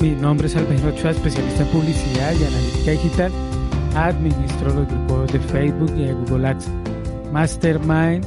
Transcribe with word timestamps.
Mi 0.00 0.12
nombre 0.12 0.46
es 0.46 0.56
Alberto 0.56 0.88
Ochoa, 0.88 1.10
especialista 1.10 1.62
en 1.62 1.68
publicidad 1.68 2.32
y 2.32 2.44
analítica 2.44 2.90
digital. 2.92 3.32
Administro 3.94 4.72
los 4.72 4.88
grupos 4.88 5.30
de 5.30 5.40
Facebook 5.40 5.92
y 5.94 6.04
de 6.04 6.14
Google 6.14 6.48
Ads 6.48 6.70
Mastermind 7.30 8.24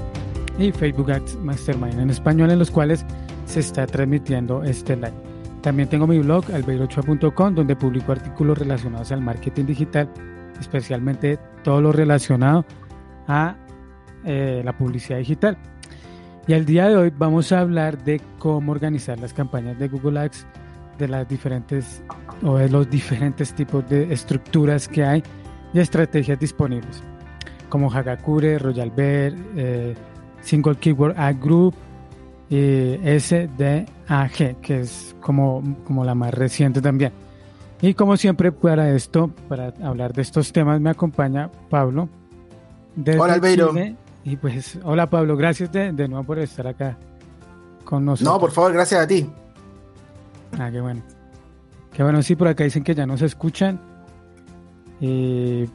y 0.59 0.71
Facebook 0.71 1.11
Ads 1.11 1.35
Mastermind 1.37 1.99
en 1.99 2.11
español, 2.11 2.51
en 2.51 2.59
los 2.59 2.69
cuales 2.69 3.03
se 3.47 3.61
está 3.61 3.87
transmitiendo 3.87 4.63
este 4.63 4.95
live. 4.95 5.15
También 5.61 5.89
tengo 5.89 6.05
mi 6.05 6.19
blog 6.19 6.45
albeirochoa.com 6.53 7.55
donde 7.55 7.75
publico 7.75 8.11
artículos 8.11 8.55
relacionados 8.59 9.11
al 9.11 9.21
marketing 9.21 9.65
digital, 9.65 10.07
especialmente 10.59 11.39
todo 11.63 11.81
lo 11.81 11.91
relacionado 11.91 12.65
a 13.27 13.55
eh, 14.25 14.61
la 14.63 14.77
publicidad 14.77 15.17
digital. 15.17 15.57
Y 16.45 16.53
el 16.53 16.65
día 16.65 16.87
de 16.87 16.97
hoy 16.97 17.11
vamos 17.17 17.51
a 17.51 17.61
hablar 17.61 18.03
de 18.03 18.21
cómo 18.37 18.73
organizar 18.73 19.17
las 19.19 19.33
campañas 19.33 19.79
de 19.79 19.87
Google 19.87 20.19
Ads, 20.19 20.45
de 20.97 21.07
las 21.07 21.27
diferentes 21.27 22.01
o 22.43 22.57
de 22.57 22.69
los 22.69 22.89
diferentes 22.89 23.53
tipos 23.53 23.87
de 23.89 24.13
estructuras 24.13 24.87
que 24.87 25.03
hay 25.03 25.23
y 25.73 25.79
estrategias 25.79 26.39
disponibles, 26.39 27.01
como 27.69 27.91
Hagakure, 27.91 28.59
Royal 28.59 28.91
Bear, 28.91 29.33
eh, 29.55 29.95
Single 30.41 30.75
Keyword 30.75 31.17
Ad 31.17 31.35
Group 31.41 31.75
y 32.49 32.97
SDAG, 33.19 34.61
que 34.61 34.81
es 34.81 35.15
como, 35.21 35.63
como 35.85 36.05
la 36.05 36.13
más 36.13 36.33
reciente 36.33 36.81
también. 36.81 37.11
Y 37.81 37.95
como 37.95 38.15
siempre, 38.15 38.51
para 38.51 38.91
esto, 38.91 39.31
para 39.49 39.73
hablar 39.83 40.13
de 40.13 40.21
estos 40.21 40.53
temas, 40.53 40.79
me 40.79 40.89
acompaña 40.89 41.49
Pablo. 41.69 42.07
Hola, 43.17 43.33
Albeiro. 43.33 43.73
Y 44.23 44.37
pues, 44.37 44.79
hola 44.83 45.09
Pablo, 45.09 45.35
gracias 45.35 45.71
de, 45.71 45.91
nuevo 45.91 46.23
por 46.23 46.39
estar 46.39 46.65
acá 46.67 46.97
con 47.83 48.05
nosotros. 48.05 48.33
No, 48.33 48.39
por 48.39 48.51
favor, 48.51 48.71
gracias 48.71 49.01
a 49.01 49.07
ti. 49.07 49.29
Ah, 50.59 50.69
qué 50.71 50.81
bueno. 50.81 51.01
Qué 51.93 52.03
bueno, 52.03 52.21
sí, 52.23 52.35
por 52.35 52.47
acá 52.47 52.63
dicen 52.63 52.83
que 52.83 52.95
ya 52.95 53.05
nos 53.05 53.21
escuchan. 53.21 53.79
Y 54.99 55.65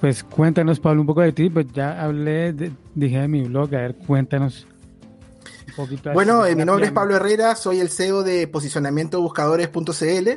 pues 0.00 0.24
cuéntanos, 0.24 0.80
Pablo, 0.80 1.02
un 1.02 1.06
poco 1.06 1.20
de 1.20 1.32
ti. 1.32 1.50
Pues 1.50 1.66
ya 1.72 2.02
hablé, 2.02 2.52
dije 2.94 3.20
de 3.20 3.28
mi 3.28 3.42
blog, 3.42 3.74
a 3.74 3.78
ver, 3.78 3.94
cuéntanos 3.94 4.66
un 5.68 5.74
poquito. 5.74 6.12
Bueno, 6.12 6.44
eh, 6.44 6.56
mi 6.56 6.64
nombre 6.64 6.86
es 6.86 6.92
Pablo 6.92 7.16
Herrera, 7.16 7.54
soy 7.54 7.80
el 7.80 7.90
CEO 7.90 8.22
de 8.22 8.48
posicionamientobuscadores.cl, 8.48 10.28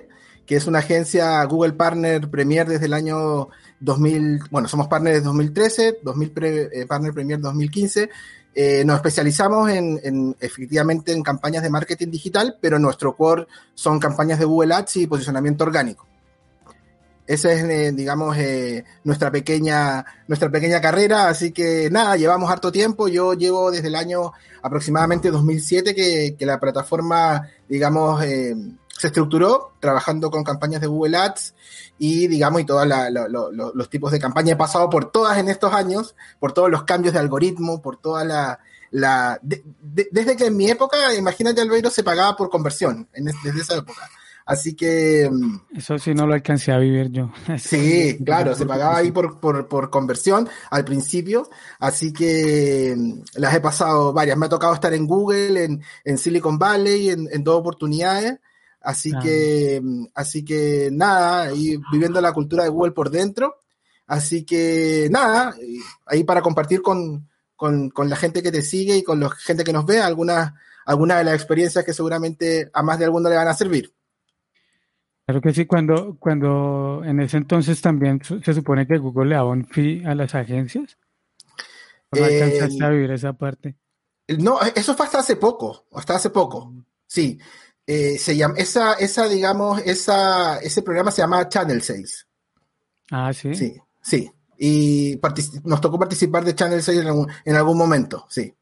que 0.45 0.55
es 0.55 0.67
una 0.67 0.79
agencia 0.79 1.43
Google 1.45 1.73
Partner 1.73 2.29
Premier 2.29 2.67
desde 2.67 2.85
el 2.85 2.93
año 2.93 3.49
2000, 3.79 4.41
bueno, 4.51 4.67
somos 4.67 4.87
partner 4.87 5.13
desde 5.13 5.25
2013, 5.25 5.99
2000 6.03 6.33
eh, 6.43 6.85
partner 6.87 7.13
Premier 7.13 7.39
2015. 7.39 8.09
Eh, 8.55 8.85
nos 8.85 8.95
especializamos 8.95 9.69
en, 9.69 10.35
efectivamente 10.39 11.11
en 11.11 11.21
campañas 11.21 11.61
de 11.61 11.69
marketing 11.69 12.09
digital, 12.09 12.57
pero 12.61 12.79
nuestro 12.79 13.15
core 13.15 13.47
son 13.73 13.99
campañas 13.99 14.39
de 14.39 14.45
Google 14.45 14.73
Ads 14.73 14.97
y 14.97 15.07
posicionamiento 15.07 15.65
orgánico. 15.65 16.07
Esa 17.27 17.51
es, 17.51 17.63
eh, 17.63 17.91
digamos, 17.91 18.37
nuestra, 19.03 19.31
pequeña, 19.31 20.05
nuestra 20.27 20.49
pequeña 20.49 20.79
carrera. 20.79 21.27
Así 21.27 21.51
que 21.51 21.89
nada, 21.91 22.15
llevamos 22.15 22.49
harto 22.49 22.71
tiempo. 22.71 23.07
Yo 23.07 23.33
llevo 23.33 23.71
desde 23.71 23.87
el 23.87 23.95
año 23.95 24.31
aproximadamente 24.61 25.31
2007 25.31 25.93
que, 25.93 26.35
que 26.37 26.45
la 26.45 26.59
plataforma, 26.59 27.49
digamos, 27.67 28.23
se 28.97 29.07
estructuró 29.07 29.73
trabajando 29.79 30.31
con 30.31 30.43
campañas 30.43 30.81
de 30.81 30.87
Google 30.87 31.17
Ads 31.17 31.53
y 31.97 32.27
digamos 32.27 32.61
y 32.61 32.65
todos 32.65 32.87
los 33.73 33.89
tipos 33.89 34.11
de 34.11 34.19
campaña. 34.19 34.53
He 34.53 34.57
pasado 34.57 34.89
por 34.89 35.11
todas 35.11 35.37
en 35.37 35.49
estos 35.49 35.73
años 35.73 36.15
por 36.39 36.53
todos 36.53 36.69
los 36.69 36.83
cambios 36.83 37.13
de 37.13 37.19
algoritmo 37.19 37.81
por 37.81 37.97
toda 37.97 38.23
la, 38.23 38.59
la 38.91 39.39
desde 39.41 40.37
que 40.37 40.47
en 40.47 40.57
mi 40.57 40.69
época 40.69 41.13
imagínate 41.13 41.61
Albeiro 41.61 41.89
se 41.89 42.03
pagaba 42.03 42.37
por 42.37 42.49
conversión 42.49 43.07
desde 43.13 43.61
esa 43.61 43.75
época. 43.75 44.09
Así 44.47 44.75
que 44.75 45.27
mm, 45.29 45.77
eso 45.77 45.97
sí 45.97 46.13
no 46.13 46.27
lo 46.27 46.35
alcancé 46.35 46.71
a 46.71 46.77
vivir 46.77 47.09
yo. 47.11 47.31
Sí 47.57 48.17
claro 48.23 48.55
se 48.55 48.65
pagaba 48.65 48.97
ahí 48.97 49.11
por, 49.11 49.39
por, 49.39 49.67
por 49.67 49.89
conversión 49.89 50.47
al 50.69 50.85
principio. 50.85 51.49
Así 51.79 52.13
que 52.13 52.95
mm, 52.95 53.39
las 53.41 53.55
he 53.55 53.59
pasado 53.59 54.13
varias. 54.13 54.37
Me 54.37 54.45
ha 54.45 54.49
tocado 54.49 54.73
estar 54.73 54.93
en 54.93 55.05
Google 55.05 55.65
en, 55.65 55.83
en 56.05 56.17
Silicon 56.17 56.57
Valley 56.57 57.09
en, 57.09 57.27
en 57.29 57.43
dos 57.43 57.59
oportunidades 57.59 58.39
Así 58.85 59.11
que, 59.21 59.81
así 60.13 60.45
que 60.45 60.89
nada, 60.91 61.51
viviendo 61.91 62.21
la 62.21 62.33
cultura 62.33 62.63
de 62.63 62.69
Google 62.69 62.91
por 62.91 63.09
dentro. 63.09 63.63
Así 64.05 64.45
que 64.45 65.07
nada, 65.09 65.55
ahí 66.05 66.23
para 66.23 66.43
compartir 66.43 66.83
con, 66.83 67.27
la 67.59 68.15
gente 68.15 68.43
que 68.43 68.51
te 68.51 68.61
sigue 68.61 68.97
y 68.97 69.03
con 69.03 69.19
la 69.19 69.29
gente 69.31 69.63
que 69.63 69.73
nos 69.73 69.87
ve 69.87 69.99
algunas 69.99 70.53
alguna 70.85 71.17
de 71.17 71.23
las 71.23 71.33
experiencias 71.33 71.83
que 71.83 71.93
seguramente 71.93 72.69
a 72.71 72.83
más 72.83 72.99
de 72.99 73.05
alguno 73.05 73.27
le 73.27 73.35
van 73.35 73.47
a 73.47 73.55
servir. 73.55 73.91
Claro 75.25 75.41
que 75.41 75.51
sí, 75.51 75.65
cuando, 75.65 76.17
cuando 76.19 77.01
en 77.03 77.19
ese 77.21 77.37
entonces 77.37 77.81
también 77.81 78.21
se 78.23 78.53
supone 78.53 78.85
que 78.85 78.99
Google 78.99 79.29
le 79.29 79.35
daba 79.35 79.49
un 79.49 79.65
fee 79.65 80.05
a 80.05 80.13
las 80.13 80.35
agencias. 80.35 80.99
¿No 82.11 82.23
alcanzaste 82.23 82.85
a 82.85 82.89
vivir 82.89 83.09
esa 83.09 83.33
parte? 83.33 83.75
No, 84.37 84.59
eso 84.61 84.95
fue 84.95 85.07
hasta 85.07 85.19
hace 85.19 85.37
poco, 85.37 85.87
hasta 85.93 86.17
hace 86.17 86.29
poco. 86.29 86.71
Sí, 87.07 87.39
eh, 87.87 88.17
se 88.17 88.35
llama, 88.35 88.55
esa, 88.57 88.93
esa, 88.93 89.27
digamos, 89.27 89.81
esa, 89.85 90.57
ese 90.59 90.81
programa 90.81 91.11
se 91.11 91.21
llama 91.21 91.47
Channel 91.47 91.81
6. 91.81 92.27
Ah, 93.11 93.31
sí. 93.33 93.53
Sí, 93.53 93.75
sí. 94.01 94.31
Y 94.57 95.19
nos 95.63 95.81
tocó 95.81 95.99
participar 95.99 96.43
de 96.43 96.55
Channel 96.55 96.81
6 96.81 97.01
en 97.01 97.07
algún, 97.07 97.27
en 97.43 97.55
algún 97.55 97.77
momento, 97.77 98.25
sí. 98.29 98.53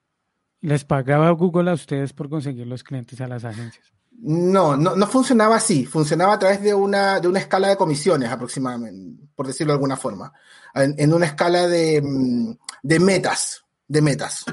¿Les 0.62 0.86
pagaba 0.86 1.30
Google 1.32 1.72
a 1.72 1.74
ustedes 1.74 2.14
por 2.14 2.30
conseguir 2.30 2.66
los 2.68 2.84
clientes 2.84 3.20
a 3.20 3.28
las 3.28 3.44
agencias? 3.44 3.94
No, 4.12 4.78
no, 4.78 4.96
no 4.96 5.08
funcionaba 5.08 5.58
así. 5.58 5.86
Funcionaba 5.86 6.34
a 6.34 6.40
través 6.40 6.62
de 6.62 6.74
una, 6.74 7.20
de 7.20 7.28
una 7.28 7.40
escala 7.40 7.68
de 7.68 7.76
comisiones 7.76 8.30
aproximadamente, 8.30 9.28
por 9.36 9.46
decirlo 9.46 9.74
de 9.74 9.76
alguna 9.76 9.98
forma. 9.98 10.32
En, 10.74 10.96
en 10.98 11.14
una 11.14 11.26
escala 11.26 11.68
de, 11.68 12.02
mm, 12.02 12.54
de 12.82 13.00
metas, 13.02 13.66
de 13.88 14.02
metas. 14.02 14.46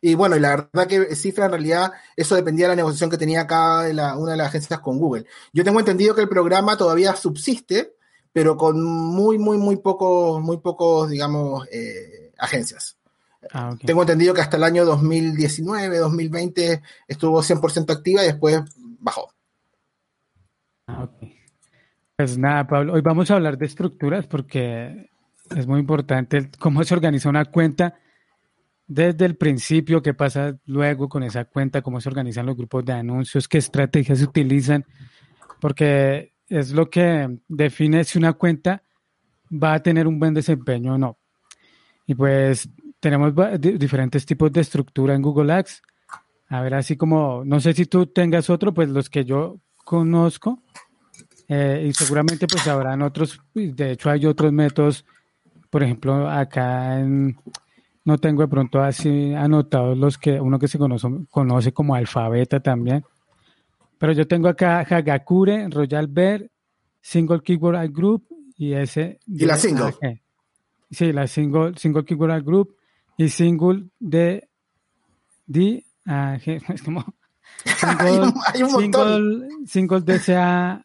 Y 0.00 0.14
bueno, 0.14 0.36
y 0.36 0.40
la 0.40 0.50
verdad 0.50 0.86
que 0.86 1.14
cifra 1.14 1.44
en 1.44 1.50
realidad 1.52 1.92
eso 2.16 2.34
dependía 2.34 2.66
de 2.66 2.70
la 2.70 2.76
negociación 2.76 3.10
que 3.10 3.18
tenía 3.18 3.46
cada 3.46 4.16
una 4.16 4.32
de 4.32 4.38
las 4.38 4.48
agencias 4.48 4.80
con 4.80 4.98
Google. 4.98 5.26
Yo 5.52 5.62
tengo 5.62 5.78
entendido 5.78 6.14
que 6.14 6.22
el 6.22 6.28
programa 6.28 6.76
todavía 6.76 7.14
subsiste, 7.14 7.94
pero 8.32 8.56
con 8.56 8.82
muy, 8.82 9.38
muy, 9.38 9.58
muy 9.58 9.76
pocos, 9.76 10.40
muy 10.40 10.58
pocos, 10.58 11.10
digamos, 11.10 11.68
eh, 11.70 12.32
agencias. 12.38 12.96
Ah, 13.52 13.74
tengo 13.84 14.02
entendido 14.02 14.34
que 14.34 14.40
hasta 14.40 14.56
el 14.56 14.64
año 14.64 14.84
2019, 14.84 15.98
2020 15.98 16.82
estuvo 17.08 17.42
100% 17.42 17.92
activa 17.92 18.22
y 18.22 18.26
después 18.26 18.60
bajó. 18.98 19.32
Ah, 20.86 21.08
pues 22.16 22.38
nada, 22.38 22.66
Pablo, 22.66 22.94
hoy 22.94 23.00
vamos 23.02 23.30
a 23.30 23.34
hablar 23.34 23.58
de 23.58 23.66
estructuras 23.66 24.26
porque 24.26 25.10
es 25.56 25.66
muy 25.66 25.80
importante 25.80 26.50
cómo 26.58 26.84
se 26.84 26.94
organiza 26.94 27.28
una 27.28 27.46
cuenta 27.46 27.98
desde 28.90 29.24
el 29.24 29.36
principio, 29.36 30.02
qué 30.02 30.14
pasa 30.14 30.58
luego 30.66 31.08
con 31.08 31.22
esa 31.22 31.44
cuenta, 31.44 31.80
cómo 31.80 32.00
se 32.00 32.08
organizan 32.08 32.44
los 32.44 32.56
grupos 32.56 32.84
de 32.84 32.92
anuncios, 32.92 33.46
qué 33.46 33.58
estrategias 33.58 34.18
se 34.18 34.24
utilizan, 34.24 34.84
porque 35.60 36.32
es 36.48 36.72
lo 36.72 36.90
que 36.90 37.38
define 37.46 38.02
si 38.02 38.18
una 38.18 38.32
cuenta 38.32 38.82
va 39.50 39.74
a 39.74 39.78
tener 39.80 40.08
un 40.08 40.18
buen 40.18 40.34
desempeño 40.34 40.94
o 40.94 40.98
no. 40.98 41.18
Y 42.04 42.16
pues 42.16 42.68
tenemos 42.98 43.32
diferentes 43.60 44.26
tipos 44.26 44.50
de 44.50 44.62
estructura 44.62 45.14
en 45.14 45.22
Google 45.22 45.52
Ads. 45.52 45.82
A 46.48 46.60
ver, 46.60 46.74
así 46.74 46.96
como, 46.96 47.44
no 47.44 47.60
sé 47.60 47.74
si 47.74 47.86
tú 47.86 48.06
tengas 48.06 48.50
otro, 48.50 48.74
pues 48.74 48.88
los 48.88 49.08
que 49.08 49.24
yo 49.24 49.60
conozco, 49.84 50.64
eh, 51.46 51.86
y 51.88 51.92
seguramente 51.92 52.48
pues 52.48 52.66
habrán 52.66 53.02
otros, 53.02 53.40
de 53.54 53.92
hecho 53.92 54.10
hay 54.10 54.26
otros 54.26 54.52
métodos, 54.52 55.06
por 55.70 55.84
ejemplo, 55.84 56.28
acá 56.28 56.98
en, 56.98 57.36
no 58.04 58.18
tengo 58.18 58.42
de 58.42 58.48
pronto 58.48 58.80
así 58.80 59.34
anotados 59.34 59.96
los 59.96 60.18
que 60.18 60.40
uno 60.40 60.58
que 60.58 60.68
se 60.68 60.78
conoce, 60.78 61.08
conoce 61.30 61.72
como 61.72 61.94
alfabeta 61.94 62.60
también. 62.60 63.04
Pero 63.98 64.12
yo 64.12 64.26
tengo 64.26 64.48
acá 64.48 64.80
Hagakure, 64.80 65.68
Royal 65.68 66.06
Bear, 66.06 66.50
Single 67.00 67.42
Keyword 67.42 67.90
Group 67.92 68.26
y 68.56 68.72
ese. 68.72 69.18
Y 69.26 69.44
la 69.44 69.56
single. 69.56 69.94
Sí, 70.90 71.12
la 71.12 71.26
single, 71.26 71.74
single 71.76 72.04
Keyword 72.04 72.42
Group 72.42 72.76
y 73.16 73.28
single 73.28 73.86
de 73.98 74.48
D, 75.46 75.84
es 76.06 76.82
como 76.82 77.04
single, 77.64 78.32
hay 78.54 78.62
un, 78.62 78.70
single, 78.70 79.48
single 79.66 80.00
DCA 80.00 80.84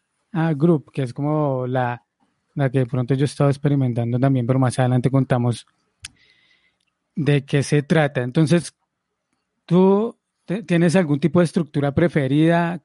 Group, 0.54 0.92
que 0.92 1.02
es 1.02 1.14
como 1.14 1.66
la, 1.66 2.02
la 2.54 2.70
que 2.70 2.80
de 2.80 2.86
pronto 2.86 3.14
yo 3.14 3.22
he 3.22 3.24
estado 3.24 3.48
experimentando 3.48 4.18
también, 4.18 4.46
pero 4.46 4.58
más 4.58 4.78
adelante 4.78 5.10
contamos 5.10 5.66
de 7.16 7.44
qué 7.44 7.62
se 7.62 7.82
trata. 7.82 8.22
Entonces, 8.22 8.74
¿tú 9.64 10.16
tienes 10.66 10.94
algún 10.94 11.18
tipo 11.18 11.40
de 11.40 11.46
estructura 11.46 11.92
preferida? 11.92 12.82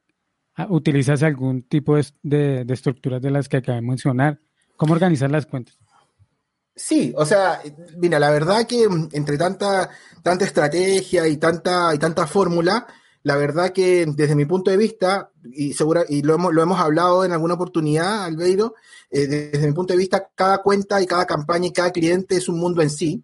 Ah, 0.56 0.66
¿Utilizas 0.68 1.22
algún 1.22 1.62
tipo 1.62 1.96
de, 2.22 2.66
estructuras 2.68 3.22
de 3.22 3.30
las 3.30 3.48
que 3.48 3.58
acabé 3.58 3.76
de 3.76 3.86
mencionar? 3.86 4.40
¿Cómo 4.76 4.94
organizar 4.94 5.30
las 5.30 5.46
cuentas? 5.46 5.78
Sí, 6.74 7.12
o 7.16 7.26
sea, 7.26 7.60
mira, 7.98 8.18
la 8.18 8.30
verdad 8.30 8.66
que 8.66 8.88
entre 9.12 9.36
tanta, 9.36 9.90
tanta 10.22 10.46
estrategia 10.46 11.28
y 11.28 11.36
tanta, 11.36 11.94
y 11.94 11.98
tanta 11.98 12.26
fórmula, 12.26 12.86
la 13.22 13.36
verdad 13.36 13.72
que 13.72 14.06
desde 14.06 14.34
mi 14.34 14.46
punto 14.46 14.70
de 14.70 14.78
vista, 14.78 15.30
y, 15.44 15.74
segura, 15.74 16.04
y 16.08 16.22
lo, 16.22 16.34
hemos, 16.34 16.52
lo 16.52 16.62
hemos 16.62 16.80
hablado 16.80 17.24
en 17.24 17.32
alguna 17.32 17.54
oportunidad, 17.54 18.24
Albeiro, 18.24 18.74
eh, 19.10 19.26
desde 19.26 19.66
mi 19.66 19.74
punto 19.74 19.92
de 19.92 19.98
vista, 19.98 20.30
cada 20.34 20.62
cuenta 20.62 21.00
y 21.00 21.06
cada 21.06 21.26
campaña 21.26 21.66
y 21.66 21.72
cada 21.72 21.92
cliente 21.92 22.36
es 22.36 22.48
un 22.48 22.58
mundo 22.58 22.80
en 22.80 22.90
sí. 22.90 23.22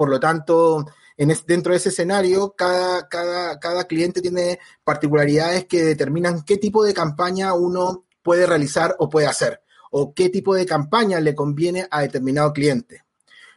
Por 0.00 0.08
lo 0.08 0.18
tanto, 0.18 0.86
en 1.14 1.30
dentro 1.46 1.72
de 1.72 1.76
ese 1.76 1.90
escenario, 1.90 2.54
cada 2.56 3.84
cliente 3.86 4.22
tiene 4.22 4.58
particularidades 4.82 5.66
que 5.66 5.84
determinan 5.84 6.42
qué 6.42 6.56
tipo 6.56 6.82
de 6.82 6.94
campaña 6.94 7.52
uno 7.52 8.06
puede 8.22 8.46
realizar 8.46 8.96
o 8.98 9.10
puede 9.10 9.26
hacer, 9.26 9.60
o 9.90 10.14
qué 10.14 10.30
tipo 10.30 10.54
de 10.54 10.64
campaña 10.64 11.20
le 11.20 11.34
conviene 11.34 11.86
a 11.90 12.00
determinado 12.00 12.50
cliente. 12.54 13.04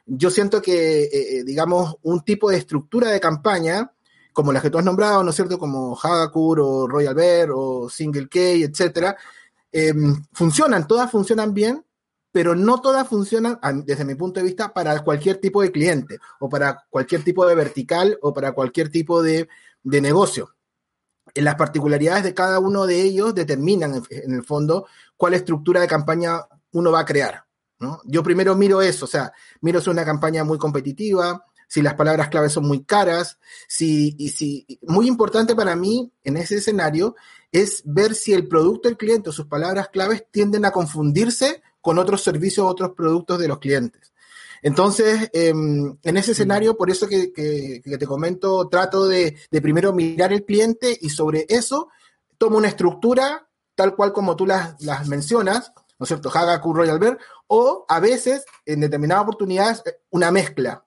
Yo 0.06 0.30
siento 0.30 0.62
que, 0.62 1.04
eh, 1.04 1.10
eh, 1.14 1.44
digamos, 1.46 1.96
un 2.02 2.26
tipo 2.26 2.50
de 2.50 2.58
estructura 2.58 3.10
de 3.10 3.22
campaña, 3.22 3.94
como 4.34 4.52
las 4.52 4.62
que 4.62 4.70
tú 4.70 4.78
has 4.80 4.84
nombrado, 4.84 5.24
¿no 5.24 5.30
es 5.30 5.36
cierto? 5.38 5.58
Como 5.58 5.98
Hagakur 5.98 6.60
o 6.60 6.88
Royal 6.90 7.16
Bear 7.16 7.52
o 7.54 7.90
Single 7.90 8.28
K, 8.28 8.40
etcétera, 8.66 9.16
em, 9.72 10.22
funcionan, 10.34 10.86
todas 10.90 11.10
funcionan 11.10 11.54
bien, 11.54 11.86
pero 12.34 12.56
no 12.56 12.82
todas 12.82 13.08
funcionan, 13.08 13.60
desde 13.86 14.04
mi 14.04 14.16
punto 14.16 14.40
de 14.40 14.48
vista, 14.48 14.74
para 14.74 15.00
cualquier 15.04 15.38
tipo 15.38 15.62
de 15.62 15.72
cliente 15.72 16.18
o 16.40 16.50
para 16.50 16.84
cualquier 16.90 17.24
tipo 17.24 17.46
de 17.46 17.54
vertical 17.54 18.18
o 18.24 18.34
para 18.34 18.54
cualquier 18.54 18.90
tipo 18.90 19.22
de, 19.22 19.48
negocio. 19.84 20.56
Las 21.36 21.56
particularidades 21.56 22.24
de 22.24 22.34
cada 22.34 22.58
uno 22.58 22.88
de 22.88 23.02
ellos 23.02 23.36
determinan, 23.36 24.02
en, 24.10 24.34
el 24.34 24.44
fondo, 24.44 24.88
cuál 25.16 25.36
estructura 25.36 25.80
de 25.80 25.88
campaña 25.88 26.40
uno 26.72 26.92
va 26.92 27.02
a 27.02 27.06
crear. 27.06 27.46
Yo 28.06 28.24
primero 28.24 28.56
miro 28.56 28.82
eso, 28.82 29.06
o 29.06 29.08
sea, 29.08 29.32
miro 29.62 29.80
si 29.80 29.90
es 29.90 29.94
una 29.94 30.06
campaña 30.06 30.44
muy 30.44 30.58
competitiva, 30.58 31.46
si 31.68 31.84
las 31.84 31.94
palabras 31.94 32.30
clave 32.30 32.50
son 32.50 32.66
muy 32.66 32.84
caras, 32.84 33.38
si, 33.68 34.16
y 34.18 34.30
si, 34.30 34.80
muy 34.88 35.08
importante 35.08 35.56
para 35.56 35.76
mí 35.76 36.12
en 36.24 36.38
ese 36.38 36.56
escenario 36.56 37.16
es 37.52 37.84
ver 37.86 38.16
si 38.16 38.34
el 38.34 38.48
producto 38.48 38.88
del 38.88 38.98
cliente 38.98 39.30
o 39.30 39.34
sus 39.34 39.46
palabras 39.46 39.90
claves 39.90 40.26
tienden 40.32 40.66
a 40.66 40.72
confundirse 40.72 41.62
con 41.84 42.00
otros 42.00 42.24
servicios, 42.24 42.66
otros 42.66 42.94
productos 42.96 43.38
de 43.40 43.50
los 43.50 43.60
clientes. 43.60 44.14
Entonces, 44.62 45.30
em, 45.34 45.98
en 46.02 46.18
ese 46.18 46.32
escenario, 46.32 46.78
por 46.78 46.90
eso 46.90 47.10
que, 47.10 47.34
te 47.84 48.08
comento, 48.08 48.70
trato 48.70 49.06
de, 49.06 49.38
primero 49.62 49.92
mirar 49.92 50.32
el 50.32 50.46
cliente 50.46 50.98
y 51.02 51.10
sobre 51.10 51.46
eso 51.50 51.90
tomo 52.38 52.58
una 52.58 52.70
estructura 52.70 53.50
tal 53.76 53.98
cual 53.98 54.14
como 54.14 54.38
tú 54.38 54.46
las, 54.46 54.82
las 54.82 55.10
mencionas, 55.10 55.74
¿no 56.00 56.06
es 56.06 56.08
cierto? 56.08 56.30
Hagaku 56.30 56.74
Royal 56.74 57.00
Bear, 57.00 57.20
o 57.48 57.86
a 57.90 58.00
veces, 58.00 58.46
en 58.66 58.80
determinadas 58.80 59.24
oportunidades, 59.24 59.84
una 60.10 60.32
mezcla. 60.32 60.86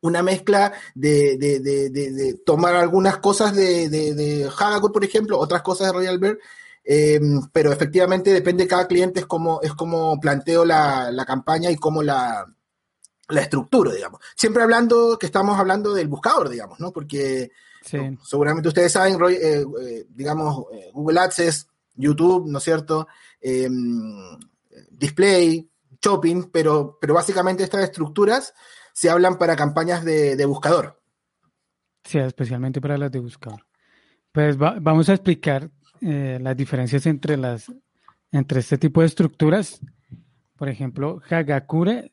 Una 0.00 0.22
mezcla 0.22 0.72
de, 0.94 2.38
tomar 2.46 2.76
algunas 2.76 3.16
cosas 3.18 3.56
de, 3.56 3.88
de, 3.88 4.48
Hagaku, 4.56 4.92
por 4.92 5.02
ejemplo, 5.02 5.40
otras 5.40 5.62
cosas 5.62 5.88
de 5.88 5.92
Royal 5.94 6.18
Bear, 6.20 6.38
em, 6.84 7.40
pero 7.52 7.72
efectivamente 7.72 8.32
depende 8.32 8.64
de 8.64 8.68
cada 8.68 8.86
cliente, 8.86 9.20
es 9.20 9.26
como, 9.26 9.60
es 9.62 9.74
como 9.74 10.20
planteo 10.20 10.64
la, 10.64 11.24
campaña 11.26 11.70
y 11.70 11.76
cómo 11.76 12.02
la, 12.02 12.46
la 13.28 13.40
estructura, 13.40 13.92
digamos. 13.92 14.20
Siempre 14.36 14.62
hablando 14.62 15.18
que 15.18 15.26
estamos 15.26 15.58
hablando 15.58 15.94
del 15.94 16.08
buscador, 16.08 16.48
digamos, 16.48 16.78
¿no? 16.80 16.92
Porque 16.92 17.50
seguramente 17.82 18.68
ustedes 18.68 18.92
saben, 18.92 19.18
eh, 19.30 19.64
eh, 19.80 20.06
digamos, 20.08 20.66
eh, 20.72 20.90
Google 20.92 21.20
Ads 21.20 21.68
YouTube, 21.96 22.48
¿no 22.48 22.58
es 22.58 22.64
cierto? 22.64 23.06
Em, 23.40 24.38
display, 24.90 25.68
shopping, 26.02 26.50
pero, 26.50 26.98
pero 27.00 27.14
básicamente 27.14 27.62
estas 27.62 27.84
estructuras 27.84 28.54
se 28.92 29.10
hablan 29.10 29.38
para 29.38 29.56
campañas 29.56 30.04
de, 30.04 30.44
buscador. 30.46 31.00
Sí, 32.04 32.18
especialmente 32.18 32.80
para 32.80 32.98
las 32.98 33.10
de 33.10 33.20
buscador. 33.20 33.66
Pues 34.32 34.56
vamos 34.58 35.08
a 35.08 35.14
explicar 35.14 35.70
eh, 36.04 36.38
las 36.40 36.54
diferencias 36.56 37.06
entre 37.06 37.38
las 37.38 37.72
entre 38.30 38.60
este 38.60 38.76
tipo 38.78 39.00
de 39.00 39.06
estructuras. 39.06 39.80
Por 40.56 40.68
ejemplo, 40.68 41.20
Hagakure, 41.30 42.12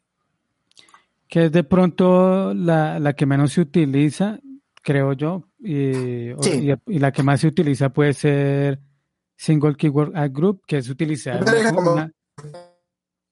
que 1.27 1.45
es 1.45 1.51
de 1.51 1.63
pronto 1.63 2.53
la, 2.53 3.13
que 3.17 3.25
menos 3.25 3.53
se 3.53 3.61
utiliza, 3.61 4.39
creo 4.81 5.13
yo, 5.13 5.47
y, 5.59 6.29
y, 6.29 6.99
la 6.99 7.11
que 7.11 7.23
más 7.23 7.41
se 7.41 7.47
utiliza 7.47 7.89
puede 7.89 8.13
ser 8.13 8.79
Single 9.35 9.75
Keyword 9.75 10.15
Ad 10.15 10.31
Group, 10.31 10.61
que 10.65 10.77
es 10.77 10.89
utilizar 10.89 11.43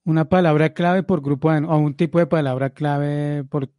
una, 0.03 0.25
palabra 0.27 0.73
clave 0.73 1.03
por 1.03 1.21
grupo 1.21 1.51
de, 1.51 1.59
o 1.59 1.77
un 1.77 1.95
tipo 1.95 2.19
de 2.19 2.25
palabra 2.25 2.71
clave 2.71 3.43
por, 3.43 3.69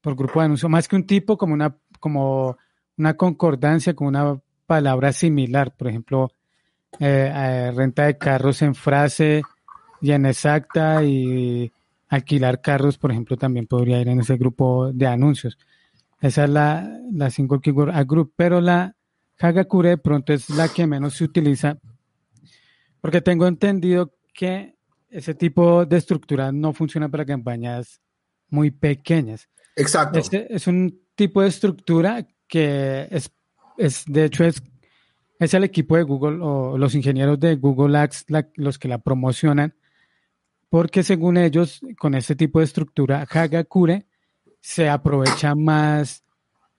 por 0.00 0.14
grupo 0.14 0.40
de 0.40 0.46
anuncio, 0.46 0.68
más 0.68 0.86
que 0.86 0.96
un 0.96 1.06
tipo, 1.06 1.36
como 1.36 1.54
una, 1.54 1.76
como 1.98 2.58
una 2.96 3.14
concordancia 3.14 3.94
con 3.94 4.08
una 4.08 4.40
palabra 4.66 5.12
similar, 5.12 5.74
por 5.76 5.88
ejemplo, 5.88 6.32
eh, 6.98 7.32
eh, 7.34 7.72
renta 7.72 8.06
de 8.06 8.18
carros 8.18 8.62
en 8.62 8.74
frase 8.74 9.42
y 10.00 10.12
en 10.12 10.26
exacta 10.26 11.02
y 11.04 11.70
alquilar 12.08 12.60
carros, 12.60 12.98
por 12.98 13.10
ejemplo, 13.10 13.36
también 13.36 13.66
podría 13.66 14.00
ir 14.00 14.08
en 14.08 14.20
ese 14.20 14.36
grupo 14.36 14.92
de 14.92 15.06
anuncios. 15.06 15.58
Esa 16.20 16.44
es 16.44 16.50
la, 16.50 17.00
la 17.12 17.30
single 17.30 17.60
keyword 17.60 17.90
ad 17.90 18.06
group, 18.06 18.32
pero 18.36 18.60
la 18.60 18.94
Hagakure 19.38 19.90
de 19.90 19.98
pronto 19.98 20.32
es 20.32 20.50
la 20.50 20.68
que 20.68 20.86
menos 20.86 21.14
se 21.14 21.24
utiliza, 21.24 21.78
porque 23.00 23.20
tengo 23.20 23.46
entendido 23.46 24.12
que 24.32 24.76
ese 25.08 25.34
tipo 25.34 25.84
de 25.84 25.96
estructura 25.96 26.52
no 26.52 26.72
funciona 26.72 27.08
para 27.08 27.26
campañas 27.26 28.00
muy 28.48 28.70
pequeñas. 28.70 29.48
Exacto. 29.76 30.18
Este 30.18 30.54
es 30.54 30.66
un 30.66 31.00
tipo 31.14 31.42
de 31.42 31.48
estructura 31.48 32.26
que 32.46 33.08
es, 33.10 33.30
es 33.76 34.04
de 34.06 34.24
hecho, 34.24 34.44
es, 34.44 34.62
es 35.38 35.54
el 35.54 35.64
equipo 35.64 35.96
de 35.96 36.02
Google 36.02 36.38
o 36.40 36.78
los 36.78 36.94
ingenieros 36.94 37.38
de 37.40 37.56
Google 37.56 37.98
Ads 37.98 38.26
los 38.56 38.78
que 38.78 38.88
la 38.88 38.98
promocionan, 38.98 39.74
porque 40.68 41.02
según 41.02 41.36
ellos, 41.36 41.80
con 41.98 42.14
este 42.14 42.34
tipo 42.34 42.58
de 42.58 42.64
estructura, 42.64 43.26
Hagakure 43.28 44.06
se 44.60 44.88
aprovecha 44.88 45.54
más 45.54 46.24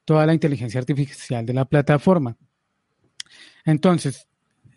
toda 0.06 0.26
la 0.26 0.34
inteligencia 0.34 0.80
artificial 0.80 1.46
de 1.46 1.54
la 1.54 1.66
plataforma. 1.66 2.36
Entonces, 3.66 4.28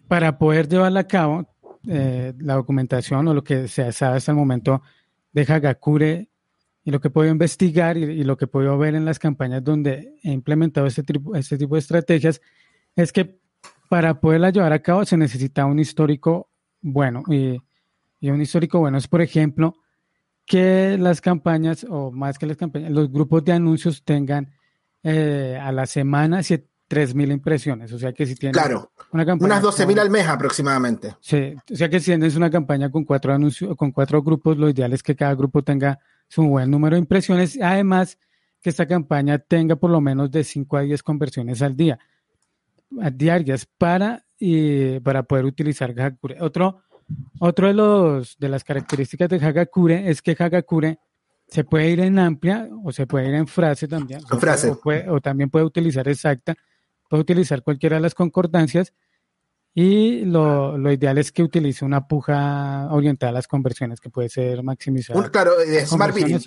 para 0.09 0.39
poder 0.39 0.69
llevarla 0.69 1.01
a 1.01 1.09
cabo, 1.09 1.47
eh, 1.89 2.33
la 2.39 2.55
documentación 2.55 3.29
o 3.29 3.35
lo 3.35 3.45
que 3.45 3.69
se 3.69 3.93
sabe 3.93 4.17
hasta 4.17 4.33
el 4.33 4.39
momento 4.39 4.83
de 5.33 5.43
Hagakure 5.43 6.29
y 6.87 6.93
lo 6.93 7.01
que 7.01 7.11
puedo 7.11 7.29
investigar 7.29 7.99
y, 7.99 8.23
lo 8.23 8.37
que 8.37 8.47
puedo 8.47 8.79
ver 8.79 8.95
en 8.95 9.05
las 9.05 9.19
campañas 9.19 9.63
donde 9.65 10.15
he 10.23 10.31
implementado 10.31 10.87
este, 10.87 11.03
este 11.35 11.59
tipo 11.59 11.75
de 11.75 11.81
estrategias 11.81 12.41
es 12.95 13.11
que 13.11 13.41
para 13.89 14.21
poderla 14.21 14.51
llevar 14.51 14.73
a 14.73 14.79
cabo 14.79 15.05
se 15.05 15.17
necesita 15.17 15.67
un 15.67 15.81
histórico 15.81 16.49
bueno. 16.81 17.25
Y, 17.29 17.61
un 18.23 18.41
histórico 18.41 18.79
bueno 18.79 18.99
es, 18.99 19.09
por 19.09 19.21
ejemplo, 19.21 19.75
que 20.47 20.97
las 20.99 21.21
campañas, 21.21 21.85
o 21.89 22.13
más 22.13 22.39
que 22.39 22.47
las 22.47 22.57
campañas, 22.57 22.93
los 22.93 23.11
grupos 23.11 23.45
de 23.45 23.53
anuncios 23.53 24.05
tengan 24.05 24.53
eh, 25.03 25.59
a 25.61 25.73
la 25.73 25.87
semana 25.87 26.39
3.000 26.39 27.33
impresiones. 27.33 27.93
O 27.93 27.99
sea 27.99 28.13
que 28.13 28.27
si 28.27 28.37
tienes 28.37 28.57
claro, 28.57 28.93
una 29.13 29.27
campaña. 29.27 29.59
Unas 29.59 29.77
12.000 29.77 29.99
al 29.99 30.11
mes 30.11 30.27
aproximadamente. 30.29 31.17
Sí, 31.21 31.55
o 31.73 31.77
sea 31.77 31.89
que 31.89 31.99
si 31.99 32.07
tienes 32.07 32.37
una 32.37 32.51
campaña 32.51 32.91
con 32.91 33.05
cuatro 33.05 33.35
anuncios, 33.35 33.77
con 33.77 33.91
cuatro 33.91 34.23
grupos, 34.23 34.57
lo 34.57 34.69
ideal 34.69 34.93
es 34.93 35.03
que 35.03 35.17
cada 35.17 35.35
grupo 35.35 35.63
tenga 35.63 35.99
su 36.29 36.43
buen 36.45 36.71
número 36.71 36.97
de 36.97 37.01
impresiones. 37.01 37.59
Además, 37.61 38.19
que 38.61 38.71
esta 38.71 38.87
campaña 38.87 39.39
tenga 39.39 39.77
por 39.77 39.91
lo 39.91 40.01
menos 40.01 40.31
de 40.31 40.45
5 40.45 40.77
a 40.77 40.81
10 40.83 41.03
conversiones 41.03 41.63
al 41.63 41.77
día, 41.77 41.99
diarias, 43.13 43.67
para, 43.79 44.25
y, 44.39 44.99
para 45.01 45.23
poder 45.23 45.45
utilizar 45.45 45.91
Hagakure. 45.91 46.41
Otro, 46.41 46.83
otro 47.39 47.69
de, 47.69 47.75
los, 47.75 48.37
de 48.39 48.49
las 48.49 48.65
características 48.65 49.29
de 49.29 49.37
Hagakure 49.37 50.11
es 50.11 50.23
que 50.23 50.37
Hagakure 50.39 50.99
se 51.49 51.65
puede 51.65 51.91
ir 51.91 52.01
en 52.01 52.19
amplia 52.19 52.69
o 52.85 52.93
se 52.93 53.07
puede 53.07 53.29
ir 53.29 53.35
en 53.35 53.47
frase 53.47 53.87
también. 53.87 54.21
En 54.31 54.41
frase. 54.41 54.75
O, 55.09 55.21
también 55.21 55.49
puede 55.49 55.65
utilizar 55.65 56.09
exacta, 56.09 56.55
puede 57.09 57.21
utilizar 57.21 57.63
cualquiera 57.63 57.97
de 57.97 58.03
las 58.03 58.15
concordancias 58.15 58.93
y 59.79 60.25
lo, 60.25 60.91
ideal 60.91 61.19
es 61.19 61.31
que 61.31 61.43
utilice 61.43 61.85
una 61.85 62.09
puja 62.09 62.89
orientada 62.91 63.29
a 63.29 63.35
las 63.35 63.47
conversiones 63.47 64.01
que 64.01 64.09
puede 64.09 64.31
ser 64.31 64.63
maximizar. 64.63 65.31
claro, 65.31 65.53
Smart 65.85 66.15
Bidding. 66.15 66.41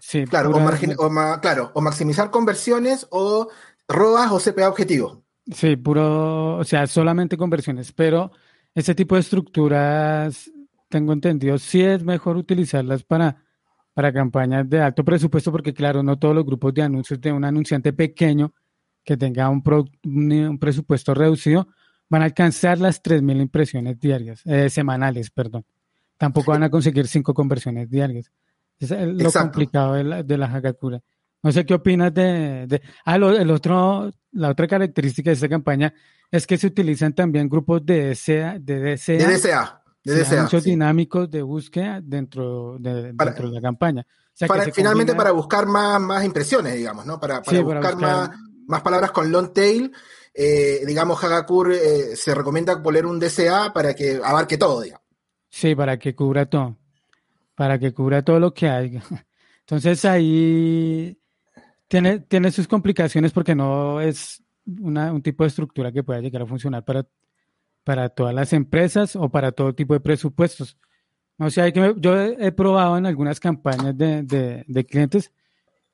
sí, 0.00 0.24
claro, 0.24 0.50
o, 0.50 1.40
claro, 1.42 1.70
o 1.74 1.80
maximizar 1.82 2.30
conversiones 2.30 3.06
o 3.10 3.48
ROAS 3.86 4.32
o 4.32 4.38
CPA 4.40 4.70
objetivo. 4.70 5.22
Sí, 5.54 5.76
puro, 5.76 6.56
o 6.56 6.64
sea, 6.64 6.86
solamente 6.86 7.36
conversiones, 7.36 7.92
pero 7.92 8.32
ese 8.74 8.94
tipo 8.94 9.14
de 9.14 9.20
estructuras, 9.20 10.50
tengo 10.88 11.12
entendido, 11.12 11.58
sí 11.58 11.82
es 11.82 12.02
mejor 12.02 12.38
utilizarlas 12.38 13.02
para 13.04 13.44
para 13.92 14.10
campañas 14.10 14.70
de 14.70 14.80
alto 14.80 15.04
presupuesto, 15.04 15.52
porque 15.52 15.74
claro, 15.74 16.02
no 16.02 16.18
todos 16.18 16.34
los 16.34 16.46
grupos 16.46 16.72
de 16.72 16.80
anuncios 16.80 17.20
de 17.20 17.30
un 17.30 17.44
anunciante 17.44 17.92
pequeño 17.92 18.54
que 19.04 19.18
tenga 19.18 19.50
un, 19.50 19.62
un 20.04 20.58
presupuesto 20.58 21.12
reducido 21.12 21.68
van 22.10 22.22
a 22.22 22.24
alcanzar 22.26 22.78
las 22.78 23.02
3.000 23.02 23.40
impresiones 23.40 23.98
diarias, 23.98 24.42
eh, 24.44 24.68
semanales, 24.68 25.30
perdón. 25.30 25.64
Tampoco 26.18 26.50
van 26.50 26.64
a 26.64 26.70
conseguir 26.70 27.06
cinco 27.06 27.32
conversiones 27.32 27.88
diarias. 27.88 28.30
Es 28.78 28.90
lo 28.90 29.32
complicado 29.32 29.94
de 29.94 30.04
la, 30.04 30.22
de 30.22 30.36
la. 30.36 30.60
No 31.42 31.52
sé 31.52 31.64
qué 31.64 31.74
opinas 31.74 32.12
de... 32.12 32.66
de 32.66 32.82
ah, 33.06 33.16
el 33.16 33.50
otro, 33.50 34.10
la 34.32 34.50
otra 34.50 34.66
característica 34.66 35.30
de 35.30 35.34
esta 35.34 35.48
campaña 35.48 35.94
es 36.30 36.46
que 36.46 36.58
se 36.58 36.66
utilizan 36.66 37.14
también 37.14 37.48
grupos 37.48 37.84
de 37.86 38.10
DSA, 38.10 38.58
de 38.60 38.96
DSA, 38.96 39.12
de 39.12 39.36
DSA, 39.36 39.82
de 40.04 40.20
DSA 40.20 40.42
muchos 40.42 40.64
dinámicos 40.64 41.30
de 41.30 41.42
búsqueda 41.42 42.00
dentro 42.02 42.76
de, 42.78 43.12
dentro 43.12 43.48
de 43.48 43.54
la 43.54 43.60
campaña. 43.60 44.06
finalmente 44.74 45.14
para 45.14 45.30
buscar 45.30 45.66
más, 45.66 46.00
más 46.00 46.24
impresiones, 46.24 46.74
digamos, 46.74 47.06
¿no? 47.06 47.18
Para, 47.18 47.42
para, 47.42 47.62
buscar, 47.62 47.96
Más, 47.96 48.30
más 48.66 48.82
palabras 48.82 49.10
con 49.10 49.30
long 49.30 49.52
tail 49.52 49.92
eh, 50.34 50.82
digamos, 50.86 51.22
Hagakur 51.22 51.72
eh, 51.72 52.16
se 52.16 52.34
recomienda 52.34 52.82
poner 52.82 53.06
un 53.06 53.18
DCA 53.18 53.72
para 53.72 53.94
que 53.94 54.20
abarque 54.22 54.56
todo, 54.56 54.80
digamos. 54.80 55.06
Sí, 55.48 55.74
para 55.74 55.98
que 55.98 56.14
cubra 56.14 56.46
todo, 56.46 56.78
para 57.54 57.78
que 57.78 57.92
cubra 57.92 58.22
todo 58.22 58.38
lo 58.38 58.54
que 58.54 58.68
hay. 58.68 59.00
Entonces 59.60 60.04
ahí 60.04 61.18
tiene, 61.88 62.20
tiene 62.20 62.52
sus 62.52 62.68
complicaciones 62.68 63.32
porque 63.32 63.54
no 63.54 64.00
es 64.00 64.42
un 64.66 65.22
tipo 65.22 65.44
de 65.44 65.48
estructura 65.48 65.92
que 65.92 66.02
pueda 66.02 66.20
llegar 66.20 66.42
a 66.42 66.46
funcionar 66.46 66.84
para, 66.84 67.06
para 67.84 68.08
todas 68.08 68.34
las 68.34 68.52
empresas 68.52 69.16
o 69.16 69.28
para 69.28 69.52
todo 69.52 69.74
tipo 69.74 69.94
de 69.94 70.00
presupuestos. 70.00 70.78
O 71.38 71.50
sea, 71.50 71.68
yo 71.68 72.20
he 72.20 72.52
probado 72.52 72.98
en 72.98 73.06
algunas 73.06 73.40
campañas 73.40 73.96
de, 73.96 74.86
clientes 74.88 75.32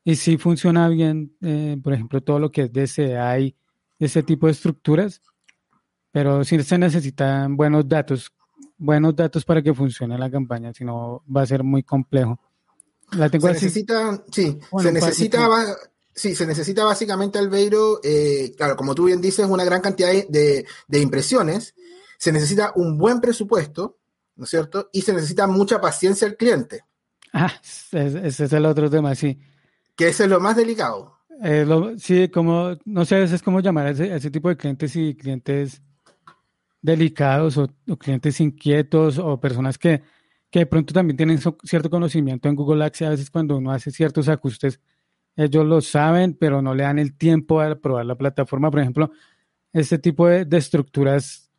y 0.04 0.16
sí 0.16 0.38
funciona 0.38 0.88
bien, 0.88 1.36
eh, 1.40 1.76
por 1.82 1.92
ejemplo, 1.92 2.20
todo 2.20 2.40
lo 2.40 2.50
que 2.50 2.62
es 2.62 2.72
DCA 2.72 3.38
y 3.38 3.56
ese 3.98 4.22
tipo 4.22 4.46
de 4.46 4.52
estructuras, 4.52 5.22
pero 6.12 6.44
sí 6.44 6.62
se 6.62 6.78
necesitan 6.78 7.56
buenos 7.56 7.88
datos, 7.88 8.32
buenos 8.76 9.14
datos 9.16 9.44
para 9.44 9.62
que 9.62 9.74
funcione 9.74 10.18
la 10.18 10.30
campaña, 10.30 10.72
si 10.72 10.84
no 10.84 11.22
va 11.34 11.42
a 11.42 11.46
ser 11.46 11.62
muy 11.62 11.82
complejo. 11.82 12.40
La 13.12 13.28
tengo 13.28 13.46
se 13.46 13.54
necesita, 13.54 14.24
sí, 14.32 14.58
se 14.80 14.92
necesita, 14.92 15.48
sí, 16.12 16.34
se 16.34 16.46
necesita 16.46 16.84
básicamente 16.84 17.38
Albeiro, 17.38 18.00
eh, 18.02 18.52
claro, 18.56 18.76
como 18.76 18.94
tú 18.94 19.04
bien 19.04 19.20
dices, 19.20 19.46
una 19.46 19.64
gran 19.64 19.80
cantidad 19.80 20.10
de, 20.10 20.66
de 20.88 20.98
impresiones, 20.98 21.74
se 22.18 22.32
necesita 22.32 22.72
un 22.74 22.98
buen 22.98 23.20
presupuesto, 23.20 23.98
¿no 24.36 24.44
es 24.44 24.50
cierto? 24.50 24.90
Y 24.92 25.02
se 25.02 25.12
necesita 25.12 25.46
mucha 25.46 25.80
paciencia 25.80 26.26
al 26.26 26.36
cliente. 26.36 26.84
Ah, 27.32 27.52
ese 27.62 28.26
es 28.26 28.52
el 28.52 28.66
otro 28.66 28.88
tema, 28.88 29.14
sí. 29.14 29.38
Que 29.94 30.08
ese 30.08 30.24
es 30.24 30.30
lo 30.30 30.40
más 30.40 30.56
delicado. 30.56 31.15
Eh, 31.42 31.66
sí, 31.98 32.28
como, 32.28 32.76
no 32.84 33.04
sé 33.04 33.16
a 33.16 33.18
veces 33.20 33.42
cómo 33.42 33.60
llamar 33.60 33.86
a 33.86 33.90
ese, 33.90 34.30
tipo 34.30 34.48
de 34.48 34.56
clientes 34.56 34.96
y 34.96 35.14
clientes 35.14 35.82
delicados 36.80 37.58
o, 37.58 37.68
clientes 37.98 38.40
inquietos 38.40 39.18
o 39.18 39.38
personas 39.38 39.76
que, 39.76 40.02
que, 40.50 40.60
de 40.60 40.66
pronto 40.66 40.94
también 40.94 41.16
tienen 41.16 41.38
cierto 41.64 41.90
conocimiento 41.90 42.48
en 42.48 42.54
Google 42.54 42.84
Ads 42.84 43.02
a 43.02 43.10
veces 43.10 43.30
cuando 43.30 43.56
uno 43.58 43.72
hace 43.72 43.90
ciertos 43.90 44.28
ajustes, 44.28 44.80
ellos 45.36 45.66
lo 45.66 45.80
saben, 45.82 46.34
pero 46.34 46.62
no 46.62 46.74
le 46.74 46.84
dan 46.84 46.98
el 46.98 47.16
tiempo 47.16 47.60
a 47.60 47.74
probar 47.78 48.06
la 48.06 48.16
plataforma. 48.16 48.70
Por 48.70 48.80
ejemplo, 48.80 49.10
este 49.72 49.98
tipo 49.98 50.26
de, 50.26 50.46
estructuras, 50.56 51.50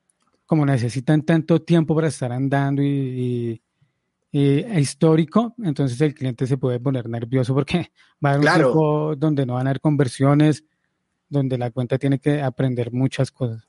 como 0.47 0.65
necesitan 0.65 1.21
tanto 1.23 1.61
tiempo 1.61 1.95
para 1.95 2.07
estar 2.07 2.31
andando 2.31 2.81
y 2.81 3.61
eh, 4.33 4.77
histórico, 4.79 5.55
entonces 5.63 6.01
el 6.01 6.13
cliente 6.13 6.45
se 6.47 6.57
puede 6.57 6.79
poner 6.81 7.07
nervioso 7.07 7.53
porque 7.53 7.91
va 8.25 8.31
a 8.31 8.33
haber 8.33 8.49
un 8.49 8.55
tiempo 8.55 9.15
donde 9.15 9.45
no 9.45 9.53
van 9.53 9.67
a 9.67 9.69
haber 9.69 9.81
conversiones, 9.81 10.65
donde 11.29 11.57
la 11.57 11.71
cuenta 11.71 11.97
tiene 11.97 12.19
que 12.19 12.41
aprender 12.41 12.91
muchas 12.91 13.31
cosas. 13.31 13.63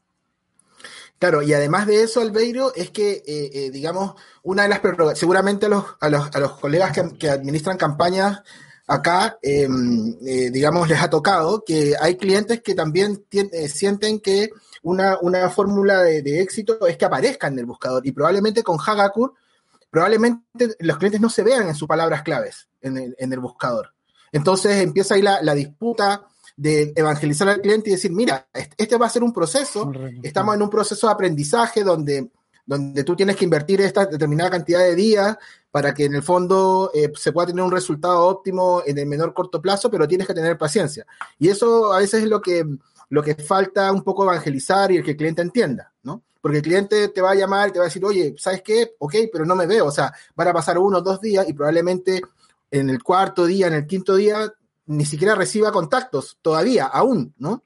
Claro, 1.18 1.42
y 1.42 1.52
además 1.52 1.86
de 1.86 2.02
eso, 2.02 2.20
Albeiro, 2.20 2.72
es 2.74 2.90
que, 2.90 3.22
eh, 3.26 3.50
eh, 3.52 3.70
digamos, 3.70 4.14
una 4.42 4.64
de 4.64 4.68
las 4.68 4.80
prerrogativas, 4.80 5.18
seguramente 5.18 5.66
a 5.66 5.68
los, 5.68 5.84
a 6.00 6.08
los, 6.08 6.34
a 6.34 6.38
los 6.38 6.52
colegas 6.58 6.96
que, 7.18 7.30
administran 7.30 7.76
campañas 7.76 8.42
acá, 8.86 9.38
em, 9.42 10.16
digamos, 10.20 10.88
les 10.88 11.00
ha 11.00 11.10
tocado 11.10 11.62
que 11.64 11.94
hay 12.00 12.16
clientes 12.16 12.62
que 12.62 12.74
también 12.74 13.24
sienten 13.68 14.20
que 14.20 14.50
una, 14.82 15.18
una 15.20 15.50
fórmula 15.50 16.02
de, 16.02 16.22
de, 16.22 16.40
éxito 16.40 16.86
es 16.86 16.96
que 16.96 17.04
aparezca 17.04 17.48
en 17.48 17.58
el 17.58 17.66
buscador 17.66 18.06
y 18.06 18.12
probablemente 18.12 18.62
con 18.62 18.78
Hagakur 18.78 19.34
probablemente 19.90 20.68
los 20.80 20.98
clientes 20.98 21.20
no 21.20 21.30
se 21.30 21.42
vean 21.42 21.68
en 21.68 21.74
sus 21.74 21.88
palabras 21.88 22.22
claves 22.22 22.68
en 22.80 23.16
el, 23.18 23.40
buscador. 23.40 23.94
Entonces 24.32 24.82
empieza 24.82 25.14
ahí 25.14 25.22
la, 25.22 25.54
disputa 25.54 26.26
de 26.56 26.92
evangelizar 26.96 27.48
al 27.48 27.60
cliente 27.60 27.90
y 27.90 27.92
decir, 27.92 28.12
mira, 28.12 28.48
este 28.76 28.96
va 28.96 29.06
a 29.06 29.10
ser 29.10 29.22
un 29.22 29.32
proceso, 29.32 29.90
estamos 30.22 30.54
en 30.54 30.62
un 30.62 30.70
proceso 30.70 31.06
de 31.06 31.12
aprendizaje 31.12 31.84
donde, 31.84 32.30
donde 32.66 33.04
tú 33.04 33.16
tienes 33.16 33.36
que 33.36 33.44
invertir 33.44 33.80
esta 33.80 34.06
determinada 34.06 34.50
cantidad 34.50 34.80
de 34.80 34.94
días 34.94 35.36
para 35.70 35.94
que 35.94 36.04
en 36.04 36.14
el 36.14 36.22
fondo 36.22 36.90
eh, 36.94 37.12
se 37.16 37.32
pueda 37.32 37.46
tener 37.46 37.64
un 37.64 37.70
resultado 37.70 38.26
óptimo 38.26 38.82
en 38.86 38.98
el 38.98 39.06
menor 39.06 39.32
corto 39.32 39.62
plazo, 39.62 39.90
pero 39.90 40.08
tienes 40.08 40.26
que 40.26 40.34
tener 40.34 40.58
paciencia. 40.58 41.06
Y 41.38 41.48
eso 41.48 41.92
a 41.92 41.98
veces 41.98 42.24
es 42.24 42.28
lo 42.28 42.40
que, 42.40 42.64
lo 43.08 43.22
que 43.22 43.34
falta 43.34 43.90
un 43.92 44.02
poco 44.02 44.24
evangelizar 44.24 44.90
y 44.90 44.96
el 44.96 45.04
que 45.04 45.12
el 45.12 45.16
cliente 45.16 45.42
entienda, 45.42 45.92
¿no? 46.02 46.22
Porque 46.48 46.60
el 46.60 46.64
cliente 46.64 47.08
te 47.08 47.20
va 47.20 47.32
a 47.32 47.34
llamar 47.34 47.68
y 47.68 47.72
te 47.72 47.78
va 47.78 47.84
a 47.84 47.88
decir, 47.88 48.02
oye, 48.02 48.34
¿sabes 48.38 48.62
qué? 48.62 48.94
Ok, 49.00 49.16
pero 49.30 49.44
no 49.44 49.54
me 49.54 49.66
veo. 49.66 49.84
O 49.84 49.90
sea, 49.90 50.14
van 50.34 50.48
a 50.48 50.54
pasar 50.54 50.78
uno 50.78 50.96
o 50.96 51.02
dos 51.02 51.20
días 51.20 51.46
y 51.46 51.52
probablemente 51.52 52.22
en 52.70 52.88
el 52.88 53.02
cuarto 53.02 53.44
día, 53.44 53.66
en 53.66 53.74
el 53.74 53.86
quinto 53.86 54.16
día, 54.16 54.50
ni 54.86 55.04
siquiera 55.04 55.34
reciba 55.34 55.70
contactos 55.72 56.38
todavía, 56.40 56.86
aún, 56.86 57.34
¿no? 57.36 57.64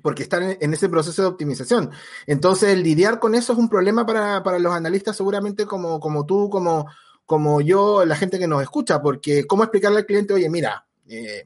Porque 0.00 0.22
están 0.22 0.56
en, 0.60 0.72
ese 0.72 0.88
proceso 0.88 1.22
de 1.22 1.28
optimización. 1.28 1.90
Entonces, 2.28 2.78
lidiar 2.78 3.18
con 3.18 3.34
eso 3.34 3.52
es 3.52 3.58
un 3.58 3.68
problema 3.68 4.06
para, 4.06 4.60
los 4.60 4.72
analistas, 4.72 5.16
seguramente 5.16 5.66
como, 5.66 5.98
como 5.98 6.24
tú, 6.24 6.48
como, 6.50 6.86
como 7.26 7.60
yo, 7.60 8.04
la 8.04 8.14
gente 8.14 8.38
que 8.38 8.46
nos 8.46 8.62
escucha, 8.62 9.02
porque 9.02 9.44
¿cómo 9.44 9.64
explicarle 9.64 9.98
al 9.98 10.06
cliente, 10.06 10.34
oye, 10.34 10.48
mira, 10.48 10.86
eh, 11.08 11.42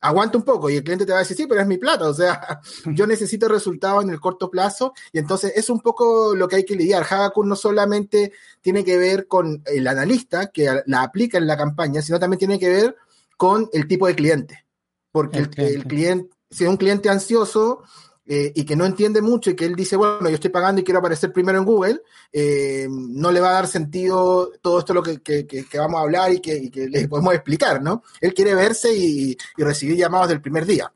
aguanta 0.00 0.38
un 0.38 0.44
poco 0.44 0.70
y 0.70 0.76
el 0.76 0.84
cliente 0.84 1.04
te 1.04 1.12
va 1.12 1.18
a 1.18 1.22
decir, 1.22 1.36
sí, 1.36 1.46
pero 1.46 1.60
es 1.60 1.66
mi 1.66 1.78
plata, 1.78 2.08
o 2.08 2.14
sea, 2.14 2.60
yo 2.86 3.06
necesito 3.06 3.48
resultados 3.48 4.04
en 4.04 4.10
el 4.10 4.20
corto 4.20 4.50
plazo 4.50 4.92
y 5.12 5.18
entonces 5.18 5.52
es 5.56 5.70
un 5.70 5.80
poco 5.80 6.34
lo 6.34 6.48
que 6.48 6.56
hay 6.56 6.64
que 6.64 6.76
lidiar. 6.76 7.04
Hagakur 7.08 7.46
no 7.46 7.56
solamente 7.56 8.32
tiene 8.60 8.84
que 8.84 8.96
ver 8.96 9.26
con 9.26 9.62
el 9.66 9.86
analista 9.86 10.48
que 10.48 10.82
la 10.86 11.02
aplica 11.02 11.38
en 11.38 11.46
la 11.46 11.56
campaña, 11.56 12.02
sino 12.02 12.18
también 12.18 12.38
tiene 12.38 12.58
que 12.58 12.68
ver 12.68 12.96
con 13.36 13.68
el 13.72 13.86
tipo 13.86 14.06
de 14.06 14.14
cliente, 14.14 14.66
porque 15.12 15.38
el, 15.38 15.50
el 15.56 15.84
cliente, 15.84 16.36
si 16.50 16.64
es 16.64 16.70
un 16.70 16.76
cliente 16.76 17.08
ansioso, 17.08 17.82
eh, 18.30 18.52
y 18.54 18.64
que 18.64 18.76
no 18.76 18.84
entiende 18.84 19.22
mucho 19.22 19.48
y 19.48 19.56
que 19.56 19.64
él 19.64 19.74
dice, 19.74 19.96
bueno, 19.96 20.28
yo 20.28 20.34
estoy 20.34 20.50
pagando 20.50 20.82
y 20.82 20.84
quiero 20.84 21.00
aparecer 21.00 21.32
primero 21.32 21.56
en 21.58 21.64
Google, 21.64 22.02
eh, 22.30 22.86
no 22.90 23.32
le 23.32 23.40
va 23.40 23.48
a 23.48 23.54
dar 23.54 23.66
sentido 23.66 24.52
todo 24.60 24.80
esto 24.80 24.92
lo 24.92 25.02
que, 25.02 25.46
vamos 25.74 25.98
a 25.98 26.02
hablar 26.02 26.32
y 26.34 26.40
que, 26.40 26.70
le 26.90 27.08
podemos 27.08 27.32
explicar, 27.32 27.82
¿no? 27.82 28.02
Él 28.20 28.34
quiere 28.34 28.54
verse 28.54 28.94
y, 28.94 29.34
recibir 29.56 29.96
llamados 29.96 30.28
del 30.28 30.42
primer 30.42 30.66
día. 30.66 30.92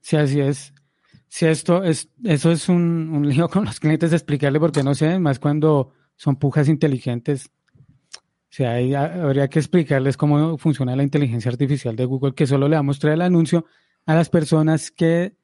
Sí, 0.00 0.16
así 0.16 0.40
es. 0.40 0.72
Sí, 1.26 1.46
esto 1.46 1.82
es, 1.82 2.08
eso 2.22 2.52
es 2.52 2.68
un, 2.68 3.10
un 3.10 3.28
lío 3.28 3.48
con 3.48 3.64
los 3.64 3.80
clientes 3.80 4.12
explicarle 4.12 4.60
porque 4.60 4.84
no 4.84 4.94
sé, 4.94 5.18
más 5.18 5.40
cuando 5.40 5.92
son 6.14 6.36
pujas 6.36 6.68
inteligentes. 6.68 7.50
O 8.16 8.54
sea, 8.54 8.74
ahí 8.74 8.94
habría 8.94 9.48
que 9.48 9.58
explicarles 9.58 10.16
cómo 10.16 10.56
funciona 10.56 10.94
la 10.94 11.02
inteligencia 11.02 11.50
artificial 11.50 11.96
de 11.96 12.04
Google, 12.04 12.34
que 12.34 12.46
solo 12.46 12.68
le 12.68 12.76
va 12.76 12.80
a 12.80 12.84
mostrar 12.84 13.14
el 13.14 13.22
anuncio 13.22 13.64
a 14.06 14.14
las 14.14 14.28
personas 14.28 14.92
que 14.92 15.41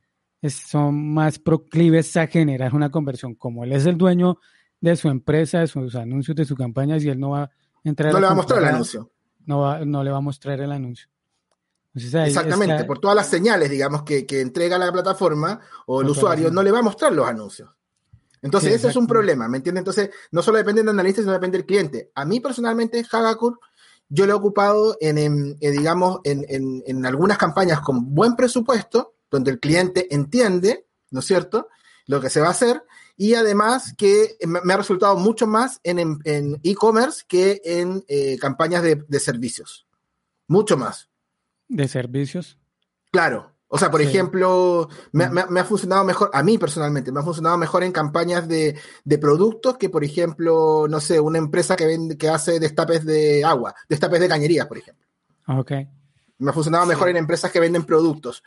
son 0.48 1.12
más 1.12 1.38
proclives 1.38 2.16
a 2.16 2.26
generar 2.26 2.74
una 2.74 2.90
conversión. 2.90 3.34
Como 3.34 3.64
él 3.64 3.72
es 3.72 3.86
el 3.86 3.96
dueño 3.96 4.38
de 4.80 4.96
su 4.96 5.08
empresa, 5.08 5.60
de 5.60 5.66
sus 5.66 5.94
anuncios, 5.94 6.36
de 6.36 6.44
sus 6.44 6.56
campañas, 6.56 7.02
y 7.04 7.08
él 7.08 7.18
no 7.18 7.30
va 7.30 7.42
a 7.44 7.50
entrar. 7.84 8.12
No 8.12 8.20
le 8.20 8.26
va 8.26 8.32
a 8.32 8.36
mostrar 8.36 8.62
el 8.62 8.68
anuncio. 8.68 9.10
No, 9.46 9.84
no 9.84 10.04
le 10.04 10.10
va 10.10 10.18
a 10.18 10.22
mostrar 10.22 10.60
el 10.60 10.72
anuncio. 10.72 11.08
Exactamente, 11.94 12.84
por 12.84 12.98
todas 12.98 13.16
las 13.16 13.28
señales, 13.28 13.70
digamos, 13.70 14.02
que, 14.02 14.24
entrega 14.40 14.78
la 14.78 14.92
plataforma 14.92 15.60
o 15.86 16.02
el 16.02 16.08
usuario, 16.08 16.50
no 16.50 16.62
le 16.62 16.70
va 16.70 16.78
a 16.78 16.82
mostrar 16.82 17.12
los 17.12 17.26
anuncios. 17.26 17.70
Entonces, 18.40 18.74
ese 18.74 18.88
es 18.88 18.96
un 18.96 19.06
problema, 19.06 19.48
¿me 19.48 19.56
entiendes? 19.56 19.80
Entonces, 19.80 20.10
no 20.30 20.42
solo 20.42 20.58
depende 20.58 20.82
del 20.82 20.90
analista, 20.90 21.22
sino 21.22 21.32
depende 21.32 21.58
del 21.58 21.66
cliente. 21.66 22.12
A 22.14 22.24
mí, 22.24 22.38
personalmente, 22.38 23.04
Hagakur, 23.10 23.58
yo 24.08 24.26
lo 24.26 24.32
he 24.32 24.36
ocupado 24.36 24.96
en, 25.00 25.56
eh, 25.60 25.70
digamos, 25.70 26.20
en, 26.24 26.44
en, 26.48 27.06
algunas 27.06 27.36
campañas 27.36 27.80
con 27.80 28.14
buen 28.14 28.36
presupuesto, 28.36 29.14
donde 29.30 29.50
el 29.50 29.60
cliente 29.60 30.14
entiende, 30.14 30.86
¿no 31.10 31.20
es 31.20 31.26
cierto?, 31.26 31.68
lo 32.06 32.20
que 32.20 32.30
se 32.30 32.40
va 32.40 32.48
a 32.48 32.52
hacer 32.52 32.82
y 33.18 33.34
además 33.34 33.94
que 33.98 34.38
me 34.46 34.72
ha 34.72 34.76
resultado 34.76 35.16
mucho 35.16 35.48
más 35.48 35.80
en 35.82 36.60
e-commerce 36.62 37.24
que 37.26 37.60
en 37.64 38.04
eh, 38.06 38.38
campañas 38.38 38.82
de, 38.82 39.20
servicios. 39.20 39.88
Mucho 40.46 40.76
más. 40.76 41.10
¿De 41.66 41.88
servicios? 41.88 42.56
Claro. 43.10 43.52
O 43.66 43.76
sea, 43.76 43.90
por 43.90 44.00
ejemplo, 44.00 44.88
me, 45.10 45.24
ha 45.24 45.64
funcionado 45.64 46.04
mejor, 46.04 46.30
a 46.32 46.42
mí 46.44 46.56
personalmente, 46.56 47.10
me 47.10 47.18
ha 47.18 47.24
funcionado 47.24 47.58
mejor 47.58 47.82
en 47.82 47.90
campañas 47.90 48.46
de, 48.46 48.78
productos 49.20 49.76
que, 49.76 49.90
por 49.90 50.04
ejemplo, 50.04 50.86
no 50.88 51.00
sé, 51.00 51.18
una 51.18 51.38
empresa 51.38 51.74
que 51.74 51.86
vende, 51.86 52.16
que 52.16 52.28
hace 52.28 52.60
destapes 52.60 53.04
de 53.04 53.44
agua, 53.44 53.74
destapes 53.88 54.20
de 54.20 54.28
cañerías, 54.28 54.66
por 54.68 54.78
ejemplo. 54.78 55.06
Ok. 55.48 55.72
Me 56.38 56.50
ha 56.50 56.54
funcionado 56.54 56.86
mejor 56.86 57.08
en 57.08 57.16
empresas 57.16 57.50
que 57.50 57.58
venden 57.58 57.84
productos 57.84 58.44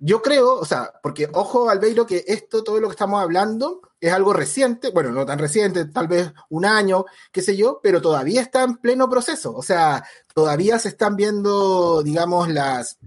yo 0.00 0.22
creo, 0.22 0.58
o 0.58 0.64
sea, 0.64 0.92
porque 1.02 1.28
ojo, 1.32 1.70
Albeiro, 1.70 2.06
que 2.06 2.24
esto, 2.26 2.62
todo 2.62 2.80
lo 2.80 2.88
que 2.88 2.94
estamos 2.94 3.22
hablando, 3.22 3.80
es 4.00 4.12
algo 4.12 4.32
reciente, 4.32 4.90
bueno, 4.90 5.10
no 5.12 5.24
tan 5.24 5.38
reciente, 5.38 5.86
tal 5.86 6.08
vez 6.08 6.32
un 6.50 6.64
año, 6.66 7.06
qué 7.32 7.40
sé 7.40 7.56
yo, 7.56 7.80
pero 7.82 8.02
todavía 8.02 8.42
está 8.42 8.62
en 8.64 8.76
pleno 8.76 9.08
proceso. 9.08 9.54
O 9.54 9.62
sea, 9.62 10.04
todavía 10.34 10.78
se 10.78 10.88
están 10.88 11.16
viendo, 11.16 12.02
digamos, 12.02 12.48
las, 12.50 12.98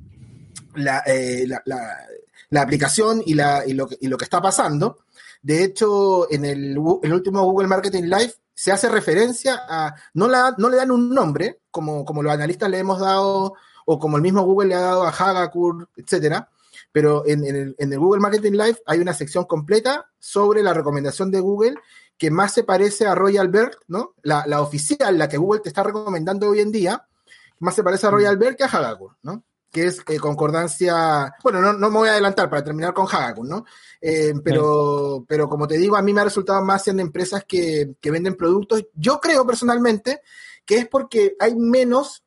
la, 0.76 1.04
eh, 1.06 1.48
aplicación 2.56 3.22
y, 3.26 3.36
la, 3.36 3.64
y, 3.66 3.74
lo, 3.74 3.88
y 4.00 4.08
lo 4.08 4.18
que 4.18 4.26
está 4.26 4.42
pasando. 4.42 5.00
De 5.42 5.64
hecho, 5.64 6.32
en 6.32 6.46
el, 6.46 6.78
último 6.78 7.44
Google 7.44 7.68
Marketing 7.68 8.04
Live 8.04 8.34
se 8.54 8.72
hace 8.72 8.90
referencia 8.90 9.62
a, 9.70 9.94
no, 10.16 10.28
la, 10.28 10.56
no 10.58 10.70
le 10.70 10.78
dan 10.78 10.90
un 10.90 11.14
nombre, 11.14 11.60
como, 11.70 12.06
como 12.06 12.24
los 12.24 12.34
analistas 12.34 12.72
le 12.72 12.80
hemos 12.80 13.00
dado, 13.00 13.54
o 13.86 14.00
como 14.00 14.18
el 14.18 14.24
mismo 14.24 14.42
Google 14.44 14.70
le 14.70 14.76
ha 14.76 14.82
dado 14.82 15.04
a 15.04 15.12
Hagakur, 15.12 15.90
etcétera, 15.96 16.50
pero 16.98 17.28
en, 17.28 17.46
el, 17.46 18.00
Google 18.00 18.20
Marketing 18.20 18.54
Live 18.54 18.80
hay 18.88 18.98
una 18.98 19.14
sección 19.14 19.46
completa 19.46 20.10
sobre 20.18 20.64
la 20.64 20.74
recomendación 20.74 21.30
de 21.30 21.40
Google 21.40 21.76
que 22.18 22.32
más 22.32 22.56
se 22.56 22.64
parece 22.64 23.06
a 23.06 23.14
Royal 23.14 23.50
Bird, 23.50 23.76
¿no? 23.88 24.16
La, 24.24 24.62
oficial, 24.62 25.16
la 25.16 25.30
que 25.30 25.38
Google 25.38 25.60
te 25.60 25.70
está 25.70 25.84
recomendando 25.84 26.50
hoy 26.50 26.60
en 26.60 26.72
día, 26.72 27.08
más 27.60 27.76
se 27.76 27.84
parece 27.84 28.08
a 28.08 28.10
Royal 28.10 28.36
Bird 28.38 28.56
que 28.56 28.64
a 28.64 28.68
Hagakur, 28.68 29.16
¿no? 29.22 29.44
Que 29.72 29.86
es 29.86 30.02
eh, 30.08 30.18
concordancia, 30.18 31.36
bueno, 31.44 31.62
no, 31.62 31.74
no, 31.74 31.92
me 31.92 31.98
voy 32.00 32.10
a 32.10 32.14
adelantar 32.14 32.50
para 32.50 32.64
terminar 32.64 32.96
con 32.96 33.06
Hagakur, 33.06 33.48
¿no? 33.48 33.64
Eh, 34.02 34.34
pero, 34.44 35.24
pero 35.28 35.48
como 35.48 35.68
te 35.68 35.78
digo, 35.78 35.98
a 35.98 36.02
mí 36.02 36.14
me 36.14 36.22
ha 36.22 36.24
resultado 36.24 36.66
más 36.66 36.88
en 36.88 37.00
empresas 37.00 37.46
que, 37.48 37.94
que 38.02 38.10
venden 38.10 38.34
productos. 38.34 38.88
Yo 38.96 39.20
creo 39.20 39.46
personalmente 39.46 40.22
que 40.66 40.80
es 40.80 40.88
porque 40.88 41.36
hay 41.40 41.56
menos 41.56 42.24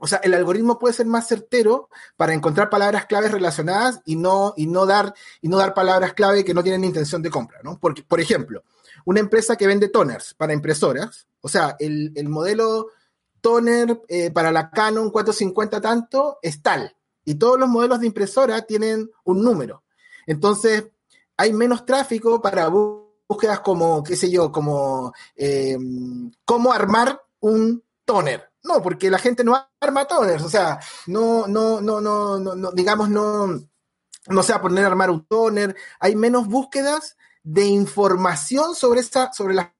o 0.00 0.06
sea, 0.06 0.18
el 0.24 0.32
algoritmo 0.32 0.78
puede 0.78 0.94
ser 0.94 1.06
más 1.06 1.28
certero 1.28 1.90
para 2.16 2.32
encontrar 2.32 2.70
palabras 2.70 3.04
claves 3.04 3.32
relacionadas 3.32 4.00
y 4.06 4.16
no, 4.16 4.54
y 4.56 4.66
no, 4.66 4.86
dar, 4.86 5.14
y 5.42 5.48
no 5.48 5.58
dar 5.58 5.74
palabras 5.74 6.14
clave 6.14 6.44
que 6.44 6.54
no 6.54 6.62
tienen 6.62 6.84
intención 6.84 7.22
de 7.22 7.30
compra, 7.30 7.60
¿no? 7.62 7.78
Porque, 7.78 8.02
por 8.02 8.18
ejemplo, 8.18 8.64
una 9.04 9.20
empresa 9.20 9.56
que 9.56 9.66
vende 9.66 9.88
toners 9.88 10.32
para 10.34 10.54
impresoras, 10.54 11.26
o 11.42 11.48
sea, 11.48 11.76
el, 11.78 12.28
modelo 12.28 12.88
toner 13.42 14.00
eh, 14.08 14.30
para 14.30 14.50
la 14.50 14.70
Canon 14.70 15.10
450 15.10 15.80
tanto 15.82 16.38
es 16.40 16.62
tal, 16.62 16.96
y 17.24 17.34
todos 17.34 17.60
los 17.60 17.68
modelos 17.68 18.00
de 18.00 18.06
impresora 18.06 18.62
tienen 18.62 19.10
un 19.24 19.42
número. 19.42 19.82
Entonces, 20.26 20.86
hay 21.36 21.52
menos 21.52 21.84
tráfico 21.84 22.40
para 22.40 22.68
búsquedas 22.68 23.60
como, 23.60 24.02
qué 24.02 24.16
sé 24.16 24.30
yo, 24.30 24.50
como 24.50 25.12
eh, 25.36 25.76
cómo 26.46 26.72
armar 26.72 27.22
un 27.40 27.82
toner 28.06 28.49
no, 28.62 28.82
porque 28.82 29.10
la 29.10 29.18
gente 29.18 29.44
no 29.44 29.56
arma 29.80 30.06
toners, 30.06 30.42
o 30.42 30.50
sea, 30.50 30.78
no, 31.06 31.46
no, 31.46 31.80
no, 31.80 32.00
no, 32.00 32.38
no, 32.38 32.72
digamos, 32.72 33.08
no, 33.08 33.60
no 34.26 34.42
se 34.42 34.52
a 34.52 34.60
poner 34.60 34.84
a 34.84 34.88
armar 34.88 35.10
un 35.10 35.24
toner. 35.26 35.76
Hay 35.98 36.14
menos 36.16 36.46
búsquedas 36.46 37.16
de 37.42 37.64
información 37.64 38.74
sobre 38.74 39.00
esta, 39.00 39.32
sobre 39.32 39.54
las 39.54 39.70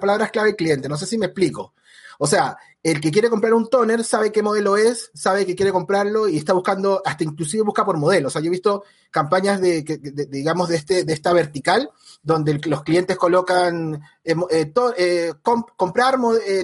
palabras 0.00 0.30
clave 0.30 0.56
cliente. 0.56 0.88
No 0.88 0.96
sé 0.96 1.06
si 1.06 1.18
me 1.18 1.26
explico. 1.26 1.74
O 2.18 2.26
sea, 2.26 2.56
el 2.82 3.00
que 3.00 3.10
quiere 3.10 3.28
comprar 3.28 3.54
un 3.54 3.68
toner 3.68 4.04
sabe 4.04 4.30
qué 4.30 4.42
modelo 4.42 4.76
es, 4.76 5.10
sabe 5.12 5.44
que 5.44 5.56
quiere 5.56 5.72
comprarlo 5.72 6.28
y 6.28 6.36
está 6.36 6.52
buscando, 6.52 7.02
hasta 7.04 7.24
inclusive 7.24 7.64
busca 7.64 7.84
por 7.84 7.98
modelo. 7.98 8.28
O 8.28 8.30
sea, 8.30 8.40
yo 8.40 8.48
he 8.48 8.50
visto 8.50 8.84
campañas 9.10 9.60
de, 9.60 9.82
digamos, 10.30 10.68
de, 10.68 10.76
este, 10.76 11.04
de 11.04 11.12
esta 11.12 11.32
vertical, 11.32 11.90
donde 12.22 12.60
los 12.66 12.82
clientes 12.84 13.16
colocan 13.16 14.00
eh, 14.22 14.34
eh, 14.50 14.72
eh, 14.96 15.32
comprar 15.42 16.16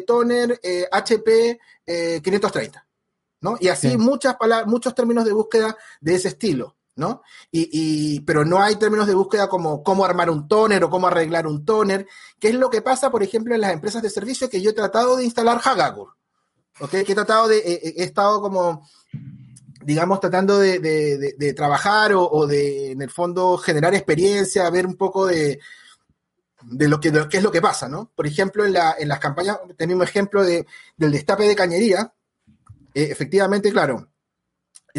toner 0.06 0.60
HP 0.92 1.58
530, 2.22 2.86
¿no? 3.40 3.56
Y 3.60 3.68
así 3.68 3.96
muchas 3.96 4.36
palabras, 4.36 4.68
muchos 4.68 4.94
términos 4.94 5.24
de 5.24 5.32
búsqueda 5.32 5.76
de 6.00 6.14
ese 6.14 6.28
estilo. 6.28 6.76
¿No? 6.96 7.22
Y, 7.50 8.20
pero 8.20 8.44
no 8.44 8.62
hay 8.62 8.76
términos 8.76 9.06
de 9.06 9.14
búsqueda 9.14 9.48
como 9.48 9.82
cómo 9.82 10.04
armar 10.04 10.30
un 10.30 10.46
toner 10.46 10.84
o 10.84 10.90
cómo 10.90 11.06
arreglar 11.06 11.46
un 11.46 11.64
toner, 11.64 12.06
que 12.38 12.48
es 12.48 12.54
lo 12.54 12.70
que 12.70 12.82
pasa, 12.82 13.10
por 13.10 13.22
ejemplo, 13.22 13.54
en 13.54 13.60
las 13.60 13.72
empresas 13.72 14.02
de 14.02 14.10
servicio 14.10 14.48
que 14.48 14.60
yo 14.60 14.70
he 14.70 14.74
tratado 14.74 15.16
de 15.16 15.24
instalar 15.24 15.60
Hagakur, 15.62 16.14
¿ok? 16.80 16.90
Que 16.90 17.12
he 17.12 17.14
tratado 17.14 17.48
de, 17.48 17.58
he 17.58 18.04
estado 18.04 18.40
como, 18.40 18.88
digamos, 19.82 20.20
tratando 20.20 20.58
de, 20.58 21.54
trabajar 21.56 22.12
o, 22.14 22.46
de, 22.46 22.92
en 22.92 23.02
el 23.02 23.10
fondo, 23.10 23.58
generar 23.58 23.94
experiencia, 23.94 24.70
ver 24.70 24.86
un 24.86 24.96
poco 24.96 25.26
de, 25.26 25.58
de 26.62 26.88
lo 26.88 27.00
que, 27.00 27.12
qué 27.28 27.38
es 27.38 27.42
lo 27.42 27.50
que 27.52 27.60
pasa, 27.60 27.88
¿no? 27.88 28.10
Por 28.14 28.26
ejemplo, 28.26 28.64
en, 28.64 28.72
la, 28.72 28.94
en 28.98 29.08
las 29.08 29.18
campañas, 29.18 29.58
tenemos 29.76 30.08
ejemplo 30.08 30.44
de, 30.44 30.66
del 30.96 31.12
destape 31.12 31.48
de 31.48 31.56
cañería, 31.56 32.12
eh, 32.94 33.08
efectivamente, 33.10 33.72
claro, 33.72 34.08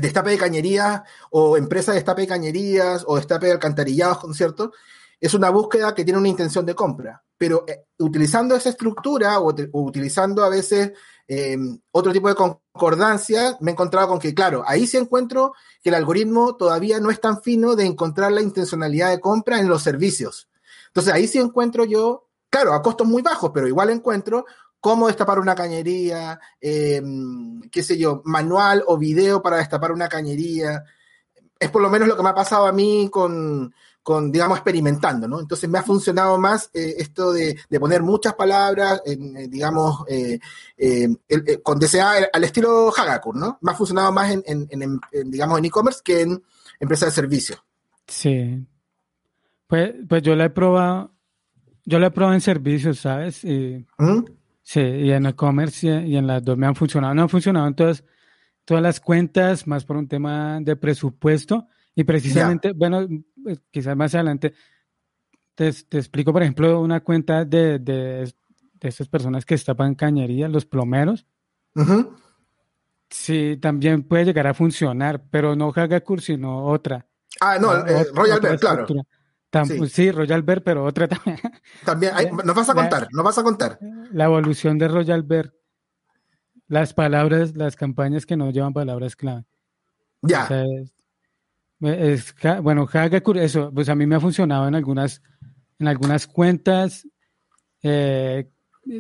destape 0.02 0.32
de 0.32 0.38
cañerías 0.38 1.02
o 1.32 1.58
empresa 1.58 1.92
de 1.92 1.98
destape 1.98 2.22
de 2.22 2.28
cañerías 2.28 3.04
o 3.08 3.16
destape 3.16 3.48
de 3.48 3.54
alcantarillados, 3.54 4.36
¿cierto? 4.36 4.74
Es 5.20 5.34
una 5.34 5.50
búsqueda 5.50 5.96
que 5.96 6.04
tiene 6.04 6.20
una 6.20 6.28
intención 6.28 6.66
de 6.66 6.76
compra, 6.76 7.24
pero 7.38 7.64
eh, 7.68 7.86
utilizando 8.00 8.56
esa 8.56 8.70
estructura 8.70 9.40
o, 9.40 9.54
utilizando 9.74 10.44
a 10.44 10.50
veces 10.50 10.92
em, 11.28 11.80
otro 11.92 12.12
tipo 12.12 12.28
de 12.28 12.36
concordancia, 12.36 13.58
me 13.62 13.72
he 13.72 13.74
encontrado 13.74 14.10
con 14.10 14.20
que, 14.20 14.34
claro, 14.34 14.64
ahí 14.68 14.86
sí 14.86 14.98
encuentro 14.98 15.54
que 15.82 15.90
el 15.90 15.96
algoritmo 15.96 16.56
todavía 16.58 17.00
no 17.00 17.10
es 17.10 17.22
tan 17.22 17.42
fino 17.42 17.76
de 17.76 17.86
encontrar 17.86 18.32
la 18.32 18.42
intencionalidad 18.42 19.10
de 19.10 19.20
compra 19.20 19.60
en 19.60 19.70
los 19.70 19.82
servicios. 19.82 20.50
Entonces 20.88 21.14
ahí 21.14 21.28
sí 21.28 21.40
encuentro 21.40 21.86
yo, 21.86 22.28
claro, 22.50 22.74
a 22.74 22.82
costos 22.82 23.08
muy 23.08 23.22
bajos, 23.22 23.52
pero 23.54 23.68
igual 23.68 23.90
encuentro 23.90 24.46
cómo 24.86 25.08
destapar 25.08 25.40
una 25.40 25.56
cañería, 25.56 26.40
em, 26.62 27.60
qué 27.72 27.82
sé 27.82 27.98
yo, 27.98 28.22
manual 28.24 28.84
o 28.86 29.00
video 29.00 29.42
para 29.42 29.58
destapar 29.58 29.92
una 29.92 30.08
cañería. 30.08 30.84
Es 31.60 31.72
por 31.72 31.82
lo 31.82 31.90
menos 31.90 32.08
lo 32.08 32.16
que 32.16 32.22
me 32.22 32.30
ha 32.30 32.36
pasado 32.36 32.68
a 32.68 32.72
mí 32.72 33.10
con, 33.12 33.74
con 34.04 34.32
digamos, 34.32 34.60
experimentando, 34.60 35.28
¿no? 35.28 35.40
Entonces 35.40 35.68
me 35.68 35.80
ha 35.80 35.82
funcionado 35.82 36.38
más 36.38 36.70
eh, 36.72 36.98
esto 37.00 37.34
de, 37.34 37.58
poner 37.80 38.04
muchas 38.04 38.36
palabras, 38.36 39.02
en, 39.08 39.36
eh, 39.36 39.48
digamos, 39.48 40.04
eh, 40.08 40.40
con 41.64 41.80
DCA 41.80 42.30
al 42.32 42.44
estilo 42.44 42.94
Hagakur, 42.96 43.36
¿no? 43.36 43.58
Me 43.62 43.72
ha 43.72 43.76
funcionado 43.76 44.12
más 44.12 44.32
en, 44.32 44.44
en 44.46 45.32
digamos, 45.32 45.58
en 45.58 45.66
e-commerce 45.66 46.02
que 46.04 46.22
en 46.22 46.44
empresa 46.80 47.08
de 47.08 47.12
servicio. 47.12 47.56
Sí. 48.06 48.64
Pues, 49.66 49.96
pues 50.08 50.22
yo 50.22 50.36
la 50.36 50.46
he 50.46 50.50
probado, 50.52 51.12
yo 51.86 51.98
la 51.98 52.06
he 52.06 52.12
probado 52.12 52.36
en 52.36 52.42
servicios, 52.42 53.00
¿sabes? 53.00 53.44
Y, 53.44 53.84
¿Mm? 53.98 54.26
Sí, 54.68 54.80
y 54.80 55.12
en 55.12 55.28
e-commerce 55.28 56.04
y 56.08 56.18
en 56.18 56.26
las 56.26 56.44
dos 56.44 56.58
me 56.58 56.66
han 56.66 56.74
funcionado. 56.76 57.14
No 57.14 57.22
han 57.22 57.30
funcionado 57.30 57.68
en 57.68 57.76
todas, 57.76 58.04
todas 58.66 58.82
las 58.82 59.00
cuentas, 59.00 59.68
más 59.68 59.86
por 59.86 59.96
un 59.96 60.08
tema 60.08 60.60
de 60.60 60.76
presupuesto. 60.76 61.68
Y 61.94 62.04
precisamente, 62.04 62.72
bueno, 62.72 63.08
pues, 63.44 63.62
quizás 63.70 63.96
más 63.96 64.16
adelante 64.16 64.56
te, 65.54 65.68
explico, 65.68 66.34
por 66.34 66.42
ejemplo, 66.42 66.82
una 66.82 67.02
cuenta 67.02 67.46
de, 67.46 67.78
de, 67.78 68.34
estas 68.82 69.08
personas 69.08 69.46
que 69.46 69.54
estapan 69.54 69.94
cañería, 69.94 70.50
los 70.50 70.66
plomeros. 70.66 71.28
Sí, 73.08 73.58
también 73.62 74.02
puede 74.02 74.26
llegar 74.26 74.48
a 74.48 74.56
funcionar, 74.56 75.26
pero 75.30 75.56
no 75.56 75.72
Hagakur, 75.72 76.22
sino 76.22 76.66
otra. 76.66 77.06
Ah, 77.40 77.60
no, 77.62 77.86
eh, 77.86 78.08
Royal 78.16 78.40
Bear, 78.40 78.60
claro 78.60 78.88
sí. 79.90 80.12
Royal 80.12 80.44
Bear, 80.44 80.64
pero 80.64 80.84
otra 80.84 81.08
también. 81.08 81.40
También, 81.84 82.14
nos 82.46 82.56
vas 82.56 82.70
a 82.70 82.74
contar, 82.74 83.08
nos 83.12 83.24
vas 83.24 83.38
a 83.38 83.44
contar. 83.44 83.80
La 84.12 84.26
evolución 84.26 84.78
de 84.78 84.88
Royal 84.88 85.24
Bear. 85.24 85.54
Las 86.68 86.94
palabras, 86.94 87.56
las 87.56 87.76
campañas 87.76 88.26
que 88.26 88.36
no 88.36 88.50
llevan 88.50 88.74
palabras 88.74 89.16
clave. 89.16 89.46
Ya. 90.24 90.50
bueno, 92.62 92.88
Hagakur, 92.92 93.38
eso, 93.38 93.72
pues 93.72 93.88
a 93.90 93.96
mí 93.96 94.08
me 94.08 94.16
ha 94.16 94.20
funcionado 94.20 94.68
en 94.68 94.74
algunas, 94.74 95.22
en 95.78 95.88
algunas 95.88 96.26
cuentas. 96.26 97.08
Eh, 97.84 98.50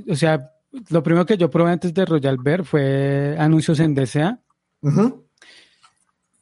o 0.08 0.16
sea, 0.16 0.52
lo 0.90 1.02
primero 1.02 1.26
que 1.26 1.38
yo 1.38 1.50
probé 1.50 1.72
antes 1.72 1.94
de 1.94 2.06
Royal 2.06 2.38
Bear 2.38 2.64
fue 2.64 3.36
anuncios 3.40 3.80
en 3.80 3.96
DCA. 3.96 4.40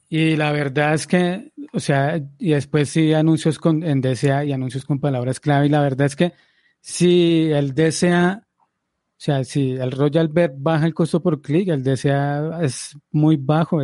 Y 0.08 0.36
la 0.36 0.52
verdad 0.52 0.94
es 0.94 1.06
que, 1.06 1.52
o 1.74 1.80
sea, 1.80 2.22
y 2.38 2.50
después 2.50 2.88
sí 2.88 3.12
anuncios 3.12 3.58
con, 3.58 3.82
en 3.82 4.00
DCA 4.00 4.44
y 4.44 4.52
anuncios 4.52 4.84
con 4.84 5.00
palabras 5.00 5.40
clave. 5.40 5.66
Y 5.66 5.70
la 5.70 5.80
verdad 5.80 6.06
es 6.06 6.14
que 6.14 6.32
si 6.80 7.50
el 7.50 7.74
DCA, 7.74 8.46
o 8.60 9.16
sea, 9.16 9.42
si 9.42 9.72
el 9.72 9.90
Royal 9.90 10.28
Bet 10.28 10.52
baja 10.56 10.86
el 10.86 10.94
costo 10.94 11.20
por 11.20 11.42
clic, 11.42 11.68
el 11.68 11.82
DCA 11.82 12.62
es 12.62 12.96
muy 13.10 13.36
bajo, 13.36 13.80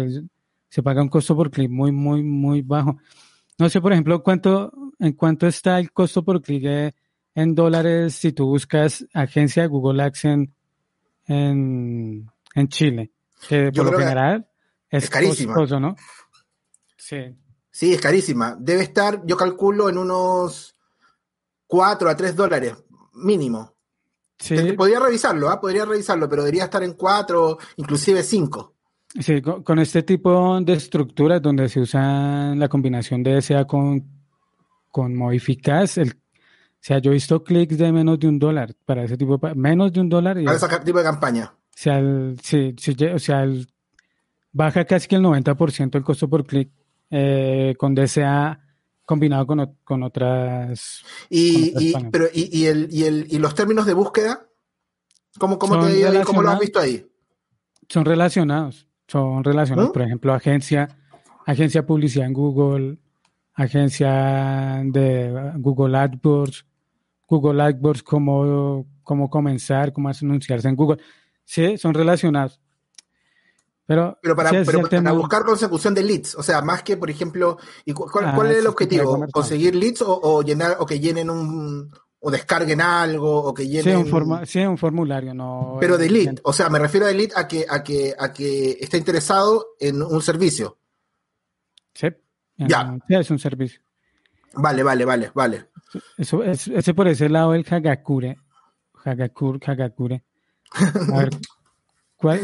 se 0.68 0.83
paga 0.85 1.03
un 1.03 1.09
costo 1.09 1.35
por 1.35 1.50
clic 1.50 1.68
muy, 1.68 1.90
muy, 1.90 2.22
muy 2.22 2.62
bajo. 2.62 2.98
No 3.59 3.68
sé, 3.68 3.81
por 3.81 3.92
ejemplo, 3.92 4.22
cuánto, 4.22 4.72
en 5.00 5.14
cuánto 5.14 5.48
está 5.48 5.81
el 5.81 5.90
costo 5.90 6.24
por 6.24 6.40
clic 6.40 6.62
eh, 6.66 6.94
en 7.35 7.57
dólares 7.57 8.14
si 8.14 8.33
tú 8.33 8.46
buscas 8.46 9.05
agencia 9.12 9.62
de 9.62 9.68
Google 9.68 10.03
Ads 10.05 10.24
en, 10.26 10.55
en, 11.26 12.68
Chile. 12.68 13.11
Que 13.48 13.72
por 13.72 13.90
lo 13.90 13.98
general 13.98 14.46
es, 14.88 15.05
es 15.05 15.11
carísima. 15.11 15.57
¿no? 15.81 15.96
Sí. 16.96 17.35
Sí, 17.70 17.94
es 17.94 18.00
carísima. 18.00 18.56
Debe 18.59 18.83
estar, 18.83 19.24
yo 19.24 19.37
calculo, 19.37 19.88
en 19.88 19.98
unos 19.98 20.76
4 21.66 22.11
a 22.11 22.16
3 22.16 22.37
dólares 22.37 22.74
mínimo. 23.14 23.74
Sí. 24.38 24.72
Podría 24.72 25.00
revisarlo, 25.00 25.50
¿ah? 25.50 25.61
podría 25.61 25.85
revisarlo, 25.85 26.28
pero 26.28 26.42
debería 26.42 26.64
estar 26.64 26.83
en 26.83 26.94
4, 26.94 27.59
inclusive 27.76 28.22
5. 28.22 28.74
Sí, 29.20 29.42
con, 29.42 29.78
este 29.78 30.02
tipo 30.02 30.61
de 30.61 30.72
estructuras 30.72 31.42
donde 31.42 31.68
se 31.68 31.80
usa 31.80 32.54
la 32.54 32.68
combinación 32.68 33.22
de 33.22 33.42
SA 33.42 33.66
con, 33.66 34.04
con 34.90 35.14
modificas, 35.16 35.98
el, 35.98 36.14
sea, 36.80 36.98
yo 36.98 37.11
he 37.11 37.14
visto 37.14 37.44
clics 37.44 37.76
de 37.76 37.92
menos 37.92 38.18
de 38.18 38.28
un 38.28 38.38
dólar 38.38 38.74
para 38.85 39.04
ese 39.04 39.16
tipo 39.16 39.37
de... 39.37 39.54
Menos 39.54 39.92
de 39.92 40.00
un 40.00 40.09
dólar. 40.09 40.40
Y 40.40 40.44
para 40.44 40.56
ese 40.56 40.80
tipo 40.80 40.98
de 40.98 41.04
campaña. 41.04 41.52
O 41.54 41.72
sea, 41.74 41.98
el, 41.98 42.37
o 43.14 43.18
sea 43.18 43.46
baja 44.52 44.85
casi 44.85 45.06
que 45.06 45.16
el 45.16 45.22
90% 45.22 45.94
el 45.94 46.02
costo 46.02 46.28
por 46.28 46.44
clic 46.46 46.70
eh, 47.10 47.74
con 47.78 47.94
DCA 47.94 48.60
combinado 49.10 49.44
con, 49.44 49.76
con 49.82 50.04
otras... 50.04 51.02
Y, 51.28 51.72
pero, 52.12 52.26
y, 52.32 52.66
el, 52.66 52.86
y, 52.92 53.04
el, 53.04 53.26
¿Y 53.28 53.38
los 53.38 53.56
términos 53.56 53.84
de 53.84 53.94
búsqueda? 53.94 54.46
¿Cómo, 55.36 55.58
cómo, 55.58 55.84
te, 55.84 56.22
¿cómo 56.22 56.42
lo 56.42 56.50
has 56.50 56.60
visto 56.60 56.78
ahí? 56.78 57.04
Son 57.88 58.04
relacionados. 58.04 58.86
Son 59.08 59.42
relacionados. 59.42 59.90
¿Mm? 59.90 59.92
Por 59.92 60.02
ejemplo, 60.02 60.32
agencia, 60.32 60.88
agencia 61.44 61.84
publicidad 61.84 62.26
en 62.26 62.32
Google, 62.32 62.98
agencia 63.54 64.80
de 64.84 65.54
Google 65.56 65.98
AdWords, 65.98 66.64
Google 67.26 67.62
AdWords, 67.62 68.04
cómo, 68.04 68.86
cómo 69.02 69.28
comenzar, 69.28 69.92
cómo 69.92 70.08
anunciarse 70.08 70.68
en 70.68 70.76
Google. 70.76 70.98
Sí, 71.44 71.76
son 71.78 71.94
relacionados. 71.94 72.60
Pero, 73.90 74.16
pero 74.22 74.37
para, 74.37 74.53
buscar 75.12 75.42
consecución 75.44 75.94
de 75.94 76.05
leads, 76.05 76.37
o 76.37 76.44
sea, 76.44 76.62
más 76.62 76.85
que, 76.85 76.96
por 76.96 77.11
ejemplo, 77.11 77.59
¿cuál, 77.92 78.24
ah, 78.26 78.50
es 78.53 78.59
el 78.59 78.68
objetivo? 78.68 79.26
¿Conseguir 79.33 79.74
leads 79.74 80.05
o, 80.07 80.42
llenar 80.42 80.76
o 80.79 80.87
que 80.87 81.00
llenen 81.00 81.29
un 81.29 81.90
o 82.20 82.31
descarguen 82.31 82.81
algo 82.81 83.42
o 83.42 83.53
que 83.53 83.66
llenen 83.66 84.07
sí, 84.46 84.61
un, 84.61 84.79
formulario, 84.79 85.35
no. 85.35 85.79
Pero 85.81 85.98
de 85.98 86.09
lead, 86.09 86.37
o 86.44 86.53
sea, 86.53 86.68
me 86.70 86.79
refiero 86.79 87.05
a 87.05 87.11
lead 87.11 87.31
a 87.35 87.48
que 87.48 87.66
a 87.68 87.83
que 87.83 88.14
a 88.16 88.33
que 88.33 88.79
está 88.81 88.96
interesado 88.96 89.70
en 89.81 90.00
un 90.00 90.22
servicio. 90.22 90.79
Sí. 91.92 92.11
Ya. 92.59 92.96
es 93.09 93.29
un 93.33 93.40
servicio. 93.40 93.81
Vale, 94.55 94.85
vale, 94.85 95.05
vale, 95.05 95.33
vale. 95.35 95.66
Eso, 96.16 96.44
ese 96.44 96.94
por 96.94 97.09
ese 97.09 97.29
lado 97.29 97.55
el 97.55 97.66
Hagakure. 97.68 98.37
Hagakure, 99.05 99.59
Hagakure. 99.66 100.22
A 101.12 101.18
ver, 101.18 101.31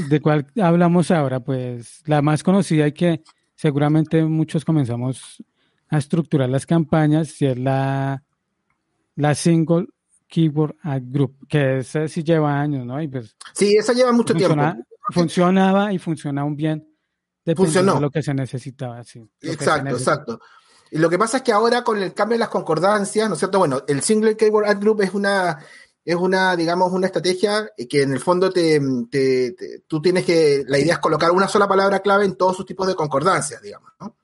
¿de 0.08 0.20
cuál 0.20 0.46
hablamos 0.60 1.10
ahora? 1.10 1.40
Pues 1.40 2.02
la 2.06 2.22
más 2.22 2.42
conocida 2.42 2.86
y 2.86 2.92
que 2.92 3.22
seguramente 3.54 4.24
muchos 4.24 4.64
comenzamos 4.64 5.42
a 5.88 5.98
estructurar 5.98 6.48
las 6.48 6.66
campañas, 6.66 7.40
y 7.40 7.46
es 7.46 7.58
la, 7.58 8.22
la 9.14 9.34
Single 9.34 9.86
Keyboard 10.28 10.74
Ad 10.82 11.02
Group, 11.06 11.46
que 11.48 11.78
esa 11.78 12.08
sí 12.08 12.22
lleva 12.22 12.60
años, 12.60 12.84
¿no? 12.84 13.00
Y 13.00 13.08
pues, 13.08 13.36
sí, 13.54 13.76
esa 13.76 13.92
lleva 13.92 14.12
mucho 14.12 14.34
tiempo. 14.34 14.56
Funcionaba 15.10 15.92
y 15.92 15.98
funcionaba 15.98 16.50
bien. 16.50 16.86
Funcionó. 17.54 17.94
De 17.94 18.00
lo 18.00 18.10
que 18.10 18.22
se 18.22 18.34
necesitaba, 18.34 19.04
sí. 19.04 19.24
Exacto, 19.40 19.90
exacto. 19.90 20.40
Y 20.90 20.98
lo 20.98 21.08
que 21.08 21.18
pasa 21.18 21.38
es 21.38 21.42
que 21.42 21.52
ahora 21.52 21.82
con 21.82 22.02
el 22.02 22.12
cambio 22.12 22.34
de 22.34 22.40
las 22.40 22.48
concordancias, 22.48 23.28
¿no 23.28 23.34
es 23.34 23.38
cierto? 23.38 23.58
Bueno, 23.58 23.82
el 23.86 24.02
Single 24.02 24.36
Keyboard 24.36 24.66
Ad 24.66 24.80
Group 24.80 25.02
es 25.02 25.14
una, 25.14 25.58
es 26.06 26.14
una, 26.14 26.54
digamos, 26.54 26.92
una 26.92 27.06
estrategia 27.06 27.68
que 27.90 28.02
en 28.02 28.12
el 28.12 28.20
fondo 28.20 28.52
te, 28.52 28.80
tú 29.88 30.00
tienes 30.00 30.24
que, 30.24 30.62
la 30.68 30.78
idea 30.78 30.94
es 30.94 30.98
colocar 31.00 31.32
una 31.32 31.48
sola 31.48 31.66
palabra 31.66 31.98
clave 31.98 32.24
en 32.24 32.36
todos 32.36 32.56
sus 32.56 32.64
tipos 32.64 32.86
de 32.86 32.94
concordancias, 32.94 33.60
digamos, 33.60 33.90
¿no? 34.00 34.14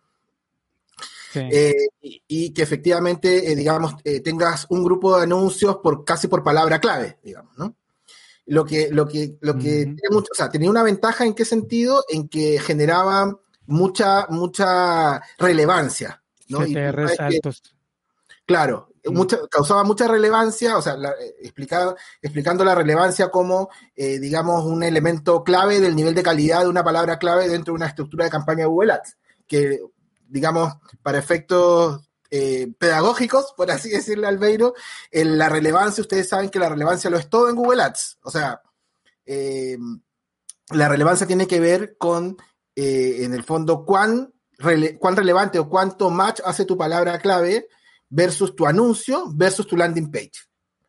Eh, 1.35 1.89
y, 2.01 2.53
que 2.53 2.63
efectivamente, 2.63 3.51
eh, 3.51 3.57
digamos, 3.57 3.97
eh, 4.05 4.21
tengas 4.21 4.67
un 4.69 4.85
grupo 4.85 5.17
de 5.17 5.25
anuncios 5.25 5.79
por 5.79 6.05
casi 6.05 6.29
por 6.29 6.45
palabra 6.45 6.79
clave, 6.79 7.19
digamos, 7.25 7.59
¿no? 7.59 7.75
Lo 8.47 8.65
que, 8.65 8.91
lo 8.93 9.09
que, 9.09 9.37
lo 9.41 9.55
que 9.55 9.85
tiene 9.85 10.11
mucho, 10.11 10.29
o 10.31 10.37
sea, 10.37 10.51
tenía 10.51 10.71
una 10.71 10.85
ventaja 10.85 11.25
en 11.25 11.35
qué 11.35 11.45
sentido, 11.45 12.05
en 12.09 12.29
que 12.29 12.61
generaba 12.61 13.41
mucha, 13.67 14.27
mucha 14.29 15.21
relevancia, 15.39 16.23
¿no? 16.49 16.65
y, 16.65 16.77
claro, 18.47 18.92
causaba 19.51 19.83
mucha 19.85 20.07
relevancia, 20.07 20.77
o 20.77 20.83
sea, 20.83 20.95
eh, 20.95 21.35
explicando 22.23 22.65
la 22.65 22.75
relevancia 22.75 23.31
como, 23.31 23.69
eh, 23.97 24.19
digamos, 24.19 24.65
un 24.65 24.83
elemento 24.83 25.43
clave 25.43 25.81
del 25.81 25.97
nivel 25.97 26.15
de 26.15 26.23
calidad 26.23 26.61
de 26.61 26.69
una 26.69 26.85
palabra 26.85 27.19
clave 27.19 27.49
dentro 27.49 27.73
de 27.73 27.77
una 27.77 27.89
estructura 27.89 28.25
de 28.25 28.31
campaña 28.31 28.61
de 28.61 28.67
Google 28.67 28.93
Ads, 28.93 29.17
que, 29.47 29.81
digamos, 30.29 30.75
para 31.03 31.19
efectos 31.19 32.09
eh, 32.31 32.73
pedagógicos, 32.79 33.53
por 33.57 33.71
así 33.71 33.91
decirle, 33.91 34.29
Albeiro, 34.29 34.75
en 35.11 35.37
la 35.37 35.49
relevancia, 35.49 36.01
ustedes 36.01 36.29
saben 36.29 36.49
que 36.49 36.61
la 36.61 36.69
relevancia 36.69 37.11
lo 37.11 37.19
es 37.19 37.29
todo 37.29 37.51
en 37.51 37.57
Google 37.57 37.83
Ads, 37.83 38.19
o 38.23 38.31
sea, 38.31 38.63
la 40.71 40.89
relevancia 40.89 41.27
tiene 41.27 41.47
que 41.47 41.61
ver 41.61 41.97
con, 41.97 42.37
en 42.77 43.35
el 43.35 43.43
fondo, 43.43 43.85
cuán, 43.85 44.33
cuán 44.99 45.17
relevante 45.17 45.59
o 45.59 45.69
cuánto 45.69 46.11
match 46.11 46.41
hace 46.45 46.65
tu 46.65 46.77
palabra 46.77 47.19
clave 47.19 47.69
versus 48.13 48.55
tu 48.55 48.67
anuncio 48.67 49.25
versus 49.35 49.67
tu 49.67 49.77
landing 49.77 50.11
page. 50.11 50.33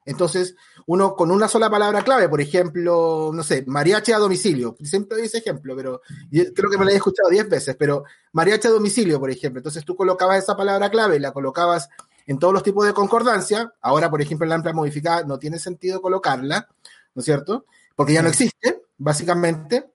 Entonces, 0.05 0.55
uno 0.87 1.15
con 1.15 1.31
una 1.31 1.47
sola 1.47 1.69
palabra 1.69 2.01
clave, 2.01 2.27
por 2.27 2.41
ejemplo, 2.41 3.31
no 3.33 3.41
sé, 3.41 3.63
mariachi 3.65 4.11
a 4.11 4.17
domicilio, 4.17 4.75
siempre 4.81 5.17
doy 5.17 5.27
ese 5.27 5.37
ejemplo, 5.37 5.75
pero 5.77 6.01
creo 6.29 6.69
que 6.69 6.77
me 6.77 6.83
lo 6.83 6.91
he 6.91 6.95
escuchado 6.95 7.29
diez 7.29 7.47
veces, 7.47 7.77
pero 7.79 8.03
mariachi 8.33 8.67
a 8.67 8.71
domicilio, 8.71 9.17
por 9.17 9.31
ejemplo, 9.31 9.59
entonces 9.59 9.85
tú 9.85 9.95
colocabas 9.95 10.43
esa 10.43 10.57
palabra 10.57 10.89
clave, 10.89 11.21
la 11.21 11.31
colocabas 11.31 11.87
en 12.27 12.37
todos 12.37 12.53
los 12.53 12.63
tipos 12.63 12.85
de 12.85 12.93
concordancia, 12.93 13.73
ahora, 13.81 14.09
por 14.09 14.21
ejemplo, 14.21 14.43
en 14.43 14.49
la 14.49 14.55
amplia 14.55 14.73
modificada 14.73 15.23
no 15.23 15.39
tiene 15.39 15.57
sentido 15.57 16.01
colocarla, 16.01 16.67
¿no 17.15 17.19
es 17.21 17.25
cierto? 17.25 17.65
Porque 17.95 18.13
ya 18.13 18.21
no 18.21 18.27
existe, 18.27 18.83
básicamente, 18.97 19.93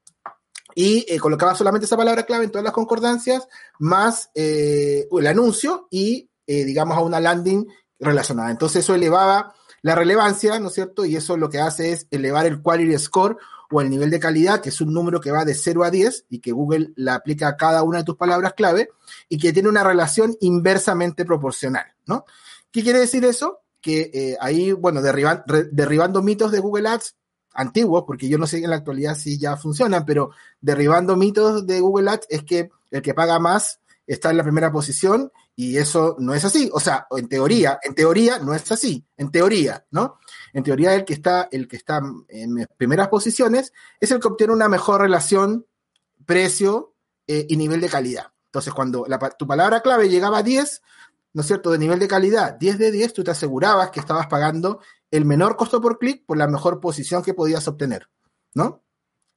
y 0.74 1.04
eh, 1.08 1.18
colocabas 1.18 1.58
solamente 1.58 1.84
esa 1.84 1.96
palabra 1.98 2.24
clave 2.24 2.44
en 2.44 2.50
todas 2.50 2.64
las 2.64 2.72
concordancias, 2.72 3.46
más 3.78 4.30
eh, 4.34 5.06
el 5.10 5.26
anuncio 5.26 5.88
y 5.90 6.30
eh, 6.48 6.64
digamos, 6.64 6.96
a 6.96 7.02
una 7.02 7.20
landing 7.20 7.68
relacionada. 8.00 8.50
Entonces 8.50 8.82
eso 8.82 8.94
elevaba 8.94 9.54
la 9.82 9.94
relevancia, 9.94 10.58
¿no 10.58 10.68
es 10.68 10.74
cierto? 10.74 11.04
Y 11.04 11.14
eso 11.14 11.36
lo 11.36 11.50
que 11.50 11.60
hace 11.60 11.92
es 11.92 12.06
elevar 12.10 12.46
el 12.46 12.62
quality 12.62 12.98
score 12.98 13.36
o 13.70 13.82
el 13.82 13.90
nivel 13.90 14.10
de 14.10 14.18
calidad, 14.18 14.62
que 14.62 14.70
es 14.70 14.80
un 14.80 14.94
número 14.94 15.20
que 15.20 15.30
va 15.30 15.44
de 15.44 15.54
0 15.54 15.84
a 15.84 15.90
10 15.90 16.24
y 16.30 16.40
que 16.40 16.52
Google 16.52 16.92
la 16.96 17.16
aplica 17.16 17.48
a 17.48 17.56
cada 17.56 17.82
una 17.82 17.98
de 17.98 18.04
tus 18.04 18.16
palabras 18.16 18.54
clave 18.54 18.88
y 19.28 19.38
que 19.38 19.52
tiene 19.52 19.68
una 19.68 19.84
relación 19.84 20.36
inversamente 20.40 21.26
proporcional, 21.26 21.86
¿no? 22.06 22.24
¿Qué 22.70 22.82
quiere 22.82 22.98
decir 22.98 23.26
eso? 23.26 23.60
Que 23.80 24.10
eh, 24.12 24.36
ahí, 24.40 24.72
bueno, 24.72 25.02
derribando 25.02 26.22
mitos 26.22 26.50
de 26.50 26.60
Google 26.60 26.88
Ads 26.88 27.14
antiguos, 27.52 28.04
porque 28.06 28.28
yo 28.28 28.38
no 28.38 28.46
sé 28.46 28.64
en 28.64 28.70
la 28.70 28.76
actualidad 28.76 29.16
si 29.16 29.38
ya 29.38 29.56
funcionan, 29.56 30.06
pero 30.06 30.30
derribando 30.60 31.14
mitos 31.14 31.66
de 31.66 31.80
Google 31.80 32.10
Ads 32.10 32.26
es 32.30 32.42
que 32.44 32.70
el 32.90 33.02
que 33.02 33.12
paga 33.12 33.38
más 33.38 33.80
está 34.06 34.30
en 34.30 34.38
la 34.38 34.42
primera 34.42 34.72
posición 34.72 35.30
y 35.60 35.76
eso 35.76 36.14
no 36.20 36.34
es 36.34 36.44
así. 36.44 36.70
O 36.72 36.78
sea, 36.78 37.08
en 37.10 37.28
teoría, 37.28 37.80
en 37.82 37.92
teoría 37.92 38.38
no 38.38 38.54
es 38.54 38.70
así. 38.70 39.04
En 39.16 39.32
teoría, 39.32 39.84
¿no? 39.90 40.20
En 40.52 40.62
teoría 40.62 40.94
el 40.94 41.04
que 41.04 41.14
está, 41.14 41.48
el 41.50 41.66
que 41.66 41.74
está 41.74 42.00
en 42.28 42.64
primeras 42.76 43.08
posiciones 43.08 43.72
es 43.98 44.12
el 44.12 44.20
que 44.20 44.28
obtiene 44.28 44.52
una 44.52 44.68
mejor 44.68 45.00
relación 45.00 45.66
precio 46.24 46.94
eh, 47.26 47.44
y 47.48 47.56
nivel 47.56 47.80
de 47.80 47.88
calidad. 47.88 48.32
Entonces, 48.44 48.72
cuando 48.72 49.04
tu 49.36 49.48
palabra 49.48 49.80
clave 49.80 50.08
llegaba 50.08 50.38
a 50.38 50.42
10, 50.44 50.80
¿no 51.32 51.40
es 51.40 51.48
cierto?, 51.48 51.72
de 51.72 51.78
nivel 51.78 51.98
de 51.98 52.06
calidad, 52.06 52.54
10 52.54 52.78
de 52.78 52.92
10, 52.92 53.12
tú 53.12 53.24
te 53.24 53.32
asegurabas 53.32 53.90
que 53.90 53.98
estabas 53.98 54.28
pagando 54.28 54.78
el 55.10 55.24
menor 55.24 55.56
costo 55.56 55.80
por 55.80 55.98
clic 55.98 56.24
por 56.24 56.38
la 56.38 56.46
mejor 56.46 56.78
posición 56.78 57.24
que 57.24 57.34
podías 57.34 57.66
obtener, 57.66 58.08
¿no? 58.54 58.84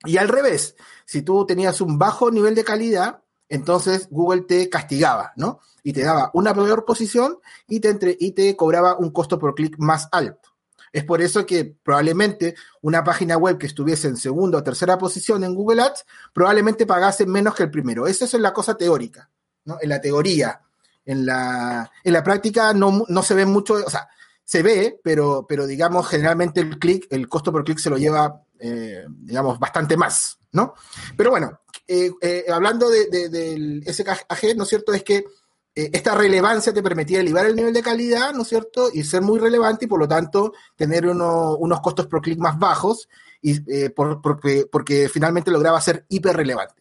Y 0.05 0.17
al 0.17 0.29
revés, 0.29 0.75
si 1.03 1.23
tú 1.23 1.47
tenías 1.47 1.81
un 1.81 1.97
bajo 1.97 2.29
nivel 2.29 2.53
de 2.53 2.63
calidad, 2.63 3.20
entonces 3.51 4.07
Google 4.09 4.41
te 4.41 4.69
castigaba, 4.69 5.33
¿no? 5.35 5.59
Y 5.83 5.91
te 5.91 6.03
daba 6.03 6.31
una 6.33 6.53
peor 6.53 6.85
posición 6.85 7.37
y 7.67 7.81
te, 7.81 7.89
entre, 7.89 8.15
y 8.17 8.31
te 8.31 8.55
cobraba 8.55 8.97
un 8.97 9.11
costo 9.11 9.37
por 9.37 9.55
clic 9.55 9.75
más 9.77 10.07
alto. 10.11 10.49
Es 10.93 11.03
por 11.03 11.21
eso 11.21 11.45
que 11.45 11.65
probablemente 11.83 12.55
una 12.81 13.03
página 13.03 13.37
web 13.37 13.57
que 13.57 13.67
estuviese 13.67 14.07
en 14.07 14.15
segunda 14.15 14.57
o 14.57 14.63
tercera 14.63 14.97
posición 14.97 15.43
en 15.43 15.53
Google 15.53 15.81
Ads 15.81 16.05
probablemente 16.33 16.85
pagase 16.85 17.25
menos 17.25 17.53
que 17.55 17.63
el 17.63 17.71
primero. 17.71 18.07
Eso 18.07 18.23
es 18.23 18.33
la 18.35 18.53
cosa 18.53 18.75
teórica, 18.75 19.29
¿no? 19.65 19.77
En 19.81 19.89
la 19.89 19.99
teoría. 19.99 20.61
En 21.03 21.25
la, 21.25 21.91
en 22.03 22.13
la 22.13 22.23
práctica 22.23 22.73
no, 22.73 23.03
no 23.07 23.23
se 23.23 23.33
ve 23.33 23.45
mucho, 23.45 23.73
o 23.73 23.89
sea, 23.89 24.07
se 24.43 24.63
ve, 24.63 24.99
pero, 25.03 25.45
pero 25.47 25.65
digamos, 25.65 26.07
generalmente 26.07 26.61
el 26.61 26.79
clic, 26.79 27.07
el 27.09 27.27
costo 27.27 27.51
por 27.51 27.63
clic 27.63 27.79
se 27.79 27.89
lo 27.89 27.97
lleva, 27.97 28.43
eh, 28.59 29.05
digamos, 29.09 29.59
bastante 29.59 29.97
más, 29.97 30.37
¿no? 30.51 30.73
Pero 31.15 31.31
bueno, 31.31 31.61
eh, 31.87 32.11
eh, 32.21 32.45
hablando 32.51 32.89
de, 32.89 33.29
del 33.29 33.83
SKG, 33.85 34.55
¿no 34.55 34.63
es 34.63 34.69
cierto? 34.69 34.93
Es 34.93 35.03
que 35.03 35.25
eh, 35.73 35.89
esta 35.93 36.15
relevancia 36.15 36.73
te 36.73 36.83
permitía 36.83 37.21
elevar 37.21 37.45
el 37.45 37.55
nivel 37.55 37.73
de 37.73 37.81
calidad, 37.81 38.33
¿no 38.33 38.41
es 38.43 38.49
cierto? 38.49 38.89
Y 38.93 39.03
ser 39.03 39.21
muy 39.21 39.39
relevante 39.39 39.85
y 39.85 39.87
por 39.87 39.99
lo 39.99 40.07
tanto 40.07 40.53
tener 40.75 41.07
unos 41.07 41.81
costos 41.81 42.07
por 42.07 42.21
clic 42.21 42.39
más 42.39 42.59
bajos 42.59 43.07
y, 43.41 43.59
porque, 43.89 45.09
finalmente 45.09 45.51
lograba 45.51 45.81
ser 45.81 46.05
hiper 46.09 46.35
relevante. 46.35 46.75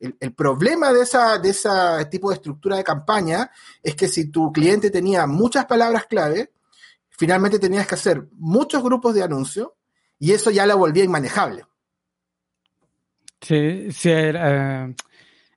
El, 0.00 0.34
problema 0.34 0.92
de, 0.92 1.02
esa, 1.02 1.38
de 1.38 1.50
ese 1.50 1.68
tipo 2.10 2.30
de 2.30 2.34
estructura 2.34 2.76
de 2.76 2.82
campaña 2.82 3.52
es 3.84 3.94
que 3.94 4.08
si 4.08 4.32
tu 4.32 4.50
cliente 4.50 4.90
tenía 4.90 5.28
muchas 5.28 5.66
palabras 5.66 6.06
clave, 6.06 6.52
finalmente 7.08 7.60
tenías 7.60 7.86
que 7.86 7.94
hacer 7.94 8.26
muchos 8.32 8.82
grupos 8.82 9.14
de 9.14 9.22
anuncio 9.22 9.76
y 10.18 10.32
eso 10.32 10.50
ya 10.50 10.66
la 10.66 10.74
volvía 10.74 11.04
inmanejable. 11.04 11.66
Sí, 13.42 13.90
sí, 13.90 14.08
era, 14.08 14.86
eh, 14.88 14.94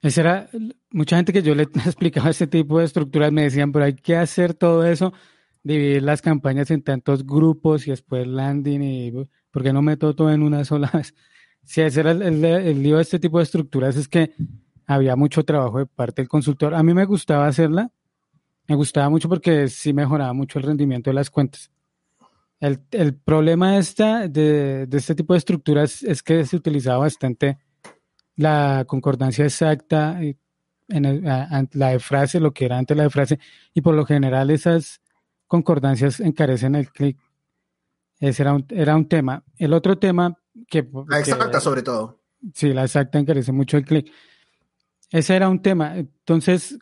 era, 0.01 0.49
mucha 0.89 1.17
gente 1.17 1.31
que 1.31 1.43
yo 1.43 1.53
le 1.53 1.63
explicaba 1.85 2.31
ese 2.31 2.47
tipo 2.47 2.79
de 2.79 2.85
estructuras 2.85 3.31
me 3.31 3.43
decían, 3.43 3.71
pero 3.71 3.85
hay 3.85 3.95
que 3.95 4.15
hacer 4.15 4.55
todo 4.55 4.83
eso 4.85 5.13
dividir 5.63 6.03
las 6.03 6.21
campañas 6.21 6.69
en 6.71 6.83
tantos 6.83 7.25
grupos 7.25 7.87
y 7.87 7.91
después 7.91 8.27
landing 8.27 8.81
y 8.83 9.11
¿por 9.51 9.63
qué 9.63 9.73
no 9.73 9.81
meto 9.81 10.15
todo 10.15 10.31
en 10.31 10.43
una 10.43 10.63
sola 10.63 10.91
vez? 10.93 11.15
Si 11.63 11.81
ese 11.81 12.01
era 12.01 12.11
el, 12.11 12.21
el, 12.21 12.83
lío 12.83 12.97
de 12.97 13.01
este 13.01 13.19
tipo 13.19 13.39
de 13.39 13.43
estructuras 13.43 13.95
es 13.95 14.07
que 14.07 14.33
había 14.85 15.15
mucho 15.15 15.43
trabajo 15.43 15.79
de 15.79 15.87
parte 15.87 16.21
del 16.21 16.29
consultor. 16.29 16.75
A 16.75 16.83
mí 16.83 16.93
me 16.93 17.05
gustaba 17.05 17.47
hacerla, 17.47 17.91
me 18.67 18.75
gustaba 18.75 19.09
mucho 19.09 19.27
porque 19.27 19.67
sí 19.67 19.91
mejoraba 19.91 20.33
mucho 20.33 20.59
el 20.59 20.65
rendimiento 20.65 21.09
de 21.09 21.15
las 21.15 21.31
cuentas. 21.31 21.71
El, 22.59 22.81
el 22.91 23.15
problema 23.15 23.77
esta, 23.77 24.27
de, 24.27 24.85
de, 24.85 24.97
este 24.97 25.15
tipo 25.15 25.33
de 25.33 25.39
estructuras 25.39 26.03
es 26.03 26.21
que 26.21 26.45
se 26.45 26.55
utilizaba 26.55 26.99
bastante 26.99 27.57
la 28.35 28.85
concordancia 28.87 29.45
exacta 29.45 30.19
en 30.87 31.23
la 31.23 31.89
de 31.89 31.99
frase, 31.99 32.39
lo 32.39 32.53
que 32.53 32.65
era 32.65 32.77
antes 32.77 32.95
la 32.95 33.03
de 33.03 33.09
frase, 33.09 33.39
y 33.73 33.81
por 33.81 33.95
lo 33.95 34.05
general 34.05 34.49
esas 34.49 35.01
concordancias 35.47 36.19
encarecen 36.19 36.75
el 36.75 36.91
clic. 36.91 37.17
Ese 38.19 38.43
era 38.43 38.53
un, 38.53 38.65
era 38.69 38.95
un 38.95 39.07
tema. 39.07 39.43
El 39.57 39.73
otro 39.73 39.97
tema 39.97 40.37
que... 40.67 40.87
La 41.07 41.19
exacta 41.19 41.59
sobre 41.59 41.81
todo. 41.81 42.21
Sí, 42.53 42.73
la 42.73 42.83
exacta 42.83 43.19
encarece 43.19 43.51
mucho 43.51 43.77
el 43.77 43.85
clic. 43.85 44.11
Ese 45.11 45.35
era 45.35 45.49
un 45.49 45.61
tema. 45.61 45.97
Entonces, 45.97 46.77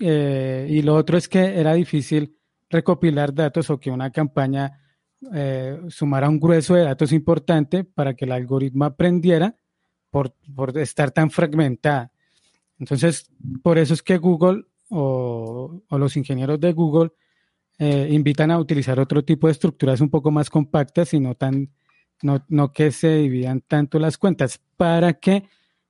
eh, 0.00 0.66
y 0.68 0.82
lo 0.82 0.94
otro 0.94 1.16
es 1.16 1.28
que 1.28 1.58
era 1.58 1.74
difícil 1.74 2.36
recopilar 2.68 3.34
datos 3.34 3.70
o 3.70 3.78
que 3.78 3.90
una 3.90 4.10
campaña 4.10 4.80
eh, 5.32 5.80
sumara 5.88 6.28
un 6.28 6.40
grueso 6.40 6.74
de 6.74 6.84
datos 6.84 7.12
importante 7.12 7.84
para 7.84 8.14
que 8.14 8.24
el 8.24 8.32
algoritmo 8.32 8.84
aprendiera 8.86 9.56
por, 10.12 10.34
por 10.54 10.76
estar 10.78 11.10
tan 11.10 11.30
fragmentada. 11.30 12.12
Entonces, 12.78 13.32
por 13.62 13.78
eso 13.78 13.94
es 13.94 14.02
que 14.02 14.18
Google 14.18 14.66
o, 14.90 15.82
o 15.88 15.98
los 15.98 16.16
ingenieros 16.16 16.60
de 16.60 16.72
Google 16.72 17.12
eh, 17.78 18.08
invitan 18.10 18.50
a 18.50 18.58
utilizar 18.58 19.00
otro 19.00 19.24
tipo 19.24 19.46
de 19.46 19.52
estructuras 19.52 20.02
un 20.02 20.10
poco 20.10 20.30
más 20.30 20.50
compactas 20.50 21.14
y 21.14 21.20
no 21.20 21.34
tan, 21.34 21.70
no, 22.22 22.44
no 22.48 22.72
que 22.72 22.92
se 22.92 23.16
dividan 23.16 23.62
tanto 23.62 23.98
las 23.98 24.18
cuentas, 24.18 24.60
para 24.76 25.14
que 25.14 25.44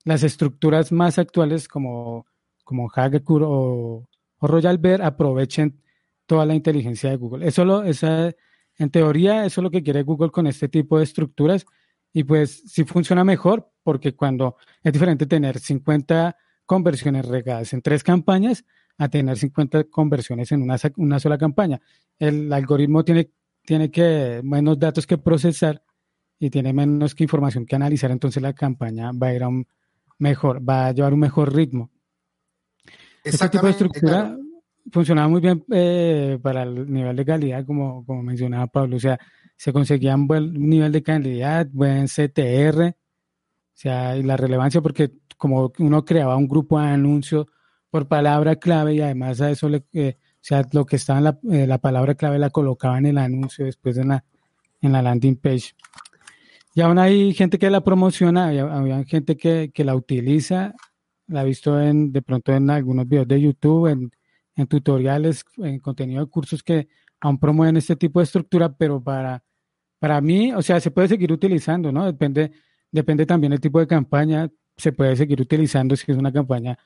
las 0.04 0.22
estructuras 0.22 0.92
más 0.92 1.18
actuales 1.18 1.66
como, 1.66 2.26
como 2.62 2.88
Hagekure 2.94 3.44
o, 3.44 4.08
o 4.38 4.46
Royal 4.46 4.78
Bear 4.78 5.02
aprovechen 5.02 5.80
toda 6.26 6.46
la 6.46 6.54
inteligencia 6.54 7.10
de 7.10 7.16
Google. 7.16 7.48
Eso 7.48 7.64
lo, 7.64 7.82
esa, 7.82 8.32
en 8.78 8.90
teoría, 8.90 9.44
eso 9.46 9.60
es 9.60 9.62
lo 9.64 9.70
que 9.70 9.82
quiere 9.82 10.04
Google 10.04 10.30
con 10.30 10.46
este 10.46 10.68
tipo 10.68 10.98
de 10.98 11.04
estructuras. 11.04 11.66
Y 12.12 12.24
pues 12.24 12.62
sí 12.66 12.84
funciona 12.84 13.24
mejor 13.24 13.71
porque 13.82 14.14
cuando 14.14 14.56
es 14.82 14.92
diferente 14.92 15.26
tener 15.26 15.58
50 15.58 16.36
conversiones 16.66 17.26
regadas 17.26 17.72
en 17.72 17.82
tres 17.82 18.02
campañas 18.02 18.64
a 18.98 19.08
tener 19.08 19.36
50 19.36 19.84
conversiones 19.84 20.52
en 20.52 20.62
una, 20.62 20.76
una 20.96 21.18
sola 21.18 21.38
campaña. 21.38 21.80
El 22.18 22.52
algoritmo 22.52 23.04
tiene, 23.04 23.30
tiene 23.64 23.90
que, 23.90 24.40
menos 24.44 24.78
datos 24.78 25.06
que 25.06 25.18
procesar 25.18 25.82
y 26.38 26.50
tiene 26.50 26.72
menos 26.72 27.14
que 27.14 27.24
información 27.24 27.66
que 27.66 27.76
analizar, 27.76 28.10
entonces 28.10 28.42
la 28.42 28.52
campaña 28.52 29.12
va 29.12 29.28
a 29.28 29.34
ir 29.34 29.42
a 29.42 29.48
un 29.48 29.66
mejor, 30.18 30.68
va 30.68 30.86
a 30.86 30.92
llevar 30.92 31.14
un 31.14 31.20
mejor 31.20 31.54
ritmo. 31.54 31.90
Este 33.24 33.48
tipo 33.48 33.66
de 33.66 33.70
estructura 33.70 34.36
funcionaba 34.90 35.28
muy 35.28 35.40
bien 35.40 35.64
eh, 35.70 36.38
para 36.42 36.64
el 36.64 36.92
nivel 36.92 37.14
de 37.14 37.24
calidad, 37.24 37.64
como, 37.64 38.04
como 38.04 38.22
mencionaba 38.22 38.66
Pablo, 38.66 38.96
o 38.96 39.00
sea, 39.00 39.18
se 39.56 39.72
conseguía 39.72 40.16
un 40.16 40.26
buen 40.26 40.52
nivel 40.54 40.90
de 40.90 41.02
calidad, 41.02 41.68
buen 41.70 42.06
CTR, 42.06 42.96
o 43.74 43.76
sea, 43.82 44.16
y 44.16 44.22
la 44.22 44.36
relevancia, 44.36 44.80
porque 44.80 45.12
como 45.36 45.72
uno 45.78 46.04
creaba 46.04 46.36
un 46.36 46.46
grupo 46.46 46.78
de 46.80 46.86
anuncios 46.86 47.46
por 47.90 48.06
palabra 48.06 48.56
clave 48.56 48.94
y 48.94 49.00
además 49.00 49.40
a 49.40 49.50
eso, 49.50 49.68
le, 49.68 49.84
eh, 49.92 50.16
o 50.18 50.38
sea, 50.40 50.66
lo 50.72 50.86
que 50.86 50.96
estaba 50.96 51.18
en 51.18 51.24
la, 51.24 51.38
eh, 51.50 51.66
la, 51.66 51.78
palabra 51.78 52.14
clave 52.14 52.38
la 52.38 52.50
colocaba 52.50 52.98
en 52.98 53.06
el 53.06 53.18
anuncio 53.18 53.64
después 53.64 53.96
en 53.98 54.08
la, 54.08 54.24
en 54.80 54.92
la 54.92 55.02
landing 55.02 55.36
page. 55.36 55.74
Y 56.74 56.80
aún 56.80 56.98
hay 56.98 57.34
gente 57.34 57.58
que 57.58 57.70
la 57.70 57.82
promociona, 57.82 58.46
había, 58.48 59.04
gente 59.04 59.36
que, 59.36 59.70
que, 59.74 59.84
la 59.84 59.94
utiliza, 59.94 60.74
la 61.26 61.42
he 61.42 61.46
visto 61.46 61.80
en, 61.80 62.12
de 62.12 62.22
pronto 62.22 62.52
en 62.52 62.70
algunos 62.70 63.06
videos 63.06 63.28
de 63.28 63.40
YouTube, 63.40 63.88
en, 63.88 64.10
en 64.56 64.66
tutoriales, 64.66 65.44
en 65.58 65.78
contenido 65.80 66.24
de 66.24 66.30
cursos 66.30 66.62
que 66.62 66.88
aún 67.20 67.38
promueven 67.38 67.76
este 67.76 67.96
tipo 67.96 68.20
de 68.20 68.24
estructura, 68.24 68.74
pero 68.74 69.02
para, 69.02 69.44
para 69.98 70.20
mí, 70.20 70.52
o 70.52 70.62
sea, 70.62 70.80
se 70.80 70.90
puede 70.90 71.08
seguir 71.08 71.32
utilizando, 71.32 71.92
¿no? 71.92 72.06
Depende, 72.06 72.52
depende 72.92 73.26
también 73.26 73.50
del 73.50 73.60
tipo 73.60 73.80
de 73.80 73.86
campaña, 73.86 74.48
se 74.76 74.92
puede 74.92 75.16
seguir 75.16 75.40
utilizando 75.40 75.96
si 75.96 76.12
es 76.12 76.16
una 76.16 76.32
campaña 76.32 76.78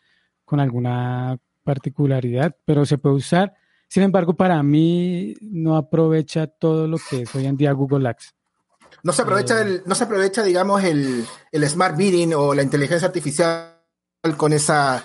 con 0.44 0.60
alguna 0.60 1.38
particularidad, 1.62 2.56
pero 2.64 2.86
se 2.86 2.96
puede 2.96 3.16
usar. 3.16 3.54
Sin 3.88 4.02
embargo, 4.02 4.34
para 4.34 4.62
mí 4.62 5.34
no 5.40 5.76
aprovecha 5.76 6.46
todo 6.46 6.86
lo 6.86 6.98
que 6.98 7.22
es 7.22 7.34
hoy 7.34 7.46
en 7.46 7.56
día 7.56 7.72
Google 7.72 8.08
Ads. 8.08 8.34
No 9.02 9.12
se 9.12 9.22
aprovecha, 9.22 9.58
eh, 9.58 9.62
el, 9.62 9.82
no 9.84 9.94
se 9.94 10.04
aprovecha 10.04 10.42
digamos, 10.42 10.82
el, 10.82 11.24
el 11.52 11.68
smart 11.68 11.96
bidding 11.96 12.34
o 12.34 12.54
la 12.54 12.62
inteligencia 12.62 13.06
artificial 13.06 13.76
con 14.36 14.52
esa 14.52 15.04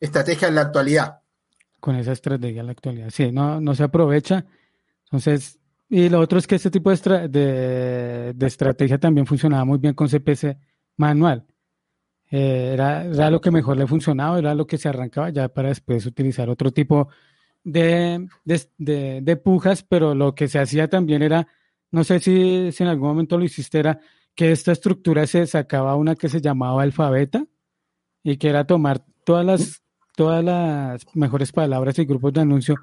estrategia 0.00 0.48
en 0.48 0.54
la 0.54 0.62
actualidad. 0.62 1.20
Con 1.80 1.96
esa 1.96 2.12
estrategia 2.12 2.60
en 2.60 2.66
la 2.66 2.72
actualidad, 2.72 3.10
sí, 3.10 3.32
no, 3.32 3.60
no 3.60 3.74
se 3.74 3.82
aprovecha. 3.82 4.44
Entonces, 5.04 5.58
y 5.94 6.08
lo 6.08 6.20
otro 6.20 6.38
es 6.38 6.46
que 6.46 6.54
este 6.54 6.70
tipo 6.70 6.90
de, 6.90 7.28
de, 8.34 8.46
estrategia 8.46 8.96
también 8.96 9.26
funcionaba 9.26 9.66
muy 9.66 9.76
bien 9.76 9.92
con 9.92 10.08
CPC 10.08 10.56
manual. 10.96 11.44
Eh, 12.30 12.70
era, 12.72 13.04
era, 13.04 13.30
lo 13.30 13.42
que 13.42 13.50
mejor 13.50 13.76
le 13.76 13.86
funcionaba, 13.86 14.38
era 14.38 14.54
lo 14.54 14.66
que 14.66 14.78
se 14.78 14.88
arrancaba 14.88 15.28
ya 15.28 15.50
para 15.50 15.68
después 15.68 16.06
utilizar 16.06 16.48
otro 16.48 16.70
tipo 16.70 17.08
de, 17.62 18.26
de, 18.42 19.20
de, 19.20 19.36
pujas, 19.36 19.82
pero 19.82 20.14
lo 20.14 20.34
que 20.34 20.48
se 20.48 20.58
hacía 20.58 20.88
también 20.88 21.20
era, 21.20 21.46
no 21.90 22.04
sé 22.04 22.20
si, 22.20 22.72
si, 22.72 22.82
en 22.82 22.88
algún 22.88 23.08
momento 23.08 23.36
lo 23.36 23.44
hiciste, 23.44 23.78
era 23.78 24.00
que 24.34 24.50
esta 24.50 24.72
estructura 24.72 25.26
se 25.26 25.46
sacaba 25.46 25.94
una 25.96 26.16
que 26.16 26.30
se 26.30 26.40
llamaba 26.40 26.84
alfabeta 26.84 27.44
y 28.22 28.38
que 28.38 28.48
era 28.48 28.64
tomar 28.66 29.04
todas 29.24 29.44
las, 29.44 29.82
todas 30.16 30.42
las 30.42 31.04
mejores 31.14 31.52
palabras 31.52 31.98
y 31.98 32.06
grupos 32.06 32.32
de 32.32 32.40
anuncio 32.40 32.76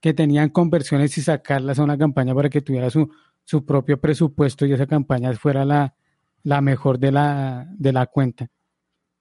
que 0.00 0.14
tenían 0.14 0.50
conversiones 0.50 1.16
y 1.18 1.22
sacarlas 1.22 1.78
a 1.78 1.84
una 1.84 1.98
campaña 1.98 2.34
para 2.34 2.48
que 2.48 2.62
tuviera 2.62 2.90
su, 2.90 3.10
su 3.44 3.64
propio 3.64 4.00
presupuesto 4.00 4.66
y 4.66 4.72
esa 4.72 4.86
campaña 4.86 5.32
fuera 5.34 5.64
la, 5.64 5.94
la 6.42 6.60
mejor 6.60 6.98
de 6.98 7.12
la, 7.12 7.66
de 7.76 7.92
la 7.92 8.06
cuenta. 8.06 8.48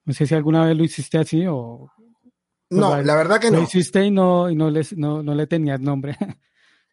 No 0.06 0.14
sé 0.14 0.28
si 0.28 0.36
alguna 0.36 0.66
vez 0.66 0.78
lo 0.78 0.84
hiciste 0.84 1.18
así 1.18 1.46
o... 1.48 1.92
No, 2.70 3.02
la 3.02 3.16
verdad 3.16 3.40
que 3.40 3.52
no. 3.52 3.58
Lo 3.58 3.64
hiciste 3.64 4.04
y 4.04 4.12
no, 4.12 4.50
y 4.50 4.56
no, 4.56 4.70
les, 4.70 4.98
no, 4.98 5.24
no 5.24 5.36
le 5.36 5.48
tenías 5.48 5.80
nombre. 5.80 6.18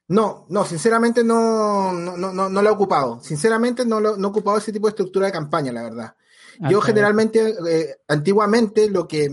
No, 0.09 0.47
no, 0.51 0.65
sinceramente 0.67 1.25
no, 1.25 1.93
no, 1.93 2.19
no, 2.19 2.33
no, 2.33 2.63
lo 2.63 2.69
he 2.69 2.73
ocupado. 2.73 3.21
Sinceramente 3.23 3.87
no, 3.87 3.99
lo, 3.99 4.17
no 4.19 4.29
he 4.29 4.31
ocupado 4.31 4.59
ese 4.59 4.73
tipo 4.73 4.87
de 4.87 4.91
estructura 4.91 5.27
de 5.27 5.33
campaña, 5.33 5.73
la 5.73 5.85
verdad. 5.85 6.17
Ah, 6.61 6.71
yo 6.71 6.83
generalmente, 6.83 7.55
eh, 7.71 7.97
antiguamente, 8.09 8.91
lo 8.91 9.09
que, 9.09 9.31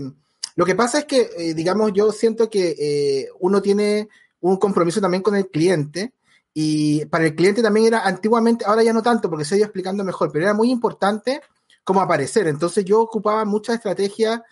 lo 0.56 0.64
que 0.64 0.74
pasa 0.74 1.00
es 1.00 1.04
que, 1.04 1.28
eh, 1.36 1.54
digamos, 1.54 1.92
yo 1.92 2.12
siento 2.12 2.48
que 2.48 2.76
eh, 2.78 3.28
uno 3.40 3.60
tiene 3.60 4.08
un 4.40 4.56
compromiso 4.56 5.00
también 5.00 5.22
con 5.22 5.36
el 5.36 5.48
cliente 5.48 6.14
y 6.52 7.04
para 7.06 7.26
el 7.26 7.34
cliente 7.34 7.62
también 7.62 7.86
era 7.86 8.00
antiguamente, 8.00 8.64
ahora 8.64 8.82
ya 8.82 8.92
no 8.92 9.02
tanto 9.02 9.30
porque 9.30 9.44
se 9.44 9.54
ha 9.54 9.58
ido 9.58 9.66
explicando 9.66 10.02
mejor, 10.02 10.32
pero 10.32 10.46
era 10.46 10.54
muy 10.54 10.70
importante 10.70 11.40
cómo 11.84 12.00
aparecer. 12.00 12.48
Entonces 12.48 12.84
yo 12.84 13.00
ocupaba 13.00 13.44
mucha 13.44 13.74
estrategia, 13.74 14.42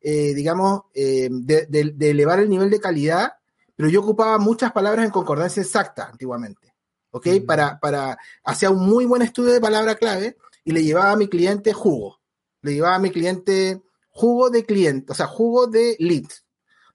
eh, 0.00 0.34
digamos, 0.34 0.82
eh, 0.94 1.28
de, 1.30 1.94
elevar 2.00 2.40
el 2.40 2.50
nivel 2.50 2.70
de 2.70 2.80
calidad, 2.80 3.34
pero 3.74 3.88
yo 3.88 4.00
ocupaba 4.00 4.38
muchas 4.38 4.72
palabras 4.72 5.04
en 5.04 5.10
concordancia 5.10 5.62
exacta 5.62 6.08
antiguamente, 6.08 6.74
¿ok? 7.10 7.26
Mm. 7.26 7.46
Para, 7.46 7.80
para, 7.80 8.18
hacía 8.44 8.70
un 8.70 8.86
muy 8.86 9.06
buen 9.06 9.22
estudio 9.22 9.52
de 9.52 9.60
palabra 9.60 9.94
clave 9.96 10.36
y 10.64 10.72
le 10.72 10.82
llevaba 10.82 11.12
a 11.12 11.16
mi 11.16 11.28
cliente 11.28 11.72
jugo, 11.72 12.20
le 12.62 12.74
llevaba 12.74 12.96
a 12.96 13.00
mi 13.00 13.10
cliente 13.10 13.82
jugo 14.10 14.50
de 14.50 14.64
cliente, 14.64 15.12
o 15.12 15.14
sea, 15.14 15.26
jugo 15.26 15.66
de 15.66 15.96
lead. 15.98 16.26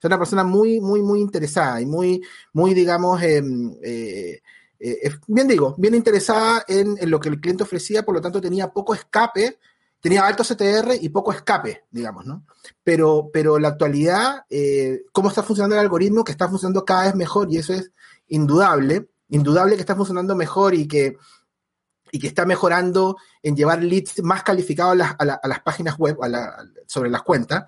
Sea, 0.02 0.08
una 0.08 0.18
persona 0.18 0.44
muy, 0.44 0.80
muy, 0.80 1.00
muy 1.00 1.20
interesada 1.20 1.80
y 1.80 1.86
muy, 1.86 2.20
muy, 2.52 2.74
digamos, 2.74 3.22
em, 3.22 3.72
eh, 3.82 4.42
bien 5.28 5.46
digo, 5.46 5.76
bien 5.78 5.94
interesada 5.94 6.64
en, 6.66 6.96
en, 7.00 7.08
lo 7.08 7.20
que 7.20 7.28
el 7.28 7.40
cliente 7.40 7.62
ofrecía, 7.62 8.04
por 8.04 8.16
lo 8.16 8.20
tanto 8.20 8.40
tenía 8.40 8.72
poco 8.72 8.94
escape 8.94 9.58
tenía 10.02 10.26
alto 10.26 10.42
CTR 10.42 10.96
y 11.00 11.08
poco 11.10 11.32
escape, 11.32 11.84
digamos, 11.90 12.26
¿no? 12.26 12.44
Pero, 12.82 13.30
pero 13.32 13.60
la 13.60 13.68
actualidad, 13.68 14.44
eh, 14.50 15.04
cómo 15.12 15.28
está 15.28 15.44
funcionando 15.44 15.76
el 15.76 15.80
algoritmo, 15.80 16.24
que 16.24 16.32
está 16.32 16.48
funcionando 16.48 16.84
cada 16.84 17.04
vez 17.04 17.14
mejor 17.14 17.50
y 17.50 17.58
eso 17.58 17.72
es 17.72 17.92
indudable, 18.26 19.08
indudable 19.28 19.76
que 19.76 19.80
está 19.80 19.94
funcionando 19.94 20.34
mejor 20.34 20.74
y 20.74 20.88
que, 20.88 21.16
y 22.10 22.18
que 22.18 22.26
está 22.26 22.44
mejorando 22.44 23.16
en 23.44 23.54
llevar 23.54 23.80
leads 23.80 24.20
más 24.24 24.42
calificados 24.42 24.98
a, 25.00 25.24
las 25.24 25.60
páginas 25.60 25.96
web, 25.96 26.18
sobre 26.88 27.08
las 27.08 27.22
cuentas. 27.22 27.66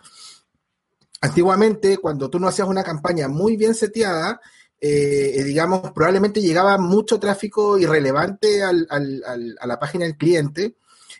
Antiguamente, 1.25 1.97
cuando 1.97 2.29
tú 2.29 2.39
no 2.39 2.49
hacías 2.49 2.69
una 2.69 2.85
campaña 2.85 3.29
muy 3.29 3.57
bien 3.57 3.75
seteada, 3.75 4.43
eh, 4.79 5.43
digamos, 5.43 5.91
probablemente 5.93 6.43
llegaba 6.43 6.77
mucho 6.77 7.19
tráfico 7.19 7.79
irrelevante 7.79 8.63
a 8.63 8.71
la 9.67 9.79
página 9.79 10.05
del 10.05 10.19
cliente 10.19 10.77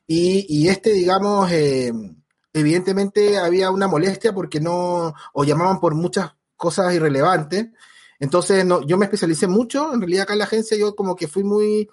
y, 0.07 0.69
este, 0.69 0.93
digamos, 0.93 1.51
eh, 1.51 1.91
evidentemente 2.53 3.39
había 3.39 3.71
una 3.71 3.89
molestia 3.89 4.35
porque 4.35 4.61
no, 4.61 5.15
o 5.33 5.45
llamaban 5.45 5.81
por 5.81 5.95
muchas 5.95 6.33
cosas 6.55 6.93
irrelevantes. 6.93 7.69
Entonces, 8.21 8.63
no, 8.67 8.87
yo 8.87 8.99
me 8.99 9.07
especialicé 9.07 9.47
mucho, 9.47 9.95
en 9.95 10.01
realidad 10.01 10.25
acá 10.25 10.35
en 10.35 10.41
la 10.41 10.45
agencia 10.45 10.77
yo 10.77 10.95
como 10.95 11.17
que 11.17 11.29
fui 11.29 11.45
muy, 11.45 11.89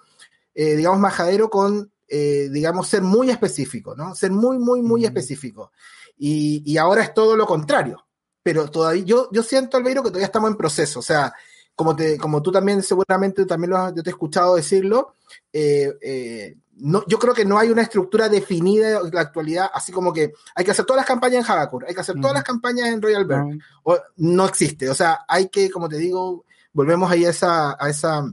eh, 0.54 0.76
digamos, 0.76 1.00
majadero 1.00 1.48
con, 1.48 1.90
eh, 2.08 2.50
digamos, 2.52 2.88
ser 2.88 3.00
muy 3.00 3.30
específico, 3.30 3.96
¿no? 3.96 4.14
Ser 4.14 4.32
muy, 4.32 4.58
muy, 4.58 4.82
muy 4.82 5.06
específico. 5.06 5.72
Y, 6.16 6.62
y, 6.64 6.76
ahora 6.76 7.02
es 7.02 7.14
todo 7.14 7.36
lo 7.36 7.46
contrario. 7.46 8.04
Pero 8.42 8.68
todavía, 8.70 9.04
yo, 9.04 9.28
yo 9.32 9.42
siento, 9.42 9.76
Albeiro, 9.76 10.02
que 10.02 10.10
todavía 10.10 10.26
estamos 10.26 10.50
en 10.50 10.56
proceso. 10.56 11.00
O 11.00 11.02
sea, 11.02 11.32
como, 11.74 11.96
te, 11.96 12.18
como 12.18 12.42
tú 12.42 12.52
también 12.52 12.82
seguramente 12.82 13.46
también 13.46 13.70
lo 13.70 13.78
has, 13.78 13.94
yo 13.94 14.02
te 14.02 14.10
he 14.10 14.12
escuchado 14.12 14.56
decirlo, 14.56 15.14
eh, 15.52 16.56
no, 16.76 17.04
yo 17.06 17.18
creo 17.18 17.34
que 17.34 17.44
no 17.44 17.58
hay 17.58 17.70
una 17.70 17.82
estructura 17.82 18.28
definida 18.28 19.00
en 19.00 19.10
la 19.12 19.20
actualidad, 19.20 19.70
así 19.72 19.92
como 19.92 20.12
que 20.12 20.32
hay 20.54 20.64
que 20.64 20.70
hacer 20.70 20.84
todas 20.84 21.00
las 21.00 21.06
campañas 21.06 21.44
en 21.44 21.52
Hagakur, 21.52 21.84
hay 21.86 21.94
que 21.94 22.00
hacer 22.00 22.16
todas 22.20 22.34
las 22.34 22.44
campañas 22.44 22.88
en 22.88 23.00
Royal 23.00 23.24
Bear. 23.24 23.44
O, 23.84 23.98
no 24.16 24.46
existe. 24.46 24.88
O 24.90 24.94
sea, 24.94 25.20
hay 25.28 25.48
que, 25.48 25.70
como 25.70 25.88
te 25.88 25.96
digo, 25.96 26.44
volvemos 26.72 27.10
ahí 27.10 27.24
a 27.24 27.30
esa, 27.30 27.76
a 27.78 27.88
esa, 27.88 28.24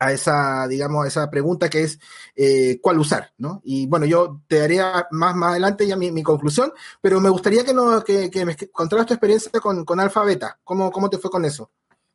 a 0.00 0.12
esa, 0.12 0.66
digamos, 0.66 1.04
a 1.04 1.08
esa 1.08 1.30
pregunta 1.30 1.68
que 1.68 1.82
es 1.82 2.00
eh, 2.34 2.80
cuál 2.80 2.98
usar, 2.98 3.32
¿no? 3.36 3.60
Y 3.64 3.86
bueno, 3.86 4.06
yo 4.06 4.40
te 4.48 4.58
daría 4.58 5.06
más, 5.10 5.36
más 5.36 5.50
adelante 5.50 5.86
ya 5.86 5.94
mi, 5.94 6.10
mi 6.10 6.22
conclusión, 6.22 6.72
pero 7.02 7.20
me 7.20 7.28
gustaría 7.28 7.64
que, 7.64 7.74
no, 7.74 8.02
que, 8.02 8.30
que 8.30 8.46
me 8.46 8.56
contaras 8.72 9.06
tu 9.06 9.12
experiencia 9.14 9.60
con, 9.60 9.84
con 9.84 10.00
Alfa 10.00 10.24
Beta. 10.24 10.58
¿Cómo, 10.64 10.90
¿Cómo 10.90 11.10
te 11.10 11.18
fue 11.18 11.30
con 11.30 11.44
eso? 11.44 11.70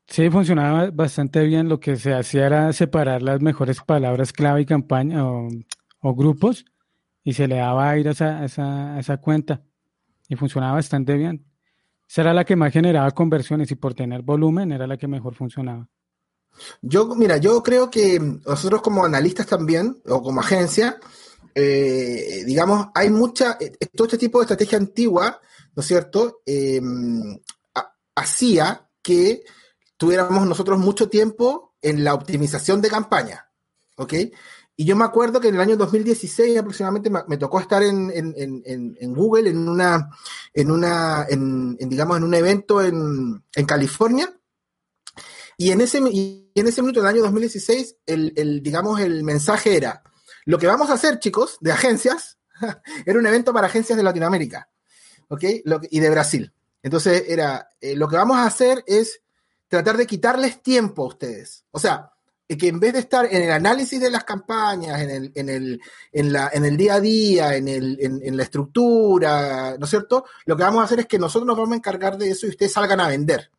Sí, 0.07 0.29
funcionaba 0.31 0.89
bastante 0.91 1.43
bien. 1.43 1.69
Lo 1.69 1.79
que 1.79 1.95
se 1.95 2.13
hacía 2.13 2.47
era 2.47 2.73
separar 2.73 3.21
las 3.21 3.41
mejores 3.41 3.81
palabras 3.81 4.33
clave 4.33 4.61
y 4.61 4.65
campaña 4.65 5.23
o, 5.25 5.49
grupos 6.15 6.65
y 7.23 7.33
se 7.33 7.47
le 7.47 7.55
daba 7.55 7.91
a 7.91 7.97
esa, 7.97 8.45
esa, 8.45 8.99
esa, 8.99 9.17
cuenta 9.17 9.63
y 10.27 10.35
funcionaba 10.35 10.73
bastante 10.73 11.15
bien. 11.17 11.45
Esa 12.07 12.21
era 12.21 12.33
la 12.33 12.45
que 12.45 12.55
más 12.55 12.73
generaba 12.73 13.09
conversiones 13.11 13.71
y 13.71 13.75
por 13.75 13.93
tener 13.95 14.21
volumen 14.21 14.71
era 14.71 14.87
la 14.87 14.97
que 14.97 15.07
mejor 15.07 15.35
funcionaba. 15.35 15.87
Yo, 16.81 17.13
mira, 17.15 17.37
yo 17.37 17.61
creo 17.61 17.89
que 17.89 18.19
nosotros 18.45 18.81
como 18.81 19.05
analistas 19.05 19.47
también 19.47 20.01
o 20.07 20.21
como 20.21 20.41
agencia, 20.41 20.99
eh, 21.53 22.43
digamos, 22.45 22.87
hay 22.93 23.09
mucha, 23.09 23.57
eh, 23.59 23.71
todo 23.93 24.05
este 24.05 24.17
tipo 24.17 24.39
de 24.39 24.43
estrategia 24.43 24.77
antigua, 24.77 25.39
¿no 25.75 25.81
es 25.81 25.87
cierto? 25.87 26.41
Eh, 26.45 26.81
hacía 28.15 28.89
que 29.01 29.43
tuviéramos 29.97 30.47
nosotros 30.47 30.79
mucho 30.79 31.09
tiempo 31.09 31.75
en 31.81 32.03
la 32.03 32.13
optimización 32.13 32.81
de 32.81 32.89
campaña, 32.89 33.49
¿ok? 33.97 34.13
Y 34.77 34.85
yo 34.85 34.95
me 34.95 35.05
acuerdo 35.05 35.39
que 35.39 35.47
en 35.47 35.55
el 35.55 35.61
año 35.61 35.77
2016 35.77 36.57
aproximadamente 36.57 37.09
me, 37.09 37.37
tocó 37.37 37.61
estar 37.61 37.81
en, 37.81 38.09
Google 39.13 39.49
en 39.49 39.69
una, 39.69 40.09
en 40.53 40.71
una, 40.71 41.25
en, 41.29 41.77
digamos, 41.77 42.17
en 42.17 42.23
un 42.23 42.33
evento 42.33 42.81
en, 42.81 43.41
California. 43.65 44.33
Y 45.57 45.71
en 45.71 45.81
ese, 45.81 45.99
en 45.99 46.67
ese 46.67 46.81
minuto 46.81 46.99
del 47.01 47.09
año 47.09 47.21
2016, 47.21 47.97
el, 48.05 48.33
el, 48.35 48.61
digamos, 48.61 48.99
el 48.99 49.23
mensaje 49.23 49.77
era, 49.77 50.03
lo 50.45 50.57
que 50.57 50.67
vamos 50.67 50.89
a 50.89 50.93
hacer, 50.93 51.19
chicos, 51.19 51.57
de 51.61 51.71
agencias, 51.71 52.37
era 53.05 53.19
un 53.19 53.25
evento 53.25 53.53
para 53.53 53.67
agencias 53.67 53.97
de 53.97 54.03
Latinoamérica, 54.03 54.69
¿ok? 55.29 55.43
y 55.89 55.99
de 55.99 56.09
Brasil. 56.09 56.53
Entonces 56.83 57.23
era, 57.27 57.69
eh, 57.81 57.95
lo 57.95 58.07
que 58.07 58.15
vamos 58.15 58.37
a 58.37 58.45
hacer 58.45 58.83
es 58.85 59.21
tratar 59.67 59.97
de 59.97 60.05
quitarles 60.05 60.61
tiempo 60.61 61.03
a 61.03 61.07
ustedes. 61.07 61.65
O 61.71 61.79
sea, 61.79 62.11
que 62.47 62.67
en 62.67 62.79
vez 62.79 62.93
de 62.93 62.99
estar 62.99 63.25
en 63.25 63.41
el 63.41 63.51
análisis 63.51 63.99
de 63.99 64.11
las 64.11 64.23
campañas, 64.23 65.01
en 65.01 65.09
el, 65.09 65.31
en 65.33 65.49
el, 65.49 65.81
en 66.11 66.31
la, 66.31 66.51
en 66.53 66.63
el 66.63 66.77
día 66.77 66.95
a 66.95 67.01
día, 67.01 67.55
en, 67.55 67.67
el, 67.67 67.97
en, 67.99 68.37
la 68.37 68.43
estructura, 68.43 69.75
¿no 69.79 69.85
es 69.85 69.89
cierto? 69.89 70.25
Lo 70.45 70.55
que 70.55 70.63
vamos 70.63 70.81
a 70.81 70.85
hacer 70.85 70.99
es 70.99 71.07
que 71.07 71.17
nosotros 71.17 71.47
nos 71.47 71.57
vamos 71.57 71.73
a 71.73 71.77
encargar 71.77 72.17
de 72.17 72.29
eso 72.29 72.45
y 72.45 72.49
ustedes 72.49 72.71
salgan 72.71 72.99
a 72.99 73.07
vender. 73.07 73.49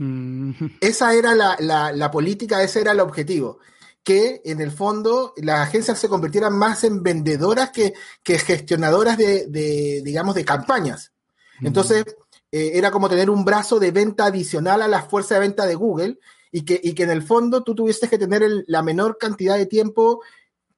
Mm. 0.00 0.52
Esa 0.80 1.12
era 1.12 1.34
la, 1.34 1.56
la, 1.92 2.10
política, 2.10 2.62
ese 2.62 2.80
era 2.80 2.92
el 2.92 3.00
objetivo. 3.00 3.58
Que 4.02 4.40
en 4.46 4.62
el 4.62 4.72
fondo 4.72 5.34
las 5.36 5.68
agencias 5.68 5.98
se 5.98 6.08
convirtieran 6.08 6.56
más 6.56 6.84
en 6.84 7.02
vendedoras 7.02 7.70
que, 7.70 7.92
que 8.22 8.38
gestionadoras 8.38 9.18
de, 9.18 9.46
de, 9.48 10.00
digamos, 10.02 10.34
de 10.34 10.44
campañas. 10.46 11.12
Mm. 11.60 11.66
Entonces, 11.66 12.04
eh, 12.50 12.72
era 12.74 12.90
como 12.90 13.10
tener 13.10 13.28
un 13.28 13.44
brazo 13.44 13.78
de 13.78 13.90
venta 13.90 14.24
adicional 14.24 14.80
a 14.80 14.88
la 14.88 15.02
fuerza 15.02 15.34
de 15.34 15.40
venta 15.40 15.66
de 15.66 15.74
Google 15.74 16.18
y 16.50 16.62
que, 16.64 16.80
y 16.82 16.94
que 16.94 17.02
en 17.02 17.10
el 17.10 17.22
fondo 17.22 17.62
tú 17.62 17.74
tuvieses 17.74 18.08
que 18.08 18.18
tener 18.18 18.42
la 18.66 18.82
menor 18.82 19.18
cantidad 19.18 19.58
de 19.58 19.66
tiempo 19.66 20.22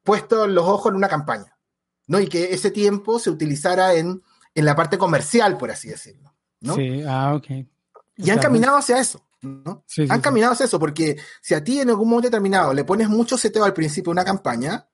puesto 0.03 0.49
los 0.49 0.67
ojos 0.67 0.91
en 0.91 0.97
una 0.97 1.09
campaña, 1.09 1.57
¿no? 2.09 2.19
Y 2.19 2.27
que 2.27 2.53
ese 2.53 2.73
tiempo 2.73 3.21
se 3.21 3.31
utilizara 3.31 3.95
en, 3.95 4.21
en 4.57 4.65
la 4.65 4.75
parte 4.75 4.99
comercial, 4.99 5.57
por 5.59 5.71
así 5.71 5.89
decirlo, 5.89 6.35
¿no? 6.61 6.75
Sí, 6.75 7.05
ah, 7.07 7.35
ok. 7.37 7.69
Y 8.23 8.31
han 8.31 8.39
caminado 8.39 8.77
hacia 8.77 8.99
eso, 8.99 9.23
¿no? 9.43 9.85
han 10.09 10.21
caminado 10.21 10.53
hacia 10.53 10.67
eso, 10.67 10.79
porque 10.79 11.17
si 11.41 11.55
a 11.55 11.63
ti 11.63 11.81
en 11.81 11.91
algún 11.91 12.09
momento 12.09 12.29
determinado 12.29 12.73
le 12.73 12.85
pones 12.85 13.09
mucho 13.09 13.37
seteo 13.37 13.65
al 13.65 13.75
principio 13.75 14.11
de 14.11 14.13
una 14.13 14.25
campaña, 14.25 14.87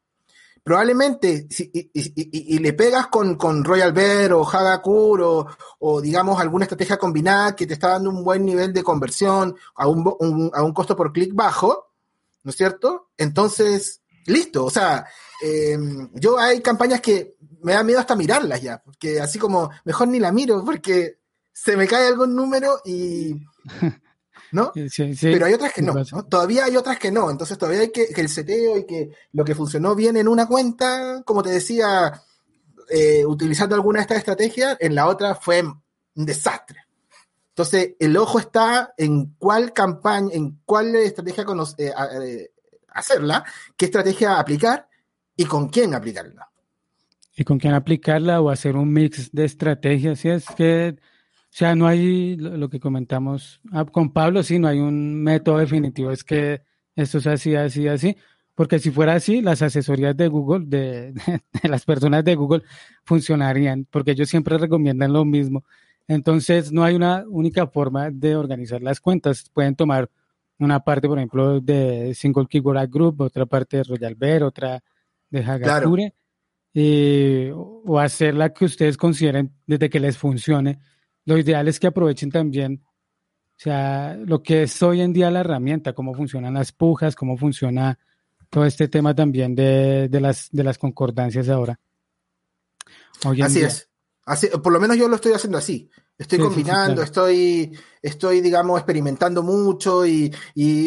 probablemente 0.62 1.46
si, 1.50 1.70
y, 1.72 2.58
le 2.58 2.72
pegas 2.74 3.06
con, 3.06 3.36
con 3.36 3.64
Royal 3.64 3.92
Bear 3.92 4.32
o 4.34 4.44
Hagakur 4.44 5.22
o, 5.22 5.46
o, 5.78 6.00
digamos 6.00 6.40
alguna 6.40 6.64
estrategia 6.64 6.98
combinada 6.98 7.56
que 7.56 7.66
te 7.66 7.74
está 7.74 7.88
dando 7.88 8.10
un 8.10 8.22
buen 8.22 8.44
nivel 8.44 8.72
de 8.72 8.82
conversión 8.82 9.56
a 9.74 9.88
un, 9.88 10.50
a 10.52 10.62
un 10.62 10.72
costo 10.72 10.96
por 10.96 11.12
clic 11.12 11.32
bajo, 11.34 11.92
¿no 12.42 12.50
es 12.50 12.56
cierto? 12.56 13.10
Entonces, 13.16 14.02
listo, 14.26 14.64
o 14.64 14.70
sea, 14.70 15.06
em, 15.42 16.10
yo 16.14 16.38
hay 16.38 16.60
campañas 16.60 17.00
que 17.00 17.36
me 17.62 17.72
da 17.72 17.82
miedo 17.82 18.00
hasta 18.00 18.16
mirarlas 18.16 18.60
ya, 18.60 18.82
porque 18.84 19.20
así 19.20 19.38
como 19.38 19.70
mejor 19.84 20.08
ni 20.08 20.18
la 20.18 20.32
miro 20.32 20.64
porque 20.64 21.18
se 21.62 21.76
me 21.76 21.86
cae 21.86 22.06
algún 22.06 22.34
número 22.34 22.80
y 22.84 23.34
¿no? 24.52 24.72
Pero 25.20 25.46
hay 25.46 25.54
otras 25.54 25.72
que 25.72 25.82
no, 25.82 25.94
Todavía 26.24 26.64
hay 26.64 26.76
otras 26.76 26.98
que 26.98 27.10
no. 27.10 27.30
Entonces 27.30 27.58
todavía 27.58 27.82
hay 27.82 27.90
que, 27.90 28.06
el 28.16 28.28
seteo 28.28 28.78
y 28.78 28.86
que 28.86 29.10
lo 29.32 29.44
que 29.44 29.54
funcionó 29.54 29.94
bien 29.94 30.16
en 30.16 30.28
una 30.28 30.46
cuenta, 30.46 31.22
como 31.24 31.42
te 31.42 31.50
decía, 31.50 32.12
eh, 32.88 33.24
utilizando 33.26 33.74
alguna 33.74 33.98
de 33.98 34.02
estas 34.02 34.18
estrategias, 34.18 34.76
en 34.80 34.94
la 34.94 35.06
otra 35.06 35.34
fue 35.34 35.62
un 35.62 36.26
desastre. 36.26 36.84
Entonces, 37.50 37.96
el 37.98 38.16
ojo 38.16 38.38
está 38.38 38.94
en 38.96 39.34
cuál 39.36 39.72
campaña, 39.72 40.30
en 40.32 40.60
cuál 40.64 40.94
estrategia 40.94 41.44
eh, 41.78 41.92
eh, 42.22 42.50
hacerla, 42.90 43.44
qué 43.76 43.86
estrategia 43.86 44.38
aplicar 44.38 44.88
y 45.36 45.44
con 45.44 45.68
quién 45.68 45.92
aplicarla. 45.92 46.48
Y 47.36 47.44
con 47.44 47.58
quién 47.58 47.74
aplicarla 47.74 48.40
o 48.40 48.50
hacer 48.50 48.76
un 48.76 48.92
mix 48.92 49.30
de 49.32 49.44
estrategias. 49.44 50.20
Si 50.20 50.28
es 50.28 50.44
que 50.56 50.96
sea, 51.58 51.74
no 51.74 51.88
hay 51.88 52.36
lo 52.36 52.68
que 52.68 52.78
comentamos. 52.78 53.60
Ah, 53.72 53.84
con 53.84 54.12
Pablo, 54.12 54.44
sí, 54.44 54.60
no 54.60 54.68
hay 54.68 54.78
un 54.78 55.20
método 55.24 55.58
definitivo, 55.58 56.12
es 56.12 56.22
que 56.22 56.62
esto 56.94 57.18
es 57.18 57.26
así, 57.26 57.56
así, 57.56 57.88
así, 57.88 58.16
porque 58.54 58.78
si 58.78 58.92
fuera 58.92 59.14
así, 59.14 59.42
las 59.42 59.60
asesorías 59.62 60.16
de 60.16 60.28
Google, 60.28 60.66
de, 60.68 61.14
las 61.64 61.84
personas 61.84 62.24
de 62.24 62.36
Google, 62.36 62.62
funcionarían, 63.04 63.88
porque 63.90 64.12
ellos 64.12 64.28
siempre 64.28 64.56
recomiendan 64.56 65.12
lo 65.12 65.24
mismo. 65.24 65.64
Entonces, 66.06 66.70
no 66.70 66.84
hay 66.84 66.94
una 66.94 67.24
única 67.28 67.66
forma 67.66 68.10
de 68.12 68.36
organizar 68.36 68.80
las 68.80 69.00
cuentas. 69.00 69.50
Pueden 69.52 69.74
tomar 69.74 70.08
una 70.60 70.78
parte, 70.78 71.08
por 71.08 71.18
ejemplo, 71.18 71.60
de 71.60 72.14
Single 72.14 72.46
Keyword 72.48 72.88
Group, 72.88 73.20
otra 73.20 73.46
parte 73.46 73.78
de 73.78 73.82
Royal 73.82 74.14
Bear, 74.14 74.44
otra 74.44 74.80
de 75.28 75.40
Hagature, 75.40 76.14
o 77.52 77.98
hacer 77.98 78.34
la 78.34 78.52
que 78.52 78.64
ustedes 78.64 78.96
consideren 78.96 79.52
desde 79.66 79.90
que 79.90 79.98
les 79.98 80.16
funcione 80.16 80.78
lo 81.28 81.36
ideal 81.36 81.68
es 81.68 81.78
que 81.78 81.88
aprovechen 81.88 82.30
también, 82.30 82.82
o 82.82 83.60
sea, 83.60 84.16
lo 84.16 84.42
que 84.42 84.62
es 84.62 84.82
hoy 84.82 85.02
en 85.02 85.12
día 85.12 85.30
la 85.30 85.40
herramienta, 85.40 85.92
cómo 85.92 86.14
funcionan 86.14 86.54
las 86.54 86.72
pujas, 86.72 87.14
cómo 87.14 87.36
funciona 87.36 87.98
todo 88.48 88.64
este 88.64 88.88
tema 88.88 89.14
también 89.14 89.54
de, 89.54 90.08
las, 90.22 90.48
de 90.50 90.64
las 90.64 90.78
concordancias 90.78 91.50
ahora. 91.50 91.78
así 93.42 93.60
es. 93.60 93.90
Así, 94.24 94.46
por 94.46 94.72
lo 94.72 94.80
menos 94.80 94.96
yo 94.96 95.06
lo 95.06 95.16
estoy 95.16 95.32
haciendo 95.32 95.58
así. 95.58 95.90
Estoy 96.16 96.38
combinando, 96.38 97.02
estoy, 97.02 97.78
estoy, 98.00 98.40
digamos, 98.40 98.78
experimentando 98.78 99.42
mucho 99.42 100.06
y, 100.06 100.34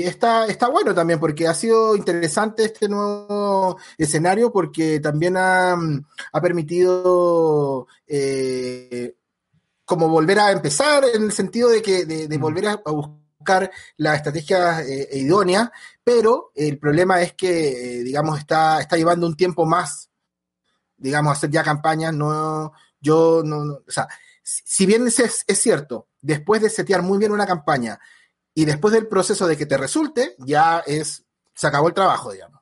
está, 0.04 0.48
está 0.48 0.70
bueno 0.70 0.96
también 0.96 1.20
porque 1.20 1.48
ha 1.48 1.54
sido 1.54 1.96
interesante 1.96 2.66
este 2.66 2.90
nuevo 2.90 3.78
escenario 3.96 4.52
porque 4.52 5.00
también 5.00 5.38
ha, 5.38 5.74
ha 5.74 6.42
permitido 6.42 7.88
eh, 8.08 9.16
como 9.92 10.08
volver 10.08 10.40
a 10.40 10.52
empezar 10.54 11.04
en 11.14 11.24
el 11.24 11.34
sentido 11.34 11.68
de 11.68 11.82
que 11.82 12.06
de, 12.06 12.38
volver 12.38 12.66
a, 12.66 12.76
buscar 12.86 13.70
la 13.98 14.16
estrategia 14.16 14.84
eh, 14.84 15.10
idónea, 15.18 15.70
pero 16.02 16.54
el 16.56 16.80
problema 16.80 17.22
es 17.22 17.34
que, 17.34 17.98
eh, 18.00 18.02
digamos, 18.02 18.40
está, 18.40 18.80
está 18.80 18.96
llevando 18.96 19.28
un 19.28 19.36
tiempo 19.36 19.66
más, 19.66 20.10
digamos, 20.96 21.34
hacer 21.34 21.50
ya 21.50 21.62
campañas, 21.62 22.14
no, 22.14 22.72
yo 23.02 23.42
no, 23.44 23.82
o 23.86 23.92
sea, 23.92 24.08
si 24.42 24.86
bien 24.86 25.06
es, 25.08 25.20
es, 25.46 25.60
cierto, 25.60 26.08
después 26.22 26.62
de 26.62 26.70
setear 26.70 27.02
muy 27.02 27.18
bien 27.18 27.34
una 27.34 27.46
campaña 27.46 28.00
y 28.54 28.64
después 28.64 28.94
del 28.94 29.10
proceso 29.10 29.46
de 29.46 29.58
que 29.58 29.66
te 29.66 29.76
resulte, 29.76 30.36
ya 30.38 30.86
es, 30.88 31.26
se 31.54 31.68
acabó 31.68 31.90
el 31.90 31.94
trabajo, 31.94 32.32
digamos. 32.32 32.62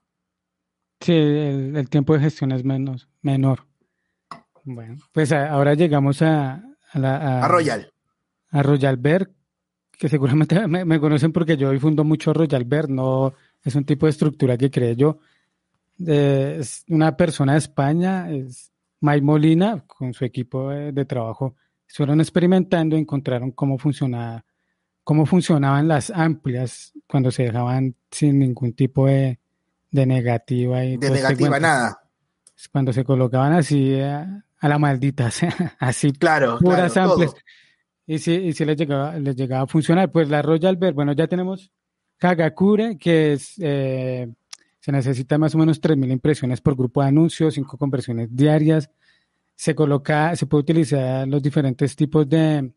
Sí, 1.00 1.14
el, 1.14 1.90
tiempo 1.92 2.16
de 2.16 2.22
gestión 2.22 2.52
es 2.54 2.64
menos, 2.64 3.08
menor. 3.22 3.68
Bueno, 4.64 4.98
pues 5.12 5.32
ahora 5.32 5.76
llegamos 5.76 6.24
a, 6.24 6.64
a, 6.94 7.48
Royal. 7.48 7.92
A 8.52 8.64
Royal 8.64 8.98
Berg, 8.98 9.32
que 9.92 10.10
seguramente 10.10 10.68
me, 10.68 11.00
conocen 11.00 11.32
porque 11.32 11.58
yo 11.58 11.72
difundo 11.72 12.04
mucho 12.04 12.34
Royalbert, 12.34 12.90
no 12.90 13.34
es 13.64 13.76
un 13.76 13.86
tipo 13.86 14.06
de 14.06 14.12
estructura 14.12 14.58
que 14.58 14.72
creé 14.72 14.96
yo. 14.96 15.20
es 16.00 16.86
una 16.88 17.16
persona 17.16 17.54
de 17.54 17.60
España, 17.60 18.32
es 18.32 18.72
Mike 19.02 19.22
Molina, 19.22 19.84
con 19.86 20.14
su 20.14 20.26
equipo 20.26 20.70
de, 20.70 21.06
trabajo, 21.06 21.56
fueron 21.88 22.22
experimentando, 22.22 22.96
encontraron 22.96 23.52
cómo 23.52 23.78
funcionaba, 23.78 24.46
cómo 25.04 25.26
funcionaban 25.26 25.88
las 25.88 26.10
amplias 26.12 26.94
cuando 27.08 27.32
se 27.32 27.44
dejaban 27.44 27.96
sin 28.12 28.40
ningún 28.40 28.74
tipo 28.74 29.08
de, 29.08 29.40
de 29.92 30.06
negativa. 30.06 30.86
Y 30.86 30.98
de 30.98 31.10
negativa, 31.10 31.60
nada. 31.60 32.00
Cuando 32.72 32.94
se 32.94 33.04
colocaban 33.04 33.54
así 33.54 33.96
a, 34.60 34.68
la 34.68 34.80
maldita, 34.80 35.30
así 35.80 36.12
claro, 36.12 36.60
puras 36.60 36.96
amplias. 36.98 37.34
Y 38.06 38.18
si, 38.20 38.34
y 38.34 38.54
si 38.54 38.66
les, 38.66 38.76
llegaba, 38.76 39.18
les 39.20 39.36
llegaba 39.36 39.64
a 39.64 39.68
funcionar, 39.68 40.12
pues 40.12 40.30
la 40.30 40.42
Royal 40.42 40.78
Bear, 40.78 40.94
bueno, 40.94 41.14
ya 41.14 41.28
tenemos 41.28 41.72
Kagakure, 42.18 42.98
que 42.98 43.34
es, 43.34 43.54
eh, 43.60 44.28
se 44.80 44.92
necesita 44.92 45.38
más 45.38 45.54
o 45.56 45.58
menos 45.58 45.82
3.000 45.82 46.12
impresiones 46.12 46.62
por 46.62 46.76
grupo 46.76 47.02
de 47.02 47.10
anuncios, 47.10 47.54
5 47.54 47.78
conversiones 47.78 48.36
diarias. 48.36 48.90
Se 49.56 49.76
coloca, 49.76 50.36
se 50.36 50.46
puede 50.46 50.62
utilizar 50.62 51.28
los 51.28 51.42
diferentes 51.42 51.96
tipos 51.96 52.28
de, 52.28 52.72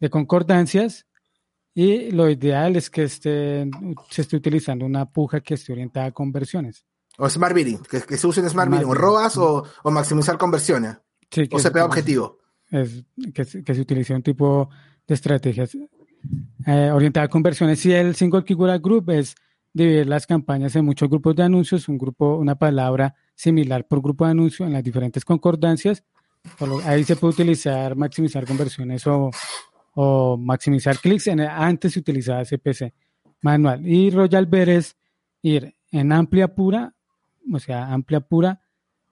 de 0.00 0.10
concordancias 0.10 1.06
y 1.74 2.12
lo 2.12 2.30
ideal 2.30 2.76
es 2.76 2.88
que 2.88 3.02
esté, 3.04 3.68
se 4.10 4.22
esté 4.22 4.36
utilizando 4.36 4.86
una 4.86 5.06
puja 5.06 5.40
que 5.40 5.54
esté 5.54 5.72
orientada 5.72 6.06
a 6.06 6.12
conversiones. 6.12 6.84
O 7.18 7.28
Smart 7.28 7.54
Bidding, 7.54 7.78
que, 7.82 8.00
se 8.00 8.26
use 8.26 8.40
en 8.40 8.50
Smart, 8.50 8.70
Bidding, 8.70 8.86
o 8.86 8.94
ROAS 8.94 9.36
o, 9.38 9.64
o, 9.82 9.90
maximizar 9.90 10.36
conversiones. 10.38 10.98
Sí, 11.34 11.48
o 11.50 11.58
CPA 11.58 11.84
objetivo. 11.84 12.38
Es, 12.70 13.04
que, 13.34 13.62
que, 13.62 13.74
se 13.74 13.80
utilice 13.80 14.14
un 14.14 14.22
tipo 14.22 14.70
de 15.06 15.14
estrategias 15.14 15.76
eh, 16.66 16.90
orientada 16.92 17.26
a 17.26 17.28
conversiones. 17.28 17.84
Y 17.86 17.92
el 17.92 18.14
Single 18.14 18.44
Keyword 18.44 18.80
Group 18.80 19.10
es 19.10 19.34
dividir 19.72 20.06
las 20.06 20.26
campañas 20.26 20.74
en 20.76 20.84
muchos 20.84 21.08
grupos 21.10 21.34
de 21.36 21.42
anuncios, 21.42 21.88
un 21.88 21.98
grupo, 21.98 22.36
una 22.36 22.54
palabra 22.54 23.14
similar 23.34 23.86
por 23.86 24.00
grupo 24.00 24.24
de 24.24 24.30
anuncios 24.30 24.66
en 24.66 24.72
las 24.72 24.84
diferentes 24.84 25.24
concordancias. 25.24 26.04
Ahí 26.84 27.04
se 27.04 27.16
puede 27.16 27.34
utilizar 27.34 27.96
maximizar 27.96 28.46
conversiones 28.46 29.06
o 29.06 29.30
o 29.94 30.36
maximizar 30.36 30.98
clics. 30.98 31.28
Antes 31.28 31.92
se 31.92 32.00
utilizaba 32.00 32.44
CPC 32.44 32.92
manual. 33.40 33.86
Y 33.86 34.10
Royal 34.10 34.46
Ver 34.46 34.68
es 34.68 34.96
ir 35.42 35.76
en 35.90 36.12
amplia 36.12 36.54
pura, 36.54 36.94
o 37.52 37.58
sea, 37.58 37.92
amplia 37.92 38.20
pura, 38.20 38.60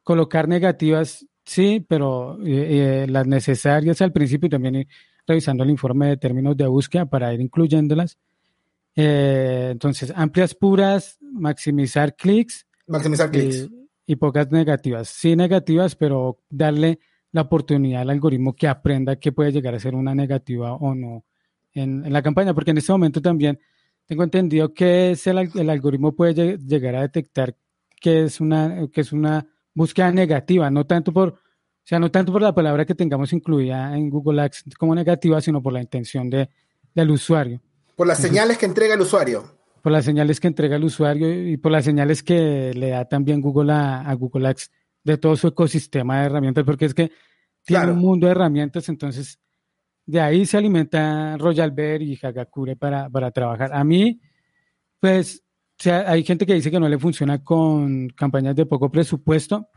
colocar 0.03 0.49
negativas, 0.49 1.27
sí, 1.45 1.85
pero 1.87 2.39
eh, 2.45 3.05
eh, 3.05 3.07
las 3.09 3.27
necesarias 3.27 4.01
al 4.03 4.13
principio 4.13 4.47
y 4.47 4.51
también 4.51 4.77
ir 4.77 4.89
revisando 5.27 5.65
el 5.65 5.71
informe 5.71 6.09
de 6.09 6.17
términos 6.17 6.57
de 6.57 6.67
búsqueda 6.67 7.07
para 7.07 7.33
ir 7.33 7.41
incluyéndolas. 7.41 8.19
Eh, 8.95 9.69
entonces, 9.73 10.13
amplias 10.15 10.55
puras, 10.55 11.19
maximizar 11.21 12.15
clics. 12.17 12.67
Maximizar 12.87 13.31
clics. 13.31 13.69
y 14.07 14.17
pocas 14.17 14.51
negativas. 14.51 15.09
Sí, 15.09 15.37
negativas, 15.37 15.97
pero 15.97 16.41
darle 16.51 16.99
la 17.31 17.43
oportunidad 17.43 18.03
al 18.03 18.11
algoritmo 18.11 18.55
que 18.55 18.69
aprenda 18.69 19.17
que 19.17 19.33
puede 19.33 19.53
llegar 19.53 19.75
a 19.75 19.81
ser 19.81 19.95
una 19.95 20.15
negativa 20.15 20.75
o 20.75 20.95
no 20.95 21.25
en, 21.73 22.13
la 22.13 22.23
campaña, 22.23 22.55
porque 22.55 22.73
en 22.73 22.79
este 22.79 22.93
momento 22.93 23.23
también 23.23 23.59
tengo 24.07 24.23
entendido 24.23 24.75
que 24.75 25.13
es 25.13 25.27
el, 25.27 25.39
algoritmo 25.39 26.15
puede 26.15 26.59
llegar 26.59 26.97
a 26.97 27.03
detectar 27.03 27.57
que 28.01 28.25
es 28.25 28.41
una 28.41 28.89
que 28.93 29.01
es 29.01 29.13
una 29.13 29.47
búsqueda 29.75 30.11
negativa, 30.13 30.71
no 30.71 30.87
tanto 30.87 31.13
por 31.13 31.35
o 31.83 31.85
sea, 31.85 31.99
no 31.99 32.13
tanto 32.13 32.31
por 32.31 32.43
la 32.43 32.55
palabra 32.55 32.85
que 32.85 32.95
tengamos 32.95 33.33
incluida 33.33 33.97
en 33.97 34.09
Google 34.09 34.43
Ads 34.43 34.65
como 34.79 34.95
negativa, 34.95 35.41
sino 35.41 35.61
por 35.61 35.73
la 35.73 35.81
intención 35.81 36.31
de, 36.31 36.49
del 36.95 37.11
usuario. 37.11 37.61
Por 37.97 38.07
las 38.07 38.19
señales 38.19 38.57
que 38.57 38.67
entrega 38.67 38.95
el 38.95 39.01
usuario. 39.01 39.59
Por 39.83 39.91
las 39.91 40.05
señales 40.05 40.39
que 40.39 40.47
entrega 40.47 40.77
el 40.77 40.85
usuario 40.85 41.49
y 41.49 41.57
por 41.57 41.73
las 41.73 41.85
señales 41.85 42.23
que 42.23 42.73
le 42.73 42.91
da 42.91 43.09
también 43.09 43.41
Google 43.41 43.73
a, 43.73 44.03
a 44.03 44.15
Google 44.15 44.47
Ads 44.47 44.71
de 45.03 45.19
todo 45.19 45.35
su 45.35 45.49
ecosistema 45.49 46.21
de 46.21 46.27
herramientas, 46.27 46.63
porque 46.65 46.85
es 46.85 46.95
que 46.95 47.11
tiene 47.65 47.91
un 47.91 47.99
mundo 47.99 48.27
de 48.27 48.31
herramientas, 48.31 48.89
entonces 48.89 49.41
de 50.07 50.21
ahí 50.21 50.47
se 50.47 50.57
alimenta 50.57 51.37
Royal 51.37 51.73
Bear 51.73 52.03
y 52.03 52.19
Hagakure 52.21 52.77
para, 52.77 53.11
para 53.11 53.33
trabajar. 53.33 53.73
A 53.73 53.83
mí, 53.83 54.21
pues, 55.01 55.42
hay 55.91 56.25
gente 56.25 56.47
que 56.47 56.55
dice 56.55 56.71
que 56.71 56.81
no 56.81 56.89
le 56.89 56.99
funciona 56.99 57.43
con 57.43 58.09
campañas 58.11 58.55
de 58.55 58.67
poco 58.67 58.91
presupuesto. 58.91 59.69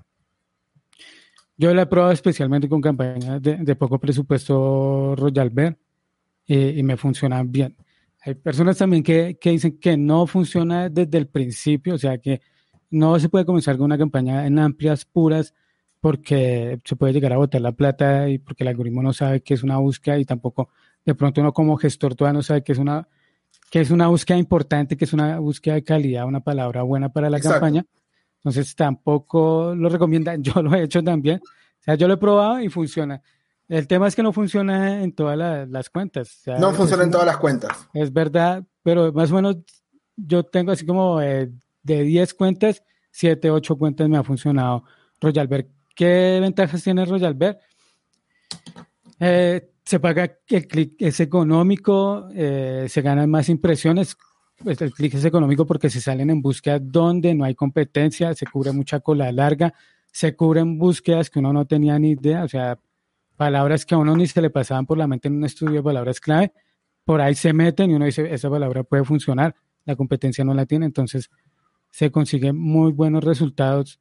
Yo 1.58 1.74
la 1.74 1.84
he 1.84 1.86
probado 1.86 2.12
especialmente 2.12 2.68
con 2.68 2.82
campañas 2.82 3.42
de, 3.42 3.76
poco 3.76 4.00
presupuesto 4.00 5.16
Royal 5.16 5.50
Bear 5.50 5.78
eh, 6.48 6.74
y 6.78 6.84
me 6.84 6.98
funcionan 6.98 7.52
bien. 7.52 7.76
Hay 8.22 8.36
personas 8.36 8.78
también 8.78 9.04
que, 9.04 9.38
que 9.40 9.52
dicen 9.52 9.80
que 9.80 9.96
no 9.96 10.28
funciona 10.28 10.90
desde 10.90 11.18
el 11.18 11.28
principio, 11.28 11.96
o 11.96 11.98
sea 11.98 12.18
que 12.18 12.42
no 12.90 13.20
se 13.20 13.30
puede 13.30 13.46
comenzar 13.46 13.78
con 13.78 13.86
una 13.86 13.98
campaña 13.98 14.46
en 14.46 14.60
amplias 14.60 15.06
puras 15.06 15.54
porque 16.02 16.80
se 16.84 16.96
puede 16.96 17.14
llegar 17.14 17.34
a 17.34 17.38
botar 17.38 17.62
la 17.62 17.72
plata 17.72 18.30
y 18.30 18.38
porque 18.38 18.64
el 18.64 18.68
algoritmo 18.70 19.02
no 19.02 19.14
sabe 19.14 19.42
qué 19.42 19.54
es 19.54 19.64
una 19.64 19.78
búsqueda 19.78 20.20
y 20.20 20.26
tampoco 20.26 20.70
de 21.06 21.16
pronto 21.16 21.42
uno 21.42 21.54
como 21.54 21.78
gestor 21.78 22.16
todavía 22.16 22.38
no 22.38 22.44
sabe 22.44 22.64
qué 22.64 22.74
es 22.74 22.78
una 22.78 23.08
que 23.70 23.82
es 23.82 23.92
una 23.92 24.08
búsqueda 24.08 24.38
importante, 24.38 24.96
que 24.98 25.06
es 25.06 25.14
una 25.14 25.40
búsqueda 25.40 25.76
de 25.76 25.84
calidad, 25.84 26.26
una 26.26 26.40
palabra 26.40 26.84
buena 26.84 27.10
para 27.10 27.30
la 27.30 27.40
campaña. 27.40 27.86
Entonces 28.38 28.76
tampoco 28.76 29.74
lo 29.76 29.90
recomiendan, 29.90 30.44
yo 30.44 30.62
lo 30.62 30.74
he 30.76 30.84
hecho 30.84 31.04
también. 31.04 31.42
O 31.44 31.84
sea, 31.84 31.96
yo 31.96 32.08
lo 32.08 32.16
he 32.16 32.18
probado 32.18 32.62
y 32.62 32.70
funciona. 32.70 33.22
El 33.68 33.88
tema 33.88 34.08
es 34.08 34.16
que 34.16 34.22
no 34.22 34.32
funciona 34.32 35.02
en 35.02 35.12
todas 35.12 35.68
las 35.68 35.90
cuentas. 35.90 36.42
no 36.60 36.72
funciona 36.74 37.04
en 37.04 37.12
todas 37.12 37.26
las 37.26 37.38
cuentas. 37.38 37.90
Es 37.94 38.14
verdad, 38.14 38.64
pero 38.84 39.12
más 39.12 39.32
o 39.32 39.36
menos 39.36 39.58
yo 40.16 40.44
tengo 40.44 40.72
así 40.72 40.86
como 40.86 41.20
eh, 41.22 41.52
de 41.82 42.04
10 42.04 42.34
cuentas, 42.36 42.84
7, 43.12 43.50
8 43.50 43.76
cuentas 43.78 44.08
me 44.08 44.18
ha 44.18 44.24
funcionado 44.24 44.84
Royalberg. 45.20 45.68
¿Qué 45.96 46.38
ventajas 46.42 46.84
tiene 46.84 47.06
Royalberg? 47.06 47.58
Eh, 49.20 49.72
se 49.86 50.00
paga 50.00 50.40
el 50.48 50.68
clic 50.68 50.96
es 51.00 51.20
económico, 51.20 52.28
eh, 52.34 52.88
se 52.90 53.02
ganan 53.02 53.30
más 53.30 53.50
impresiones. 53.50 54.18
Pues 54.64 54.82
el 54.82 54.92
clic 54.92 55.14
es 55.14 55.26
económico 55.26 55.66
porque 55.66 55.90
se 55.90 56.02
salen 56.02 56.30
en 56.30 56.42
búsquedas 56.42 56.82
donde 56.84 57.36
no 57.36 57.44
hay 57.44 57.56
competencia, 57.56 58.34
se 58.34 58.46
cubre 58.46 58.72
mucha 58.72 59.02
cola 59.02 59.32
larga, 59.32 59.74
se 60.12 60.36
cubren 60.36 60.80
búsquedas 60.80 61.30
que 61.30 61.40
uno 61.40 61.52
no 61.52 61.66
tenía 61.66 62.00
ni 62.00 62.12
idea, 62.12 62.46
o 62.46 62.48
sea, 62.48 62.80
palabras 63.36 63.86
que 63.86 63.96
a 63.96 63.98
uno 63.98 64.16
ni 64.16 64.28
se 64.28 64.42
le 64.42 64.50
pasaban 64.50 64.86
por 64.86 64.98
la 64.98 65.08
mente 65.08 65.28
en 65.28 65.36
un 65.36 65.44
estudio 65.44 65.84
palabras 65.84 66.22
clave, 66.22 66.54
por 67.04 67.20
ahí 67.20 67.36
se 67.36 67.52
meten 67.52 67.92
y 67.92 67.96
uno 67.96 68.06
dice, 68.06 68.34
esa 68.34 68.50
palabra 68.50 68.84
puede 68.84 69.04
funcionar 69.04 69.56
la 69.84 69.96
competencia 69.96 70.44
no 70.44 70.54
la 70.54 70.66
tiene, 70.66 70.86
entonces 70.86 71.30
se 71.92 72.12
consiguen 72.12 72.58
muy 72.58 72.92
buenos 72.92 73.24
resultados. 73.24 74.00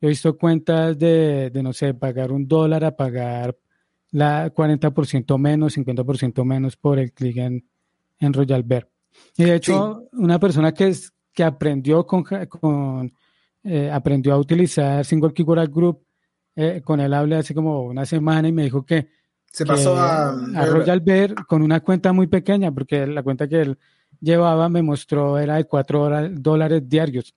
he 0.00 0.08
visto 0.08 0.36
cuentas 0.36 0.98
de, 0.98 1.50
de, 1.50 1.62
no 1.62 1.72
sé, 1.72 1.94
pagar 1.94 2.32
un 2.32 2.46
dólar 2.46 2.84
a 2.84 2.96
pagar 2.96 3.56
la 4.16 4.50
40% 4.50 5.38
menos, 5.38 5.76
50% 5.76 6.42
menos 6.42 6.74
por 6.74 6.98
el 6.98 7.12
clic 7.12 7.36
en, 7.36 7.68
en 8.18 8.32
Royal 8.32 8.62
Bear. 8.62 8.88
Y 9.36 9.44
de 9.44 9.56
hecho, 9.56 10.08
una 10.12 10.38
persona 10.38 10.72
que, 10.72 10.88
es, 10.88 11.12
que 11.34 11.44
aprendió 11.44 12.06
con, 12.06 12.24
con 12.48 13.12
eh, 13.62 13.90
aprendió 13.92 14.32
a 14.32 14.38
utilizar 14.38 15.04
Single 15.04 15.34
Keyword 15.34 15.70
Group, 15.70 16.06
eh, 16.54 16.80
con 16.82 16.98
él 17.00 17.12
hablé 17.12 17.36
hace 17.36 17.54
como 17.54 17.82
una 17.82 18.06
semana 18.06 18.48
y 18.48 18.52
me 18.52 18.62
dijo 18.64 18.86
que 18.86 19.10
se 19.52 19.66
pasó 19.66 19.94
a, 19.94 20.30
a 20.30 20.64
Royal 20.64 21.00
Bear 21.00 21.34
con 21.46 21.60
una 21.60 21.80
cuenta 21.80 22.14
muy 22.14 22.26
pequeña, 22.26 22.72
porque 22.72 23.06
la 23.06 23.22
cuenta 23.22 23.46
que 23.46 23.60
él 23.60 23.78
llevaba 24.18 24.70
me 24.70 24.80
mostró 24.80 25.38
era 25.38 25.56
de 25.56 25.64
4 25.64 26.30
dólares 26.30 26.88
diarios. 26.88 27.34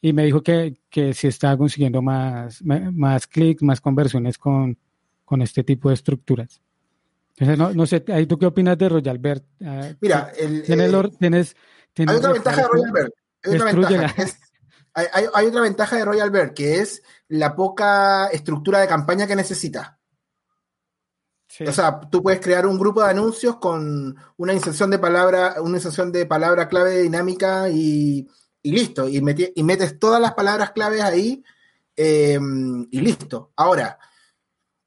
Y 0.00 0.14
me 0.14 0.24
dijo 0.24 0.42
que, 0.42 0.78
que 0.88 1.12
si 1.12 1.26
estaba 1.26 1.58
consiguiendo 1.58 2.00
más, 2.00 2.62
más 2.62 3.26
clics, 3.26 3.62
más 3.62 3.82
conversiones 3.82 4.38
con, 4.38 4.78
con 5.24 5.42
este 5.42 5.64
tipo 5.64 5.88
de 5.88 5.94
estructuras. 5.94 6.60
Entonces, 7.36 7.58
no, 7.58 7.72
no 7.72 7.86
sé, 7.86 8.00
¿tú 8.00 8.38
qué 8.38 8.46
opinas 8.46 8.78
de 8.78 8.88
Royal 8.88 9.18
Bert? 9.18 9.44
Ah, 9.64 9.90
Mira, 10.00 10.32
el, 10.38 10.60
eh, 10.60 11.10
tienes, 11.18 11.56
hay 11.96 12.16
otra 12.16 12.32
ventaja 12.32 12.62
de 12.62 12.68
Royal 12.68 12.92
Bert. 12.92 13.14
Hay 13.42 13.54
otra 13.56 13.72
ventaja, 13.72 14.24
hay, 14.94 15.06
hay, 15.34 15.46
otra 15.46 15.60
ventaja 15.60 15.96
de 15.96 16.04
Royal 16.04 16.30
Bear, 16.30 16.54
que 16.54 16.78
es 16.78 17.02
la 17.28 17.56
poca 17.56 18.28
estructura 18.28 18.80
de 18.80 18.86
campaña 18.86 19.26
que 19.26 19.36
necesita. 19.36 19.98
O 21.66 21.72
sea, 21.72 22.00
tú 22.10 22.22
puedes 22.22 22.40
crear 22.40 22.66
un 22.66 22.78
grupo 22.78 23.02
de 23.02 23.10
anuncios 23.10 23.56
con 23.56 24.16
una 24.36 24.52
inserción 24.52 24.90
de 24.90 24.98
palabra, 24.98 25.56
una 25.60 25.76
inserción 25.76 26.10
de 26.10 26.26
palabra 26.26 26.68
clave 26.68 27.02
dinámica 27.02 27.68
y, 27.68 28.28
listo. 28.62 29.08
Y, 29.08 29.22
y, 29.54 29.62
metes 29.62 29.98
todas 29.98 30.20
las 30.20 30.34
palabras 30.34 30.72
claves 30.72 31.00
ahí 31.00 31.44
em, 31.96 32.86
y 32.90 33.00
listo. 33.00 33.52
Ahora, 33.56 33.98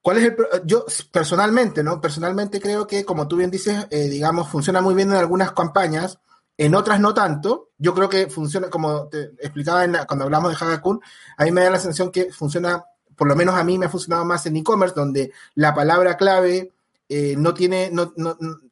¿cuál 0.08 0.20
es 0.20 0.24
el 0.24 0.38
yo 0.64 0.86
personalmente, 1.12 1.84
¿no? 1.84 2.00
Personalmente 2.00 2.62
creo 2.62 2.88
que, 2.88 3.04
como 3.04 3.28
tú 3.28 3.36
bien 3.36 3.52
dices, 3.52 3.88
eh, 3.90 4.08
digamos, 4.08 4.48
funciona 4.48 4.80
muy 4.80 4.96
bien 4.96 5.10
en 5.10 5.18
algunas 5.18 5.52
campañas, 5.52 6.18
en 6.58 6.76
otras 6.76 7.02
no 7.02 7.14
tanto. 7.14 7.72
Yo 7.78 7.94
creo 7.94 8.08
que 8.08 8.28
funciona, 8.28 8.70
como 8.70 9.10
te 9.10 9.34
explicaba 9.42 9.86
cuando 10.06 10.24
hablamos 10.24 10.52
de 10.52 10.66
Hagakun, 10.66 11.02
a 11.36 11.44
mí 11.44 11.52
me 11.52 11.62
da 11.62 11.72
la 11.72 11.80
sensación 11.80 12.10
que 12.10 12.32
funciona 12.32 12.86
por 13.18 13.28
lo 13.28 13.36
menos 13.36 13.56
a 13.56 13.66
mí 13.66 13.78
me 13.78 13.88
ha 13.88 13.90
funcionado 13.90 14.24
más 14.24 14.46
en 14.46 14.56
e-commerce, 14.56 14.96
donde 14.96 15.34
la 15.56 15.74
palabra 15.74 16.16
clave 16.16 16.72
eh, 17.10 17.36
no 17.38 17.54
tiene, 17.54 17.90
no, 17.92 18.14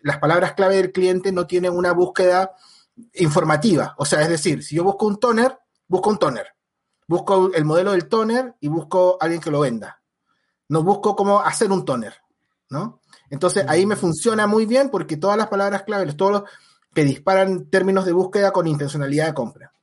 las 0.04 0.20
palabras 0.20 0.54
clave 0.54 0.78
del 0.78 0.94
cliente 0.94 1.34
no 1.34 1.46
tienen 1.46 1.74
una 1.74 1.92
búsqueda 1.92 2.54
informativa. 3.16 3.94
O 3.98 4.06
sea, 4.06 4.22
es 4.22 4.30
decir, 4.30 4.64
si 4.64 4.78
yo 4.78 4.86
busco 4.86 5.06
un 5.06 5.20
toner, 5.20 5.60
busco 5.90 6.12
un 6.12 6.18
toner. 6.18 6.48
Busco 7.08 7.52
el 7.54 7.66
modelo 7.66 7.92
del 7.92 8.08
toner 8.08 8.56
y 8.62 8.70
busco 8.70 9.18
a 9.20 9.26
alguien 9.26 9.42
que 9.42 9.52
lo 9.52 9.60
venda. 9.60 10.00
No 10.70 10.84
busco 10.84 11.16
cómo 11.16 11.40
hacer 11.42 11.72
un 11.72 11.86
toner, 11.86 12.16
¿no? 12.70 13.02
Entonces 13.30 13.66
ahí 13.68 13.86
me 13.86 13.96
funciona 13.96 14.48
muy 14.48 14.66
bien 14.66 14.90
porque 14.90 15.18
todas 15.18 15.38
las 15.38 15.48
palabras 15.48 15.84
clave, 15.84 16.12
todos 16.14 16.32
los 16.32 16.44
que 16.94 17.04
disparan 17.04 17.70
términos 17.70 18.06
de 18.06 18.14
búsqueda 18.14 18.52
con 18.52 18.68
intencionalidad 18.68 19.28
de 19.28 19.34
compra. 19.34 19.74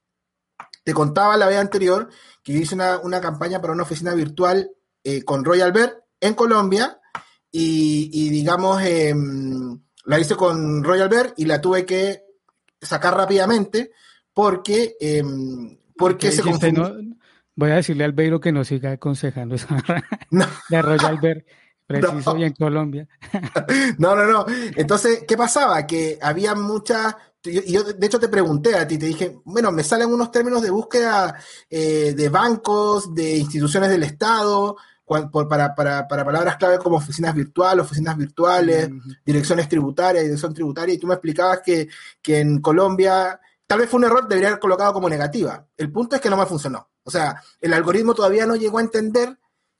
Te 0.85 0.95
contaba 0.95 1.37
la 1.37 1.47
vez 1.47 1.59
anterior 1.59 2.09
que 2.43 2.53
yo 2.53 2.61
hice 2.61 2.74
una, 2.74 3.20
campaña 3.20 3.61
para 3.61 3.72
una 3.72 3.85
oficina 3.85 4.14
virtual 4.14 4.70
eh, 5.05 5.22
con 5.22 5.45
Royal 5.45 5.72
Bear 5.72 6.05
en 6.20 6.35
Colombia 6.35 7.01
y, 7.51 8.30
digamos, 8.30 8.80
em, 8.83 9.78
la 10.07 10.18
hice 10.18 10.35
con 10.37 10.83
Royal 10.83 11.09
Bear 11.09 11.35
y 11.37 11.45
la 11.45 11.61
tuve 11.61 11.85
que 11.85 12.24
sacar 12.80 13.14
rápidamente 13.14 13.93
porque, 14.33 14.97
em, 14.99 15.78
porque 15.97 16.33
se 16.33 16.43
confundió. 16.43 16.97
Voy 17.57 17.70
a 17.70 17.76
decirle 17.76 18.05
al 18.05 18.12
Beiro 18.12 18.40
que 18.40 18.53
no 18.53 18.64
siga 18.64 18.92
aconsejando 18.92 19.55
esa 19.55 19.76
de 20.68 20.82
Royal 20.82 21.18
Bear. 21.20 21.44
Preciso 21.86 22.38
y 22.38 22.44
en 22.44 22.53
Colombia. 22.55 23.07
no, 23.98 24.16
no, 24.16 24.24
no. 24.24 24.46
Entonces, 24.76 25.24
¿qué 25.28 25.36
pasaba? 25.36 25.86
Que 25.86 26.18
había 26.22 26.55
muchas 26.55 27.14
y 27.44 27.72
yo, 27.72 27.82
de 27.82 28.07
hecho, 28.07 28.20
te 28.20 28.28
pregunté 28.28 28.76
a 28.76 28.86
ti, 28.86 28.98
te 28.98 29.07
dije, 29.07 29.40
bueno, 29.44 29.72
me 29.72 29.82
salen 29.82 30.12
unos 30.12 30.30
términos 30.30 30.62
de 30.62 30.70
búsqueda 30.70 31.36
eh, 31.68 32.14
de 32.16 32.28
bancos, 32.28 33.12
de 33.12 33.38
instituciones 33.38 33.90
del 33.90 34.05
Estado, 34.05 34.76
para, 35.48 35.74
palabras 35.74 36.57
clave 36.57 36.78
como 36.78 36.96
oficinas 36.96 37.34
virtuales, 37.34 37.84
oficinas 37.84 38.16
virtuales, 38.16 38.88
direcciones 39.24 39.68
tributarias, 39.68 40.24
dirección 40.24 40.55
tributaria, 40.55 40.94
y 40.94 40.98
tú 40.98 41.09
me 41.09 41.14
explicabas 41.14 41.61
que, 41.61 41.88
que 42.22 42.38
en 42.38 42.61
Colombia, 42.61 43.40
tal 43.72 43.80
vez 43.80 43.88
fue 43.88 44.00
un 44.00 44.04
error, 44.04 44.28
debería 44.28 44.48
haber 44.48 44.60
colocado 44.60 44.92
como 44.92 45.08
negativa. 45.08 45.66
El 45.78 45.90
punto 45.90 46.14
es 46.14 46.20
que 46.20 46.28
no 46.28 46.36
me 46.36 46.44
funcionó. 46.44 46.90
O 47.04 47.10
sea, 47.10 47.42
el 47.58 47.72
algoritmo 47.72 48.12
todavía 48.12 48.44
no 48.44 48.54
llegó 48.54 48.76
a 48.76 48.82
entender 48.82 49.38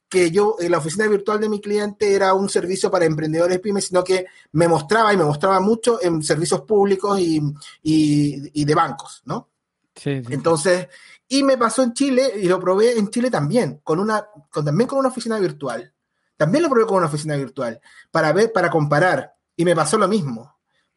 que 0.09 0.31
yo, 0.31 0.55
en 0.59 0.71
la 0.71 0.79
oficina 0.79 1.05
virtual 1.05 1.39
de 1.39 1.47
mi 1.47 1.61
cliente 1.61 2.15
era 2.15 2.33
un 2.33 2.49
servicio 2.49 2.89
para 2.89 3.05
emprendedores 3.05 3.59
pymes, 3.59 3.85
sino 3.85 4.03
que 4.03 4.25
me 4.53 4.67
mostraba 4.67 5.13
y 5.13 5.17
me 5.17 5.25
mostraba 5.25 5.59
mucho 5.59 6.01
en 6.01 6.23
servicios 6.23 6.61
públicos 6.61 7.19
y, 7.19 7.39
y, 7.83 8.65
de 8.65 8.73
bancos, 8.73 9.21
¿no? 9.25 9.51
Sí, 9.93 10.23
Entonces, 10.27 10.87
y 11.27 11.43
me 11.43 11.59
pasó 11.59 11.83
en 11.83 11.93
Chile 11.93 12.33
y 12.35 12.47
lo 12.47 12.59
probé 12.59 12.97
en 12.97 13.11
Chile 13.11 13.29
también, 13.29 13.79
con 13.83 13.99
una, 13.99 14.25
con, 14.49 14.65
también 14.65 14.87
con 14.87 14.97
una 14.97 15.09
oficina 15.09 15.37
virtual. 15.37 15.93
También 16.35 16.63
lo 16.63 16.69
probé 16.71 16.87
con 16.87 16.97
una 16.97 17.05
oficina 17.05 17.35
virtual, 17.35 17.79
para 18.09 18.33
ver, 18.33 18.51
para 18.51 18.71
comparar, 18.71 19.35
y 19.55 19.63
me 19.63 19.75
pasó 19.75 19.99
lo 19.99 20.07
mismo 20.07 20.52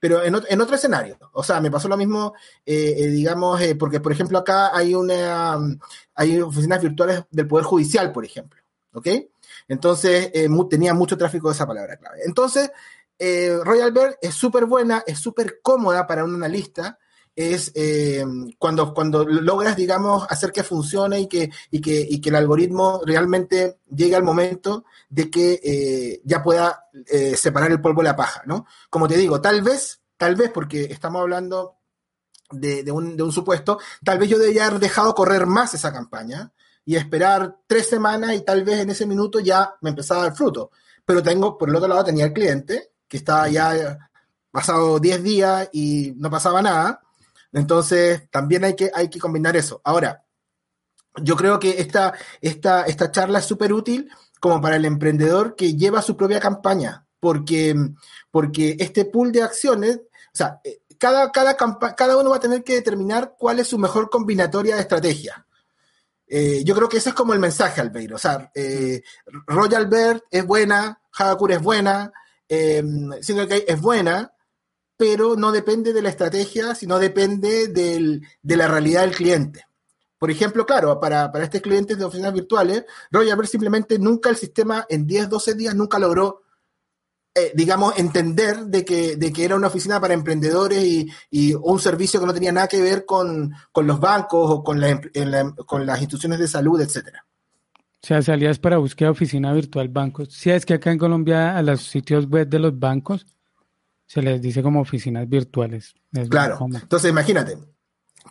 pero 0.07 0.23
en, 0.23 0.37
en, 0.49 0.61
otro 0.61 0.77
escenario. 0.77 1.19
O 1.33 1.43
sea, 1.43 1.61
me 1.61 1.69
pasó 1.69 1.89
lo 1.89 1.97
mismo, 1.97 2.33
eh, 2.65 2.95
eh, 2.97 3.07
digamos, 3.09 3.61
eh, 3.61 3.75
porque, 3.75 3.99
por 3.99 4.13
ejemplo, 4.13 4.39
acá 4.39 4.71
hay 4.73 4.95
una 4.95 5.59
hay 6.15 6.41
oficinas 6.41 6.81
virtuales 6.81 7.25
del 7.29 7.49
Poder 7.49 7.65
Judicial, 7.65 8.13
por 8.13 8.25
ejemplo. 8.25 8.63
¿ok? 8.93 9.09
Entonces, 9.67 10.31
tenía 10.71 10.95
mucho 10.95 11.19
tráfico 11.19 11.49
de 11.49 11.55
esa 11.55 11.67
palabra 11.67 11.97
clave. 11.97 12.21
Entonces, 12.25 12.71
Royal 13.19 13.91
Bear 13.91 14.17
es 14.23 14.33
súper 14.37 14.67
buena, 14.67 15.03
es 15.05 15.19
súper 15.19 15.59
cómoda 15.61 16.07
para 16.07 16.23
un 16.23 16.37
analista, 16.37 17.01
es 17.37 17.71
eh, 17.75 18.25
cuando, 18.59 18.93
cuando 18.93 19.25
logras, 19.25 19.77
digamos, 19.77 20.27
hacer 20.29 20.51
que 20.51 20.65
funcione 20.65 21.21
y 21.21 21.29
que, 21.29 21.51
y 21.71 21.81
que, 21.81 22.01
y 22.09 22.21
que 22.21 22.31
el 22.31 22.37
algoritmo 22.37 23.03
realmente 23.05 23.79
llegue 23.95 24.17
al 24.17 24.25
momento 24.25 24.85
de 25.09 25.31
que 25.31 26.21
ya 26.25 26.43
pueda 26.43 26.87
separar 27.37 27.71
el 27.71 27.81
polvo 27.81 28.03
de 28.03 28.09
la 28.09 28.17
paja, 28.17 28.43
¿no? 28.47 28.67
Como 28.91 29.07
te 29.07 29.17
digo, 29.17 29.41
tal 29.41 29.63
vez, 29.63 30.01
tal 30.17 30.35
vez 30.35 30.51
porque 30.51 30.85
estamos 30.85 31.21
hablando 31.21 31.77
de, 32.51 32.83
de, 32.83 32.91
un, 32.91 33.17
de 33.17 33.23
un 33.23 33.33
supuesto, 33.33 33.79
tal 34.03 34.19
vez 34.19 34.31
yo 34.31 34.39
debería 34.39 34.67
haber 34.67 34.81
dejado 34.81 35.15
correr 35.15 35.47
más 35.47 35.75
esa 35.75 35.93
campaña, 35.93 36.53
y 36.87 36.95
esperar 36.95 37.59
tres 37.67 37.89
semanas 37.89 38.35
y 38.35 38.43
tal 38.43 38.65
vez 38.65 38.79
en 38.79 38.91
ese 38.91 39.07
minuto 39.07 39.41
ya 39.41 39.75
me 39.81 39.91
empezaba 39.91 40.21
a 40.21 40.25
dar 40.29 40.37
fruto. 40.37 40.71
Pero 41.05 41.23
tengo, 41.23 41.59
por 41.59 41.69
el 41.69 41.77
otro 41.77 41.89
lado, 41.89 42.05
tenía 42.05 42.27
el 42.27 42.33
cliente 42.33 42.93
que 43.09 43.17
estaba 43.17 43.49
ya 43.49 43.99
pasado 44.53 44.99
10 45.01 45.23
días 45.23 45.69
y 45.73 46.15
no 46.17 46.31
pasaba 46.31 46.63
nada. 46.63 47.03
Entonces, 47.53 48.29
también 48.31 48.65
hay 48.65 48.75
que, 48.75 48.91
hay 48.95 49.09
que 49.09 49.19
combinar 49.19 49.57
eso. 49.57 49.81
Ahora, 49.85 50.25
yo 51.23 51.37
creo 51.37 51.59
que 51.59 51.81
esta, 51.81 52.15
esta, 52.41 52.85
esta 52.85 53.11
charla 53.11 53.39
es 53.39 53.45
súper 53.47 53.73
útil 53.73 54.11
como 54.41 54.61
para 54.61 54.77
el 54.77 54.85
emprendedor 54.85 55.57
que 55.57 55.75
lleva 55.75 56.03
su 56.03 56.17
propia 56.17 56.41
campaña, 56.41 57.07
porque, 57.21 57.75
porque 58.31 58.77
este 58.79 59.07
pool 59.07 59.33
de 59.33 59.43
acciones, 59.43 59.97
o 59.97 60.37
sea, 60.37 60.61
eh, 60.65 60.81
cada, 60.99 61.33
cada, 61.33 61.57
cada 61.57 62.17
uno 62.17 62.31
va 62.31 62.37
a 62.37 62.41
tener 62.41 62.63
que 62.63 62.75
determinar 62.75 63.35
cuál 63.39 63.61
es 63.61 63.69
su 63.69 63.79
mejor 63.79 64.11
combinatoria 64.11 64.77
de 64.77 64.83
estrategia. 64.83 65.47
Eh, 66.29 66.63
yo 66.65 66.75
creo 66.75 66.89
que 66.89 66.97
ese 66.97 67.11
es 67.11 67.15
como 67.15 67.33
el 67.33 67.39
mensaje, 67.39 67.81
Albeiro. 67.81 68.17
O 68.17 68.19
sea, 68.19 68.51
eh, 68.55 69.03
Royal 69.47 69.87
Bird 69.87 70.23
es 70.31 70.45
buena, 70.45 71.01
Hagakure 71.13 71.55
es 71.55 71.63
buena, 71.63 72.13
eh, 72.49 72.83
es 73.21 73.81
buena, 73.81 74.33
pero 74.97 75.37
no 75.37 75.53
depende 75.53 75.93
de 75.93 76.03
la 76.03 76.09
estrategia, 76.09 76.75
sino 76.75 76.99
depende 76.99 77.69
de 77.69 78.57
la 78.57 78.69
realidad 78.69 79.03
del 79.03 79.15
cliente. 79.15 79.67
Por 80.19 80.31
ejemplo, 80.31 80.65
claro, 80.65 80.99
para, 80.99 81.31
para 81.31 81.45
este 81.45 81.61
cliente 81.61 81.95
de 81.95 82.05
oficinas 82.05 82.33
virtuales, 82.33 82.85
Royal 83.11 83.37
Bird 83.37 83.49
simplemente 83.49 83.99
nunca 83.99 84.31
el 84.31 84.37
sistema 84.37 84.87
en 84.89 85.07
10, 85.07 85.29
12 85.29 85.55
días 85.55 85.75
nunca 85.75 85.99
logró 85.99 86.43
eh, 87.39 87.53
digamos, 87.55 87.99
entender 87.99 88.65
de 88.65 88.83
que, 88.83 89.17
de 89.17 89.31
que 89.31 89.45
era 89.45 89.57
una 89.57 89.67
oficina 89.67 90.01
para 90.01 90.15
emprendedores 90.15 90.83
y, 90.83 91.07
y 91.31 91.53
un 91.53 91.79
servicio 91.79 92.19
que 92.19 92.25
no 92.25 92.33
tenía 92.33 92.51
nada 92.51 92.67
que 92.67 92.81
ver 92.81 93.05
con, 93.05 93.53
los 93.75 94.01
bancos 94.01 94.51
o 94.51 94.65
con, 94.65 94.81
con 95.67 95.85
las 95.85 95.99
instituciones 95.99 96.39
de 96.39 96.49
salud, 96.49 96.81
etcétera. 96.81 97.27
O 98.03 98.07
sea, 98.07 98.23
salías 98.23 98.59
para 98.59 98.79
búsqueda 98.79 99.11
oficina 99.11 99.53
virtual 99.53 99.89
bancos. 99.89 100.33
Si 100.33 100.51
es 100.51 100.65
que 100.65 100.73
acá 100.73 100.91
en 100.91 100.97
Colombia 100.97 101.59
a 101.59 101.61
los 101.61 101.83
sitios 101.83 102.27
web 102.27 102.49
de 102.49 102.59
los 102.59 102.79
bancos 102.79 103.27
se 104.07 104.23
les 104.23 104.41
dice 104.41 104.63
como 104.63 104.81
oficinas 104.81 105.29
virtuales. 105.29 105.95
claro. 106.29 106.59
Entonces, 106.73 107.11
imagínate. 107.11 107.59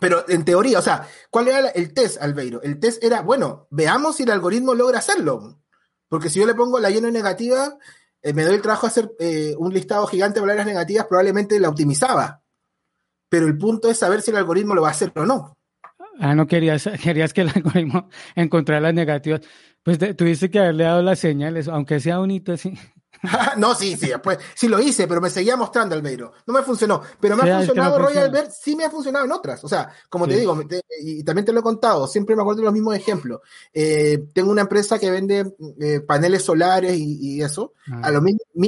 Pero 0.00 0.24
en 0.28 0.44
teoría, 0.44 0.78
o 0.78 0.82
sea, 0.82 1.08
¿cuál 1.30 1.48
era 1.48 1.68
el 1.70 1.94
test, 1.94 2.20
Albeiro? 2.20 2.62
El 2.62 2.78
test 2.78 3.02
era, 3.02 3.22
bueno, 3.22 3.66
veamos 3.70 4.16
si 4.16 4.24
el 4.24 4.30
algoritmo 4.30 4.74
logra 4.74 4.98
hacerlo. 4.98 5.60
Porque 6.08 6.28
si 6.28 6.40
yo 6.40 6.46
le 6.46 6.54
pongo 6.54 6.78
la 6.78 6.90
lleno 6.90 7.10
negativa, 7.10 7.78
eh, 8.22 8.32
me 8.32 8.44
doy 8.44 8.56
el 8.56 8.62
trabajo 8.62 8.86
de 8.86 8.90
hacer 8.90 9.12
eh, 9.18 9.54
un 9.58 9.72
listado 9.72 10.06
gigante 10.06 10.40
de 10.40 10.42
palabras 10.42 10.66
negativas, 10.66 11.06
probablemente 11.06 11.58
la 11.58 11.68
optimizaba. 11.68 12.42
Pero 13.28 13.46
el 13.46 13.56
punto 13.56 13.90
es 13.90 13.98
saber 13.98 14.22
si 14.22 14.30
el 14.30 14.36
algoritmo 14.36 14.74
lo 14.74 14.82
va 14.82 14.88
a 14.88 14.92
hacer 14.92 15.12
o 15.16 15.24
no. 15.24 15.56
Ah, 16.18 16.34
no 16.34 16.46
querías, 16.46 16.88
querías 17.02 17.32
que 17.32 17.42
el 17.42 17.50
algoritmo 17.50 18.08
encontrara 18.34 18.80
las 18.80 18.94
negativas. 18.94 19.40
Pues 19.82 19.98
tuviste 20.16 20.50
que 20.50 20.58
haberle 20.58 20.84
dado 20.84 21.02
las 21.02 21.18
señales, 21.18 21.68
aunque 21.68 22.00
sea 22.00 22.18
bonito, 22.18 22.56
sí. 22.56 22.74
no, 23.56 23.74
sí, 23.74 23.96
sí, 23.96 24.08
después 24.08 24.38
sí 24.54 24.68
lo 24.68 24.80
hice, 24.80 25.06
pero 25.06 25.20
me 25.20 25.30
seguía 25.30 25.56
mostrando 25.56 25.94
Albeiro. 25.94 26.32
No 26.46 26.54
me 26.54 26.62
funcionó, 26.62 27.02
pero 27.20 27.36
me 27.36 27.50
ha 27.50 27.58
funcionado 27.58 27.98
Royal 27.98 28.30
Bear, 28.30 28.50
sí 28.50 28.76
me 28.76 28.84
ha 28.84 28.90
funcionado 28.90 29.24
en 29.24 29.32
otras. 29.32 29.62
O 29.64 29.68
sea, 29.68 29.90
como 30.08 30.26
te 30.26 30.36
digo, 30.36 30.58
y 31.00 31.22
también 31.24 31.44
te 31.44 31.52
lo 31.52 31.60
he 31.60 31.62
contado, 31.62 32.06
siempre 32.06 32.36
me 32.36 32.42
acuerdo 32.42 32.60
de 32.60 32.66
los 32.66 32.74
mismos 32.74 32.96
ejemplos. 32.96 33.40
Eh, 33.72 34.26
tengo 34.32 34.50
una 34.50 34.62
empresa 34.62 34.98
que 34.98 35.10
vende 35.10 35.54
eh, 35.80 36.00
paneles 36.00 36.42
solares 36.42 36.96
y, 36.96 37.42
eso, 37.42 37.74
ah. 37.92 38.00
a 38.04 38.10
lo, 38.10 38.22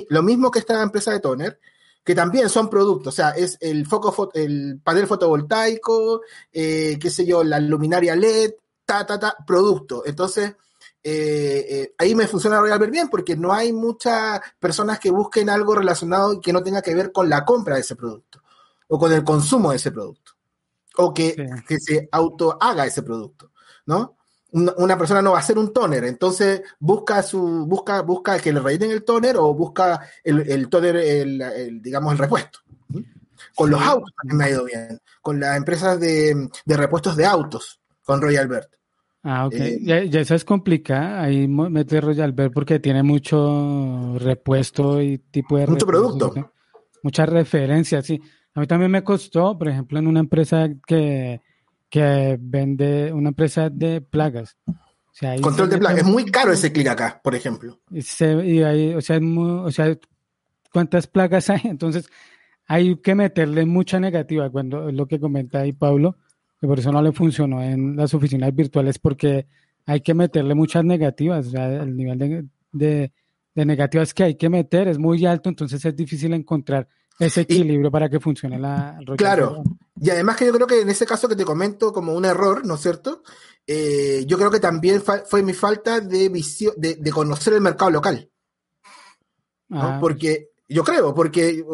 lo 0.09 0.23
mismo 0.23 0.51
que 0.51 0.59
esta 0.59 0.83
empresa 0.83 1.13
de 1.13 1.21
Toner, 1.21 1.59
que 2.05 2.15
también 2.15 2.49
son 2.49 2.71
productos, 2.71 3.15
o 3.15 3.17
sea, 3.17 3.31
es 3.31 3.59
el 3.61 3.87
foco, 3.87 4.31
el 4.33 4.81
panel 4.83 5.07
fotovoltaico, 5.07 6.23
eh, 6.53 6.99
qué 6.99 7.11
sé 7.11 7.27
yo, 7.27 7.45
la 7.45 7.61
luminaria 7.61 8.17
LED, 8.17 8.53
ta, 8.87 9.05
ta, 9.05 9.19
ta, 9.19 9.37
producto. 9.47 10.03
Entonces, 10.07 10.55
eh, 11.03 11.67
eh, 11.69 11.95
ahí 11.97 12.15
me 12.15 12.27
funciona 12.27 12.61
Royal 12.61 12.79
Bear 12.79 12.91
bien 12.91 13.09
porque 13.09 13.37
no 13.37 13.53
hay 13.53 13.73
muchas 13.73 14.41
personas 14.59 14.99
que 14.99 15.11
busquen 15.11 15.49
algo 15.49 15.75
relacionado 15.75 16.35
y 16.35 16.41
que 16.41 16.53
no 16.53 16.63
tenga 16.63 16.83
que 16.83 16.95
ver 16.95 17.13
con 17.13 17.29
la 17.29 17.45
compra 17.45 17.77
de 17.77 17.83
ese 17.83 17.95
producto 17.97 18.43
o 18.89 18.99
con 18.99 19.13
el 19.13 19.23
consumo 19.23 19.71
de 19.71 19.77
ese 19.77 19.93
producto 19.93 20.33
o 20.97 21.15
que, 21.15 21.37
se 21.79 22.09
auto 22.11 22.59
haga 22.61 22.85
ese 22.85 23.03
producto, 23.03 23.53
¿no? 23.87 24.17
Una, 24.51 24.99
persona 24.99 25.23
no 25.23 25.33
va 25.33 25.39
a 25.39 25.41
hacer 25.41 25.59
un 25.59 25.73
toner, 25.73 26.05
entonces 26.05 26.63
busca 26.81 27.23
su 27.23 27.67
busca 27.67 28.01
busca 28.01 28.39
que 28.41 28.53
le 28.53 28.61
rellenen 28.61 28.93
el 28.93 29.05
toner 29.05 29.37
o 29.37 29.53
busca 29.53 30.01
el, 30.25 30.41
el 30.51 30.71
toner, 30.71 30.97
el, 30.97 31.81
digamos, 31.83 32.13
el 32.13 32.19
repuesto. 32.19 32.61
Con 33.55 33.71
los 33.71 33.81
autos 33.83 34.11
también 34.17 34.39
me 34.39 34.45
ha 34.45 34.51
ido 34.51 34.65
bien, 34.65 35.01
con 35.21 35.39
las 35.39 35.57
empresas 35.57 36.01
de, 36.01 36.49
de 36.65 36.77
repuestos 36.77 37.15
de 37.15 37.27
autos, 37.27 37.81
con 38.05 38.21
Royal 38.21 38.49
Bird. 38.49 38.78
Ah, 39.23 39.47
ok. 39.47 39.55
Eh, 39.55 40.09
ya, 40.09 40.21
esa 40.21 40.35
es 40.35 40.45
complicada. 40.45 41.23
Ahí 41.23 41.49
mete 41.49 42.01
Royal 42.01 42.33
Bear 42.33 42.51
porque 42.51 42.79
tiene 42.79 43.03
mucho 43.03 44.17
repuesto 44.19 45.03
y 45.03 45.19
tipo 45.19 45.59
de. 45.59 45.67
Mucho 45.67 45.87
producto. 45.87 46.53
Muchas 47.03 47.29
referencias, 47.29 48.07
sí. 48.07 48.21
A 48.55 48.61
mí 48.61 48.67
también 48.67 48.91
me 48.91 49.05
costó, 49.05 49.57
por 49.57 49.69
ejemplo, 49.69 49.99
en 49.99 50.07
una 50.07 50.21
empresa 50.21 50.69
que, 50.87 51.41
que 51.89 52.37
vende, 52.41 53.13
una 53.13 53.29
empresa 53.29 53.71
de 53.71 54.01
plagas. 54.01 54.57
Control 55.41 55.69
de 55.69 55.79
plagas. 55.79 55.99
Es 56.01 56.07
muy 56.07 56.25
caro 56.27 56.53
ese 56.53 56.73
clic 56.73 56.89
acá, 56.89 57.21
por 57.23 57.35
ejemplo. 57.35 57.81
y 57.91 58.63
ahí, 58.63 58.95
o 58.95 59.01
sea, 59.01 59.19
o 59.19 59.71
sea, 59.71 59.97
cuántas 60.73 61.07
plagas 61.07 61.51
hay. 61.51 61.61
Entonces, 61.65 62.09
hay 62.67 62.97
que 62.97 63.15
meterle 63.15 63.65
mucha 63.65 63.99
negativa, 63.99 64.51
cuando 64.51 64.89
es 64.89 64.95
lo 64.95 65.07
que 65.07 65.19
comenta 65.19 65.61
ahí 65.61 65.73
Pablo, 65.73 66.17
que 66.61 66.67
por 66.67 66.79
eso 66.79 66.93
no 66.93 67.03
le 67.03 67.13
funcionó 67.13 67.63
en 67.63 67.97
las 67.97 68.13
oficinas 68.15 68.55
virtuales, 68.55 68.99
porque 68.99 69.47
hay 69.87 70.01
que 70.01 70.15
meterle 70.15 70.55
muchas 70.55 70.85
negativas, 70.85 71.47
o 71.47 71.51
sea, 71.51 71.83
el 71.83 71.97
nivel 71.97 72.49
de, 72.73 73.13
negativas 73.55 74.15
que 74.15 74.25
hay 74.25 74.35
que 74.37 74.49
meter 74.49 74.89
es 74.89 74.99
muy 74.99 75.25
alto, 75.27 75.49
entonces 75.49 75.85
es 75.85 75.97
difícil 75.97 76.33
encontrar 76.35 76.89
ese 77.19 77.41
equilibrio 77.41 77.91
para 77.91 78.09
que 78.09 78.21
funcione 78.21 78.59
la... 78.59 78.99
Claro, 79.17 79.63
y 80.01 80.11
además 80.11 80.37
que 80.37 80.47
yo 80.47 80.53
creo 80.53 80.67
que 80.67 80.83
en 80.83 80.91
ese 80.91 81.07
caso 81.07 81.29
que 81.29 81.35
te 81.35 81.45
comento 81.45 81.93
como 81.93 82.15
un 82.15 82.25
error, 82.25 82.65
¿no 82.65 82.75
es 82.75 82.81
cierto? 82.81 83.23
Eh, 83.67 84.25
yo 84.27 84.39
creo 84.39 84.51
que 84.51 84.61
también 84.61 85.03
fue 85.03 85.43
mi 85.43 85.53
falta 85.53 86.01
de 86.01 86.29
visión, 86.29 86.75
de, 86.77 87.11
conocer 87.11 87.55
el 87.55 87.61
mercado 87.61 87.91
local. 87.91 88.31
Ah. 89.71 89.99
Porque, 90.01 90.51
yo 90.69 90.85
creo, 90.85 91.15
porque 91.15 91.65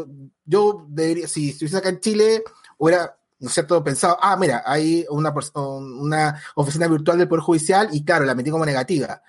yo 0.45 0.87
debería, 0.89 1.29
si 1.29 1.51
estuviese 1.51 1.77
acá 1.77 1.91
en 1.91 2.01
Chile, 2.01 2.43
hubiera, 2.79 3.17
¿no 3.45 3.49
es 3.49 3.55
cierto?, 3.55 3.85
pensado, 3.85 4.19
ah, 4.21 4.37
mira, 4.37 4.63
hay 4.67 5.07
una, 5.11 5.33
una 5.55 6.43
oficina 6.57 6.89
virtual 6.89 7.19
del 7.19 7.29
Poder 7.29 7.45
Judicial 7.45 7.89
y 7.93 8.05
claro, 8.05 8.25
la 8.25 8.35
metí 8.35 8.51
como 8.51 8.67
negativa 8.67 9.23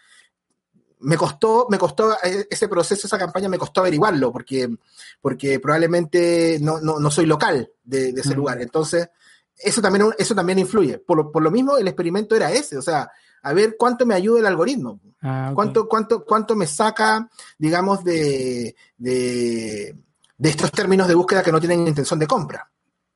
me 1.06 1.18
costó, 1.18 1.68
me 1.70 1.78
costó 1.78 2.14
eh, 2.24 2.48
ese 2.50 2.68
proceso, 2.68 3.06
esa 3.06 3.20
campaña 3.20 3.48
me 3.48 3.60
costó 3.60 3.82
averiguarlo, 3.82 4.32
porque, 4.32 4.76
porque 5.22 5.60
probablemente 5.60 6.58
no, 6.62 6.80
no, 6.80 7.12
soy 7.12 7.28
local 7.28 7.72
de, 7.84 8.10
ese 8.10 8.34
lugar. 8.34 8.60
Entonces, 8.62 9.10
eso 9.56 9.82
también, 9.82 10.08
eso 10.18 10.34
también 10.34 10.58
influye. 10.58 10.98
Por 10.98 11.18
lo, 11.18 11.32
por 11.32 11.44
lo 11.44 11.52
mismo, 11.52 11.78
el 11.78 11.88
experimento 11.88 12.36
era 12.36 12.52
ese, 12.52 12.78
o 12.78 12.82
sea, 12.82 13.12
a 13.44 13.54
ver 13.54 13.76
cuánto 13.78 14.06
me 14.08 14.16
ayuda 14.16 14.40
el 14.40 14.48
algoritmo, 14.48 15.00
ah, 15.22 15.52
cuánto, 15.54 15.88
cuánto, 15.88 16.26
cuánto 16.26 16.56
me 16.56 16.66
saca, 16.66 17.30
digamos, 17.60 18.04
de, 18.04 18.76
de, 18.98 19.96
estos 20.40 20.72
términos 20.72 21.08
de 21.08 21.14
búsqueda 21.14 21.44
que 21.44 21.52
no 21.52 21.60
tienen 21.60 21.88
intención 21.88 22.20
de 22.20 22.28
compra. 22.28 22.68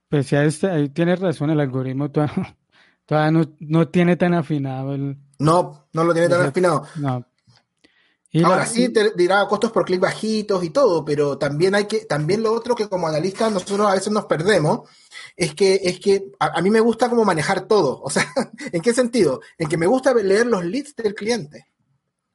Pues 0.10 0.30
ya 0.30 0.44
este, 0.44 0.70
ahí 0.70 0.90
tienes 0.90 1.20
razón, 1.20 1.52
el 1.52 1.60
algoritmo 1.60 2.12
todavía, 2.12 3.32
no, 3.32 3.56
no, 3.60 3.88
tiene 3.88 4.16
tan 4.16 4.34
afinado 4.34 4.94
el... 4.96 5.18
No, 5.40 5.88
no 5.94 6.04
lo 6.04 6.14
tiene 6.14 6.30
tan 6.30 6.48
afinado. 6.48 6.86
No, 6.96 7.26
Ahora 8.44 8.66
sí 8.68 8.90
te 8.90 9.12
dirá 9.16 9.48
costos 9.48 9.72
por 9.72 9.86
clic 9.86 10.00
bajitos 10.00 10.64
y 10.64 10.70
todo, 10.70 11.04
pero 11.04 11.40
también 11.40 11.74
hay 11.74 11.86
que, 11.86 12.06
también 12.06 12.44
lo 12.44 12.54
otro 12.54 12.76
que 12.76 12.88
como 12.88 13.08
analistas 13.08 13.52
nosotros 13.52 13.88
a 13.88 13.96
veces 13.96 14.14
nos 14.14 14.26
perdemos, 14.26 14.88
es 15.36 15.56
que, 15.56 15.82
es 15.84 16.00
que 16.00 16.32
a, 16.40 16.62
mí 16.62 16.70
me 16.70 16.80
gusta 16.80 17.10
como 17.10 17.26
manejar 17.26 17.62
todo. 17.62 18.00
O 18.04 18.10
sea, 18.12 18.26
¿en 18.72 18.82
qué 18.82 18.94
sentido? 18.94 19.42
En 19.58 19.68
que 19.68 19.78
me 19.78 19.88
gusta 19.88 20.14
leer 20.14 20.46
los 20.46 20.64
leads 20.64 20.96
del 20.96 21.16
cliente. 21.16 21.69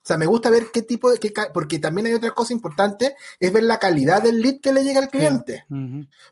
O 0.04 0.06
sea, 0.06 0.18
me 0.18 0.26
gusta 0.26 0.50
ver 0.50 0.66
qué 0.70 0.82
tipo 0.82 1.10
de, 1.10 1.18
qué, 1.18 1.32
porque 1.54 1.78
también 1.78 2.06
hay 2.06 2.12
otra 2.12 2.32
cosa 2.32 2.52
importante, 2.52 3.16
es 3.40 3.50
ver 3.50 3.62
la 3.62 3.78
calidad 3.78 4.22
del 4.22 4.42
lead 4.42 4.60
que 4.60 4.70
le 4.70 4.84
llega 4.84 5.00
al 5.00 5.08
cliente. 5.08 5.64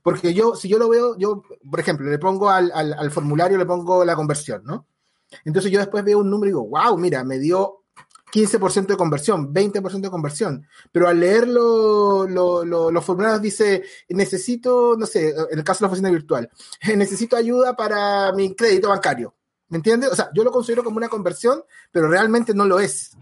Porque 0.03 0.35
yo, 0.35 0.55
si 0.55 0.69
yo 0.69 0.77
lo 0.77 0.91
veo, 0.91 1.17
yo, 1.17 1.43
por 1.71 1.81
ejemplo, 1.81 2.11
le 2.11 2.19
pongo 2.19 2.51
al, 2.51 2.71
al, 2.75 2.93
al 2.93 3.11
formulario, 3.11 3.57
le 3.57 3.65
pongo 3.65 4.05
la 4.05 4.15
conversión, 4.15 4.63
¿no? 4.67 4.87
Entonces 5.47 5.73
yo 5.73 5.79
después 5.79 6.05
veo 6.05 6.19
un 6.19 6.29
número 6.29 6.49
y 6.49 6.53
digo, 6.53 6.69
wow, 6.69 6.99
mira, 6.99 7.25
me 7.25 7.39
dio 7.39 7.85
15% 8.31 8.89
de 8.89 8.97
conversión, 8.97 9.55
20% 9.55 10.01
de 10.01 10.11
conversión. 10.11 10.67
Pero 10.93 11.09
al 11.09 11.19
leer 11.19 11.49
los 11.49 13.05
formularios 13.05 13.41
dice, 13.41 13.85
necesito, 14.11 14.97
no 14.99 15.07
sé, 15.07 15.31
en 15.31 15.59
el 15.59 15.65
caso 15.65 15.79
de 15.79 15.85
la 15.85 15.89
oficina 15.89 16.11
virtual, 16.11 16.51
necesito 16.97 17.37
ayuda 17.37 17.75
para 17.75 18.33
mi 18.33 18.55
crédito 18.55 18.89
bancario. 18.89 19.35
¿Me 19.69 19.77
entiendes? 19.77 20.11
O 20.11 20.15
sea, 20.15 20.31
yo 20.35 20.45
lo 20.45 20.51
considero 20.51 20.85
como 20.85 20.99
una 20.99 21.09
conversión, 21.09 21.63
pero 21.91 22.07
realmente 22.09 22.53
no 22.53 22.67
lo 22.67 22.79
es. 22.79 23.17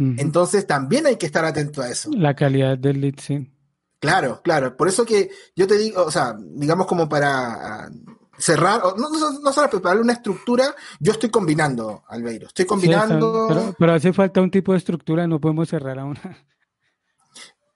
Entonces 0.00 0.66
también 0.66 1.06
hay 1.06 1.16
que 1.16 1.26
estar 1.26 1.44
atento 1.44 1.82
a 1.82 1.90
eso. 1.90 2.10
La 2.16 2.34
calidad 2.34 2.78
del 2.78 3.02
lead, 3.02 3.16
sí. 3.18 3.50
Claro, 3.98 4.40
claro. 4.42 4.74
Por 4.76 4.88
eso 4.88 5.04
que 5.04 5.30
yo 5.54 5.66
te 5.66 5.76
digo, 5.76 6.04
o 6.04 6.10
sea, 6.10 6.34
digamos 6.38 6.86
como 6.86 7.06
para 7.06 7.90
cerrar, 8.38 8.80
no, 8.96 9.10
no, 9.10 9.52
solo 9.52 9.68
preparar 9.68 10.00
una 10.00 10.14
estructura, 10.14 10.74
yo 10.98 11.12
estoy 11.12 11.28
combinando, 11.28 12.02
Albeiro, 12.08 12.46
estoy 12.46 12.64
combinando... 12.64 13.74
pero, 13.78 13.92
hace 13.92 14.14
falta 14.14 14.40
un 14.40 14.50
tipo 14.50 14.72
de 14.72 14.78
estructura, 14.78 15.26
no 15.26 15.40
podemos 15.40 15.68
cerrar 15.68 15.98
a 15.98 16.04
una... 16.04 16.20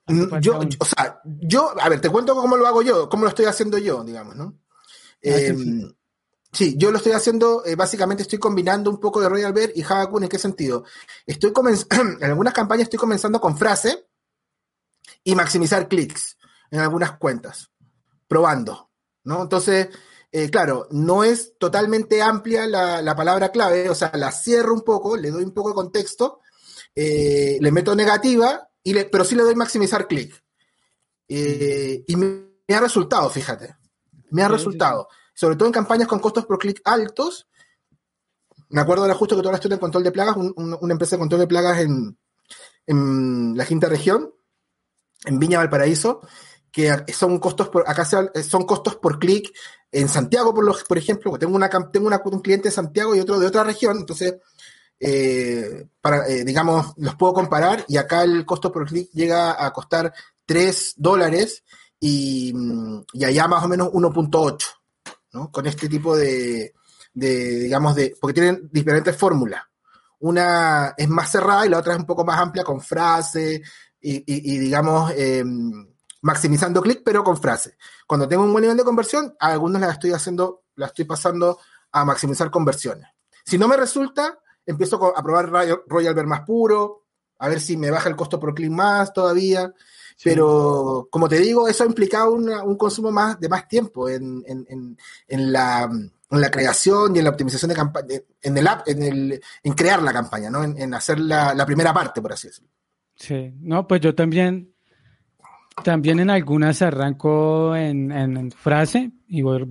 Mm, 0.06 0.38
yo, 0.40 0.60
o 0.78 0.84
sea, 0.84 1.18
yo, 1.24 1.72
a 1.80 1.88
ver, 1.88 1.98
te 1.98 2.10
cuento 2.10 2.34
cómo 2.34 2.58
lo 2.58 2.66
hago 2.66 2.82
yo, 2.82 3.08
cómo 3.08 3.22
lo 3.22 3.30
estoy 3.30 3.46
haciendo 3.46 3.78
yo, 3.78 4.04
digamos, 4.04 4.36
¿no? 4.36 4.60
Ah, 5.24 5.40
em, 5.40 5.56
sí. 5.56 5.96
Yo 6.76 6.90
lo 6.90 6.98
estoy 6.98 7.12
haciendo, 7.12 7.64
eh, 7.64 7.74
básicamente 7.74 8.22
estoy 8.22 8.38
combinando 8.38 8.90
un 8.90 8.98
poco 8.98 9.20
de 9.20 9.28
Royal 9.28 9.52
Bear 9.52 9.70
y 9.74 9.82
Havakun, 9.82 10.24
¿en 10.24 10.28
qué 10.28 10.38
sentido? 10.38 10.84
Estoy 11.26 11.52
en 11.90 12.24
algunas 12.24 12.54
campañas 12.54 12.84
estoy 12.84 12.98
comenzando 12.98 13.40
con 13.40 13.56
frase 13.56 14.06
y 15.22 15.34
maximizar 15.34 15.88
clics 15.88 16.36
en 16.70 16.80
algunas 16.80 17.18
cuentas, 17.18 17.70
probando, 18.28 18.90
¿no? 19.24 19.42
Entonces, 19.42 19.88
eh, 20.32 20.50
claro, 20.50 20.88
no 20.90 21.24
es 21.24 21.56
totalmente 21.58 22.22
amplia 22.22 22.66
la, 22.66 23.16
palabra 23.16 23.50
clave, 23.50 23.88
o 23.90 23.94
sea, 23.94 24.10
la 24.14 24.32
cierro 24.32 24.74
un 24.74 24.82
poco, 24.82 25.16
le 25.16 25.30
doy 25.30 25.44
un 25.44 25.54
poco 25.54 25.70
de 25.70 25.74
contexto, 25.74 26.40
eh, 26.94 27.58
le 27.60 27.72
meto 27.72 27.94
negativa, 27.94 28.68
y 28.82 28.92
le, 28.92 29.04
pero 29.06 29.24
sí 29.24 29.34
le 29.34 29.42
doy 29.42 29.54
maximizar 29.54 30.06
clic. 30.06 30.42
Y 31.26 32.16
me, 32.16 32.76
ha 32.76 32.80
resultado, 32.80 33.30
fíjate, 33.30 33.76
me 34.30 34.42
ha 34.42 34.48
resultado, 34.48 35.08
sobre 35.34 35.56
todo 35.56 35.66
en 35.66 35.72
campañas 35.72 36.08
con 36.08 36.20
costos 36.20 36.46
por 36.46 36.58
clic 36.58 36.80
altos. 36.84 37.48
Me 38.70 38.80
acuerdo 38.80 39.02
ahora 39.02 39.14
justo 39.14 39.36
que 39.36 39.42
tú 39.42 39.48
hablaste 39.48 39.68
de 39.68 39.78
control 39.78 40.04
de 40.04 40.12
plagas, 40.12 40.36
una 40.36 40.92
empresa 40.92 41.16
de 41.16 41.20
control 41.20 41.40
de 41.40 41.46
plagas 41.46 41.80
en, 41.80 42.16
en 42.86 43.56
la 43.56 43.66
quinta 43.66 43.88
región, 43.88 44.32
en 45.24 45.38
Viña 45.38 45.58
Valparaíso, 45.58 46.20
que 46.74 47.04
son 47.12 47.38
costos 47.38 47.68
por, 47.68 47.88
acá 47.88 48.04
son 48.04 48.64
costos 48.64 48.96
por 48.96 49.18
clic 49.18 49.52
en 49.92 50.08
Santiago, 50.08 50.52
por, 50.52 50.64
los, 50.64 50.82
por 50.82 50.98
ejemplo, 50.98 51.38
tengo, 51.38 51.54
una, 51.54 51.70
tengo 51.70 52.08
una, 52.08 52.20
un 52.24 52.40
cliente 52.40 52.68
de 52.68 52.74
Santiago 52.74 53.14
y 53.14 53.20
otro 53.20 53.38
de 53.38 53.46
otra 53.46 53.62
región, 53.62 53.98
entonces, 53.98 54.34
eh, 54.98 55.86
para, 56.00 56.28
eh, 56.28 56.44
digamos, 56.44 56.94
los 56.96 57.14
puedo 57.14 57.32
comparar 57.32 57.84
y 57.86 57.96
acá 57.96 58.24
el 58.24 58.44
costo 58.44 58.72
por 58.72 58.86
clic 58.86 59.08
llega 59.12 59.64
a 59.64 59.72
costar 59.72 60.12
3 60.46 60.94
dólares 60.96 61.62
y, 62.00 62.52
y, 63.12 63.24
allá 63.24 63.46
más 63.46 63.64
o 63.64 63.68
menos 63.68 63.88
1.8, 63.92 64.64
¿no? 65.34 65.50
Con 65.50 65.66
este 65.66 65.88
tipo 65.88 66.16
de, 66.16 66.72
de, 67.12 67.58
digamos, 67.58 67.94
de, 67.94 68.16
porque 68.18 68.34
tienen 68.34 68.70
diferentes 68.72 69.16
fórmulas. 69.16 69.62
Una 70.20 70.94
es 70.96 71.08
más 71.08 71.30
cerrada 71.30 71.66
y 71.66 71.68
la 71.68 71.78
otra 71.78 71.92
es 71.92 71.98
un 71.98 72.06
poco 72.06 72.24
más 72.24 72.40
amplia 72.40 72.64
con 72.64 72.80
frase 72.80 73.60
y, 74.00 74.16
y, 74.16 74.54
y 74.54 74.58
digamos, 74.58 75.12
eh, 75.16 75.44
maximizando 76.22 76.80
clic, 76.80 77.02
pero 77.04 77.22
con 77.22 77.36
frase. 77.36 77.76
Cuando 78.06 78.26
tengo 78.26 78.44
un 78.44 78.52
buen 78.52 78.62
nivel 78.62 78.78
de 78.78 78.84
conversión, 78.84 79.34
a 79.38 79.48
algunos 79.48 79.80
las 79.80 79.92
estoy 79.92 80.12
haciendo, 80.12 80.62
las 80.76 80.90
estoy 80.90 81.04
pasando 81.04 81.58
a 81.92 82.04
maximizar 82.04 82.50
conversiones. 82.50 83.08
Si 83.44 83.58
no 83.58 83.68
me 83.68 83.76
resulta, 83.76 84.38
empiezo 84.64 85.14
a 85.14 85.22
probar 85.22 85.50
Royal 85.86 86.14
Bear 86.14 86.26
más 86.26 86.42
puro, 86.42 87.04
a 87.38 87.48
ver 87.48 87.60
si 87.60 87.76
me 87.76 87.90
baja 87.90 88.08
el 88.08 88.16
costo 88.16 88.40
por 88.40 88.54
clic 88.54 88.70
más 88.70 89.12
todavía. 89.12 89.74
Pero, 90.22 91.08
como 91.10 91.28
te 91.28 91.38
digo, 91.38 91.68
eso 91.68 91.84
ha 91.84 91.86
implicado 91.86 92.34
un 92.34 92.76
consumo 92.76 93.10
más 93.10 93.38
de 93.40 93.48
más 93.48 93.68
tiempo 93.68 94.08
en, 94.08 94.96
la, 95.28 95.90
creación 96.50 97.14
y 97.14 97.18
en 97.18 97.24
la 97.24 97.30
optimización 97.30 97.68
de 97.68 97.74
campaña, 97.74 98.20
en 98.40 98.58
el 98.58 98.66
app, 98.66 98.88
en, 98.88 99.02
el, 99.02 99.40
en 99.62 99.72
crear 99.74 100.02
la 100.02 100.12
campaña, 100.12 100.50
¿no? 100.50 100.62
En, 100.64 100.94
hacer 100.94 101.18
la, 101.18 101.52
la, 101.54 101.66
primera 101.66 101.92
parte, 101.92 102.22
por 102.22 102.32
así 102.32 102.48
decirlo. 102.48 102.70
Sí, 103.16 103.52
no, 103.60 103.86
pues 103.86 104.00
yo 104.00 104.14
también 104.14 104.74
también 105.82 106.20
en 106.20 106.30
algunas 106.30 106.82
arranco 106.82 107.74
en, 107.74 108.50
frase 108.52 109.10
y 109.26 109.42
voy 109.42 109.66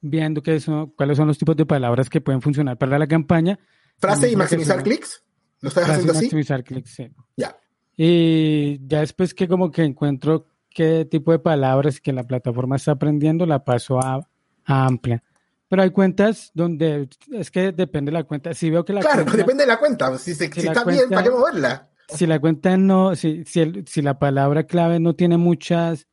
viendo 0.00 0.42
qué 0.42 0.58
son, 0.60 0.90
cuáles 0.90 1.16
son 1.16 1.28
los 1.28 1.38
tipos 1.38 1.56
de 1.56 1.66
palabras 1.66 2.10
que 2.10 2.20
pueden 2.20 2.42
funcionar 2.42 2.76
para 2.76 2.98
la 2.98 3.06
campaña. 3.06 3.58
¿Frase 3.98 4.30
y 4.30 4.36
maximizar 4.36 4.82
clics? 4.82 5.22
¿Lo 5.60 5.68
estás 5.68 5.88
haciendo 5.88 6.12
así? 6.12 6.22
maximizar 6.22 6.64
clics, 6.64 6.90
sí. 6.90 7.08
Ya. 7.36 7.56
Y 7.96 8.86
ya 8.86 9.00
después 9.00 9.32
que 9.32 9.48
como 9.48 9.70
que 9.70 9.82
encuentro 9.82 10.46
qué 10.70 11.06
tipo 11.06 11.32
de 11.32 11.38
palabras 11.38 12.00
que 12.00 12.12
la 12.12 12.24
plataforma 12.24 12.76
está 12.76 12.92
aprendiendo, 12.92 13.46
la 13.46 13.64
paso 13.64 13.98
a, 13.98 14.20
amplia. 14.64 15.22
Pero 15.68 15.82
hay 15.82 15.90
cuentas 15.90 16.50
donde 16.54 17.08
es 17.32 17.50
que 17.50 17.72
depende 17.72 18.10
de 18.10 18.18
la 18.18 18.24
cuenta. 18.24 18.52
Si 18.54 18.70
veo 18.70 18.84
que 18.84 18.92
la 18.92 19.00
claro, 19.00 19.24
depende 19.24 19.64
de 19.64 19.68
la 19.68 19.78
cuenta. 19.78 20.16
Si, 20.18 20.32
está 20.32 20.84
bien, 20.84 21.08
¿para 21.08 21.22
qué 21.22 21.30
moverla? 21.30 21.88
si 22.08 22.26
la 22.26 22.38
cuenta 22.38 22.76
no, 22.76 23.16
si, 23.16 23.44
si, 23.44 23.82
si 23.86 24.02
la 24.02 24.18
palabra 24.18 24.64
clave 24.64 25.00
no 25.00 25.14
tiene 25.14 25.38
muchas, 25.38 26.06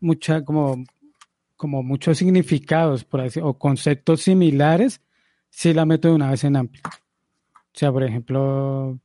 mucha, 0.00 0.44
como, 0.44 0.84
como 1.56 1.82
muchos 1.82 2.18
significados, 2.18 3.04
por 3.04 3.22
así, 3.22 3.40
o 3.42 3.54
conceptos 3.54 4.22
similares, 4.22 5.00
sí 5.50 5.72
la 5.72 5.86
meto 5.86 6.08
de 6.08 6.14
una 6.14 6.30
vez 6.30 6.44
en 6.44 6.56
amplio. 6.56 6.82
O 6.86 7.78
sea, 7.78 7.92
por 7.92 8.04
ejemplo. 8.04 8.98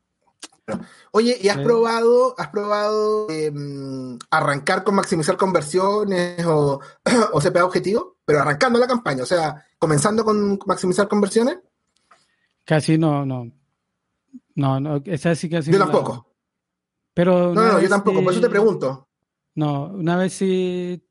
Oye, 1.12 1.38
¿y 1.42 1.50
has 1.50 1.58
probado, 1.58 2.36
has 2.38 2.50
probado 2.50 3.30
em, 3.30 4.18
arrancar 4.30 4.84
con 4.84 4.96
maximizar 4.96 5.38
conversiones 5.38 6.46
o, 6.46 6.80
o 7.34 7.40
CPA 7.40 7.66
objetivo? 7.66 8.18
Pero 8.26 8.42
arrancando 8.42 8.80
la 8.80 8.88
campaña, 8.88 9.24
o 9.24 9.26
sea, 9.26 9.66
comenzando 9.78 10.24
con 10.24 10.60
maximizar 10.66 11.08
conversiones. 11.08 11.60
Casi 12.66 12.98
no, 12.98 13.26
no. 13.26 13.52
No, 14.56 14.80
no, 14.80 15.02
esa 15.06 15.36
sí 15.36 15.50
que 15.50 15.62
Yo 15.62 15.80
tampoco. 15.80 16.28
Pero 17.14 17.54
no, 17.54 17.74
no, 17.74 17.82
yo 17.82 17.90
tampoco, 17.90 18.24
por 18.24 18.32
eso 18.32 18.42
te 18.42 18.50
pregunto. 18.50 19.08
No, 19.56 19.88
una 19.88 20.16
vez 20.16 20.34
sí. 20.34 21.04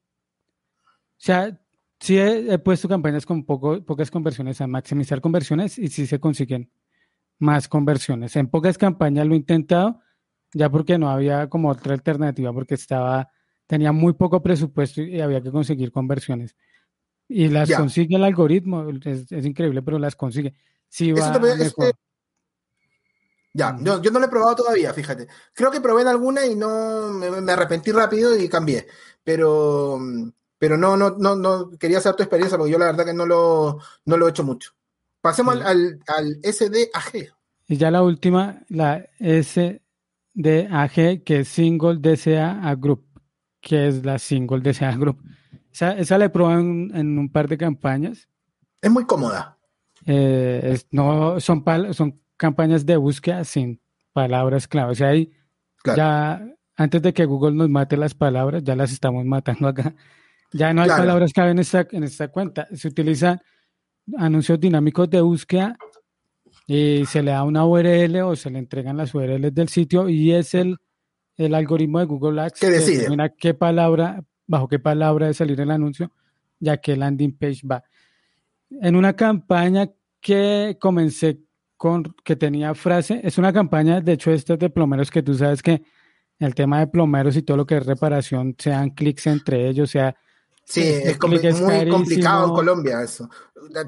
O 0.82 1.22
sea, 1.22 1.60
sí 1.98 2.18
he, 2.18 2.58
puesto 2.58 2.88
campañas 2.88 3.26
con 3.26 3.44
poco, 3.44 3.84
pocas 3.84 4.10
conversiones 4.10 4.60
a 4.60 4.66
maximizar 4.66 5.20
conversiones 5.20 5.78
y 5.78 5.88
sí 5.88 6.06
se 6.06 6.18
consiguen 6.18 6.70
más 7.40 7.66
conversiones. 7.66 8.36
En 8.36 8.48
pocas 8.48 8.78
campañas 8.78 9.26
lo 9.26 9.34
he 9.34 9.38
intentado, 9.38 10.00
ya 10.52 10.70
porque 10.70 10.98
no 10.98 11.10
había 11.10 11.48
como 11.48 11.70
otra 11.70 11.94
alternativa, 11.94 12.52
porque 12.52 12.74
estaba, 12.74 13.28
tenía 13.66 13.90
muy 13.90 14.12
poco 14.12 14.42
presupuesto 14.42 15.02
y 15.02 15.20
había 15.20 15.40
que 15.40 15.50
conseguir 15.50 15.90
conversiones. 15.90 16.54
Y 17.26 17.48
las 17.48 17.70
consigue 17.72 18.16
el 18.16 18.24
algoritmo, 18.24 18.88
es, 19.04 19.30
increíble, 19.44 19.82
pero 19.82 19.98
las 19.98 20.16
consigue. 20.16 20.54
Sí 20.88 21.12
va 21.12 21.32
ya, 23.52 23.76
yo, 23.80 24.00
yo, 24.00 24.12
no 24.12 24.20
lo 24.20 24.26
he 24.26 24.28
probado 24.28 24.56
todavía, 24.56 24.94
fíjate. 24.94 25.26
Creo 25.52 25.72
que 25.72 25.80
probé 25.80 26.02
en 26.02 26.08
alguna 26.08 26.46
y 26.46 26.54
no 26.54 27.08
me, 27.10 27.52
arrepentí 27.52 27.90
rápido 27.90 28.36
y 28.36 28.48
cambié. 28.48 28.86
Pero, 29.24 29.98
pero 30.56 30.76
no, 30.76 30.96
no, 30.96 31.10
no, 31.18 31.34
no 31.34 31.70
quería 31.78 31.98
hacer 31.98 32.14
tu 32.14 32.22
experiencia 32.22 32.56
porque 32.56 32.70
yo 32.70 32.78
la 32.78 32.86
verdad 32.86 33.04
que 33.04 33.14
no 33.14 33.26
lo, 33.26 33.78
no 34.04 34.16
lo 34.16 34.26
he 34.26 34.30
hecho 34.30 34.44
mucho. 34.44 34.72
Pasemos 35.20 35.60
al, 35.60 36.00
al, 36.06 36.40
SDAG. 36.42 37.32
Y 37.68 37.76
ya 37.76 37.90
la 37.90 38.02
última, 38.02 38.62
la 38.68 39.06
SDAG, 39.18 39.82
que 41.24 41.40
es 41.40 41.48
Single 41.48 41.98
DCA 41.98 42.74
Group, 42.76 43.04
que 43.60 43.88
es 43.88 44.04
la 44.04 44.18
Single 44.18 44.60
DCA 44.60 44.96
Group. 44.96 45.22
Esa, 45.72 45.96
esa 45.96 46.18
la 46.18 46.24
he 46.26 46.30
probado 46.30 46.60
en, 46.60 47.18
un 47.18 47.30
par 47.30 47.48
de 47.48 47.58
campañas. 47.58 48.28
Es 48.80 48.90
muy 48.90 49.04
cómoda. 49.04 49.58
Eh, 50.06 50.80
no, 50.90 51.38
son, 51.38 51.62
son 51.92 52.20
campañas 52.36 52.86
de 52.86 52.96
búsqueda 52.96 53.44
sin 53.44 53.80
palabras 54.12 54.66
clave. 54.66 54.92
O 54.92 54.94
sea, 54.94 55.08
ahí 55.08 55.30
ya 55.84 56.42
antes 56.76 57.02
de 57.02 57.12
que 57.12 57.24
Google 57.24 57.56
nos 57.56 57.68
mate 57.68 57.96
las 57.96 58.14
palabras, 58.14 58.64
ya 58.64 58.74
las 58.74 58.92
estamos 58.92 59.24
matando 59.24 59.68
acá. 59.68 59.94
Ya 60.52 60.72
no 60.72 60.82
hay 60.82 60.88
palabras 60.88 61.32
clave 61.32 61.50
en 61.50 61.58
esta, 61.58 61.86
en 61.90 62.04
esta 62.04 62.28
cuenta. 62.28 62.66
Se 62.74 62.88
utilizan 62.88 63.40
anuncios 64.16 64.58
dinámicos 64.58 65.08
de 65.10 65.20
búsqueda 65.20 65.76
y 66.66 67.04
se 67.06 67.22
le 67.22 67.32
da 67.32 67.44
una 67.44 67.64
URL 67.66 68.22
o 68.22 68.36
se 68.36 68.50
le 68.50 68.58
entregan 68.58 68.96
las 68.96 69.14
URLs 69.14 69.54
del 69.54 69.68
sitio 69.68 70.08
y 70.08 70.32
es 70.32 70.54
el, 70.54 70.76
el 71.36 71.54
algoritmo 71.54 71.98
de 71.98 72.06
Google 72.06 72.40
Ads 72.42 72.60
que 72.60 72.70
decide 72.70 73.08
qué 73.38 73.54
palabra, 73.54 74.24
bajo 74.46 74.68
qué 74.68 74.78
palabra 74.78 75.26
de 75.26 75.34
salir 75.34 75.60
el 75.60 75.70
anuncio, 75.70 76.12
ya 76.58 76.76
que 76.76 76.96
landing 76.96 77.36
page 77.36 77.66
va. 77.66 77.82
En 78.70 78.94
una 78.94 79.14
campaña 79.14 79.90
que 80.20 80.76
comencé 80.80 81.40
con, 81.76 82.14
que 82.24 82.36
tenía 82.36 82.74
frase. 82.74 83.20
Es 83.24 83.38
una 83.38 83.52
campaña, 83.52 84.02
de 84.02 84.12
hecho, 84.12 84.30
estas 84.30 84.58
de 84.58 84.68
plomeros 84.68 85.10
que 85.10 85.22
tú 85.22 85.34
sabes 85.34 85.62
que 85.62 85.82
el 86.38 86.54
tema 86.54 86.78
de 86.80 86.86
plomeros 86.86 87.36
y 87.36 87.42
todo 87.42 87.56
lo 87.56 87.66
que 87.66 87.78
es 87.78 87.86
reparación, 87.86 88.54
sean 88.58 88.90
clics 88.90 89.26
entre 89.26 89.68
ellos, 89.68 89.90
sea... 89.90 90.14
Sí, 90.70 90.82
es, 90.82 91.18
muy 91.20 91.88
complicado 91.88 92.46
en 92.46 92.54
Colombia 92.54 93.02
eso. 93.02 93.28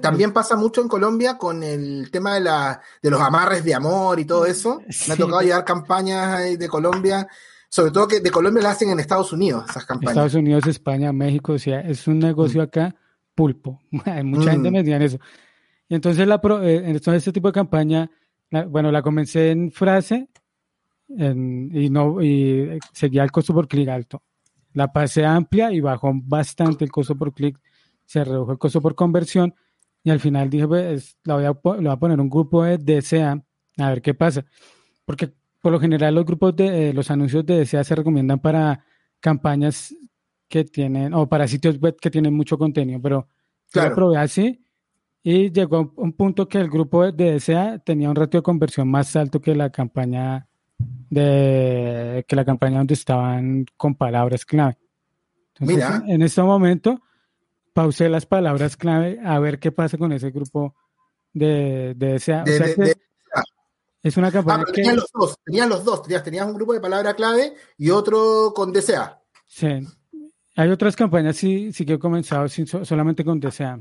También 0.01 0.33
pasa 0.33 0.57
mucho 0.57 0.81
en 0.81 0.89
Colombia 0.89 1.39
con 1.39 1.63
el 1.63 2.11
tema 2.11 2.35
de, 2.35 2.41
la, 2.41 2.81
de 3.01 3.09
los 3.09 3.21
amarres 3.21 3.63
de 3.63 3.73
amor 3.73 4.19
y 4.19 4.25
todo 4.25 4.47
eso. 4.47 4.83
Me 5.07 5.15
ha 5.15 5.17
tocado 5.17 5.43
llevar 5.43 5.65
campañas 5.65 6.59
de 6.59 6.69
Colombia, 6.69 7.29
sobre 7.69 7.93
todo 7.93 8.09
que 8.09 8.19
de 8.19 8.31
Colombia 8.33 8.65
las 8.65 8.73
hacen 8.77 8.91
en 8.91 8.99
Estados 8.99 9.33
Unidos, 9.33 9.65
esas 9.71 9.87
campañas. 9.87 10.11
Estados 10.11 10.35
Unidos, 10.35 10.67
España, 10.67 11.13
México, 11.13 11.53
o 11.53 11.59
sea, 11.59 11.83
es 11.83 12.09
un 12.09 12.19
negocio 12.19 12.61
mm. 12.61 12.65
acá 12.65 12.97
pulpo. 13.33 13.81
Mucha 14.25 14.51
gente 14.51 14.71
mm. 14.71 14.73
metida 14.73 14.97
en 14.97 15.03
eso. 15.03 15.19
Y 15.89 15.95
entonces, 15.95 16.27
la, 16.27 16.41
eh, 16.65 16.83
entonces 16.85 17.19
este 17.19 17.33
tipo 17.33 17.47
de 17.47 17.53
campaña, 17.53 18.11
bueno, 18.69 18.91
la 18.91 19.03
comencé 19.03 19.53
en 19.53 19.71
frase 19.71 20.29
y, 21.09 21.91
no, 21.91 22.21
y 22.21 22.77
seguía 22.93 23.23
el 23.23 23.31
costo 23.31 23.55
por 23.55 23.69
clic 23.69 23.89
alto. 23.89 24.21
La 24.75 24.93
pasé 24.93 25.25
amplia 25.25 25.73
y 25.73 25.81
bajó 25.81 26.13
bastante 26.15 26.85
el 26.85 26.91
costo 26.91 27.17
por 27.17 27.33
clic, 27.33 27.59
se 28.05 28.25
redujo 28.25 28.53
el 28.53 28.59
costo 28.59 28.81
por 28.81 28.95
conversión 28.95 29.55
y 30.05 30.11
al 30.11 30.21
final 30.21 30.51
dije, 30.51 30.67
pues, 30.67 31.19
la 31.25 31.35
voy 31.35 31.45
a, 31.45 31.53
voy 31.53 31.87
a 31.87 31.97
poner 31.97 32.21
un 32.21 32.29
grupo 32.29 32.65
de 32.65 32.79
DCA 32.79 33.43
a 33.79 33.89
ver 33.89 34.03
qué 34.03 34.15
pasa. 34.15 34.45
Porque 35.05 35.33
por 35.61 35.73
lo 35.73 35.81
general 35.81 36.15
los 36.15 36.25
grupos 36.25 36.57
de 36.57 36.91
eh, 36.91 36.93
los 36.93 37.11
anuncios 37.11 37.47
de 37.47 37.65
DCA 37.65 37.85
se 37.85 37.95
recomiendan 37.95 38.41
para 38.41 38.85
campañas 39.21 39.95
que 40.49 40.65
tienen, 40.65 41.15
o 41.15 41.29
para 41.29 41.49
sitios 41.49 41.79
web 41.81 41.97
que 42.01 42.11
tienen 42.11 42.35
mucho 42.35 42.59
contenido, 42.59 43.01
pero 43.01 43.29
claro. 43.71 43.91
yo 43.91 43.95
probé 43.95 44.19
así 44.19 44.63
y 45.23 45.53
llegó 45.53 45.77
a 45.77 46.01
un 46.03 46.13
punto 46.13 46.49
que 46.49 46.59
el 46.59 46.69
grupo 46.69 47.11
de 47.11 47.39
DSA 47.39 47.79
tenía 47.79 48.11
un 48.11 48.17
ratio 48.17 48.41
de 48.41 48.43
conversión 48.43 48.89
más 48.91 49.15
alto 49.15 49.41
que 49.41 49.55
la 49.55 49.71
campaña 49.71 50.49
de 51.13 52.25
que 52.27 52.37
la 52.37 52.45
campaña 52.47 52.79
donde 52.79 52.95
estaban 52.95 53.67
con 53.77 53.95
palabras 53.95 54.47
clave. 54.47 54.79
Mira. 55.61 56.03
en 56.09 56.23
este 56.23 56.43
momento 56.43 57.03
pausé 57.75 58.09
las 58.09 58.25
palabras 58.25 58.79
clave 58.79 59.21
a 59.23 59.39
ver 59.39 59.59
qué 59.59 59.71
pasa 59.71 59.99
con 59.99 60.11
ese 60.13 60.31
grupo 60.31 60.75
de, 61.35 61.95
DSA. 61.95 62.45
es 64.03 64.17
una 64.17 64.33
campaña 64.33 64.65
ah, 64.67 64.73
tenían 64.73 64.97
los 64.97 65.11
dos, 65.13 65.37
tenían 65.45 65.69
los 65.69 65.85
dos, 65.85 66.03
tenías, 66.03 66.47
un 66.47 66.55
grupo 66.55 66.73
de 66.73 66.81
palabra 66.81 67.13
clave 67.15 67.53
y 67.77 67.91
otro 67.91 68.55
con 68.55 68.73
DSA. 68.73 69.21
Sí. 69.47 69.87
Hay 70.57 70.71
otras 70.71 70.97
campañas 70.97 71.37
sí, 71.37 71.75
sí 71.75 71.85
que 71.85 71.95
he 71.95 71.99
comenzado 71.99 72.49
solamente 72.49 73.23
con 73.23 73.39
DSA. 73.39 73.81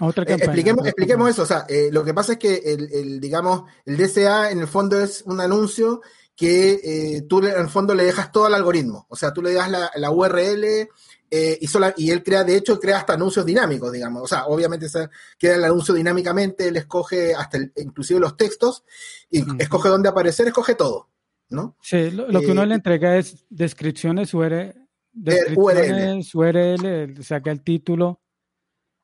Otra 0.00 0.24
eh, 0.24 0.34
expliquemos, 0.34 0.86
expliquemos 0.86 1.30
eso. 1.30 1.42
O 1.42 1.46
sea, 1.46 1.64
eh, 1.68 1.88
lo 1.90 2.04
que 2.04 2.12
pasa 2.12 2.32
es 2.32 2.38
que 2.38 2.56
el, 2.56 3.20
digamos, 3.20 3.62
el 3.84 3.96
DCA 3.96 4.50
en 4.50 4.60
el 4.60 4.66
fondo 4.66 5.00
es 5.00 5.22
un 5.22 5.40
anuncio 5.40 6.02
que 6.34 6.80
eh, 6.84 7.22
tú 7.22 7.38
en 7.38 7.58
el 7.58 7.68
fondo 7.68 7.94
le 7.94 8.04
dejas 8.04 8.30
todo 8.30 8.44
al 8.44 8.54
algoritmo. 8.54 9.06
O 9.08 9.16
sea, 9.16 9.32
tú 9.32 9.40
le 9.40 9.54
das 9.54 9.70
la, 9.70 10.10
URL 10.10 10.88
y, 11.30 11.66
sola, 11.66 11.94
y 11.96 12.10
él 12.10 12.22
crea, 12.22 12.44
de 12.44 12.56
hecho, 12.56 12.78
crea 12.78 12.98
hasta 12.98 13.14
anuncios 13.14 13.46
dinámicos, 13.46 13.90
digamos. 13.90 14.22
O 14.22 14.26
sea, 14.26 14.46
obviamente 14.46 14.88
se 14.90 15.08
queda 15.38 15.56
el 15.56 15.64
anuncio 15.64 15.94
dinámicamente, 15.94 16.68
él 16.68 16.76
escoge 16.76 17.34
hasta 17.34 17.58
inclusive 17.76 18.20
los 18.20 18.36
textos 18.36 18.84
y 19.30 19.42
escoge 19.58 19.88
dónde 19.88 20.10
aparecer, 20.10 20.46
escoge 20.46 20.74
todo, 20.74 21.08
¿no? 21.48 21.74
Sí, 21.80 22.10
lo, 22.10 22.40
que 22.40 22.52
uno 22.52 22.66
le 22.66 22.74
entrega 22.74 23.16
es 23.16 23.46
descripciones, 23.48 24.34
URL, 24.34 24.74
descripciones, 25.14 26.34
URL, 26.34 26.84
URL 26.84 27.24
saca 27.24 27.50
el 27.50 27.62
título 27.62 28.20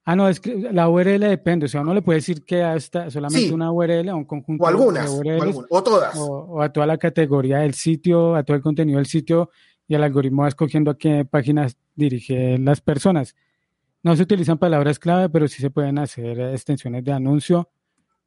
Ah, 0.04 0.16
no, 0.16 0.28
es 0.28 0.40
que 0.40 0.56
la 0.72 0.88
URL 0.88 1.20
depende, 1.20 1.66
o 1.66 1.68
sea, 1.68 1.82
uno 1.82 1.94
le 1.94 2.02
puede 2.02 2.18
decir 2.18 2.44
que 2.44 2.62
hasta 2.62 3.08
solamente 3.08 3.52
una 3.52 3.70
URL 3.70 4.08
o 4.08 4.16
un 4.16 4.24
conjunto 4.24 4.64
o 4.64 4.66
algunas, 4.66 5.20
de 5.20 5.36
URLs, 5.36 5.58
o, 5.70 5.82
todas. 5.82 6.16
O, 6.18 6.60
a 6.60 6.72
toda 6.72 6.86
la 6.86 6.98
categoría 6.98 7.58
del 7.58 7.74
sitio, 7.74 8.34
a 8.34 8.42
todo 8.42 8.56
el 8.56 8.62
contenido 8.62 8.98
del 8.98 9.06
sitio, 9.06 9.50
y 9.86 9.94
el 9.94 10.02
algoritmo 10.02 10.42
va 10.42 10.48
escogiendo 10.48 10.90
a 10.90 10.98
qué 10.98 11.24
páginas 11.24 11.76
dirige 11.94 12.58
las 12.58 12.80
personas. 12.80 13.36
No 14.02 14.16
se 14.16 14.24
utilizan 14.24 14.58
palabras 14.58 14.98
clave, 14.98 15.28
pero 15.28 15.46
sí 15.46 15.60
se 15.60 15.70
pueden 15.70 15.98
hacer 15.98 16.40
extensiones 16.40 17.04
de 17.04 17.12
anuncio 17.12 17.70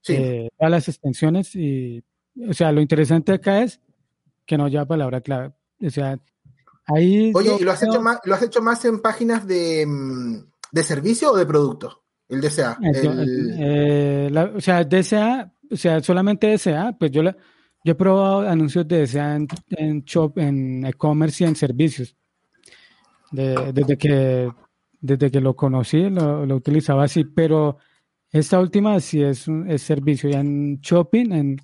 sí. 0.06 0.14
Eh, 0.14 0.50
a 0.60 0.70
las 0.70 0.88
extensiones. 0.88 1.56
Y, 1.56 2.04
o 2.48 2.54
sea, 2.54 2.72
lo 2.72 2.82
interesante 2.82 3.34
acá 3.34 3.64
es 3.64 3.82
que 4.46 4.58
no 4.58 4.68
lleva 4.68 4.86
palabra 4.86 5.22
clave. 5.22 5.54
O 5.86 5.90
sea, 5.90 6.18
ahí. 6.86 7.32
Oye, 7.36 7.58
¿y 7.60 7.64
lo 7.64 7.72
has, 7.72 7.84
hecho 7.84 8.02
más, 8.02 8.20
lo 8.24 8.36
has 8.36 8.42
hecho 8.44 8.62
más 8.62 8.86
en 8.86 9.02
páginas 9.02 9.46
de 9.48 9.86
mm, 9.86 10.55
¿De 10.76 10.84
servicio 10.84 11.32
o 11.32 11.38
de 11.38 11.46
producto? 11.46 12.04
El 12.28 12.42
DSA. 12.42 12.78
Eh, 12.84 14.30
o 14.54 14.60
sea, 14.60 14.84
DSA, 14.84 15.54
o 15.72 15.76
sea, 15.78 16.02
solamente 16.02 16.52
DSA, 16.52 16.98
pues 17.00 17.12
yo, 17.12 17.24
yo 17.24 17.32
he 17.86 17.96
probado 17.96 18.42
anuncios 18.42 18.86
de 18.86 19.06
DSA 19.06 19.38
en, 19.38 19.48
en 19.70 20.04
shop, 20.04 20.38
en 20.38 20.86
e-commerce 20.86 21.46
y 21.46 21.48
en 21.48 21.56
servicios. 21.56 22.18
desde, 23.32 23.98
que, 23.98 24.52
desde 25.00 25.32
que 25.32 25.40
lo 25.40 25.56
conocí, 25.56 26.10
lo, 26.10 26.46
lo, 26.46 26.58
utilizaba 26.58 27.06
así, 27.06 27.24
pero 27.24 27.78
esta 28.30 28.60
última 28.60 29.00
sí 29.00 29.24
es, 29.24 29.48
un, 29.48 29.72
es 29.72 29.82
servicio. 29.82 30.30
Y 30.30 30.34
en 30.34 30.82
shopping, 30.82 31.32
en, 31.32 31.58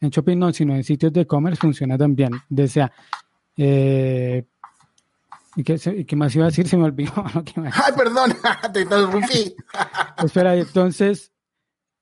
en 0.00 0.10
shopping 0.10 0.38
no, 0.38 0.52
sino 0.52 0.74
en 0.74 0.82
sitios 0.82 1.12
de 1.12 1.20
e-commerce 1.20 1.60
funciona 1.60 1.96
también. 1.96 2.32
DSA. 2.48 2.90
Eh, 3.56 4.44
¿Y 5.56 5.64
qué, 5.64 6.16
más 6.16 6.36
iba 6.36 6.44
a 6.44 6.48
decir? 6.48 6.68
Se 6.68 6.76
me 6.76 6.84
olvidó. 6.84 7.12
Ay, 7.56 7.92
perdón, 7.96 8.34
te 8.72 8.82
interrumpí. 8.82 9.56
Espera, 10.22 10.54
entonces, 10.54 11.32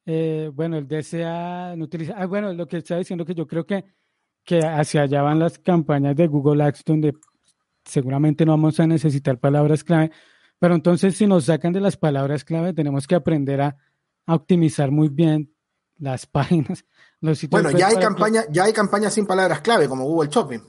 eh, 0.04 0.50
bueno, 0.52 0.76
el 0.76 0.88
DSA 0.88 1.76
no 1.76 1.84
utiliza. 1.84 2.14
Ah, 2.16 2.26
bueno, 2.26 2.52
lo 2.52 2.66
que 2.66 2.78
está 2.78 2.98
diciendo 2.98 3.24
que 3.24 3.34
yo 3.34 3.46
creo 3.46 3.64
que, 3.64 3.84
que 4.44 4.58
hacia 4.58 5.02
allá 5.02 5.22
van 5.22 5.38
las 5.38 5.58
campañas 5.60 6.16
de 6.16 6.26
Google 6.26 6.64
Ads, 6.64 6.82
donde 6.84 7.14
seguramente 7.84 8.44
no 8.44 8.52
vamos 8.52 8.80
a 8.80 8.88
necesitar 8.88 9.38
palabras 9.38 9.84
clave. 9.84 10.10
Pero 10.58 10.74
entonces, 10.74 11.16
si 11.16 11.26
nos 11.26 11.44
sacan 11.44 11.72
de 11.72 11.80
las 11.80 11.96
palabras 11.96 12.44
clave, 12.44 12.72
tenemos 12.72 13.06
que 13.06 13.14
aprender 13.14 13.60
a, 13.60 13.76
optimizar 14.26 14.90
muy 14.90 15.10
bien 15.10 15.54
las 15.98 16.24
páginas. 16.24 16.86
Los 17.20 17.38
sitios 17.38 17.62
bueno, 17.62 17.78
ya 17.78 17.88
hay, 17.88 17.96
campaña, 17.96 18.44
ya 18.50 18.64
hay 18.64 18.72
campañas 18.72 19.12
sin 19.12 19.26
palabras 19.26 19.60
clave, 19.60 19.86
como 19.86 20.04
Google 20.04 20.30
Shopping. 20.30 20.60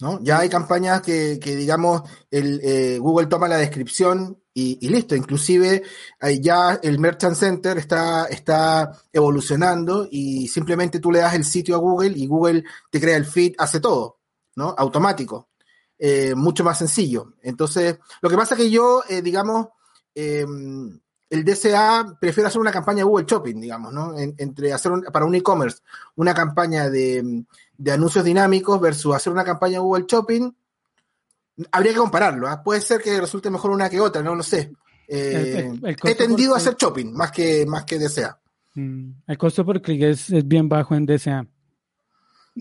¿No? 0.00 0.20
Ya 0.22 0.38
hay 0.40 0.48
campañas 0.48 1.00
que, 1.02 1.38
digamos, 1.38 2.02
eh, 2.30 2.98
Google 3.00 3.26
toma 3.26 3.48
la 3.48 3.56
descripción 3.56 4.38
y, 4.52 4.88
listo. 4.88 5.14
Inclusive 5.14 5.82
ya 6.40 6.78
el 6.82 6.98
Merchant 6.98 7.36
Center 7.36 7.78
está, 7.78 8.26
está 8.26 8.92
evolucionando 9.12 10.08
y 10.10 10.48
simplemente 10.48 11.00
tú 11.00 11.12
le 11.12 11.20
das 11.20 11.34
el 11.34 11.44
sitio 11.44 11.76
a 11.76 11.78
Google 11.78 12.12
y 12.16 12.26
Google 12.26 12.64
te 12.90 13.00
crea 13.00 13.16
el 13.16 13.26
feed, 13.26 13.54
hace 13.58 13.80
todo, 13.80 14.20
¿no? 14.54 14.74
Automático. 14.76 15.48
Eh, 15.98 16.34
mucho 16.34 16.62
más 16.62 16.78
sencillo. 16.78 17.34
Entonces, 17.42 17.98
lo 18.20 18.28
que 18.28 18.36
pasa 18.36 18.54
es 18.54 18.60
que 18.60 18.70
yo, 18.70 19.02
eh, 19.08 19.22
digamos, 19.22 19.68
em, 20.14 21.00
el 21.30 21.44
DCA 21.44 22.18
prefiere 22.20 22.48
hacer 22.48 22.60
una 22.60 22.70
campaña 22.70 22.98
de 22.98 23.04
Google 23.04 23.24
Shopping, 23.26 23.60
digamos, 23.60 23.92
¿no? 23.92 24.14
entre 24.16 24.72
hacer 24.72 24.92
para 25.12 25.24
un 25.24 25.34
e-commerce 25.34 25.78
una 26.14 26.34
campaña 26.34 26.88
de, 26.88 27.44
de, 27.78 27.92
anuncios 27.92 28.24
dinámicos 28.24 28.80
versus 28.80 29.14
hacer 29.14 29.32
una 29.32 29.44
campaña 29.44 29.80
Google 29.80 30.06
Shopping 30.08 30.50
habría 31.72 31.92
que 31.92 31.98
compararlo. 31.98 32.48
¿ah? 32.48 32.62
Puede 32.62 32.80
ser 32.80 33.00
que 33.00 33.20
resulte 33.20 33.50
mejor 33.50 33.70
una 33.70 33.88
que 33.88 34.00
otra, 34.00 34.22
no 34.22 34.34
lo 34.34 34.42
sé. 34.42 34.72
Eh, 35.08 35.72
he 35.82 36.14
tendido 36.14 36.54
a 36.54 36.56
hacer 36.56 36.74
shopping 36.76 37.12
más 37.12 37.30
que, 37.30 37.64
más 37.66 37.84
que 37.84 37.98
DCA. 37.98 38.38
Mm, 38.74 39.10
el 39.26 39.38
costo 39.38 39.64
por 39.64 39.80
clic 39.80 40.02
es, 40.02 40.46
bien 40.46 40.68
bajo 40.68 40.94
en 40.94 41.06
DCA. 41.06 41.46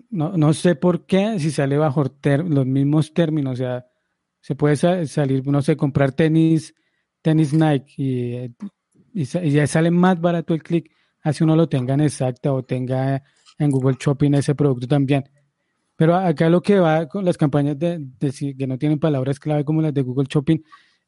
No, 0.10 0.38
no 0.38 0.54
sé 0.54 0.76
por 0.76 1.06
qué, 1.06 1.40
si 1.40 1.52
sale 1.52 1.78
bajo 1.78 2.04
los 2.24 2.66
mismos 2.66 3.14
términos, 3.14 3.54
o 3.54 3.56
sea, 3.56 3.86
se 4.42 4.54
puede 4.54 4.76
salir, 5.08 5.48
no 5.48 5.62
sé, 5.62 5.78
comprar 5.78 6.12
tenis, 6.12 6.76
tenis 7.22 7.54
Nike 7.54 7.94
y, 7.98 8.56
y, 9.14 9.52
ya 9.52 9.66
sale 9.68 9.92
más 9.92 10.20
barato 10.20 10.54
el 10.54 10.62
clic, 10.62 10.92
así 11.22 11.44
uno 11.46 11.56
lo 11.56 11.70
tenga 11.70 11.94
en 11.94 12.02
exacta 12.02 12.52
o 12.52 12.64
tenga 12.64 13.24
en 13.58 13.72
Google 13.72 13.98
Shopping 14.00 14.34
ese 14.34 14.56
producto 14.56 14.88
también. 14.88 15.24
Pero 15.96 16.16
acá 16.16 16.50
lo 16.50 16.62
que 16.62 16.80
va 16.80 17.08
con 17.08 17.24
las 17.24 17.38
campañas 17.38 17.80
de, 17.80 18.06
que 18.58 18.68
no 18.68 18.78
tienen 18.78 19.00
palabras 19.00 19.40
clave 19.40 19.64
como 19.64 19.82
las 19.82 19.94
de 19.94 20.02
Google 20.02 20.28
Shopping 20.30 20.60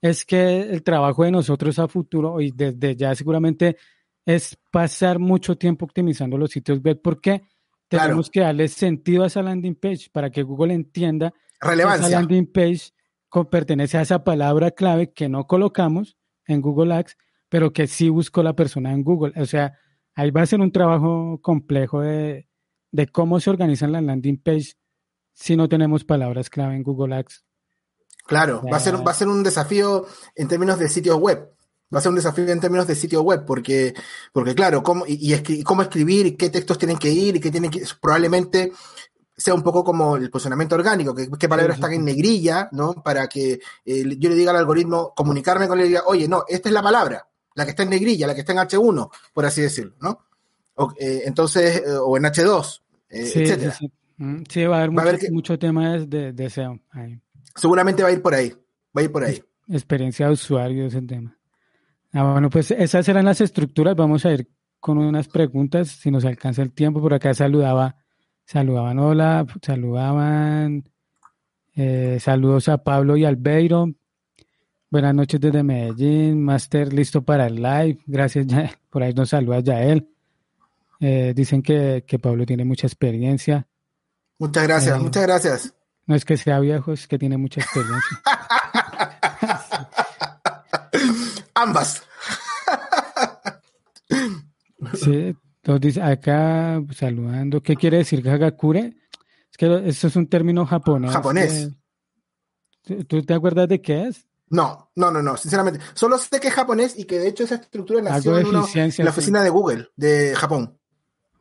es 0.01 0.25
que 0.25 0.61
el 0.61 0.83
trabajo 0.83 1.23
de 1.23 1.31
nosotros 1.31 1.77
a 1.79 1.87
futuro 1.87 2.39
y 2.39 2.51
desde 2.51 2.95
ya 2.95 3.13
seguramente 3.15 3.77
es 4.25 4.57
pasar 4.71 5.19
mucho 5.19 5.57
tiempo 5.57 5.85
optimizando 5.85 6.37
los 6.37 6.51
sitios 6.51 6.81
web 6.81 7.01
porque 7.01 7.43
tenemos 7.87 8.29
que 8.29 8.41
darle 8.41 8.67
sentido 8.67 9.23
a 9.23 9.27
esa 9.27 9.41
landing 9.41 9.75
page 9.75 10.09
para 10.11 10.29
que 10.29 10.43
Google 10.43 10.73
entienda 10.73 11.33
Relevancia. 11.59 12.01
que 12.01 12.07
esa 12.07 12.19
landing 12.19 12.51
page 12.51 12.91
pertenece 13.45 13.97
a 13.97 14.01
esa 14.01 14.23
palabra 14.23 14.71
clave 14.71 15.11
que 15.11 15.29
no 15.29 15.47
colocamos 15.47 16.17
en 16.45 16.61
Google 16.61 16.93
Ads, 16.93 17.17
pero 17.49 17.73
que 17.73 17.87
sí 17.87 18.09
buscó 18.09 18.43
la 18.43 18.55
persona 18.55 18.91
en 18.91 19.03
Google. 19.03 19.33
O 19.39 19.45
sea, 19.45 19.77
ahí 20.18 20.32
va 20.32 20.41
a 20.41 20.47
ser 20.47 20.59
un 20.59 20.72
trabajo 20.72 21.39
complejo 21.41 22.01
de, 22.01 22.49
de 22.91 23.07
cómo 23.07 23.39
se 23.39 23.49
organizan 23.49 23.91
las 23.91 24.03
landing 24.03 24.41
page 24.41 24.74
si 25.34 25.55
no 25.55 25.70
tenemos 25.70 26.03
palabras 26.03 26.49
clave 26.49 26.76
en 26.76 26.84
Google 26.84 27.15
Ads. 27.15 27.45
Claro, 28.26 28.61
va 28.70 28.78
a 28.78 28.80
ser, 28.80 28.95
va 28.95 29.11
a 29.11 29.15
ser 29.15 29.28
un 29.28 29.43
desafío 29.43 30.05
en 30.36 30.47
términos 30.47 30.80
de 30.80 30.89
sitios 30.89 31.18
web. 31.18 31.53
Va 31.93 31.99
a 31.99 32.01
ser 32.01 32.09
un 32.09 32.15
desafío 32.15 32.45
en 32.49 32.59
términos 32.59 32.88
de 32.88 32.95
sitio 32.95 33.22
web, 33.22 33.45
porque, 33.45 33.93
porque 34.34 34.53
claro, 34.53 34.84
cómo, 34.84 35.05
y, 35.07 35.63
cómo 35.63 35.84
escribir, 35.84 36.26
y 36.26 36.36
qué 36.36 36.49
textos 36.49 36.78
tienen 36.78 36.97
que 36.97 37.09
ir, 37.09 37.38
y 37.38 37.39
qué 37.39 37.49
tienen 37.49 37.72
que, 37.72 37.86
probablemente 38.01 38.74
sea 39.38 39.53
un 39.53 39.61
poco 39.61 39.84
como 39.84 40.18
el 40.18 40.30
posicionamiento 40.30 40.76
orgánico, 40.76 41.13
que 41.13 41.30
qué 41.39 41.47
palabras 41.47 41.78
están 41.78 41.93
en 41.93 42.03
negrilla, 42.03 42.68
¿no? 42.72 42.95
Para 42.95 43.28
que 43.28 43.59
eh, 43.86 44.18
yo 44.18 44.30
le 44.30 44.36
diga 44.36 44.51
al 44.51 44.57
algoritmo, 44.57 45.13
comunicarme 45.15 45.68
con 45.68 45.80
él 45.80 45.86
y 45.86 45.89
diga, 45.89 46.03
oye, 46.07 46.28
no, 46.28 46.43
esta 46.47 46.68
es 46.68 46.74
la 46.74 46.82
palabra, 46.82 47.26
la 47.57 47.65
que 47.65 47.71
está 47.71 47.83
en 47.83 47.89
negrilla, 47.89 48.27
la 48.27 48.35
que 48.35 48.41
está 48.41 48.53
en 48.53 48.59
H1, 48.59 49.09
por 49.33 49.45
así 49.45 49.61
decirlo, 49.61 49.95
¿no? 49.99 50.19
Eh, 50.99 51.23
entonces, 51.25 51.77
eh, 51.77 51.97
o 51.99 52.15
en 52.15 52.23
H2, 52.23 52.81
etcétera. 53.09 53.71
Sí, 53.73 53.91
mm, 54.17 54.43
sí, 54.47 54.65
va 54.65 54.81
a 54.81 54.83
haber, 54.83 55.31
mucho, 55.31 55.57
tema 55.57 55.97
de, 55.97 56.33
de 56.33 56.49
SEO 56.51 56.79
ahí. 56.91 57.19
Seguramente 57.55 58.03
va 58.03 58.09
a 58.09 58.11
ir 58.11 58.21
por 58.21 58.35
ahí, 58.35 58.53
va 58.95 59.01
a 59.01 59.03
ir 59.03 59.11
por 59.11 59.23
ahí. 59.23 59.41
Experiencia 59.67 60.27
de 60.27 60.33
usuario 60.33 60.85
ese 60.85 61.01
tema. 61.01 61.35
Ah, 62.13 62.31
bueno, 62.31 62.51
pues 62.51 62.69
esas 62.69 63.09
eran 63.09 63.25
las 63.25 63.41
estructuras. 63.41 63.95
Vamos 63.95 64.23
a 64.25 64.33
ir 64.33 64.47
con 64.79 64.99
unas 64.99 65.27
preguntas, 65.27 65.87
si 65.87 66.11
nos 66.11 66.25
alcanza 66.25 66.61
el 66.61 66.71
tiempo. 66.71 67.01
Por 67.01 67.15
acá 67.15 67.33
saludaba, 67.33 67.95
saludaban 68.45 68.99
hola, 68.99 69.47
saludaban, 69.63 70.83
eh, 71.75 72.19
saludos 72.21 72.69
a 72.69 72.83
Pablo 72.83 73.17
y 73.17 73.25
Albeiro. 73.25 73.89
Buenas 74.89 75.13
noches 75.13 75.41
desde 75.41 75.63
Medellín, 75.63 76.41
Master 76.41 76.93
listo 76.93 77.21
para 77.21 77.47
el 77.47 77.55
live. 77.55 77.99
Gracias, 78.05 78.47
Yael. 78.47 78.69
Por 78.89 79.03
ahí 79.03 79.13
nos 79.13 79.29
saluda 79.29 79.59
Yael. 79.59 80.09
Eh, 81.01 81.33
dicen 81.35 81.61
que, 81.61 82.05
que, 82.07 82.17
Pablo 82.17 82.45
tiene 82.45 82.63
mucha 82.63 82.88
experiencia. 82.88 83.67
Muchas 84.39 84.63
gracias, 84.63 84.97
eh, 84.97 84.99
muchas 84.99 85.23
gracias. 85.23 85.73
No 86.05 86.15
es 86.15 86.23
que 86.23 86.38
sea 86.38 86.61
viejo, 86.61 86.93
es 86.93 87.05
que 87.05 87.19
tiene 87.19 87.35
mucha 87.35 87.59
experiencia. 87.59 88.21
Ambas. 91.53 92.03
sí, 94.93 95.35
entonces 95.63 95.97
acá 95.97 96.81
saludando. 96.93 97.61
¿Qué 97.61 97.75
quiere 97.75 97.97
decir 97.97 98.27
Hagakure? 98.27 98.95
Es 99.51 99.57
que 99.57 99.83
eso 99.85 100.07
es 100.07 100.15
un 100.15 100.27
término 100.27 100.65
japonés. 100.65 101.11
Japonés. 101.11 101.71
¿Tú 103.07 103.21
te 103.21 103.33
acuerdas 103.33 103.67
de 103.67 103.81
qué 103.81 104.07
es? 104.07 104.26
No, 104.49 104.91
no, 104.95 105.11
no, 105.11 105.21
no, 105.21 105.35
sinceramente. 105.35 105.79
Solo 105.93 106.17
sé 106.17 106.39
que 106.39 106.47
es 106.47 106.53
japonés 106.53 106.97
y 106.97 107.05
que 107.05 107.19
de 107.19 107.27
hecho 107.27 107.43
esa 107.43 107.55
estructura 107.55 108.01
nació 108.01 108.37
en, 108.39 108.51
la 108.51 109.09
oficina 109.09 109.43
de 109.43 109.49
Google 109.49 109.89
de 109.95 110.33
Japón. 110.35 110.77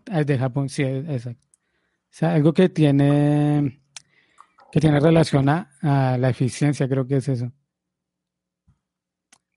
Es 0.07 0.27
de 0.27 0.39
Japón, 0.39 0.69
sí, 0.69 0.83
exacto. 0.83 1.47
O 1.47 2.19
sea, 2.19 2.35
algo 2.35 2.53
que 2.53 2.69
tiene 2.69 3.81
que 4.73 4.81
tiene 4.81 5.01
relación 5.01 5.49
a, 5.49 6.19
la 6.19 6.29
eficiencia, 6.29 6.89
creo 6.89 7.07
que 7.07 7.17
es 7.17 7.29
eso. 7.29 7.53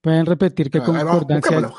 Pueden 0.00 0.24
repetir 0.24 0.70
qué 0.70 0.80
concordancia. 0.80 1.70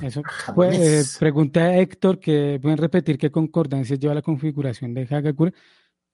Eso. 0.00 0.22
Pues, 0.54 0.78
eh, 0.78 1.18
pregunta 1.18 1.76
Héctor 1.76 2.18
que 2.18 2.58
pueden 2.62 2.78
repetir 2.78 3.18
qué 3.18 3.30
concordancia 3.30 3.96
lleva 3.96 4.14
la 4.14 4.22
configuración 4.22 4.94
de 4.94 5.06
Hagakure. 5.10 5.52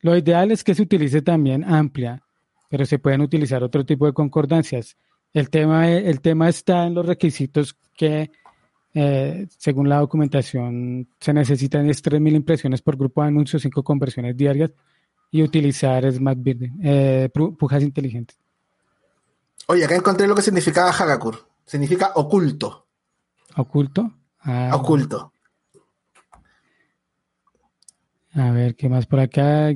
Lo 0.01 0.17
ideal 0.17 0.51
es 0.51 0.65
que 0.65 0.75
se 0.75 0.83
utilice 0.83 1.23
también 1.23 1.63
amplia, 1.63 2.26
pero 2.77 2.85
se 2.85 2.99
pueden 2.99 3.23
utilizar 3.23 3.63
otro 3.63 3.87
tipo 3.87 4.05
de 4.05 4.13
concordancias. 4.13 4.99
El 5.33 5.49
tema, 5.49 5.91
el 5.91 6.21
tema 6.21 6.51
está 6.51 6.87
en 6.87 6.93
los 6.93 7.07
requisitos 7.07 7.75
que, 7.97 8.31
eh, 8.93 9.47
según 9.57 9.89
la 9.89 10.01
documentación, 10.01 11.09
se 11.19 11.33
necesitan 11.33 11.87
3.000 11.87 12.35
impresiones 12.35 12.83
por 12.83 12.99
grupo 12.99 13.23
de 13.23 13.29
anuncios, 13.29 13.63
5 13.63 13.83
conversiones 13.83 14.37
diarias 14.37 14.73
y 15.31 15.43
utilizar 15.43 16.13
Smart 16.13 16.39
Building, 16.39 16.81
eh, 16.83 17.31
pujas 17.59 17.83
inteligentes. 17.83 18.37
Oye, 19.69 19.87
acá 19.87 19.97
encontré 19.97 20.27
lo 20.27 20.35
que 20.35 20.43
significaba 20.43 20.91
Hagakur. 20.91 21.49
Significa 21.65 22.13
oculto. 22.15 22.89
¿Oculto? 23.57 24.13
Ah, 24.41 24.73
oculto. 24.75 25.33
A 28.35 28.51
ver, 28.51 28.77
¿qué 28.77 28.91
más 28.91 29.07
por 29.07 29.21
acá? 29.21 29.75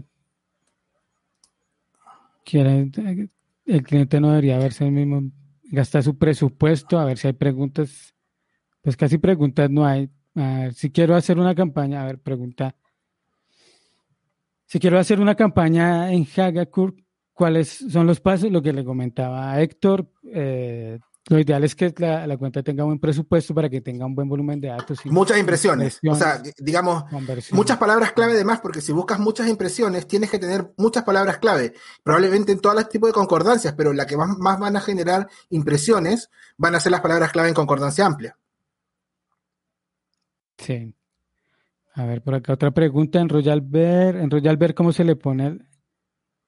El 2.59 3.82
cliente 3.82 4.20
no 4.20 4.30
debería 4.30 4.59
verse 4.59 4.84
el 4.84 4.92
mismo, 4.92 5.30
gastar 5.64 6.03
su 6.03 6.18
presupuesto, 6.18 6.98
a 6.98 7.05
ver 7.05 7.18
si 7.18 7.28
hay 7.28 7.32
preguntas. 7.32 8.14
Pues 8.82 8.96
casi 8.96 9.18
preguntas 9.18 9.70
no 9.70 9.84
hay. 9.84 10.11
A 10.34 10.59
ver, 10.61 10.74
si 10.74 10.90
quiero 10.90 11.14
hacer 11.14 11.38
una 11.38 11.55
campaña, 11.55 12.03
a 12.03 12.07
ver, 12.07 12.18
pregunta. 12.18 12.74
Si 14.66 14.78
quiero 14.78 14.98
hacer 14.98 15.20
una 15.20 15.34
campaña 15.34 16.12
en 16.12 16.24
Hagakur, 16.24 16.94
cuáles 17.32 17.68
son 17.68 18.07
los 18.07 18.20
pasos, 18.20 18.51
lo 18.51 18.62
que 18.62 18.72
le 18.72 18.84
comentaba 18.84 19.53
a 19.53 19.61
Héctor. 19.61 20.11
Eh, 20.32 20.98
lo 21.29 21.39
ideal 21.39 21.62
es 21.64 21.75
que 21.75 21.95
la, 21.99 22.37
cuenta 22.39 22.62
tenga 22.62 22.83
un 22.85 22.91
buen 22.91 22.99
presupuesto 22.99 23.55
para 23.55 23.68
que 23.68 23.81
tenga 23.81 24.07
un 24.07 24.14
buen 24.14 24.29
volumen 24.29 24.61
de 24.61 24.68
datos. 24.68 25.05
muchas 25.05 25.39
impresiones, 25.39 26.01
o 26.09 26.14
sea, 26.14 26.43
digamos, 26.59 27.05
muchas 27.53 27.77
palabras 27.77 28.12
clave 28.12 28.33
además, 28.33 28.61
porque 28.61 28.81
si 28.81 28.93
buscas 28.93 29.18
muchas 29.18 29.49
impresiones, 29.49 30.07
tienes 30.07 30.31
que 30.31 30.39
tener 30.39 30.73
muchas 30.77 31.05
palabras 31.05 31.39
clave, 31.39 31.75
probablemente 32.03 32.53
en 32.53 32.61
todos 32.61 32.75
los 32.75 32.89
tipos 32.89 33.11
de 33.11 33.14
concordancias, 33.14 33.75
pero 33.75 33.93
la 33.93 34.07
que 34.07 34.16
más, 34.16 34.39
más 34.39 34.59
van 34.59 34.77
a 34.77 34.81
generar 34.81 35.29
impresiones 35.51 36.31
van 36.57 36.75
a 36.75 36.81
ser 36.81 36.93
las 36.93 37.01
palabras 37.01 37.33
clave 37.33 37.49
en 37.49 37.55
concordancia 37.55 38.07
amplia. 38.07 38.37
Sí. 40.59 40.95
A 41.95 42.05
ver, 42.05 42.23
por 42.23 42.35
acá 42.35 42.53
otra 42.53 42.71
pregunta 42.71 43.21
en 43.21 43.29
Royal 43.29 43.61
Bear. 43.61 44.16
En 44.16 44.31
Royal 44.31 44.57
Bear, 44.57 44.75
¿cómo 44.75 44.93
se 44.93 45.05
le 45.05 45.16
pone 45.16 45.59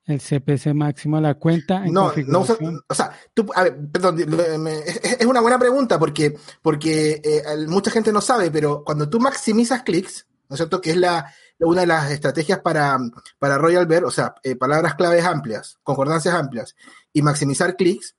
el 0.06 0.20
CPC 0.20 0.74
máximo 0.74 1.16
a 1.16 1.20
la 1.20 1.34
cuenta. 1.34 1.80
no, 1.86 2.12
no, 2.26 2.40
o 2.88 2.94
sea, 2.94 3.16
tú, 3.32 3.46
a 3.54 3.64
ver, 3.64 3.78
perdón, 3.90 4.18
es 4.18 5.26
una 5.26 5.40
buena 5.40 5.58
pregunta 5.58 5.98
porque, 5.98 6.36
porque 6.60 7.20
eh, 7.22 7.42
mucha 7.68 7.90
gente 7.90 8.12
no 8.12 8.20
sabe, 8.20 8.50
pero 8.50 8.82
cuando 8.84 9.08
tú 9.08 9.20
maximizas 9.20 9.82
clics, 9.82 10.26
¿no 10.48 10.54
es 10.54 10.58
cierto? 10.58 10.80
Que 10.80 10.90
es 10.90 10.96
la, 10.96 11.32
una 11.60 11.82
de 11.82 11.86
las 11.86 12.10
estrategias 12.10 12.60
para, 12.60 12.98
para 13.38 13.58
Royal 13.58 13.86
Bear, 13.86 14.04
o 14.04 14.10
sea, 14.10 14.34
eh, 14.42 14.56
palabras 14.56 14.96
claves 14.96 15.24
amplias, 15.24 15.78
concordancias 15.82 16.34
amplias 16.34 16.74
y 17.12 17.22
maximizar 17.22 17.76
clics, 17.76 18.16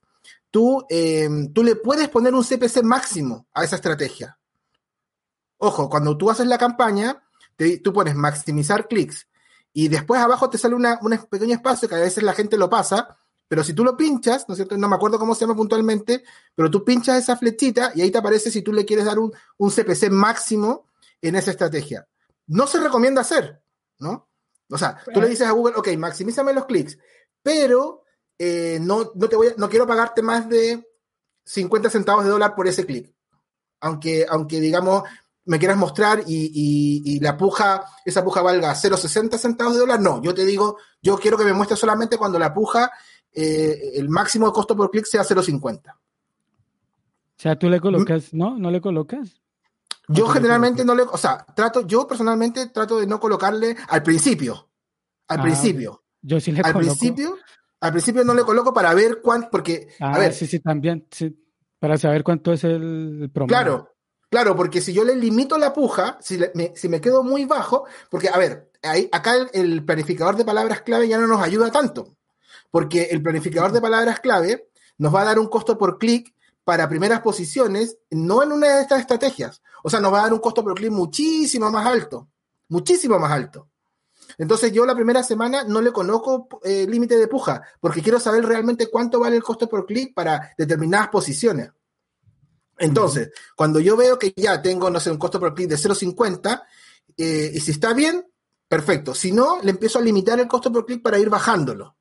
tú, 0.50 0.86
eh, 0.88 1.28
tú 1.52 1.62
le 1.62 1.76
puedes 1.76 2.08
poner 2.08 2.34
un 2.34 2.44
CPC 2.44 2.82
máximo 2.82 3.46
a 3.52 3.64
esa 3.64 3.76
estrategia. 3.76 4.38
Ojo, 5.58 5.88
cuando 5.88 6.16
tú 6.16 6.30
haces 6.30 6.46
la 6.46 6.58
campaña, 6.58 7.22
tú 7.82 7.92
pones 7.92 8.14
maximizar 8.14 8.88
clics 8.88 9.28
y 9.76 9.88
después 9.88 10.20
abajo 10.20 10.48
te 10.48 10.56
sale 10.56 10.74
una, 10.74 10.98
un 11.02 11.18
pequeño 11.28 11.54
espacio 11.54 11.88
que 11.88 11.96
a 11.96 11.98
veces 11.98 12.22
la 12.22 12.32
gente 12.32 12.56
lo 12.56 12.70
pasa, 12.70 13.18
Pero 13.48 13.62
si 13.62 13.74
tú 13.74 13.84
lo 13.84 13.96
pinchas, 13.96 14.48
¿no 14.48 14.54
es 14.54 14.58
cierto? 14.58 14.78
No 14.78 14.88
me 14.88 14.96
acuerdo 14.96 15.18
cómo 15.18 15.34
se 15.34 15.42
llama 15.42 15.56
puntualmente, 15.56 16.24
pero 16.54 16.70
tú 16.70 16.82
pinchas 16.82 17.18
esa 17.18 17.36
flechita 17.36 17.92
y 17.94 18.00
ahí 18.00 18.10
te 18.10 18.18
aparece 18.18 18.50
si 18.50 18.62
tú 18.62 18.72
le 18.72 18.86
quieres 18.86 19.04
dar 19.04 19.18
un, 19.18 19.32
un 19.58 19.70
CPC 19.70 20.10
máximo 20.10 20.86
en 21.20 21.34
esa 21.34 21.50
estrategia. 21.50 22.08
No 22.46 22.66
se 22.66 22.80
recomienda 22.80 23.20
hacer, 23.20 23.60
¿no? 23.98 24.28
O 24.70 24.78
sea, 24.78 24.98
tú 25.12 25.20
le 25.20 25.28
dices 25.28 25.46
a 25.46 25.50
Google, 25.50 25.74
ok, 25.76 25.88
maximízame 25.98 26.54
los 26.54 26.64
clics, 26.64 26.96
pero 27.42 28.04
eh, 28.38 28.78
no, 28.80 29.12
no, 29.14 29.28
te 29.28 29.36
voy 29.36 29.52
no 29.56 29.68
quiero 29.68 29.86
pagarte 29.86 30.22
más 30.22 30.48
de 30.48 30.88
50 31.44 31.90
centavos 31.90 32.24
de 32.24 32.30
dólar 32.30 32.54
por 32.54 32.66
ese 32.66 32.86
clic. 32.86 33.12
Aunque, 33.80 34.24
aunque 34.28 34.60
digamos, 34.60 35.02
me 35.46 35.58
quieras 35.58 35.76
mostrar 35.76 36.22
y, 36.26 37.20
la 37.20 37.36
puja, 37.36 37.84
esa 38.04 38.24
puja 38.24 38.42
valga 38.42 38.74
0,60 38.74 39.36
centavos 39.38 39.74
de 39.74 39.80
dólar, 39.80 40.00
no, 40.00 40.22
yo 40.22 40.34
te 40.34 40.44
digo, 40.44 40.78
yo 41.02 41.16
quiero 41.18 41.36
que 41.36 41.44
me 41.44 41.52
muestres 41.52 41.78
solamente 41.78 42.16
cuando 42.16 42.38
la 42.38 42.52
puja, 42.52 42.90
eh, 43.32 43.92
el 43.94 44.08
máximo 44.08 44.46
de 44.46 44.52
costo 44.52 44.76
por 44.76 44.90
clic 44.90 45.04
sea 45.06 45.22
0,50. 45.22 45.94
O 45.94 45.96
sea, 47.36 47.58
tú 47.58 47.68
le 47.68 47.80
colocas, 47.80 48.32
¿no? 48.32 48.58
¿No 48.58 48.70
le 48.70 48.80
colocas? 48.80 49.40
Yo 50.08 50.28
generalmente 50.28 50.84
no 50.84 50.94
le, 50.94 51.02
o 51.02 51.16
sea, 51.16 51.44
trato, 51.54 51.86
yo 51.86 52.06
personalmente 52.06 52.68
trato 52.68 52.98
de 52.98 53.06
no 53.06 53.18
colocarle 53.18 53.76
al 53.88 54.02
principio. 54.02 54.68
Al 55.28 55.40
ah, 55.40 55.42
principio. 55.42 56.04
Yo 56.20 56.40
sí 56.40 56.52
le 56.52 56.60
al 56.60 56.74
principio, 56.74 57.36
al 57.80 57.92
principio 57.92 58.24
no 58.24 58.34
le 58.34 58.44
coloco 58.44 58.72
para 58.72 58.92
ver 58.94 59.20
cuánto, 59.22 59.48
porque, 59.50 59.88
a 60.00 60.12
ah, 60.12 60.18
ver. 60.18 60.32
Sí, 60.32 60.46
sí, 60.46 60.60
también, 60.60 61.06
sí, 61.10 61.34
para 61.78 61.96
saber 61.96 62.22
cuánto 62.22 62.52
es 62.52 62.64
el 62.64 63.30
promedio. 63.32 63.56
Claro, 63.56 63.93
claro, 64.34 64.56
porque 64.56 64.80
si 64.80 64.92
yo 64.92 65.04
le 65.04 65.14
limito 65.14 65.56
la 65.58 65.72
puja, 65.72 66.18
si, 66.20 66.36
me, 66.88 67.00
quedo 67.00 67.22
muy 67.22 67.44
bajo, 67.44 67.84
porque, 68.10 68.28
a 68.28 68.36
ver, 68.36 68.68
acá 69.12 69.36
el, 69.52 69.84
planificador 69.84 70.34
de 70.34 70.44
palabras 70.44 70.82
clave 70.82 71.06
ya 71.06 71.18
no 71.18 71.28
nos 71.28 71.40
ayuda 71.40 71.70
tanto, 71.70 72.16
porque 72.72 73.04
el 73.12 73.22
planificador 73.22 73.70
de 73.70 73.80
palabras 73.80 74.18
clave 74.18 74.70
nos 74.98 75.14
va 75.14 75.20
a 75.20 75.26
dar 75.26 75.38
un 75.38 75.46
costo 75.46 75.78
por 75.78 75.98
clic 75.98 76.34
para 76.64 76.88
primeras 76.88 77.20
posiciones, 77.20 77.96
no 78.10 78.42
en 78.42 78.50
una 78.50 78.74
de 78.74 78.82
estas 78.82 79.02
estrategias. 79.02 79.62
O 79.84 79.88
sea, 79.88 80.00
nos 80.00 80.12
va 80.12 80.18
a 80.18 80.22
dar 80.22 80.32
un 80.32 80.40
costo 80.40 80.64
por 80.64 80.74
clic 80.74 80.90
muchísimo 80.90 81.70
más 81.70 81.86
alto, 81.86 82.26
muchísimo 82.70 83.16
más 83.20 83.30
alto. 83.30 83.68
Entonces 84.36 84.72
yo 84.72 84.84
la 84.84 84.96
primera 84.96 85.22
semana 85.22 85.62
no 85.62 85.80
le 85.80 85.92
conozco 85.92 86.48
eh, 86.64 86.88
límite 86.88 87.16
de 87.16 87.28
puja, 87.28 87.62
porque 87.78 88.02
quiero 88.02 88.18
saber 88.18 88.44
realmente 88.44 88.88
cuánto 88.90 89.20
vale 89.20 89.36
el 89.36 89.44
costo 89.44 89.68
por 89.68 89.86
clic 89.86 90.12
para 90.12 90.52
determinadas 90.58 91.06
posiciones. 91.06 91.70
Entonces, 92.78 93.30
cuando 93.56 93.80
yo 93.80 93.96
veo 93.96 94.18
que 94.18 94.32
ya 94.36 94.60
tengo, 94.60 94.90
no 94.90 95.00
sé, 95.00 95.10
un 95.10 95.18
costo 95.18 95.38
por 95.38 95.54
clic 95.54 95.68
de 95.68 95.76
0.50, 95.76 96.62
eh, 97.16 97.50
y 97.54 97.60
si 97.60 97.70
está 97.70 97.92
bien, 97.92 98.24
perfecto. 98.68 99.14
Si 99.14 99.32
no, 99.32 99.60
le 99.62 99.70
empiezo 99.70 99.98
a 99.98 100.02
limitar 100.02 100.38
el 100.40 100.48
costo 100.48 100.72
por 100.72 100.84
clic 100.86 101.02
para 101.02 101.18
ir 101.18 101.30
bajándolo, 101.30 101.96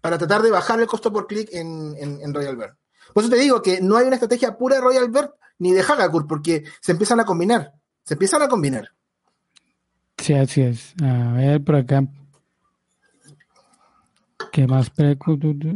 para 0.00 0.18
tratar 0.18 0.42
de 0.42 0.50
bajar 0.50 0.80
el 0.80 0.86
costo 0.86 1.12
por 1.12 1.26
clic 1.26 1.48
en, 1.52 1.94
en, 1.98 2.34
Royal 2.34 2.56
Bird. 2.56 2.76
Por 3.12 3.24
eso 3.24 3.30
te 3.30 3.38
digo 3.38 3.62
que 3.62 3.80
no 3.80 3.96
hay 3.96 4.06
una 4.06 4.16
estrategia 4.16 4.56
pura 4.56 4.76
de 4.76 4.82
Royal 4.82 5.10
Bird 5.10 5.30
ni 5.58 5.72
de 5.72 5.82
Hagakur, 5.82 6.26
porque 6.26 6.64
se 6.80 6.92
empiezan 6.92 7.20
a 7.20 7.24
combinar, 7.24 7.72
se 8.04 8.14
empiezan 8.14 8.42
a 8.42 8.48
combinar. 8.48 8.92
Sí, 10.18 10.34
así 10.34 10.62
es. 10.62 10.94
A 11.02 11.32
ver, 11.32 11.62
por 11.62 11.76
acá. 11.76 12.06
¿Qué 14.56 14.66
más? 14.66 14.90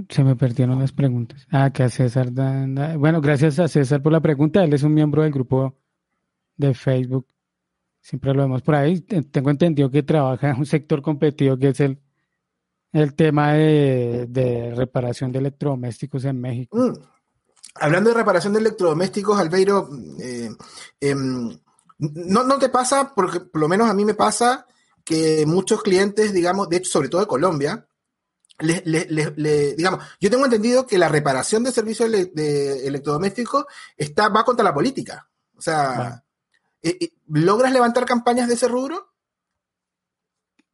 Se 0.08 0.24
me 0.24 0.36
perdieron 0.36 0.78
las 0.78 0.92
preguntas. 0.92 1.46
Ah, 1.50 1.70
que 1.70 1.82
a 1.82 1.90
César. 1.90 2.30
Bueno, 2.30 3.20
gracias 3.20 3.58
a 3.58 3.68
César 3.68 4.02
por 4.02 4.10
la 4.10 4.20
pregunta. 4.22 4.64
Él 4.64 4.72
es 4.72 4.82
un 4.82 4.94
miembro 4.94 5.22
del 5.22 5.30
grupo 5.30 5.76
de 6.56 6.72
Facebook. 6.72 7.26
Siempre 8.00 8.32
lo 8.32 8.40
vemos 8.40 8.62
por 8.62 8.76
ahí. 8.76 9.02
Tengo 9.02 9.50
entendido 9.50 9.90
que 9.90 10.02
trabaja 10.02 10.52
en 10.52 10.60
un 10.60 10.64
sector 10.64 11.02
competitivo 11.02 11.58
que 11.58 11.68
es 11.68 11.80
el, 11.80 12.00
el 12.94 13.12
tema 13.12 13.52
de, 13.52 14.72
reparación 14.74 15.30
de 15.30 15.40
electrodomésticos 15.40 16.24
en 16.24 16.40
México. 16.40 16.78
Mm. 16.78 16.94
Hablando 17.74 18.08
de 18.08 18.16
reparación 18.16 18.54
de 18.54 18.60
electrodomésticos, 18.60 19.38
Albeiro, 19.38 19.90
eh, 20.20 20.48
em, 21.02 21.50
no, 21.98 22.44
no 22.44 22.58
te 22.58 22.70
pasa, 22.70 23.12
porque 23.14 23.40
por 23.40 23.60
lo 23.60 23.68
menos 23.68 23.90
a 23.90 23.94
mí 23.94 24.06
me 24.06 24.14
pasa 24.14 24.66
que 25.04 25.44
muchos 25.46 25.82
clientes, 25.82 26.32
digamos, 26.32 26.70
de 26.70 26.78
hecho, 26.78 26.92
sobre 26.92 27.10
todo 27.10 27.20
de 27.20 27.26
Colombia, 27.26 27.86
le, 28.60 29.74
digamos, 29.74 30.04
yo 30.20 30.30
tengo 30.30 30.44
entendido 30.44 30.86
que 30.86 30.98
la 30.98 31.08
reparación 31.08 31.64
de 31.64 31.72
servicios 31.72 32.10
de 32.10 32.86
electrodomésticos 32.86 33.64
está, 33.96 34.28
va 34.28 34.44
contra 34.44 34.64
la 34.64 34.74
política. 34.74 35.28
O 35.56 35.60
sea, 35.60 36.24
eh, 36.82 36.96
eh, 37.00 37.10
¿logras 37.28 37.72
levantar 37.72 38.04
campañas 38.04 38.48
de 38.48 38.54
ese 38.54 38.68
rubro? 38.68 39.08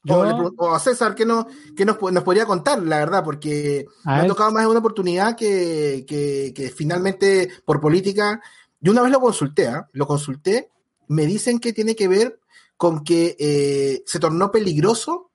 O, 0.09 0.72
a 0.72 0.78
César, 0.78 1.16
que, 1.16 1.26
no, 1.26 1.49
que 1.76 1.84
nos, 1.84 2.01
nos, 2.01 2.22
podría 2.22 2.47
contar, 2.47 2.80
la 2.80 2.99
verdad, 2.99 3.24
porque 3.24 3.87
me 4.05 4.20
ha 4.20 4.26
tocado 4.28 4.53
más 4.53 4.62
de 4.62 4.68
una 4.68 4.78
oportunidad 4.78 5.34
que, 5.34 6.05
que, 6.07 6.72
finalmente, 6.76 7.51
por 7.64 7.80
política, 7.80 8.41
yo 8.78 8.93
una 8.93 9.03
vez 9.03 9.11
lo 9.11 9.20
consulté, 9.20 9.66
¿ah? 9.66 9.89
lo 9.93 10.07
consulté 10.07 10.70
me 11.09 11.26
dicen 11.26 11.59
que 11.59 11.72
tiene 11.72 11.97
que 11.97 12.09
ver 12.09 12.41
con 12.76 13.05
que 13.05 13.37
eh, 13.39 14.03
se 14.07 14.20
tornó 14.20 14.51
peligroso, 14.51 15.30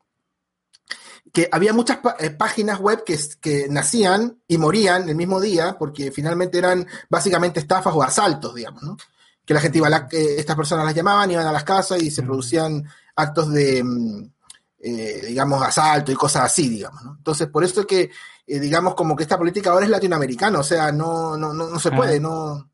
que 1.31 1.47
había 1.51 1.73
muchas 1.73 1.99
eh, 2.19 2.31
páginas 2.31 2.79
web 2.79 3.03
que, 3.05 3.17
que, 3.39 3.67
nacían 3.69 4.41
y 4.47 4.57
morían 4.57 5.07
el 5.09 5.15
mismo 5.15 5.39
día, 5.39 5.77
porque 5.77 6.11
finalmente 6.11 6.57
eran 6.57 6.85
básicamente 7.09 7.59
estafas 7.59 7.93
o 7.95 8.03
asaltos, 8.03 8.53
digamos, 8.55 8.83
¿no? 8.83 8.97
Que 9.45 9.53
la 9.53 9.61
gente 9.61 9.77
iba 9.77 9.87
a 9.87 9.91
la, 9.91 10.07
estas 10.11 10.55
personas 10.55 10.85
las 10.85 10.95
llamaban, 10.95 11.31
iban 11.31 11.47
a 11.47 11.51
las 11.51 11.63
casas 11.63 12.01
y 12.01 12.11
se 12.11 12.23
producían 12.23 12.83
actos 13.15 13.51
de, 13.51 13.83
mm, 13.83 14.31
eh, 14.79 15.21
digamos, 15.27 15.61
asalto 15.61 16.11
y 16.11 16.15
cosas 16.15 16.43
así, 16.43 16.69
digamos, 16.69 17.03
¿no? 17.03 17.15
Entonces, 17.17 17.47
por 17.47 17.63
eso 17.63 17.81
es 17.81 17.87
que, 17.87 18.11
digamos, 18.45 18.95
como 18.95 19.15
que 19.15 19.23
esta 19.23 19.37
política 19.37 19.71
ahora 19.71 19.85
es 19.85 19.91
latinoamericana, 19.91 20.59
o 20.59 20.63
sea, 20.63 20.91
no, 20.91 21.37
no, 21.37 21.53
no, 21.53 21.69
no 21.69 21.79
se 21.79 21.91
puede, 21.91 22.19
no 22.19 22.71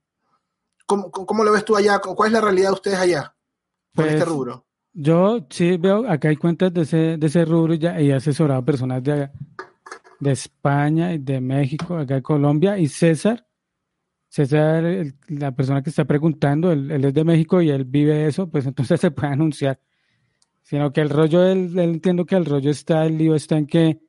¿Cómo, 0.87 1.43
lo 1.43 1.51
ves 1.51 1.65
tú 1.65 1.75
allá? 1.75 1.99
¿Cuál 1.99 2.27
es 2.27 2.33
la 2.33 2.41
realidad 2.41 2.69
de 2.69 2.75
ustedes 2.75 2.97
allá 2.97 3.35
con 3.93 4.05
este 4.05 4.19
pues, 4.19 4.29
rubro? 4.29 4.66
Yo 4.99 5.45
sí 5.51 5.77
veo, 5.77 6.09
acá 6.09 6.29
hay 6.29 6.37
cuentas 6.37 6.73
de 6.73 6.81
ese, 6.81 7.17
de 7.17 7.27
ese 7.27 7.45
rubro 7.45 7.75
y 7.75 7.77
ya 7.77 7.99
he 7.99 8.11
asesorado 8.11 8.61
a 8.61 8.65
personas 8.65 9.03
de, 9.03 9.29
de 10.19 10.31
España 10.31 11.13
y 11.13 11.19
de 11.19 11.39
México, 11.39 11.95
acá 11.95 12.15
de 12.15 12.23
Colombia, 12.23 12.79
y 12.79 12.87
César, 12.87 13.45
César, 14.27 14.83
la 15.27 15.51
persona 15.51 15.83
que 15.83 15.91
está 15.91 16.05
preguntando, 16.05 16.71
él, 16.71 17.05
es 17.05 17.13
de 17.13 17.23
México 17.23 17.61
y 17.61 17.69
él 17.69 17.85
vive 17.85 18.25
eso, 18.25 18.49
pues 18.49 18.65
entonces 18.65 18.99
se 19.01 19.11
puede 19.11 19.33
anunciar. 19.33 19.79
Sino 20.63 20.91
que 20.91 21.01
el 21.01 21.11
rollo, 21.11 21.45
él, 21.45 21.77
él 21.77 21.91
entiendo 21.91 22.25
que 22.25 22.35
el 22.35 22.45
rollo 22.45 22.71
está, 22.71 23.05
el 23.05 23.19
lío 23.19 23.35
está 23.35 23.55
en 23.55 23.67
que 23.67 24.01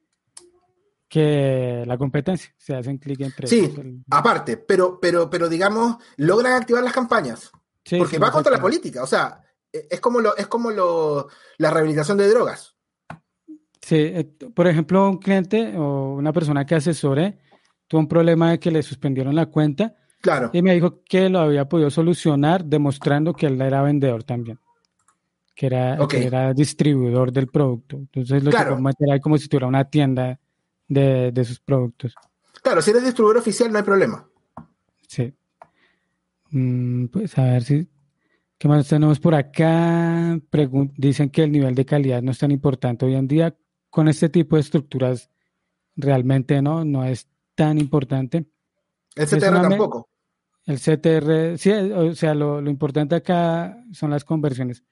que 1.06 1.84
la 1.86 1.98
competencia. 1.98 2.54
Se 2.56 2.74
hacen 2.74 2.96
clic 2.96 3.20
entre 3.20 3.46
Sí, 3.46 3.74
aparte, 4.10 4.56
pero, 4.56 4.98
pero, 5.00 5.28
pero 5.28 5.50
digamos, 5.50 5.96
logran 6.16 6.54
activar 6.54 6.82
las 6.82 6.94
campañas. 6.94 7.50
porque 7.98 8.18
va 8.18 8.30
contra 8.30 8.52
la 8.52 8.60
política. 8.60 9.02
O 9.02 9.06
sea, 9.06 9.42
es 9.72 10.00
como 10.00 10.20
lo, 10.20 10.36
es 10.36 10.46
como 10.46 10.70
lo, 10.70 11.28
la 11.58 11.70
rehabilitación 11.70 12.18
de 12.18 12.28
drogas. 12.28 12.76
Sí, 13.80 13.96
eh, 13.96 14.24
por 14.54 14.66
ejemplo, 14.66 15.08
un 15.08 15.18
cliente 15.18 15.76
o 15.76 16.14
una 16.14 16.32
persona 16.32 16.66
que 16.66 16.74
asesore 16.74 17.38
tuvo 17.86 18.00
un 18.00 18.08
problema 18.08 18.50
de 18.50 18.60
que 18.60 18.70
le 18.70 18.82
suspendieron 18.82 19.34
la 19.34 19.46
cuenta. 19.46 19.94
Claro. 20.20 20.50
Y 20.52 20.62
me 20.62 20.74
dijo 20.74 21.02
que 21.04 21.28
lo 21.28 21.40
había 21.40 21.68
podido 21.68 21.90
solucionar 21.90 22.64
demostrando 22.64 23.32
que 23.34 23.46
él 23.46 23.60
era 23.60 23.82
vendedor 23.82 24.24
también. 24.24 24.58
Que 25.54 25.66
era, 25.66 25.96
era 26.12 26.54
distribuidor 26.54 27.32
del 27.32 27.48
producto. 27.48 27.96
Entonces 27.96 28.44
lo 28.44 28.50
claro. 28.50 28.76
que 28.76 29.12
ahí 29.12 29.20
como 29.20 29.38
si 29.38 29.48
tuviera 29.48 29.66
una 29.66 29.84
tienda 29.84 30.38
de, 30.86 31.44
sus 31.44 31.60
productos. 31.60 32.14
Claro, 32.62 32.82
si 32.82 32.90
eres 32.90 33.04
distribuidor 33.04 33.38
oficial 33.38 33.72
no 33.72 33.78
hay 33.78 33.84
problema. 33.84 34.28
Sí. 35.06 35.32
Mm, 36.50 37.06
pues 37.06 37.38
a 37.38 37.44
ver 37.44 37.62
si. 37.64 37.88
¿Qué 38.58 38.66
más 38.66 38.88
tenemos 38.88 39.20
por 39.20 39.34
acá? 39.34 40.38
dicen 40.96 41.30
que 41.30 41.44
el 41.44 41.52
nivel 41.52 41.74
de 41.76 41.86
calidad 41.86 42.22
no 42.22 42.32
es 42.32 42.38
tan 42.38 42.50
importante 42.50 43.06
hoy 43.06 43.14
en 43.14 43.28
día. 43.28 43.56
Con 43.88 44.08
este 44.08 44.28
tipo 44.28 44.56
de 44.56 44.62
estructuras 44.62 45.30
realmente 45.94 46.60
no, 46.60 46.84
no 46.84 47.04
es 47.04 47.28
tan 47.54 47.78
importante. 47.78 48.46
El 49.14 49.26
CTR 49.26 49.62
tampoco. 49.62 50.08
El 50.66 50.78
CTR, 50.78 51.56
sí, 51.56 51.70
o 51.70 52.14
sea, 52.14 52.34
lo, 52.34 52.60
lo 52.60 52.68
importante 52.68 53.14
acá 53.14 53.78
son 53.92 54.10
las 54.10 54.24
conversiones. 54.24 54.82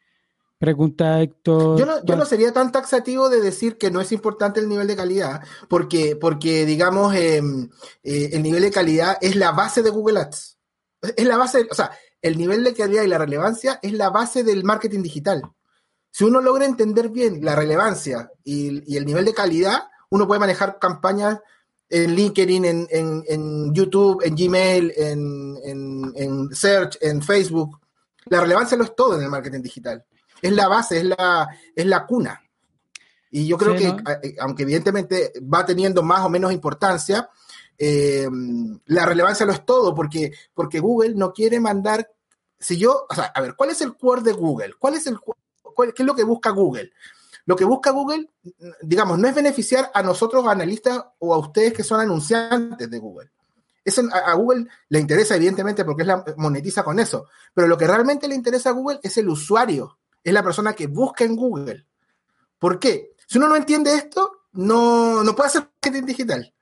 Pregunta 0.59 1.21
Héctor. 1.21 1.79
Yo 2.05 2.17
no, 2.17 2.25
sería 2.25 2.53
tan 2.53 2.73
taxativo 2.73 3.29
de 3.29 3.43
decir 3.43 3.77
que 3.77 3.91
no 3.91 4.01
es 4.01 4.11
importante 4.11 4.59
el 4.59 4.71
nivel 4.71 4.87
de 4.87 4.97
calidad, 4.97 5.43
porque, 5.69 6.17
porque 6.17 6.64
digamos, 6.64 7.14
em, 7.14 7.69
eh, 8.03 8.31
el 8.33 8.43
nivel 8.43 8.62
de 8.62 8.71
calidad 8.71 9.19
es 9.21 9.37
la 9.37 9.53
base 9.53 9.83
de 9.83 9.91
Google 9.91 10.21
Ads. 10.21 10.57
Es 11.14 11.27
la 11.27 11.37
base, 11.37 11.69
o 11.71 11.75
sea, 11.75 11.91
el 12.23 12.39
nivel 12.39 12.64
de 12.64 12.75
calidad 12.75 13.03
y 13.03 13.09
la 13.09 13.19
relevancia 13.19 13.79
es 13.83 13.93
la 13.93 14.11
base 14.11 14.43
del 14.43 14.64
marketing 14.64 15.03
digital. 15.03 15.43
Si 16.11 16.25
uno 16.25 16.41
logra 16.41 16.64
entender 16.64 17.11
bien 17.11 17.45
la 17.45 17.55
relevancia 17.55 18.31
y, 18.43 18.97
el 18.97 19.05
nivel 19.05 19.25
de 19.25 19.35
calidad, 19.35 19.89
uno 20.11 20.27
puede 20.27 20.41
manejar 20.41 20.79
campañas 20.79 21.39
en 21.89 22.14
LinkedIn, 22.14 22.64
en, 22.64 22.89
en, 22.91 23.75
YouTube, 23.75 24.23
en 24.25 24.35
Gmail, 24.35 24.93
en, 24.97 26.12
en 26.17 26.55
Search, 26.55 26.99
en 27.01 27.23
Facebook. 27.23 27.79
La 28.27 28.41
relevancia 28.41 28.77
lo 28.77 28.85
es 28.85 28.97
todo 28.97 29.17
en 29.17 29.23
el 29.23 29.31
marketing 29.31 29.61
digital 29.61 30.05
es 30.43 30.53
la 30.53 30.69
base, 30.69 30.99
es 30.99 31.05
la, 31.05 31.49
es 31.75 31.87
la 31.87 32.07
cuna. 32.07 32.43
Y 33.31 33.47
yo 33.47 33.59
creo 33.59 33.75
que, 33.75 33.89
eh, 34.23 34.37
aunque 34.41 34.62
evidentemente 34.62 35.33
va 35.43 35.67
teniendo 35.67 36.03
más 36.03 36.21
o 36.21 36.31
menos 36.31 36.53
importancia, 36.53 37.29
eh, 37.79 38.29
la 38.87 39.07
relevancia 39.07 39.47
no 39.47 39.53
es 39.53 39.64
todo, 39.64 39.95
porque, 39.95 40.33
porque 40.55 40.81
Google 40.81 41.14
no 41.14 41.33
quiere 41.33 41.61
mandar, 41.61 42.11
si 42.59 42.77
yo, 42.79 43.07
o 43.09 43.14
sea, 43.14 43.24
a 43.27 43.41
ver, 43.41 43.55
¿cuál 43.55 43.70
es 43.70 43.81
el 43.81 43.97
core 43.97 44.22
de 44.22 44.33
Google? 44.33 44.74
¿Cuál 44.79 44.95
es 44.95 45.07
el, 45.07 45.18
qué 45.18 46.03
es 46.03 46.07
lo 46.07 46.14
que 46.14 46.24
busca 46.24 46.51
Google? 46.51 46.93
Lo 47.45 47.55
que 47.55 47.64
busca 47.64 47.91
Google, 47.93 48.29
digamos, 48.83 49.18
no 49.18 49.29
es 49.29 49.35
beneficiar 49.35 49.91
a 49.95 50.03
nosotros 50.03 50.47
analistas 50.47 51.05
o 51.18 51.33
a 51.33 51.39
ustedes 51.39 51.72
que 51.72 51.85
son 51.85 52.01
anunciantes 52.01 52.91
de 52.91 52.99
Google. 52.99 53.31
Eso 53.85 54.03
a, 54.12 54.35
Google 54.35 54.66
le 54.89 54.99
interesa, 54.99 55.37
evidentemente, 55.37 55.85
porque 55.85 56.03
es 56.03 56.09
la, 56.09 56.24
monetiza 56.39 56.83
con 56.83 56.99
eso. 56.99 57.29
Pero 57.55 57.68
lo 57.68 57.79
que 57.79 57.87
realmente 57.87 58.27
le 58.27 58.35
interesa 58.35 58.70
a 58.70 58.72
Google 58.72 58.99
es 59.01 59.16
el 59.16 59.29
usuario, 59.29 59.97
es 60.24 60.33
la 60.33 60.43
persona 60.43 60.72
que 60.72 60.89
busca 60.89 61.22
en 61.22 61.37
Google. 61.37 61.87
¿Por 62.59 62.81
qué? 62.81 63.12
Si 63.29 63.39
uno 63.39 63.49
no 63.49 63.55
entiende 63.55 63.95
esto, 63.95 64.41
no, 64.55 65.22
no 65.22 65.37
puede 65.37 65.47
hacer 65.47 65.62
marketing 65.62 66.05
digital. 66.05 66.53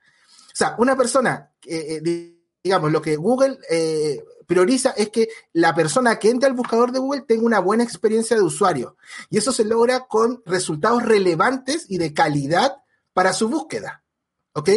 O 0.55 0.57
sea, 0.57 0.77
una 0.79 0.97
persona, 0.97 1.51
eh, 1.67 2.01
eh, 2.07 2.39
digamos, 2.63 2.93
lo 2.93 3.03
que 3.03 3.17
Google 3.17 3.59
eh, 3.69 4.23
prioriza 4.47 4.91
es 4.91 5.11
que 5.11 5.29
la 5.53 5.75
persona 5.75 6.17
que 6.21 6.31
entre 6.31 6.49
al 6.49 6.55
buscador 6.55 6.93
de 6.93 7.01
Google 7.01 7.23
tenga 7.23 7.45
una 7.45 7.59
buena 7.59 7.83
experiencia 7.83 8.37
de 8.37 8.43
usuario. 8.43 8.97
Y 9.31 9.39
eso 9.39 9.51
se 9.51 9.65
logra 9.65 10.07
con 10.07 10.45
resultados 10.47 11.03
relevantes 11.03 11.87
y 11.89 11.99
de 11.99 12.15
calidad 12.15 12.77
para 13.13 13.33
su 13.33 13.49
búsqueda. 13.49 14.05
¿Ok? 14.53 14.71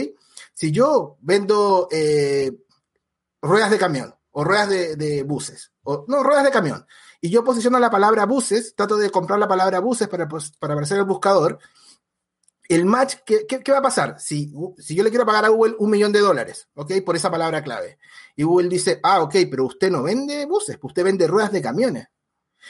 Si 0.55 0.71
yo 0.71 1.17
vendo 1.21 1.87
ruedas 3.43 3.69
de 3.69 3.77
camión 3.77 4.15
o 4.31 4.43
ruedas 4.43 4.69
de, 4.69 5.23
buses, 5.27 5.73
o 5.83 6.05
no, 6.07 6.23
ruedas 6.23 6.43
de 6.43 6.49
camión, 6.49 6.87
y 7.21 7.29
yo 7.29 7.43
posiciono 7.43 7.77
la 7.77 7.91
palabra 7.91 8.25
buses, 8.25 8.73
trato 8.75 8.97
de 8.97 9.11
comprar 9.11 9.37
la 9.37 9.47
palabra 9.47 9.79
buses 9.79 10.07
para, 10.07 10.27
para 10.27 10.73
aparecer 10.73 10.97
el 10.97 11.05
buscador, 11.05 11.59
el 12.67 12.85
match, 12.85 13.15
¿qué, 13.25 13.71
va 13.71 13.77
a 13.77 13.81
pasar? 13.81 14.19
Si, 14.19 14.51
si, 14.77 14.95
yo 14.95 15.03
le 15.03 15.09
quiero 15.09 15.25
pagar 15.25 15.45
a 15.45 15.49
Google 15.49 15.75
un 15.79 15.89
millón 15.89 16.11
de 16.11 16.19
dólares, 16.19 16.67
¿ok? 16.75 16.93
Por 17.05 17.15
esa 17.15 17.31
palabra 17.31 17.63
clave. 17.63 17.97
Y 18.35 18.43
Google 18.43 18.67
dice, 18.67 18.99
ah, 19.03 19.21
ok, 19.21 19.35
pero 19.49 19.65
usted 19.65 19.89
no 19.89 20.03
vende 20.03 20.45
buses, 20.45 20.77
usted 20.81 21.03
vende 21.03 21.27
ruedas 21.27 21.51
de 21.51 21.61
camiones. 21.61 22.07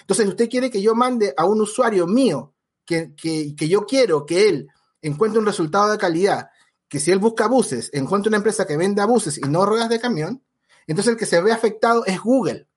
Entonces, 0.01 0.27
usted 0.27 0.49
quiere 0.49 0.69
que 0.69 0.81
yo 0.81 0.93
mande 0.93 1.33
a 1.35 1.45
un 1.45 1.61
usuario 1.61 2.05
mío 2.05 2.53
que, 2.85 3.15
que 3.15 3.67
yo 3.67 3.85
quiero 3.85 4.25
que 4.25 4.47
él 4.47 4.67
encuentre 5.01 5.39
un 5.39 5.45
resultado 5.45 5.91
de 5.91 5.97
calidad, 5.97 6.49
que 6.87 6.99
si 6.99 7.11
él 7.11 7.19
busca 7.19 7.47
buses, 7.47 7.89
encuentre 7.93 8.29
una 8.29 8.37
empresa 8.37 8.65
que 8.65 8.77
venda 8.77 9.05
buses 9.05 9.37
y 9.37 9.41
no 9.41 9.65
ruedas 9.65 9.89
de 9.89 9.99
camión, 9.99 10.43
entonces 10.85 11.13
el 11.13 11.19
que 11.19 11.25
se 11.25 11.41
ve 11.41 11.51
afectado 11.51 12.05
es 12.05 12.21
Google. 12.21 12.67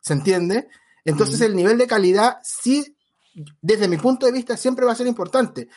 ¿Se 0.00 0.14
entiende? 0.14 0.68
Entonces, 1.04 1.40
el 1.42 1.54
nivel 1.54 1.78
de 1.78 1.86
calidad 1.86 2.38
sí 2.42 2.96
desde 3.60 3.88
mi 3.88 3.96
punto 3.96 4.26
de 4.26 4.32
vista, 4.32 4.56
siempre 4.56 4.84
va 4.84 4.92
a 4.92 4.96
ser 4.96 5.06
importante 5.06 5.68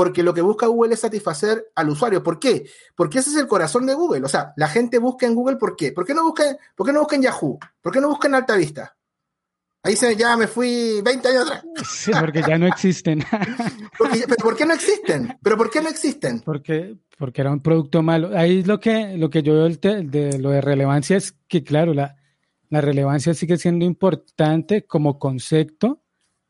porque 0.00 0.22
lo 0.22 0.32
que 0.32 0.40
busca 0.40 0.66
Google 0.66 0.94
es 0.94 1.00
satisfacer 1.00 1.72
al 1.74 1.90
usuario. 1.90 2.22
¿Por 2.22 2.40
qué? 2.40 2.64
Porque 2.96 3.18
ese 3.18 3.28
es 3.28 3.36
el 3.36 3.46
corazón 3.46 3.84
de 3.84 3.92
Google. 3.92 4.24
O 4.24 4.28
sea, 4.28 4.54
la 4.56 4.66
gente 4.66 4.98
busca 4.98 5.26
en 5.26 5.34
Google, 5.34 5.56
¿por 5.56 5.76
qué? 5.76 5.92
¿Por 5.92 6.06
qué 6.06 6.14
no 6.14 6.22
busca, 6.22 6.42
por 6.74 6.86
qué 6.86 6.92
no 6.94 7.00
busca 7.00 7.16
en 7.16 7.22
Yahoo? 7.24 7.58
¿Por 7.82 7.92
qué 7.92 8.00
no 8.00 8.08
busca 8.08 8.26
en 8.26 8.34
Altavista? 8.36 8.96
Ahí 9.82 9.96
se, 9.96 10.16
ya 10.16 10.38
me 10.38 10.46
fui 10.46 11.02
20 11.04 11.28
años 11.28 11.42
atrás. 11.42 11.64
Sí, 11.84 12.12
porque 12.18 12.40
ya 12.40 12.56
no 12.56 12.66
existen. 12.66 13.22
¿Pero 13.98 14.36
por 14.36 14.56
qué 14.56 14.64
no 14.64 14.72
existen? 14.72 15.38
¿Pero 15.42 15.58
por 15.58 15.68
qué 15.68 15.82
no 15.82 15.90
existen? 15.90 16.40
Porque, 16.40 16.96
porque 17.18 17.42
era 17.42 17.52
un 17.52 17.60
producto 17.60 18.00
malo. 18.00 18.30
Ahí 18.34 18.62
lo 18.62 18.80
que, 18.80 19.18
lo 19.18 19.28
que 19.28 19.42
yo 19.42 19.52
veo 19.52 19.68
de, 19.68 20.38
lo 20.38 20.48
de 20.48 20.62
relevancia 20.62 21.18
es 21.18 21.32
que, 21.46 21.62
claro, 21.62 21.92
la, 21.92 22.16
la 22.70 22.80
relevancia 22.80 23.34
sigue 23.34 23.58
siendo 23.58 23.84
importante 23.84 24.86
como 24.86 25.18
concepto, 25.18 26.00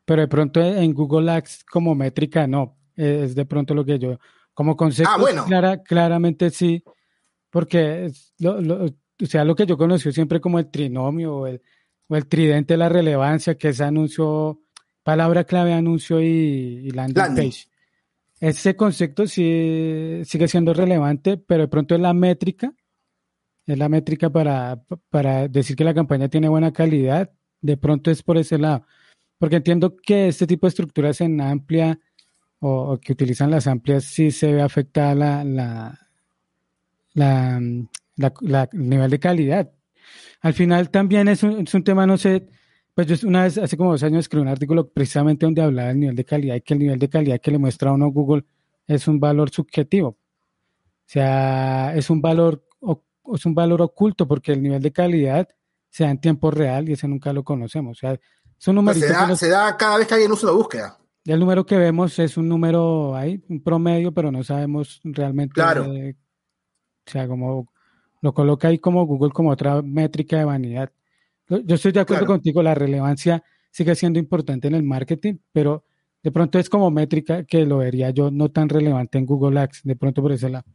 pero 0.05 0.21
de 0.21 0.29
pronto 0.29 0.61
en 0.61 0.93
Google 0.93 1.29
Ads 1.29 1.65
como 1.65 1.95
métrica 1.95 2.47
no 2.47 2.77
es 2.95 3.35
de 3.35 3.45
pronto 3.45 3.73
lo 3.73 3.85
que 3.85 3.99
yo, 3.99 4.19
como 4.53 4.75
concepto, 4.75 5.11
ah, 5.11 5.77
claramente 5.83 6.49
sí, 6.49 6.83
porque 7.49 8.11
o 9.21 9.25
sea, 9.25 9.45
lo 9.45 9.55
que 9.55 9.65
yo 9.65 9.77
conocí 9.77 10.11
siempre 10.11 10.41
como 10.41 10.59
el 10.59 10.69
trinomio 10.69 11.35
o 11.35 11.47
el, 11.47 11.61
o 12.07 12.15
el 12.15 12.27
tridente 12.27 12.73
de 12.73 12.77
la 12.77 12.89
relevancia, 12.89 13.55
que 13.55 13.69
es 13.69 13.81
anuncio, 13.81 14.61
palabra 15.03 15.43
clave, 15.43 15.73
anuncio 15.73 16.21
y, 16.21 16.89
landing, 16.91 17.35
page. 17.35 17.67
Ese 18.39 18.75
concepto 18.75 19.27
sí 19.27 20.21
sigue 20.25 20.47
siendo 20.47 20.73
relevante, 20.73 21.37
pero 21.37 21.63
de 21.63 21.67
pronto 21.67 21.93
es 21.93 22.01
la 22.01 22.13
métrica, 22.13 22.73
es 23.67 23.77
la 23.77 23.87
métrica 23.87 24.31
para, 24.31 24.81
para 25.09 25.47
decir 25.47 25.75
que 25.75 25.83
la 25.83 25.93
campaña 25.93 26.27
tiene 26.27 26.49
buena 26.49 26.73
calidad, 26.73 27.31
de 27.61 27.77
pronto 27.77 28.09
es 28.09 28.23
por 28.23 28.37
ese 28.37 28.57
lado. 28.57 28.85
Porque 29.37 29.57
entiendo 29.57 29.95
que 29.95 30.27
este 30.27 30.47
tipo 30.47 30.65
de 30.65 30.69
estructuras 30.69 31.21
en 31.21 31.39
amplia 31.39 31.99
o, 32.61 32.97
que 32.99 33.13
utilizan 33.13 33.51
las 33.51 33.67
amplias 33.67 34.05
sí 34.05 34.31
se 34.31 34.53
ve 34.53 34.61
afectada 34.61 35.15
la, 35.15 35.43
la, 37.13 37.59
la, 38.39 38.69
el 38.71 38.89
nivel 38.89 39.09
de 39.09 39.19
calidad. 39.19 39.71
Al 40.41 40.53
final 40.53 40.89
también 40.89 41.27
es 41.27 41.43
un, 41.43 41.61
es 41.61 41.73
un 41.73 41.83
tema, 41.83 42.05
no 42.05 42.17
sé, 42.17 42.47
pues 42.93 43.07
yo 43.07 43.27
una 43.27 43.43
vez, 43.43 43.57
hace 43.57 43.77
como 43.77 43.91
dos 43.91 44.03
años, 44.03 44.19
escribí 44.21 44.43
un 44.43 44.47
artículo 44.47 44.89
precisamente 44.89 45.45
donde 45.45 45.61
hablaba 45.61 45.89
del 45.89 45.99
nivel 45.99 46.15
de 46.15 46.25
calidad 46.25 46.55
y 46.55 46.61
que 46.61 46.73
el 46.73 46.79
nivel 46.79 46.99
de 46.99 47.09
calidad 47.09 47.41
que 47.41 47.51
le 47.51 47.57
muestra 47.57 47.89
a 47.89 47.93
uno 47.93 48.09
Google 48.09 48.45
es 48.87 49.07
un 49.07 49.19
valor 49.19 49.49
subjetivo. 49.49 50.09
O 50.09 50.17
sea, 51.05 51.95
es 51.95 52.09
un 52.09 52.21
valor, 52.21 52.63
es 53.33 53.45
un 53.45 53.55
valor 53.55 53.81
oculto 53.81 54.27
porque 54.27 54.53
el 54.53 54.61
nivel 54.61 54.81
de 54.81 54.91
calidad 54.91 55.49
se 55.89 56.03
da 56.03 56.11
en 56.11 56.21
tiempo 56.21 56.51
real 56.51 56.87
y 56.87 56.93
ese 56.93 57.07
nunca 57.07 57.33
lo 57.33 57.43
conocemos. 57.43 57.97
O 57.97 57.99
sea, 57.99 58.13
es 58.13 58.67
un. 58.67 58.93
Se, 58.93 59.07
da, 59.07 59.35
se 59.35 59.49
da 59.49 59.75
cada 59.75 59.97
vez 59.97 60.07
que 60.07 60.13
alguien 60.13 60.31
usa 60.31 60.49
la 60.49 60.55
búsqueda. 60.55 61.00
El 61.25 61.39
número 61.39 61.65
que 61.65 61.77
vemos 61.77 62.17
es 62.19 62.37
un 62.37 62.49
número 62.49 63.15
ahí, 63.15 63.43
un 63.47 63.61
promedio, 63.61 64.11
pero 64.11 64.31
no 64.31 64.43
sabemos 64.43 64.99
realmente. 65.03 65.53
Claro. 65.53 65.85
o 65.85 66.13
sea, 67.05 67.27
como 67.27 67.71
lo 68.21 68.33
coloca 68.33 68.67
ahí 68.67 68.79
como 68.79 69.05
Google 69.05 69.31
como 69.31 69.49
otra 69.49 69.81
métrica 69.81 70.37
de 70.37 70.45
vanidad. 70.45 70.91
Yo 71.47 71.75
estoy 71.75 71.91
de 71.91 71.99
acuerdo 71.99 72.25
contigo, 72.25 72.63
la 72.63 72.75
relevancia 72.75 73.43
sigue 73.71 73.95
siendo 73.95 74.19
importante 74.19 74.67
en 74.67 74.75
el 74.75 74.83
marketing, 74.83 75.37
pero 75.51 75.83
de 76.23 76.31
pronto 76.31 76.59
es 76.59 76.69
como 76.69 76.91
métrica 76.91 77.43
que 77.43 77.65
lo 77.65 77.79
vería 77.79 78.11
yo 78.11 78.31
no 78.31 78.49
tan 78.51 78.69
relevante 78.69 79.17
en 79.17 79.25
Google 79.25 79.59
Ads, 79.59 79.81
de 79.83 79.95
pronto 79.95 80.21
por 80.21 80.31
ese 80.31 80.49
lado. 80.49 80.65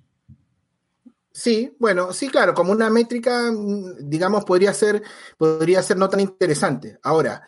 Sí, 1.33 1.77
bueno, 1.79 2.13
sí, 2.13 2.29
claro, 2.29 2.55
como 2.55 2.73
una 2.73 2.89
métrica, 2.89 3.53
mm, 3.53 4.09
digamos, 4.09 4.45
podría 4.45 4.73
ser, 4.73 5.03
podría 5.37 5.83
ser 5.83 5.99
no 5.99 6.09
tan 6.09 6.21
interesante. 6.21 6.99
Ahora, 7.03 7.43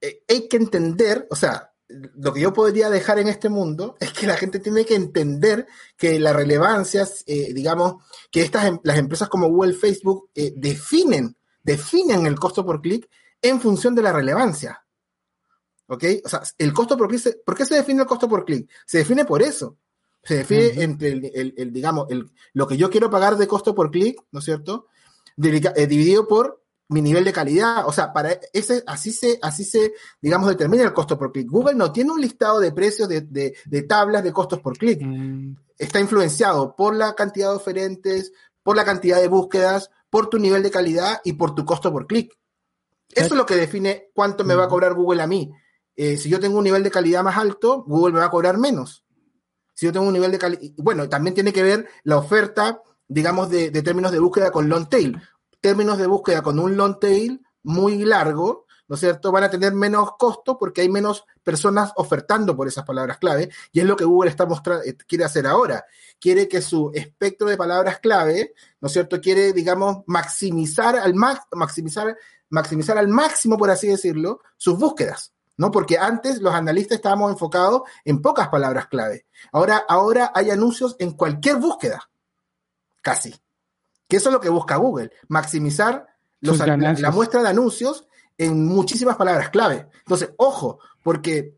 eh, 0.00 0.22
hay 0.28 0.48
que 0.48 0.56
entender, 0.56 1.26
o 1.30 1.36
sea, 1.36 1.70
lo 1.88 2.32
que 2.32 2.40
yo 2.40 2.52
podría 2.52 2.90
dejar 2.90 3.18
en 3.18 3.28
este 3.28 3.48
mundo 3.48 3.96
es 4.00 4.12
que 4.12 4.26
la 4.26 4.36
gente 4.36 4.58
tiene 4.58 4.84
que 4.84 4.96
entender 4.96 5.66
que 5.96 6.18
la 6.18 6.32
relevancia, 6.32 7.06
eh, 7.26 7.52
digamos, 7.52 8.02
que 8.30 8.42
estas 8.42 8.66
em, 8.66 8.78
las 8.82 8.98
empresas 8.98 9.28
como 9.28 9.48
Google, 9.48 9.74
Facebook 9.74 10.30
eh, 10.34 10.52
definen, 10.56 11.36
definen 11.62 12.26
el 12.26 12.38
costo 12.38 12.64
por 12.64 12.80
clic 12.80 13.08
en 13.40 13.60
función 13.60 13.94
de 13.94 14.02
la 14.02 14.12
relevancia. 14.12 14.84
¿Ok? 15.88 16.04
O 16.24 16.28
sea, 16.28 16.42
el 16.58 16.72
costo 16.72 16.96
por 16.96 17.08
clic, 17.08 17.44
¿por 17.44 17.56
qué 17.56 17.64
se 17.64 17.76
define 17.76 18.02
el 18.02 18.08
costo 18.08 18.28
por 18.28 18.44
clic? 18.44 18.68
Se 18.84 18.98
define 18.98 19.24
por 19.24 19.42
eso. 19.42 19.78
Se 20.24 20.38
define 20.38 20.82
entre 20.82 21.10
el, 21.10 21.72
digamos, 21.72 22.06
el, 22.10 22.32
lo 22.52 22.66
que 22.66 22.76
yo 22.76 22.90
quiero 22.90 23.08
pagar 23.08 23.36
de 23.36 23.46
costo 23.46 23.76
por 23.76 23.92
clic, 23.92 24.20
¿no 24.32 24.40
es 24.40 24.44
cierto? 24.44 24.88
Eh, 25.40 25.86
dividido 25.86 26.26
por 26.26 26.64
mi 26.88 27.02
nivel 27.02 27.24
de 27.24 27.32
calidad. 27.32 27.86
O 27.86 27.92
sea, 27.92 28.12
para 28.12 28.38
ese, 28.52 28.82
así 28.86 29.12
se, 29.12 29.38
así 29.42 29.64
se, 29.64 29.94
digamos, 30.20 30.48
determina 30.48 30.84
el 30.84 30.92
costo 30.92 31.18
por 31.18 31.32
clic. 31.32 31.48
Google 31.50 31.74
no 31.74 31.92
tiene 31.92 32.12
un 32.12 32.20
listado 32.20 32.60
de 32.60 32.72
precios 32.72 33.08
de, 33.08 33.22
de, 33.22 33.82
tablas 33.82 34.22
de 34.22 34.32
costos 34.32 34.60
por 34.60 34.76
clic. 34.78 35.00
Mm. 35.02 35.56
Está 35.78 36.00
influenciado 36.00 36.74
por 36.76 36.94
la 36.94 37.14
cantidad 37.14 37.50
de 37.50 37.56
oferentes, 37.56 38.32
por 38.62 38.76
la 38.76 38.84
cantidad 38.84 39.20
de 39.20 39.28
búsquedas, 39.28 39.90
por 40.10 40.28
tu 40.28 40.38
nivel 40.38 40.62
de 40.62 40.70
calidad 40.70 41.20
y 41.24 41.34
por 41.34 41.54
tu 41.54 41.64
costo 41.64 41.92
por 41.92 42.06
clic. 42.06 42.32
Eso 43.14 43.34
es 43.34 43.38
lo 43.38 43.46
que 43.46 43.56
define 43.56 44.10
cuánto 44.14 44.44
me 44.44 44.54
va 44.54 44.64
a 44.64 44.66
mm. 44.66 44.70
cobrar 44.70 44.94
Google 44.94 45.22
a 45.22 45.26
mí. 45.26 45.52
Eh, 45.94 46.16
si 46.18 46.28
yo 46.28 46.38
tengo 46.38 46.58
un 46.58 46.64
nivel 46.64 46.82
de 46.82 46.90
calidad 46.90 47.22
más 47.22 47.36
alto, 47.36 47.82
Google 47.86 48.14
me 48.14 48.20
va 48.20 48.26
a 48.26 48.30
cobrar 48.30 48.58
menos. 48.58 49.04
Si 49.74 49.86
yo 49.86 49.92
tengo 49.92 50.06
un 50.06 50.12
nivel 50.12 50.30
de 50.30 50.38
calidad, 50.38 50.62
bueno, 50.78 51.08
también 51.08 51.34
tiene 51.34 51.52
que 51.52 51.62
ver 51.62 51.86
la 52.02 52.16
oferta, 52.16 52.82
digamos, 53.08 53.50
de, 53.50 53.70
de 53.70 53.82
términos 53.82 54.12
de 54.12 54.18
búsqueda 54.18 54.50
con 54.50 54.68
long 54.68 54.88
tail 54.88 55.20
términos 55.60 55.98
de 55.98 56.06
búsqueda 56.06 56.42
con 56.42 56.58
un 56.58 56.76
long 56.76 56.98
tail 56.98 57.42
muy 57.62 58.04
largo, 58.04 58.66
¿no 58.88 58.94
es 58.94 59.00
cierto? 59.00 59.32
Van 59.32 59.44
a 59.44 59.50
tener 59.50 59.72
menos 59.72 60.10
costo 60.18 60.56
porque 60.58 60.82
hay 60.82 60.88
menos 60.88 61.24
personas 61.42 61.92
ofertando 61.96 62.56
por 62.56 62.68
esas 62.68 62.84
palabras 62.84 63.18
clave 63.18 63.50
y 63.72 63.80
es 63.80 63.86
lo 63.86 63.96
que 63.96 64.04
Google 64.04 64.30
está 64.30 64.46
eh, 64.84 64.96
quiere 65.06 65.24
hacer 65.24 65.46
ahora. 65.46 65.84
Quiere 66.20 66.48
que 66.48 66.62
su 66.62 66.90
espectro 66.94 67.48
de 67.48 67.56
palabras 67.56 67.98
clave, 67.98 68.54
¿no 68.80 68.86
es 68.86 68.92
cierto? 68.92 69.20
Quiere, 69.20 69.52
digamos, 69.52 70.04
maximizar 70.06 70.96
al, 70.96 71.14
maximizar, 71.14 72.16
maximizar 72.48 72.98
al 72.98 73.08
máximo, 73.08 73.56
por 73.56 73.70
así 73.70 73.88
decirlo, 73.88 74.40
sus 74.56 74.78
búsquedas. 74.78 75.32
¿no? 75.56 75.70
Porque 75.70 75.98
antes 75.98 76.40
los 76.40 76.54
analistas 76.54 76.96
estábamos 76.96 77.32
enfocados 77.32 77.82
en 78.04 78.20
pocas 78.20 78.48
palabras 78.48 78.88
clave. 78.88 79.26
Ahora, 79.52 79.84
ahora 79.88 80.30
hay 80.34 80.50
anuncios 80.50 80.96
en 80.98 81.12
cualquier 81.12 81.56
búsqueda, 81.56 82.10
casi. 83.02 83.34
Que 84.08 84.16
eso 84.16 84.28
es 84.28 84.32
lo 84.32 84.40
que 84.40 84.48
busca 84.48 84.76
Google, 84.76 85.10
maximizar 85.28 86.06
la, 86.40 87.10
muestra 87.10 87.42
de 87.42 87.48
anuncios 87.48 88.06
en 88.38 88.66
muchísimas 88.66 89.16
palabras 89.16 89.50
clave. 89.50 89.88
Entonces, 89.98 90.30
ojo, 90.36 90.78
porque 91.02 91.56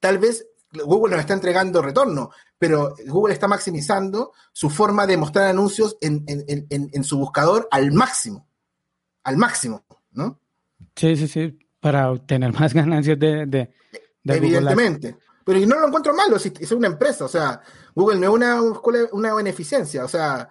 tal 0.00 0.18
vez 0.18 0.46
Google 0.72 1.12
nos 1.12 1.20
está 1.20 1.34
entregando 1.34 1.82
retorno, 1.82 2.30
pero 2.58 2.94
Google 3.06 3.34
está 3.34 3.48
maximizando 3.48 4.32
su 4.52 4.70
forma 4.70 5.06
de 5.06 5.16
mostrar 5.16 5.48
anuncios 5.48 5.96
en, 6.00 7.04
su 7.04 7.18
buscador 7.18 7.68
al 7.70 7.92
máximo, 7.92 8.48
al 9.24 9.36
máximo, 9.36 9.84
¿no? 10.12 10.40
Sí, 10.94 11.16
sí, 11.16 11.28
sí, 11.28 11.58
para 11.80 12.10
obtener 12.10 12.52
más 12.52 12.72
ganancias 12.74 13.18
de... 13.18 13.46
de, 13.46 13.72
Evidentemente. 14.24 15.16
Pero 15.44 15.64
no 15.64 15.78
lo 15.78 15.86
encuentro 15.86 16.12
malo, 16.12 16.36
es 16.36 16.72
una 16.72 16.88
empresa, 16.88 17.24
o 17.24 17.28
sea, 17.28 17.60
Google 17.94 18.18
no 18.18 18.26
es 18.26 18.32
una, 18.32 18.60
una 19.12 19.32
beneficencia, 19.32 20.04
o 20.04 20.08
sea, 20.08 20.50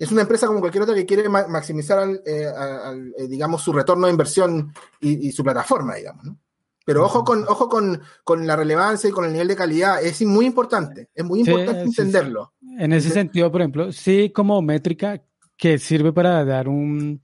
es 0.00 0.10
una 0.10 0.22
empresa 0.22 0.46
como 0.46 0.60
cualquier 0.60 0.82
otra 0.82 0.94
que 0.94 1.04
quiere 1.04 1.28
maximizar, 1.28 2.08
eh, 2.26 2.46
eh, 3.18 3.28
digamos, 3.28 3.62
su 3.62 3.72
retorno 3.72 4.06
de 4.06 4.12
inversión 4.12 4.72
y, 4.98 5.28
y 5.28 5.30
su 5.30 5.44
plataforma, 5.44 5.94
digamos, 5.94 6.24
¿no? 6.24 6.38
Pero 6.86 7.04
ojo 7.04 7.22
con, 7.22 7.44
ojo 7.46 7.68
con, 7.68 8.00
con, 8.24 8.46
la 8.46 8.56
relevancia 8.56 9.08
y 9.08 9.12
con 9.12 9.26
el 9.26 9.32
nivel 9.32 9.48
de 9.48 9.56
calidad, 9.56 10.02
es 10.02 10.22
muy 10.22 10.46
importante, 10.46 11.10
es 11.14 11.24
muy 11.24 11.40
importante 11.40 11.82
entenderlo. 11.82 12.54
En 12.78 12.94
ese 12.94 13.10
sentido, 13.10 13.52
por 13.52 13.60
ejemplo, 13.60 13.92
sí 13.92 14.30
como 14.34 14.62
métrica 14.62 15.22
que 15.58 15.78
sirve 15.78 16.12
para 16.12 16.42
dar 16.46 16.66
un, 16.66 17.20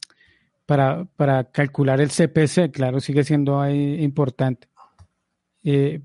para, 0.67 1.07
para 1.17 1.51
calcular 1.51 2.01
el 2.01 2.11
CPC, 2.11 2.71
claro, 2.71 3.01
sigue 3.01 3.25
siendo 3.25 3.59
ahí 3.59 4.05
importante. 4.05 4.69
Eh, 5.65 6.01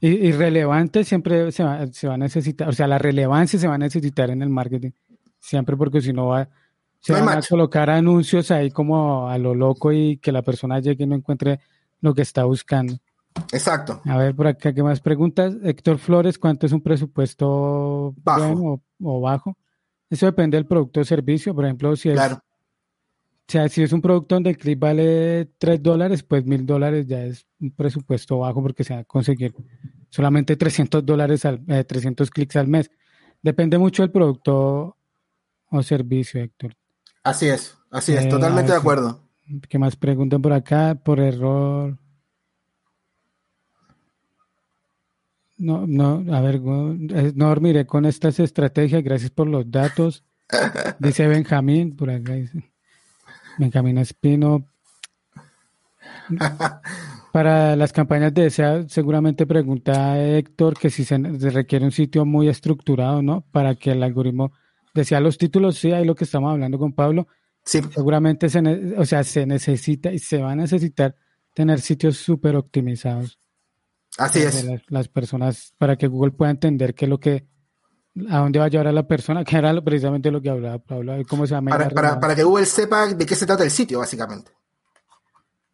y, 0.00 0.30
relevante 0.32 1.02
siempre 1.02 1.50
se 1.50 1.64
va, 1.64 1.86
se 1.88 2.06
va, 2.06 2.14
a 2.14 2.18
necesitar, 2.18 2.68
o 2.68 2.72
sea, 2.72 2.86
la 2.86 2.98
relevancia 2.98 3.58
se 3.58 3.66
va 3.66 3.74
a 3.74 3.78
necesitar 3.78 4.30
en 4.30 4.42
el 4.42 4.50
marketing, 4.50 4.90
siempre 5.38 5.76
porque 5.76 6.00
si 6.00 6.12
no 6.12 6.28
va, 6.28 6.48
se 7.00 7.12
van 7.12 7.28
a 7.28 7.40
colocar 7.42 7.90
anuncios 7.90 8.50
ahí 8.50 8.70
como 8.70 9.28
a 9.28 9.38
lo 9.38 9.54
loco 9.54 9.92
y 9.92 10.18
que 10.18 10.32
la 10.32 10.42
persona 10.42 10.80
llegue 10.80 11.04
y 11.04 11.06
no 11.06 11.14
encuentre 11.14 11.60
lo 12.00 12.14
que 12.14 12.22
está 12.22 12.44
buscando. 12.44 12.98
Exacto. 13.52 14.02
A 14.04 14.16
ver, 14.16 14.34
por 14.34 14.46
acá, 14.46 14.72
¿qué 14.72 14.82
más 14.82 15.00
preguntas? 15.00 15.54
Héctor 15.62 15.98
Flores, 15.98 16.38
¿cuánto 16.38 16.66
es 16.66 16.72
un 16.72 16.80
presupuesto 16.80 18.14
bajo 18.22 18.82
o, 19.00 19.20
bajo? 19.20 19.56
Eso 20.10 20.26
depende 20.26 20.56
del 20.56 20.66
producto 20.66 21.00
o 21.00 21.04
servicio. 21.04 21.54
Por 21.54 21.64
ejemplo, 21.64 21.94
si 21.94 22.08
es, 22.08 22.14
claro. 22.14 22.36
o 22.36 22.40
sea, 23.46 23.68
si 23.68 23.82
es 23.82 23.92
un 23.92 24.00
producto 24.00 24.34
donde 24.34 24.50
el 24.50 24.58
clic 24.58 24.78
vale 24.78 25.52
3 25.58 25.82
dólares, 25.82 26.22
pues 26.22 26.44
mil 26.44 26.66
dólares 26.66 27.06
ya 27.06 27.24
es 27.24 27.46
un 27.60 27.70
presupuesto 27.70 28.38
bajo 28.38 28.62
porque 28.62 28.84
se 28.84 28.94
va 28.94 29.00
a 29.00 29.04
conseguir 29.04 29.54
solamente 30.10 30.56
300 30.56 31.04
dólares, 31.04 31.44
al, 31.44 31.64
300 31.64 32.26
eh, 32.26 32.30
clics 32.30 32.56
al 32.56 32.68
mes. 32.68 32.90
Depende 33.40 33.78
mucho 33.78 34.02
del 34.02 34.10
producto 34.10 34.97
o 35.70 35.82
servicio, 35.82 36.40
Héctor. 36.40 36.74
Así 37.22 37.46
es, 37.46 37.76
así 37.90 38.14
es, 38.14 38.24
eh, 38.24 38.28
totalmente 38.28 38.72
de 38.72 38.78
acuerdo. 38.78 39.20
¿Qué 39.68 39.78
más 39.78 39.96
preguntan 39.96 40.42
por 40.42 40.52
acá? 40.52 40.94
Por 40.94 41.20
error. 41.20 41.98
No, 45.56 45.86
no, 45.86 46.24
a 46.32 46.40
ver, 46.40 46.60
no 46.60 47.48
dormiré 47.48 47.86
con 47.86 48.04
estas 48.04 48.38
estrategias. 48.38 49.02
Gracias 49.02 49.30
por 49.30 49.48
los 49.48 49.70
datos. 49.70 50.24
Dice 50.98 51.26
Benjamín, 51.26 51.96
por 51.96 52.10
acá 52.10 52.34
dice. 52.34 52.72
Benjamín 53.58 53.98
Espino. 53.98 54.66
Para 57.32 57.76
las 57.76 57.92
campañas 57.92 58.32
de 58.32 58.50
SEA, 58.50 58.88
seguramente 58.88 59.46
pregunta 59.46 60.18
Héctor 60.18 60.78
que 60.78 60.90
si 60.90 61.04
se 61.04 61.18
requiere 61.50 61.84
un 61.84 61.92
sitio 61.92 62.24
muy 62.24 62.48
estructurado, 62.48 63.20
¿no? 63.22 63.42
Para 63.50 63.74
que 63.74 63.92
el 63.92 64.02
algoritmo 64.02 64.52
decía 65.00 65.20
los 65.20 65.38
títulos, 65.38 65.76
sí, 65.78 65.92
ahí 65.92 66.04
lo 66.04 66.14
que 66.14 66.24
estamos 66.24 66.50
hablando 66.52 66.78
con 66.78 66.92
Pablo, 66.92 67.28
Seguramente 67.68 68.48
se, 68.48 68.60
o 68.96 69.04
sea, 69.04 69.22
se 69.24 69.44
necesita 69.44 70.10
y 70.10 70.18
se 70.18 70.38
va 70.38 70.52
a 70.52 70.56
necesitar 70.56 71.14
tener 71.52 71.80
sitios 71.82 72.16
súper 72.16 72.56
optimizados. 72.56 73.38
Así 74.16 74.40
es. 74.40 74.66
Las, 74.88 75.08
personas, 75.08 75.74
para 75.76 75.96
que 75.96 76.06
Google 76.06 76.32
pueda 76.32 76.50
entender 76.50 76.94
qué 76.94 77.04
es 77.04 77.08
lo 77.10 77.20
que, 77.20 77.46
a 78.30 78.38
dónde 78.38 78.58
va 78.58 78.64
a 78.64 78.68
llevar 78.68 78.86
a 78.88 78.92
la 78.92 79.06
persona, 79.06 79.44
que 79.44 79.56
era 79.56 79.78
precisamente 79.82 80.30
lo 80.30 80.40
que 80.40 80.48
hablaba 80.48 80.78
Pablo, 80.78 81.14
cómo 81.28 81.46
se 81.46 81.54
llama. 81.54 81.72
Para, 81.72 82.18
para, 82.18 82.34
que 82.34 82.42
Google 82.42 82.64
sepa 82.64 83.06
de 83.12 83.26
qué 83.26 83.34
se 83.34 83.44
trata 83.44 83.64
el 83.64 83.70
sitio, 83.70 83.98
básicamente. 83.98 84.50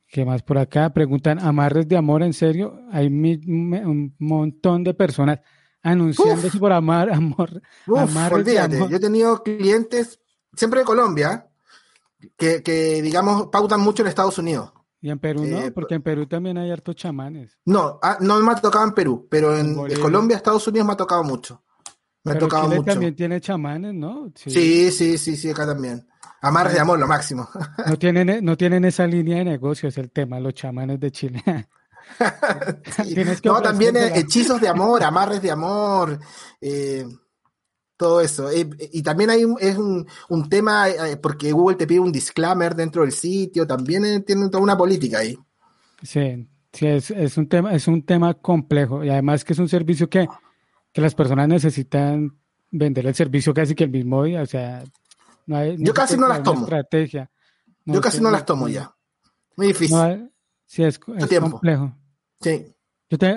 ¿Qué 0.09 0.25
más 0.25 0.43
por 0.43 0.59
acá? 0.59 0.93
Preguntan, 0.93 1.39
¿amarres 1.39 1.87
de 1.87 1.97
amor 1.97 2.25
en 2.25 2.33
serio? 2.33 2.81
Hay 2.91 3.07
un 3.07 4.15
montón 4.19 4.83
de 4.83 4.95
personas 4.95 5.41
anunciándose 5.85 6.59
por 6.59 6.73
amar, 6.73 7.11
amor. 7.13 7.63
olvídate, 7.87 8.79
yo 8.79 8.97
he 8.97 9.01
tenido 9.01 9.43
clientes, 9.43 10.19
siempre 10.57 10.81
de 10.81 10.87
Colombia, 10.87 11.49
que, 12.37 13.01
digamos, 13.03 13.49
pautan 13.49 13.81
mucho 13.81 14.03
en 14.03 14.09
Estados 14.09 14.39
Unidos. 14.39 14.73
Y 15.01 15.11
en 15.11 15.19
Perú 15.19 15.45
no, 15.45 15.59
eh, 15.59 15.71
porque 15.71 15.95
en 15.95 16.03
Perú 16.03 16.27
también 16.27 16.57
hay 16.57 16.71
hartos 16.71 16.97
chamanes. 16.97 17.59
No, 17.67 17.99
ah, 18.03 18.17
no 18.21 18.41
me 18.41 18.53
ha 18.53 18.55
tocado 18.55 18.87
en 18.87 18.93
Perú, 18.93 19.29
pero 19.31 19.55
en, 19.55 19.75
Colombia, 20.01 20.39
Estados 20.39 20.67
Unidos 20.67 20.87
me 20.87 20.95
ha 20.95 20.97
tocado 20.97 21.23
mucho. 21.23 21.63
Me 22.25 22.33
ha 22.33 22.39
tocado 22.39 22.69
mucho. 22.69 22.85
también 22.85 23.15
tiene 23.15 23.39
chamanes, 23.39 23.93
¿no? 23.93 24.33
Sí, 24.35 24.91
sí, 24.91 25.19
sí, 25.19 25.37
sí, 25.37 25.51
acá 25.51 25.67
también. 25.67 26.09
Amarres 26.41 26.73
de 26.73 26.81
amor, 26.81 26.99
lo 26.99 27.07
máximo. 27.07 27.47
No 27.87 27.99
tienen, 27.99 28.43
no 28.43 28.57
tienen 28.57 28.87
esa 28.87 29.07
línea 29.07 29.39
de 29.39 29.45
negocios, 29.45 29.99
el 29.99 30.11
tema, 30.11 30.41
los 30.41 30.55
chamanes 30.55 30.99
de 30.99 31.11
Chile. 31.11 31.43
no, 33.45 33.63
también 33.63 33.97
hechizos 33.97 34.61
de 34.61 34.69
amor, 34.69 35.03
amarres 35.03 35.43
de 35.43 35.51
amor. 35.51 36.19
Eh, 36.61 37.05
todo 37.97 38.21
eso. 38.21 38.51
Eh, 38.51 38.69
y 38.93 39.03
también 39.03 39.31
hay 39.31 39.45
un, 39.45 39.57
es 39.61 39.77
un, 39.77 40.07
un, 40.29 40.49
tema, 40.49 40.89
eh, 40.89 41.17
porque 41.17 41.53
Google 41.53 41.77
te 41.77 41.87
pide 41.87 42.01
un 42.01 42.13
disclaimer 42.13 42.75
dentro 42.75 43.03
del 43.03 43.13
sitio, 43.13 43.67
también 43.67 44.05
eh, 44.05 44.21
tienen 44.21 44.51
toda 44.51 44.63
una 44.63 44.77
política 44.77 45.19
ahí. 45.19 45.39
Sí, 46.03 46.49
sí, 46.73 46.87
es, 46.87 47.11
es, 47.11 47.37
un 47.39 47.49
tema, 47.49 47.73
es 47.73 47.87
un 47.89 48.05
tema 48.05 48.35
complejo 48.35 49.05
y 49.05 49.11
además 49.11 49.45
que 49.45 49.53
es 49.53 49.59
un 49.59 49.69
servicio 49.69 50.09
que, 50.09 50.27
que 50.93 51.01
las 51.01 51.15
personas 51.15 51.49
necesitan 51.49 52.37
vender 52.71 53.07
el 53.07 53.15
servicio 53.15 53.55
casi 53.55 53.75
que 53.75 53.85
el 53.85 53.91
mismo 53.91 54.25
día, 54.25 54.43
o 54.43 54.47
sea, 54.47 54.85
no 55.47 55.57
hay, 55.57 55.77
yo 55.79 55.95
casi 55.95 56.17
no 56.17 56.29
las 56.29 56.43
tomo. 56.43 56.63
Estrategia. 56.63 57.31
yo 57.85 58.01
casi 58.01 58.21
no 58.21 58.31
las 58.31 58.45
tomo 58.45 58.69
ya. 58.69 58.95
Muy 59.57 59.69
difícil. 59.69 60.31
Sí, 60.67 60.83
es, 60.83 61.01
es 61.17 61.41
complejo. 61.41 61.97
Sí. 62.41 62.75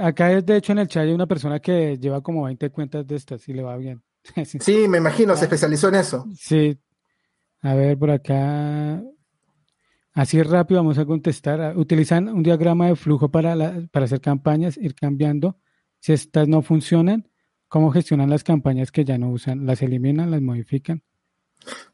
acá, 0.02 0.42
de 0.42 0.58
hecho, 0.58 0.72
en 0.72 0.80
el 0.80 0.88
chat 0.88 1.04
hay 1.04 1.14
una 1.14 1.28
persona 1.28 1.60
que 1.60 1.98
lleva 1.98 2.22
como 2.22 2.44
20 2.44 2.70
cuentas 2.72 3.06
de 3.08 3.16
estas 3.16 3.48
y 3.48 3.54
le 3.54 3.64
va 3.64 3.78
bien. 3.78 4.04
sí, 4.46 4.88
me 4.88 4.98
imagino, 4.98 5.36
se 5.36 5.46
especializó 5.46 5.90
en 5.90 5.96
eso. 5.96 6.26
Sí. 6.38 6.80
A 7.62 7.74
ver, 7.74 7.98
por 7.98 8.12
acá. 8.12 9.02
Así 10.14 10.42
rápido 10.42 10.80
vamos 10.80 10.98
a 10.98 11.06
contestar. 11.06 11.78
Utilizan 11.78 12.30
un 12.30 12.42
diagrama 12.42 12.88
de 12.88 12.96
flujo 12.96 13.30
para, 13.30 13.56
para 13.92 14.06
hacer 14.06 14.20
campañas, 14.20 14.78
ir 14.78 14.96
cambiando. 14.96 15.60
Si 16.00 16.14
estas 16.14 16.48
no 16.48 16.62
funcionan, 16.62 17.30
¿cómo 17.68 17.92
gestionan 17.92 18.30
las 18.30 18.44
campañas 18.44 18.92
que 18.92 19.06
ya 19.06 19.18
no 19.18 19.30
usan? 19.30 19.66
¿Las 19.66 19.82
eliminan, 19.82 20.32
las 20.32 20.42
modifican? 20.42 21.04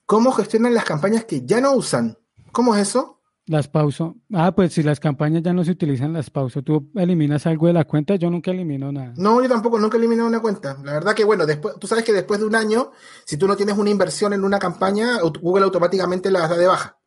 ¿Cómo 0.05 0.31
gestionan 0.31 0.73
las 0.73 0.85
campañas 0.85 1.25
que 1.25 1.45
ya 1.45 1.59
no 1.59 1.73
usan? 1.73 2.17
¿Cómo 2.51 2.75
es 2.75 2.89
eso? 2.89 3.21
Las 3.45 3.67
pauso. 3.67 4.15
Ah, 4.31 4.55
pues 4.55 4.73
si 4.73 4.83
las 4.83 5.01
campañas 5.01 5.43
ya 5.43 5.51
no 5.51 5.65
se 5.65 5.71
utilizan, 5.71 6.13
las 6.13 6.29
pauso. 6.29 6.61
¿Tú 6.61 6.89
eliminas 6.95 7.45
algo 7.45 7.67
de 7.67 7.73
la 7.73 7.83
cuenta? 7.83 8.15
Yo 8.15 8.29
nunca 8.29 8.51
elimino 8.51 8.89
nada. 8.91 9.13
No, 9.17 9.41
yo 9.41 9.49
tampoco, 9.49 9.77
nunca 9.79 9.97
elimino 9.97 10.25
una 10.25 10.39
cuenta. 10.39 10.77
La 10.81 10.93
verdad 10.93 11.13
que, 11.13 11.25
bueno, 11.25 11.45
después, 11.45 11.75
tú 11.77 11.85
sabes 11.85 12.05
que 12.05 12.13
después 12.13 12.39
de 12.39 12.45
un 12.45 12.55
año, 12.55 12.91
si 13.25 13.35
tú 13.35 13.45
no 13.45 13.57
tienes 13.57 13.77
una 13.77 13.89
inversión 13.89 14.31
en 14.31 14.45
una 14.45 14.59
campaña, 14.59 15.19
Google 15.41 15.65
automáticamente 15.65 16.31
la 16.31 16.47
da 16.47 16.55
de 16.55 16.67
baja. 16.67 16.97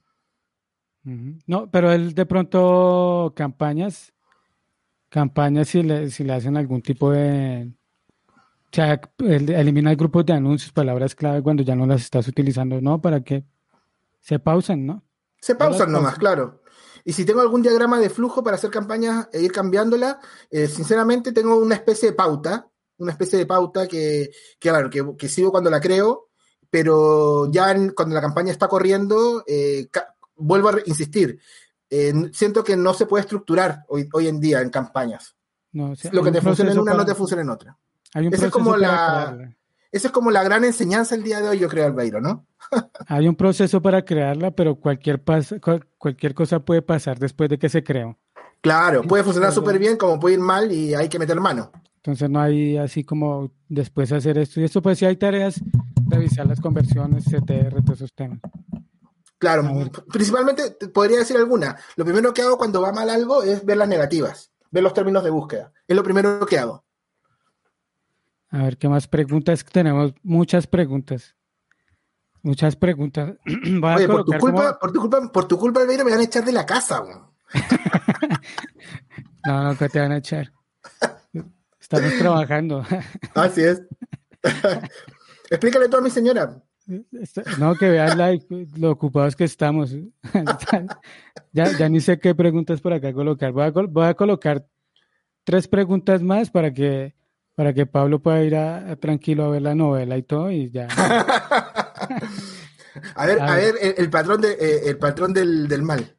No, 1.47 1.71
pero 1.71 1.93
él 1.93 2.15
de 2.15 2.27
pronto 2.27 3.33
campañas, 3.35 4.13
campañas 5.09 5.69
si 5.69 5.83
le, 5.83 6.11
si 6.11 6.25
le 6.25 6.33
hacen 6.35 6.57
algún 6.57 6.83
tipo 6.83 7.13
de... 7.13 7.73
O 8.29 8.69
sea, 8.73 9.01
elimina 9.19 9.91
el 9.91 9.97
grupo 9.97 10.23
de 10.23 10.35
anuncios, 10.35 10.73
palabras 10.73 11.15
clave 11.15 11.41
cuando 11.43 11.63
ya 11.63 11.77
no 11.77 11.87
las 11.87 12.03
estás 12.03 12.29
utilizando, 12.29 12.81
¿no? 12.81 13.01
Para 13.01 13.23
que 13.23 13.45
se 14.21 14.39
pausen, 14.39 14.85
¿no? 14.85 15.06
Se 15.47 15.55
pausan 15.55 15.93
nomás, 15.93 16.19
claro. 16.19 16.61
Y 17.05 17.13
si 17.13 17.25
tengo 17.25 17.41
algún 17.41 17.63
diagrama 17.63 18.01
de 18.01 18.11
flujo 18.11 18.43
para 18.43 18.57
hacer 18.57 18.69
campañas 18.69 19.29
e 19.33 19.41
ir 19.43 19.53
cambiándola, 19.53 20.19
eh, 20.51 20.67
sinceramente 20.67 21.31
tengo 21.31 21.57
una 21.57 21.77
especie 21.77 22.11
de 22.11 22.17
pauta, 22.17 22.69
una 22.99 23.13
especie 23.13 23.39
de 23.39 23.47
pauta 23.47 23.87
que, 23.87 24.33
claro, 24.59 24.91
que, 24.91 25.29
sigo 25.29 25.53
cuando 25.53 25.71
la 25.71 25.81
creo, 25.81 26.31
pero 26.69 27.49
ya 27.53 27.73
cuando 27.95 28.17
la 28.17 28.21
campaña 28.21 28.51
está 28.51 28.67
corriendo, 28.67 29.45
eh, 29.47 29.87
vuelvo 30.35 30.71
a 30.71 30.79
insistir, 30.85 31.39
eh, 31.91 32.13
siento 32.33 32.65
que 32.65 32.77
no 32.77 32.93
se 32.93 33.07
puede 33.07 33.23
estructurar 33.23 33.85
hoy, 33.87 34.09
hoy 34.15 34.27
en 34.27 34.41
día 34.41 34.63
en 34.63 34.71
campañas. 34.71 35.37
Lo 35.71 36.25
que 36.25 36.33
te 36.33 36.41
funciona 36.41 36.73
en 36.73 36.79
una 36.81 36.93
no 36.93 37.07
te 37.07 37.15
funciona 37.15 37.43
en 37.43 37.51
otra. 37.51 37.79
Esa 38.13 38.47
es 38.47 38.53
como 38.53 38.77
la, 38.77 39.55
esa 39.93 40.09
es 40.09 40.13
como 40.13 40.33
la 40.33 40.43
gran 40.43 40.65
enseñanza 40.65 41.15
el 41.15 41.23
día 41.23 41.41
de 41.41 41.51
hoy, 41.51 41.61
yo 41.61 41.69
creo, 41.69 41.87
Albeiro, 41.87 42.21
¿no? 42.21 42.49
Hay 43.07 43.29
un 43.29 43.37
proceso 43.37 43.81
para 43.81 44.05
crearla, 44.05 44.51
pero 44.51 44.77
cualquier, 44.77 45.23
cualquier 45.99 46.35
cosa 46.35 46.61
puede 46.61 46.83
pasar 46.83 47.19
después 47.19 47.49
de 47.51 47.59
que 47.59 47.69
se 47.69 47.85
creó. 47.85 48.19
Claro, 48.61 49.03
puede 49.03 49.23
funcionar 49.23 49.53
súper 49.53 49.79
bien, 49.79 49.97
como 49.97 50.19
puede 50.19 50.35
ir 50.35 50.41
mal 50.41 50.73
y 50.73 50.95
hay 50.95 51.09
que 51.09 51.19
meter 51.19 51.39
mano. 51.41 51.71
Entonces 51.97 52.31
no 52.31 52.41
hay 52.41 52.77
así 52.77 53.05
como 53.05 53.53
después 53.69 54.13
hacer 54.13 54.39
esto. 54.39 54.61
Y 54.61 54.65
esto 54.65 54.81
pues 54.83 54.99
sí 54.99 55.05
hay 55.05 55.17
tareas, 55.17 55.61
revisar 56.09 56.47
las 56.47 56.61
conversiones, 56.61 57.25
CTR, 57.25 57.83
todos 57.85 58.01
esos 58.01 58.13
temas. 58.13 58.41
Claro, 59.39 59.91
principalmente 60.11 60.89
podría 60.89 61.19
decir 61.19 61.37
alguna. 61.37 61.77
Lo 61.97 62.05
primero 62.05 62.33
que 62.33 62.43
hago 62.43 62.57
cuando 62.57 62.81
va 62.81 62.93
mal 62.93 63.11
algo 63.11 63.43
es 63.43 63.65
ver 63.65 63.77
las 63.77 63.89
negativas. 63.89 64.53
ver 64.71 64.83
los 64.83 64.95
términos 64.95 65.25
de 65.25 65.31
búsqueda. 65.31 65.73
Es 65.87 65.95
lo 65.97 66.03
primero 66.03 66.45
que 66.47 66.59
hago. 66.59 66.85
A 68.51 68.63
ver, 68.63 68.79
¿qué 68.79 68.89
más 68.89 69.09
preguntas? 69.09 69.65
Tenemos 69.65 70.15
muchas 70.23 70.67
preguntas. 70.67 71.37
Muchas 72.47 72.77
preguntas. 72.77 73.35
Oye, 73.45 74.07
por, 74.07 74.25
tu 74.25 74.39
culpa, 74.39 74.79
por, 74.79 74.93
tu 74.93 75.01
culpa, 75.01 75.33
por 75.33 75.49
tu 75.49 75.59
culpa, 75.59 75.81
Albeiro, 75.81 76.05
me 76.05 76.13
van 76.13 76.21
a 76.21 76.23
echar 76.23 76.45
de 76.45 76.53
la 76.53 76.65
casa. 76.65 77.03
no, 79.45 79.65
no, 79.65 79.77
que 79.77 79.89
te 79.89 79.99
van 79.99 80.13
a 80.13 80.19
echar. 80.19 80.53
Estamos 81.81 82.17
trabajando. 82.17 82.85
Así 83.35 83.65
es. 83.65 83.83
Explícale 85.51 85.89
tú 85.89 85.97
a 85.97 86.01
mi 86.01 86.09
señora. 86.09 86.63
No, 87.59 87.75
que 87.75 87.91
vean 87.91 88.17
lo 88.77 88.93
ocupados 88.93 89.35
que 89.35 89.43
estamos. 89.43 89.97
ya, 91.53 91.77
ya 91.77 91.89
ni 91.89 92.01
sé 92.01 92.21
qué 92.21 92.37
preguntas 92.37 92.81
por 92.81 92.93
acá 92.93 93.13
colocar. 93.13 93.51
Voy 93.51 93.65
a, 93.65 93.71
voy 93.71 94.07
a 94.07 94.15
colocar 94.15 94.65
tres 95.43 95.67
preguntas 95.67 96.23
más 96.23 96.49
para 96.49 96.73
que 96.73 97.17
para 97.57 97.73
que 97.73 97.87
Pablo 97.87 98.21
pueda 98.21 98.45
ir 98.45 98.55
a, 98.55 98.95
tranquilo 98.97 99.47
a 99.47 99.49
ver 99.49 99.63
la 99.63 99.75
novela 99.75 100.17
y 100.17 100.23
todo 100.23 100.53
y 100.53 100.71
ya. 100.71 100.87
a 103.15 103.27
ver, 103.27 103.41
a, 103.41 103.55
ver, 103.57 103.75
el, 103.97 104.11
patrón 104.11 104.41
de, 104.41 104.53
eh, 104.53 104.81
el 104.87 104.99
patrón 104.99 105.33
del, 105.33 105.69
del 105.69 105.83
mal. 105.83 106.17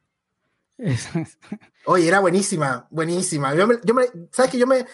Oye, 1.86 2.06
era 2.06 2.20
buenísima, 2.20 2.86
buenísima. 2.90 3.54
Yo 3.54 3.66
yo 3.82 3.94
me, 3.94 4.04
¿Sabes 4.30 4.50
que 4.50 4.58
yo 4.58 4.66
me 4.66 4.86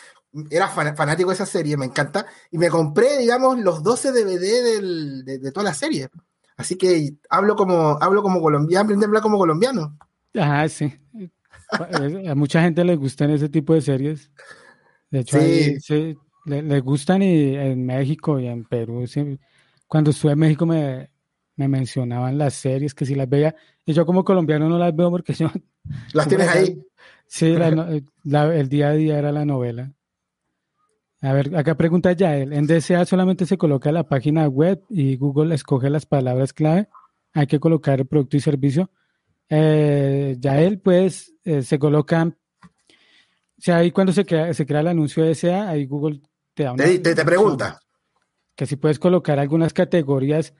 era 0.50 0.68
fanático 0.68 1.30
de 1.30 1.34
esa 1.34 1.46
serie, 1.46 1.76
me 1.76 1.86
encanta, 1.86 2.26
y 2.50 2.58
me 2.58 2.68
compré, 2.68 3.18
digamos, 3.18 3.58
los 3.58 3.82
12 3.82 4.12
DVD 4.12 5.22
de, 5.24 5.52
toda 5.52 5.64
la 5.64 5.74
serie. 5.74 6.08
Así 6.56 6.76
que 6.76 7.14
hablo 7.30 7.56
como, 7.56 7.98
hablo 8.00 8.22
como 8.22 8.40
colombiano, 8.40 8.84
aprendí 8.84 9.04
a 9.04 9.08
hablar 9.08 9.22
como 9.22 9.38
colombiano. 9.38 9.96
Ajá, 10.34 10.68
sí. 10.68 10.92
A 12.28 12.34
mucha 12.34 12.62
gente 12.62 12.84
le 12.84 12.96
gustan 12.96 13.30
ese 13.30 13.48
tipo 13.48 13.74
de 13.74 13.80
series. 13.80 14.30
De 15.10 15.20
hecho, 15.20 15.38
sí. 15.40 16.16
le, 16.44 16.80
gustan 16.80 17.22
y 17.22 17.54
en 17.56 17.86
México 17.86 18.38
y 18.38 18.46
en 18.46 18.64
Perú. 18.64 19.04
Cuando 19.86 20.10
estuve 20.10 20.32
en 20.32 20.38
México 20.38 20.66
me, 20.66 21.10
mencionaban 21.56 22.38
las 22.38 22.54
series 22.54 22.94
que 22.94 23.06
si 23.06 23.14
las 23.14 23.28
veía. 23.28 23.54
Y 23.84 23.92
yo 23.92 24.06
como 24.06 24.24
colombiano 24.24 24.68
no 24.68 24.78
las 24.78 24.94
veo 24.94 25.10
porque 25.10 25.32
yo... 25.34 25.50
¿Las 26.12 26.28
tienes 26.28 26.48
ahí? 26.48 26.82
Sí, 27.26 27.54
el 28.24 28.68
día 28.68 28.88
a 28.88 28.92
día 28.92 29.18
era 29.18 29.32
la 29.32 29.44
novela. 29.44 29.92
A 31.24 31.32
ver, 31.32 31.56
acá 31.56 31.74
pregunta 31.74 32.12
Yael. 32.12 32.52
En 32.52 32.66
DSA 32.66 33.06
solamente 33.06 33.46
se 33.46 33.56
coloca 33.56 33.90
la 33.90 34.06
página 34.06 34.46
web 34.46 34.82
y 34.90 35.16
Google 35.16 35.54
escoge 35.54 35.88
las 35.88 36.04
palabras 36.04 36.52
clave. 36.52 36.88
Hay 37.32 37.46
que 37.46 37.58
colocar 37.58 38.00
el 38.00 38.06
producto 38.06 38.36
y 38.36 38.40
servicio. 38.40 38.90
Eh, 39.48 40.36
Yael, 40.38 40.80
pues, 40.80 41.32
eh, 41.44 41.62
se 41.62 41.78
colocan. 41.78 42.36
O 42.62 43.62
sea, 43.64 43.78
ahí 43.78 43.90
cuando 43.90 44.12
se 44.12 44.26
crea, 44.26 44.52
se 44.52 44.66
crea 44.66 44.80
el 44.80 44.88
anuncio 44.88 45.24
de 45.24 45.30
DSA, 45.30 45.70
ahí 45.70 45.86
Google 45.86 46.20
te 46.52 46.64
da 46.64 46.72
una. 46.72 46.84
Te, 46.84 47.24
pregunta. 47.24 47.80
Que 48.54 48.66
si 48.66 48.76
puedes 48.76 48.98
colocar 48.98 49.38
algunas 49.38 49.72
categorías, 49.72 50.54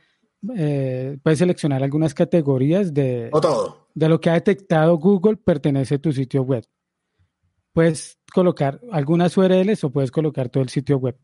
eh, 0.57 1.19
puedes 1.23 1.39
seleccionar 1.39 1.83
algunas 1.83 2.15
categorías 2.15 2.93
de. 2.93 3.29
O 3.33 3.41
todo. 3.41 3.89
De 3.95 4.09
lo 4.09 4.21
que 4.21 4.31
ha 4.31 4.35
detectado 4.35 4.97
Google 4.99 5.37
pertenece 5.37 5.97
a 5.97 5.99
tu 5.99 6.13
sitio 6.13 6.43
web 6.43 6.65
puedes 7.75 8.19
colocar 8.33 8.81
algunas 8.91 9.37
URLs 9.37 9.85
o 9.85 9.91
puedes 9.91 10.11
colocar 10.11 10.49
todo 10.49 10.63
el 10.63 10.71
sitio 10.71 10.97
web. 10.97 11.19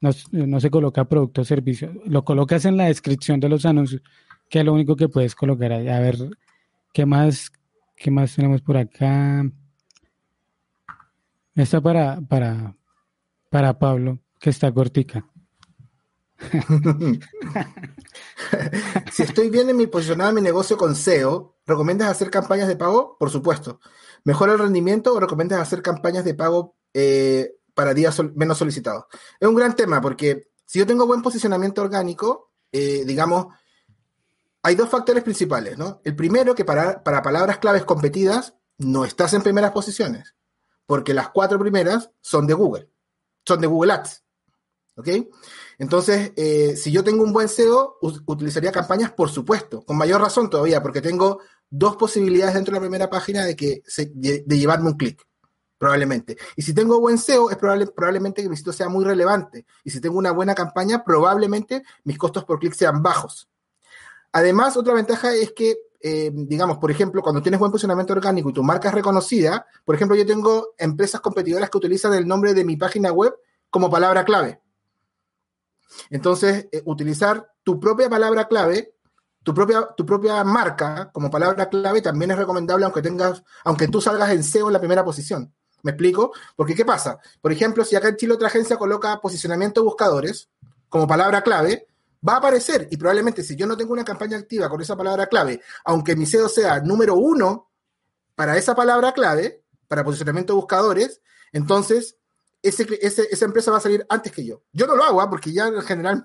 No, 0.00 0.60
se 0.60 0.70
coloca 0.70 1.08
producto 1.08 1.40
o 1.40 1.44
servicio. 1.46 1.90
Lo 2.04 2.26
colocas 2.26 2.66
en 2.66 2.76
la 2.76 2.86
descripción 2.86 3.40
de 3.40 3.48
los 3.48 3.64
anuncios, 3.64 4.02
que 4.50 4.58
es 4.58 4.64
lo 4.64 4.74
único 4.74 4.96
que 4.96 5.08
puedes 5.08 5.34
colocar 5.34 5.72
ahí. 5.72 5.88
A 5.88 6.00
ver, 6.00 6.16
¿qué 6.92 7.06
más, 7.06 7.50
qué 7.96 8.10
más 8.10 8.34
tenemos 8.34 8.60
por 8.60 8.76
acá? 8.76 9.50
Esta 11.54 11.80
para, 11.80 12.20
para, 12.20 12.76
para 13.48 13.78
Pablo, 13.78 14.18
que 14.40 14.50
está 14.50 14.70
cortica. 14.72 15.24
si 19.12 19.22
estoy 19.22 19.50
bien 19.50 19.70
en 19.70 19.76
mi 19.76 19.86
posicionado 19.86 20.30
en 20.30 20.36
mi 20.36 20.40
negocio 20.40 20.76
con 20.76 20.94
SEO, 20.94 21.56
¿recomiendas 21.66 22.10
hacer 22.10 22.30
campañas 22.30 22.68
de 22.68 22.76
pago? 22.76 23.16
Por 23.18 23.30
supuesto. 23.30 23.80
¿Mejora 24.24 24.52
el 24.52 24.58
rendimiento 24.58 25.14
o 25.14 25.20
recomiendas 25.20 25.60
hacer 25.60 25.82
campañas 25.82 26.24
de 26.24 26.34
pago 26.34 26.76
eh, 26.92 27.56
para 27.74 27.94
días 27.94 28.20
menos 28.34 28.58
solicitados? 28.58 29.04
Es 29.38 29.48
un 29.48 29.54
gran 29.54 29.76
tema 29.76 30.00
porque 30.00 30.48
si 30.64 30.78
yo 30.78 30.86
tengo 30.86 31.06
buen 31.06 31.22
posicionamiento 31.22 31.82
orgánico, 31.82 32.52
eh, 32.72 33.04
digamos, 33.04 33.48
hay 34.62 34.74
dos 34.74 34.88
factores 34.88 35.22
principales, 35.22 35.76
¿no? 35.76 36.00
El 36.04 36.16
primero, 36.16 36.54
que 36.54 36.64
para, 36.64 37.04
para 37.04 37.22
palabras 37.22 37.58
claves 37.58 37.84
competidas 37.84 38.54
no 38.78 39.04
estás 39.04 39.34
en 39.34 39.42
primeras 39.42 39.72
posiciones, 39.72 40.34
porque 40.86 41.14
las 41.14 41.28
cuatro 41.28 41.58
primeras 41.58 42.10
son 42.20 42.46
de 42.46 42.54
Google, 42.54 42.90
son 43.44 43.60
de 43.60 43.66
Google 43.66 43.92
Ads. 43.92 44.23
¿Ok? 44.96 45.08
Entonces, 45.78 46.32
eh, 46.36 46.76
si 46.76 46.92
yo 46.92 47.02
tengo 47.02 47.24
un 47.24 47.32
buen 47.32 47.48
SEO, 47.48 47.98
utilizaría 48.26 48.70
campañas, 48.70 49.12
por 49.12 49.28
supuesto, 49.28 49.82
con 49.82 49.96
mayor 49.96 50.20
razón 50.20 50.48
todavía, 50.48 50.82
porque 50.82 51.00
tengo 51.00 51.40
dos 51.68 51.96
posibilidades 51.96 52.54
dentro 52.54 52.72
de 52.72 52.76
la 52.76 52.82
primera 52.82 53.10
página 53.10 53.44
de, 53.44 53.56
que 53.56 53.82
de, 54.12 54.44
llevarme 54.46 54.90
un 54.90 54.96
clic, 54.96 55.26
probablemente. 55.78 56.36
Y 56.54 56.62
si 56.62 56.72
tengo 56.72 57.00
buen 57.00 57.18
SEO, 57.18 57.50
es 57.50 57.56
probable, 57.56 57.88
probablemente 57.88 58.42
que 58.42 58.48
mi 58.48 58.56
sitio 58.56 58.72
sea 58.72 58.88
muy 58.88 59.04
relevante. 59.04 59.66
Y 59.82 59.90
si 59.90 60.00
tengo 60.00 60.16
una 60.16 60.30
buena 60.30 60.54
campaña, 60.54 61.02
probablemente 61.02 61.82
mis 62.04 62.16
costos 62.16 62.44
por 62.44 62.60
clic 62.60 62.74
sean 62.74 63.02
bajos. 63.02 63.48
Además, 64.30 64.76
otra 64.76 64.94
ventaja 64.94 65.34
es 65.34 65.52
que, 65.52 65.76
eh, 66.00 66.30
digamos, 66.32 66.78
por 66.78 66.92
ejemplo, 66.92 67.22
cuando 67.22 67.42
tienes 67.42 67.58
buen 67.58 67.72
posicionamiento 67.72 68.12
orgánico 68.12 68.50
y 68.50 68.52
tu 68.52 68.62
marca 68.62 68.88
es 68.88 68.94
reconocida, 68.94 69.66
por 69.84 69.96
ejemplo, 69.96 70.16
yo 70.16 70.24
tengo 70.24 70.74
empresas 70.78 71.20
competidoras 71.20 71.68
que 71.68 71.78
utilizan 71.78 72.14
el 72.14 72.28
nombre 72.28 72.54
de 72.54 72.64
mi 72.64 72.76
página 72.76 73.10
web 73.10 73.34
como 73.70 73.90
palabra 73.90 74.24
clave. 74.24 74.60
Entonces, 76.10 76.68
eh, 76.72 76.82
utilizar 76.84 77.52
tu 77.62 77.80
propia 77.80 78.08
palabra 78.08 78.48
clave 78.48 78.94
tu 79.44 79.52
propia, 79.52 79.86
tu 79.94 80.04
propia 80.06 80.42
marca 80.42 81.10
como 81.12 81.30
palabra 81.30 81.68
clave 81.68 82.00
también 82.00 82.30
es 82.30 82.38
recomendable 82.38 82.86
aunque 82.86 83.02
tengas, 83.02 83.44
aunque 83.64 83.88
tú 83.88 84.00
salgas 84.00 84.30
en 84.30 84.42
SEO 84.42 84.68
en 84.68 84.72
la 84.72 84.78
primera 84.80 85.04
posición. 85.04 85.54
¿Me 85.82 85.90
explico? 85.90 86.32
Porque 86.56 86.74
¿qué 86.74 86.86
pasa? 86.86 87.18
Por 87.42 87.52
ejemplo, 87.52 87.84
si 87.84 87.94
acá 87.94 88.08
en 88.08 88.16
Chile 88.16 88.32
otra 88.32 88.48
agencia 88.48 88.78
coloca 88.78 89.20
posicionamiento 89.20 89.82
de 89.82 89.84
buscadores 89.84 90.48
como 90.88 91.06
palabra 91.06 91.42
clave, 91.42 91.86
va 92.26 92.34
a 92.34 92.36
aparecer 92.38 92.88
y 92.90 92.96
probablemente 92.96 93.42
si 93.42 93.54
yo 93.54 93.66
no 93.66 93.76
tengo 93.76 93.92
una 93.92 94.04
campaña 94.04 94.38
activa 94.38 94.70
con 94.70 94.80
esa 94.80 94.96
palabra 94.96 95.26
clave, 95.26 95.60
aunque 95.84 96.16
mi 96.16 96.24
SEO 96.24 96.48
sea 96.48 96.80
número 96.80 97.14
uno 97.14 97.70
para 98.34 98.56
esa 98.56 98.74
palabra 98.74 99.12
clave, 99.12 99.62
para 99.88 100.04
posicionamiento 100.04 100.54
de 100.54 100.60
buscadores, 100.60 101.20
entonces 101.52 102.16
esa 102.68 103.44
empresa 103.44 103.70
va 103.70 103.76
a 103.76 103.80
salir 103.80 104.04
antes 104.08 104.32
que 104.32 104.44
yo. 104.44 104.62
Yo 104.72 104.86
no 104.86 104.96
lo 104.96 105.04
hago, 105.04 105.20
¿ah? 105.20 105.28
porque 105.28 105.52
ya 105.52 105.68
en 105.68 105.82
general, 105.82 106.24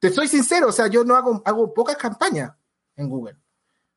te 0.00 0.10
soy 0.10 0.28
sincero, 0.28 0.68
o 0.68 0.72
sea, 0.72 0.86
yo 0.86 1.04
no 1.04 1.16
hago, 1.16 1.42
hago 1.44 1.74
pocas 1.74 1.96
campañas 1.96 2.52
en 2.96 3.08
Google, 3.08 3.36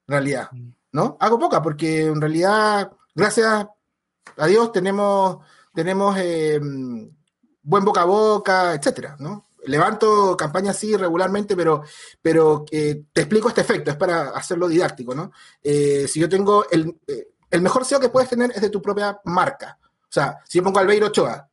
en 0.08 0.12
realidad. 0.12 0.50
¿no? 0.92 1.18
Hago 1.20 1.40
pocas, 1.40 1.62
porque 1.62 2.06
en 2.06 2.20
realidad, 2.20 2.92
gracias 3.14 3.68
a 4.38 4.48
Dios, 4.48 4.72
tenemos, 4.72 5.38
tenemos 5.74 6.18
eh, 6.18 6.60
buen 7.62 7.86
boca 7.86 8.02
a 8.02 8.06
boca, 8.06 8.74
etcétera, 8.74 9.16
¿no? 9.20 9.46
Levanto 9.66 10.38
campañas 10.38 10.78
sí 10.78 10.96
regularmente, 10.96 11.56
pero, 11.56 11.84
pero 12.22 12.66
eh, 12.72 13.04
te 13.12 13.22
explico 13.22 13.50
este 13.50 13.62
efecto, 13.62 13.92
es 13.92 13.98
para 13.98 14.30
hacerlo 14.30 14.68
didáctico, 14.68 15.14
¿no? 15.14 15.32
Eh, 15.62 16.08
si 16.08 16.20
yo 16.20 16.30
tengo 16.30 16.66
el, 16.72 16.98
el 17.52 17.62
mejor 17.62 17.86
SEO 17.86 18.00
que 18.00 18.10
puedes 18.10 18.30
tener 18.30 18.52
es 18.52 18.62
de 18.62 18.70
tu 18.70 18.82
propia 18.82 19.20
marca. 19.26 19.78
O 19.82 20.10
sea, 20.10 20.40
si 20.48 20.58
yo 20.58 20.64
pongo 20.64 20.80
Albeiro 20.80 21.08
Ochoa, 21.08 21.47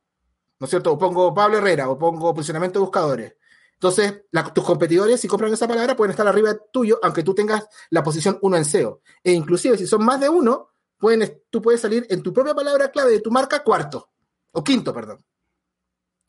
¿no 0.59 0.65
es 0.65 0.69
cierto? 0.69 0.91
O 0.91 0.97
pongo 0.97 1.33
Pablo 1.33 1.57
Herrera, 1.57 1.89
o 1.89 1.97
pongo 1.97 2.33
posicionamiento 2.33 2.79
de 2.79 2.85
buscadores. 2.85 3.35
Entonces, 3.73 4.21
tus 4.53 4.63
competidores, 4.63 5.19
si 5.19 5.27
compran 5.27 5.53
esa 5.53 5.67
palabra, 5.67 5.95
pueden 5.95 6.11
estar 6.11 6.27
arriba 6.27 6.55
tuyo, 6.71 6.99
aunque 7.03 7.23
tú 7.23 7.35
tengas 7.35 7.67
la 7.89 8.03
posición 8.03 8.39
1 8.41 8.57
en 8.57 8.65
SEO. 8.65 9.01
E 9.23 9.33
inclusive, 9.33 9.77
si 9.77 9.85
son 9.85 10.03
más 10.03 10.19
de 10.19 10.29
uno, 10.29 10.69
pueden, 10.97 11.43
tú 11.49 11.61
puedes 11.61 11.81
salir 11.81 12.07
en 12.09 12.23
tu 12.23 12.33
propia 12.33 12.55
palabra 12.55 12.89
clave 12.89 13.11
de 13.11 13.19
tu 13.19 13.31
marca 13.31 13.63
cuarto, 13.63 14.09
o 14.53 14.63
quinto, 14.63 14.93
perdón. 14.93 15.23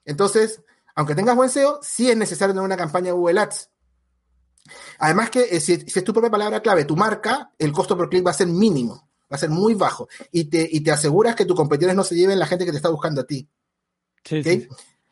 Entonces, 0.05 0.61
aunque 0.97 1.15
tengas 1.15 1.37
buen 1.37 1.49
SEO, 1.49 1.79
sí 1.83 2.11
es 2.11 2.17
necesario 2.17 2.53
tener 2.53 2.65
una 2.65 2.77
campaña 2.77 3.13
Google 3.13 3.41
Ads. 3.41 3.71
Además 4.99 5.31
que 5.31 5.43
eh, 5.43 5.61
si, 5.61 5.73
es 5.73 6.05
tu 6.05 6.13
propia 6.13 6.31
palabra 6.31 6.61
clave, 6.61 6.85
tu 6.85 6.97
marca, 6.97 7.53
el 7.59 7.73
costo 7.73 7.97
por 7.97 8.09
clic 8.09 8.27
va 8.27 8.31
a 8.33 8.35
ser 8.35 8.49
mínimo, 8.49 9.09
va 9.31 9.37
a 9.37 9.39
ser 9.39 9.51
muy 9.51 9.75
bajo. 9.75 10.09
Y 10.33 10.45
te, 10.45 10.69
y 10.71 10.81
te 10.81 10.91
aseguras 10.91 11.37
que 11.37 11.45
tus 11.45 11.57
competidores 11.57 11.97
no 11.97 12.03
se 12.03 12.17
lleven 12.17 12.39
la 12.39 12.47
gente 12.47 12.65
que 12.65 12.73
te 12.73 12.79
está 12.79 12.89
buscando 12.89 13.21
a 13.21 13.25
ti. 13.25 13.49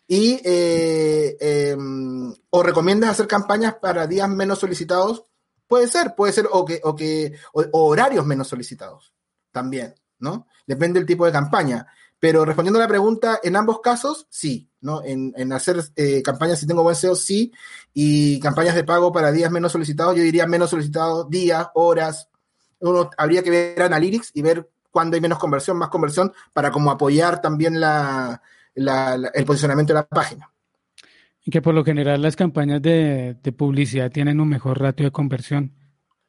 Y 0.06 0.40
eh, 0.44 1.36
em, 1.40 2.34
o 2.50 2.62
recomiendas 2.62 3.10
hacer 3.10 3.26
campañas 3.26 3.74
para 3.80 4.06
días 4.06 4.28
menos 4.28 4.58
solicitados, 4.58 5.24
puede 5.66 5.88
ser, 5.88 6.14
puede 6.14 6.32
ser, 6.32 6.46
o 6.50 6.64
que, 6.64 6.80
o 6.84 6.94
que, 6.94 7.32
horarios 7.52 8.26
menos 8.26 8.48
solicitados, 8.48 9.14
también, 9.50 9.94
¿no? 10.18 10.46
Depende 10.66 11.00
del 11.00 11.06
tipo 11.06 11.24
de 11.24 11.32
campaña. 11.32 11.86
Pero 12.20 12.44
respondiendo 12.44 12.78
a 12.78 12.82
la 12.82 12.88
pregunta, 12.88 13.40
en 13.42 13.56
ambos 13.56 13.80
casos, 13.80 14.26
sí, 14.30 14.70
¿no? 14.80 15.02
En, 15.04 15.52
hacer 15.52 15.82
eh, 15.96 16.22
campañas 16.22 16.58
si 16.58 16.66
tengo 16.66 16.82
buen 16.82 16.96
SEO, 16.96 17.16
sí, 17.16 17.52
y 17.92 18.38
campañas 18.40 18.74
de 18.74 18.84
pago 18.84 19.12
para 19.12 19.32
días 19.32 19.50
menos 19.50 19.72
solicitados, 19.72 20.16
yo 20.16 20.22
diría 20.22 20.46
menos 20.46 20.70
solicitados, 20.70 21.28
días, 21.28 21.66
horas. 21.74 22.28
Uno 22.78 23.10
habría 23.16 23.42
que 23.42 23.50
ver 23.50 23.82
Analytics 23.82 24.30
y 24.34 24.42
ver 24.42 24.70
cuando 24.90 25.16
hay 25.16 25.20
menos 25.20 25.38
conversión, 25.38 25.76
más 25.76 25.88
conversión, 25.88 26.32
para 26.52 26.70
como 26.70 26.90
apoyar 26.90 27.40
también 27.40 27.80
la, 27.80 28.40
el 28.74 29.44
posicionamiento 29.44 29.92
de 29.92 30.00
la 30.00 30.06
página. 30.06 30.50
Y 31.44 31.50
que 31.50 31.60
por 31.60 31.74
lo 31.74 31.84
general 31.84 32.22
las 32.22 32.36
campañas 32.36 32.80
de, 32.80 33.36
publicidad 33.56 34.10
tienen 34.10 34.40
un 34.40 34.48
mejor 34.48 34.80
ratio 34.80 35.06
de 35.06 35.12
conversión 35.12 35.74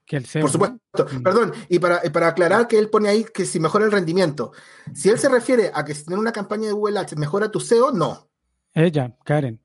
que 0.05 0.17
el 0.17 0.26
SEO. 0.26 0.41
Por 0.41 0.51
supuesto. 0.51 0.80
Perdón, 1.23 1.53
y 1.69 1.80
para, 1.80 2.01
para, 2.11 2.27
aclarar 2.27 2.67
que 2.67 2.77
él 2.77 2.89
pone 2.89 3.09
ahí 3.09 3.26
que 3.34 3.45
si 3.45 3.59
mejora 3.59 3.85
el 3.85 3.91
rendimiento. 3.91 4.51
Si 4.93 5.09
él 5.09 5.17
se 5.17 5.30
refiere 5.30 5.72
a 5.73 5.84
que 5.85 5.95
si 5.95 6.05
tiene 6.05 6.19
una 6.19 6.31
campaña 6.31 6.67
de 6.67 6.73
Google 6.73 6.99
Ads 6.99 7.17
mejora 7.17 7.49
tu 7.49 7.59
SEO, 7.59 7.91
no. 7.91 8.30
Ella, 8.73 9.15
Karen. 9.23 9.61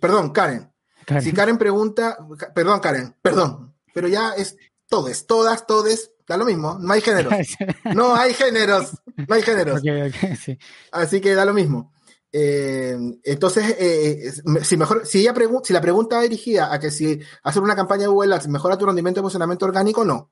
Perdón, 0.00 0.30
Karen. 0.30 0.72
Si 1.20 1.32
Karen 1.32 1.58
pregunta, 1.58 2.18
perdón, 2.54 2.80
Karen, 2.80 3.16
perdón, 3.20 3.74
pero 3.92 4.08
ya 4.08 4.32
es 4.32 4.56
todes, 4.88 5.26
todas, 5.26 5.66
todes, 5.66 6.12
da 6.32 6.36
lo 6.38 6.44
mismo, 6.44 6.78
no 6.80 6.92
hay 6.92 7.00
géneros. 7.00 7.32
No 7.94 8.14
hay 8.14 8.34
géneros, 8.34 8.92
no 9.28 9.34
hay 9.34 9.42
géneros. 9.42 9.80
Así 10.90 11.20
que 11.20 11.34
da 11.34 11.44
lo 11.44 11.54
mismo. 11.54 11.92
Eh, 12.34 12.96
entonces, 13.24 13.76
eh, 13.78 14.32
si 14.62 14.76
mejor, 14.78 15.06
si 15.06 15.20
ella 15.20 15.34
si 15.62 15.72
la 15.72 15.80
pregunta 15.82 16.16
va 16.16 16.22
dirigida 16.22 16.72
a 16.72 16.80
que 16.80 16.90
si 16.90 17.20
hacer 17.42 17.62
una 17.62 17.76
campaña 17.76 18.02
de 18.02 18.08
Google 18.08 18.34
Ads 18.34 18.48
mejora 18.48 18.78
tu 18.78 18.86
rendimiento 18.86 19.20
de 19.20 19.22
posicionamiento 19.22 19.66
orgánico, 19.66 20.04
no. 20.04 20.30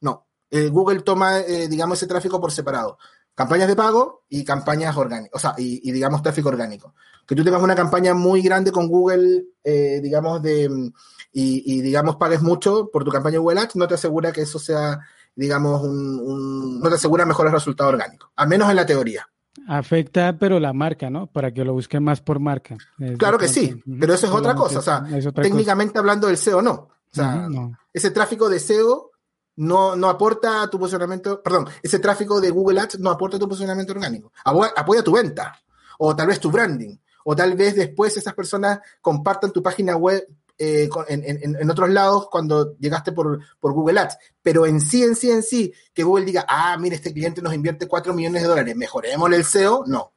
No. 0.00 0.26
Eh, 0.50 0.68
Google 0.68 1.02
toma, 1.02 1.38
digamos, 1.38 1.98
ese 1.98 2.06
tráfico 2.06 2.40
por 2.40 2.52
separado. 2.52 2.98
Campañas 3.34 3.68
de 3.68 3.76
pago 3.76 4.24
y 4.28 4.44
campañas 4.44 4.96
orgánicas, 4.96 5.32
o 5.34 5.38
sea, 5.38 5.54
y, 5.56 5.90
digamos 5.92 6.22
tráfico 6.22 6.48
orgánico. 6.48 6.94
Que 7.26 7.34
tú 7.34 7.44
tengas 7.44 7.62
una 7.62 7.76
campaña 7.76 8.14
muy 8.14 8.42
grande 8.42 8.72
con 8.72 8.88
Google, 8.88 9.44
digamos, 9.62 10.42
de, 10.42 10.90
y, 11.32 11.80
digamos, 11.82 12.16
pagues 12.16 12.42
mucho 12.42 12.90
por 12.92 13.04
tu 13.04 13.10
campaña 13.10 13.38
Google 13.38 13.60
Ads, 13.60 13.76
no 13.76 13.86
te 13.86 13.94
asegura 13.94 14.32
que 14.32 14.42
eso 14.42 14.58
sea, 14.58 14.98
digamos, 15.36 15.82
un, 15.82 16.80
no 16.80 16.88
te 16.88 16.96
asegura 16.96 17.24
mejores 17.24 17.52
resultados 17.52 17.92
orgánicos, 17.92 18.30
al 18.36 18.48
menos 18.48 18.68
en 18.70 18.76
la 18.76 18.86
teoría. 18.86 19.28
Afecta, 19.68 20.36
pero 20.38 20.58
la 20.58 20.72
marca, 20.72 21.10
¿no? 21.10 21.26
Para 21.26 21.52
que 21.52 21.64
lo 21.64 21.72
busquen 21.72 22.02
más 22.02 22.20
por 22.20 22.40
marca. 22.40 22.76
claro 23.18 23.38
que 23.38 23.48
sí, 23.48 23.82
pero 23.98 24.14
eso 24.14 24.26
es 24.26 24.32
otra 24.32 24.54
cosa. 24.54 24.78
O 24.78 24.82
sea, 24.82 25.04
técnicamente 25.34 25.98
hablando 25.98 26.26
del 26.26 26.36
SEO, 26.36 26.62
no. 26.62 26.72
O 26.72 27.12
sea, 27.12 27.48
ese 27.92 28.10
tráfico 28.10 28.48
de 28.48 28.60
SEO 28.60 29.10
no, 29.56 29.96
no 29.96 30.08
aporta 30.08 30.62
a 30.62 30.70
tu 30.70 30.78
posicionamiento, 30.78 31.42
perdón, 31.42 31.68
ese 31.82 31.98
tráfico 31.98 32.40
de 32.40 32.50
Google 32.50 32.80
Ads 32.80 32.98
no 33.00 33.10
aporta 33.10 33.36
a 33.36 33.40
tu 33.40 33.48
posicionamiento 33.48 33.92
orgánico. 33.92 34.32
Apoya 34.44 35.02
tu 35.02 35.12
venta, 35.12 35.54
o 35.98 36.16
tal 36.16 36.28
vez 36.28 36.40
tu 36.40 36.50
branding, 36.50 36.96
o 37.24 37.36
tal 37.36 37.54
vez 37.54 37.74
después 37.74 38.16
esas 38.16 38.34
personas 38.34 38.80
compartan 39.00 39.52
tu 39.52 39.62
página 39.62 39.96
web 39.96 40.26
eh, 40.62 40.90
en, 41.08 41.70
otros 41.70 41.88
lados 41.88 42.28
cuando 42.30 42.76
llegaste 42.76 43.12
por, 43.12 43.40
Google 43.62 43.98
Ads. 43.98 44.18
Pero 44.42 44.66
en 44.66 44.82
sí, 44.82 45.02
en 45.02 45.16
sí, 45.16 45.30
en 45.30 45.42
sí, 45.42 45.72
que 45.94 46.02
Google 46.02 46.26
diga, 46.26 46.44
ah, 46.46 46.76
mire, 46.78 46.96
este 46.96 47.14
cliente 47.14 47.40
nos 47.40 47.54
invierte 47.54 47.88
4 47.88 48.12
millones 48.12 48.42
de 48.42 48.48
dólares, 48.48 48.76
mejoremos 48.76 49.32
el 49.32 49.42
SEO, 49.42 49.84
no. 49.86 50.12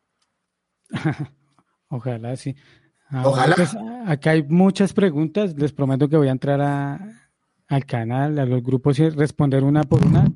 Ojalá, 1.88 2.36
sí. 2.36 2.58
Ojalá. 3.24 3.56
Pues, 3.56 3.74
acá 4.06 4.32
hay 4.32 4.44
muchas 4.44 4.92
preguntas, 4.92 5.56
les 5.56 5.72
prometo 5.72 6.10
que 6.10 6.18
voy 6.18 6.28
a 6.28 6.32
entrar 6.32 6.60
al 6.60 7.86
canal, 7.86 8.38
a 8.38 8.46
los 8.46 8.62
grupos 8.62 9.00
y 9.00 9.08
responder 9.08 9.64
una 9.64 9.84
por 9.84 10.06
una, 10.06 10.30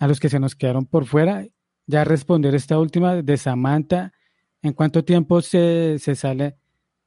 a 0.00 0.06
los 0.06 0.20
que 0.20 0.28
se 0.28 0.38
nos 0.38 0.54
quedaron 0.54 0.84
por 0.84 1.06
fuera. 1.06 1.46
Ya 1.86 2.04
responder 2.04 2.54
esta 2.54 2.78
última 2.78 3.22
de 3.22 3.36
Samantha. 3.38 4.12
¿En 4.60 4.74
cuánto 4.74 5.02
tiempo 5.02 5.40
se, 5.40 5.98
se 5.98 6.14
sale 6.14 6.58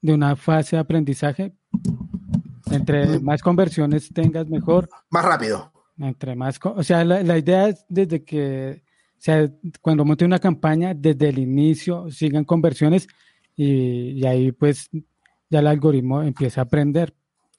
de 0.01 0.13
una 0.15 0.35
fase 0.35 0.77
de 0.77 0.79
aprendizaje? 0.79 1.53
Entre 2.71 3.19
más 3.19 3.41
conversiones 3.41 4.09
tengas, 4.13 4.47
mejor. 4.47 4.89
Más 5.09 5.25
rápido. 5.25 5.71
Entre 5.97 6.35
más, 6.35 6.59
o 6.63 6.83
sea, 6.83 7.03
la, 7.03 7.37
idea 7.37 7.67
es 7.67 7.85
desde 7.89 8.23
que, 8.23 8.83
o 8.85 9.21
sea, 9.21 9.51
cuando 9.81 10.05
monte 10.05 10.23
una 10.23 10.39
campaña, 10.39 10.93
desde 10.95 11.27
el 11.27 11.39
inicio 11.39 12.09
sigan 12.09 12.45
conversiones 12.45 13.07
y, 13.53 14.25
ahí 14.25 14.53
pues 14.53 14.89
ya 15.49 15.59
el 15.59 15.67
algoritmo 15.67 16.23
empieza 16.23 16.61
a 16.61 16.63
aprender. 16.63 17.13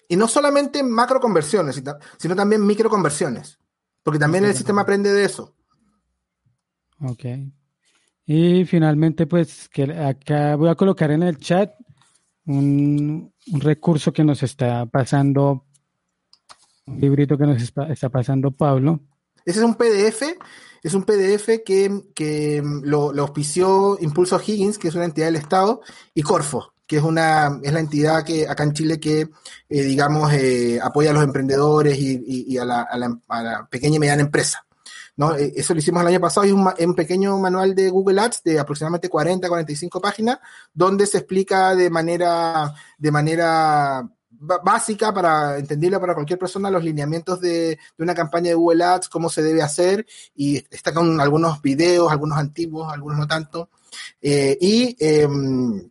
Y 0.09 0.17
no 0.17 0.27
solamente 0.27 0.83
macro 0.83 1.21
conversiones, 1.21 1.83
sino 2.17 2.35
también 2.35 2.67
micro 2.67 2.89
conversiones, 2.89 3.59
porque 4.03 4.19
también 4.19 4.47
el 4.47 4.55
sistema 4.55 4.83
aprende 4.83 5.13
de 5.13 5.25
eso. 5.25 5.55
Ok. 7.03 7.25
Y 8.25 8.65
finalmente, 8.65 9.27
pues, 9.27 9.69
que 9.69 9.83
acá 9.83 10.57
voy 10.57 10.69
a 10.69 10.75
colocar 10.75 11.11
en 11.11 11.25
el 11.25 11.37
chat 11.39 11.73
un, 12.47 13.33
recurso 13.47 14.13
que 14.13 14.25
nos 14.25 14.43
está 14.43 14.87
pasando, 14.87 15.67
un 16.87 17.01
librito 17.01 17.37
que 17.37 17.47
nos 17.47 17.63
está, 17.63 18.09
pasando 18.11 18.51
Pablo. 18.51 19.01
Ese 19.45 19.61
es 19.61 19.65
un 19.65 19.75
PDF, 19.75 20.23
es 20.83 20.95
un 20.95 21.05
PDF 21.05 21.63
que, 21.65 22.63
lo, 22.83 23.11
auspició 23.19 23.99
Impulso 24.01 24.41
Higgins, 24.41 24.79
que 24.79 24.89
es 24.89 24.95
una 24.95 25.07
entidad 25.07 25.27
del 25.27 25.37
Estado, 25.37 25.81
y 26.15 26.23
Corfo, 26.23 26.75
que 26.87 26.97
es 26.97 27.03
una 27.03 27.61
es 27.63 27.73
la 27.73 27.81
entidad 27.81 28.25
que 28.25 28.49
acá 28.49 28.65
en 28.65 28.73
Chile 28.73 28.99
que 28.99 29.21
eh, 29.69 29.83
digamos 29.83 30.33
eh, 30.33 30.81
apoya 30.83 31.11
a 31.11 31.15
los 31.15 31.23
emprendedores 31.23 31.97
y, 31.99 32.59
a, 32.59 32.65
la, 32.65 32.83
a, 32.83 33.43
la, 33.43 33.69
pequeña 33.71 33.97
y 33.97 34.01
mediana 34.01 34.23
empresa. 34.23 34.67
Eh, 35.39 35.53
eso 35.57 35.75
lo 35.75 35.81
hicimos 35.81 36.01
el 36.03 36.09
año 36.09 36.21
pasado, 36.21 36.47
es 36.47 36.53
un, 36.53 36.95
pequeño 36.95 37.39
manual 37.39 37.75
de 37.75 37.91
Google 37.91 38.21
Ads 38.21 38.43
de 38.43 38.59
aproximadamente 38.59 39.09
40, 39.09 39.49
45 39.49 40.01
páginas, 40.01 40.39
donde 40.73 41.07
se 41.07 41.19
explica 41.19 41.75
de 41.75 41.91
manera, 41.91 42.73
de 42.97 43.11
manera 43.11 44.09
básica 44.31 45.13
para 45.13 45.59
entenderlo 45.59 46.01
para 46.01 46.15
cualquier 46.15 46.39
persona 46.39 46.71
los 46.71 46.83
lineamientos 46.83 47.41
de, 47.41 47.79
una 47.99 48.15
campaña 48.15 48.49
de 48.49 48.55
Google 48.55 48.85
Ads, 48.85 49.09
cómo 49.11 49.29
se 49.29 49.43
debe 49.43 49.63
hacer, 49.63 50.07
y 50.35 50.65
está 50.71 50.95
con 50.95 51.21
algunos 51.21 51.61
videos, 51.61 52.11
algunos 52.11 52.39
antiguos, 52.39 52.91
algunos 52.91 53.19
no 53.19 53.27
tanto. 53.27 53.69
Eh, 54.23 54.57
y 54.59 54.97
em, 54.99 55.91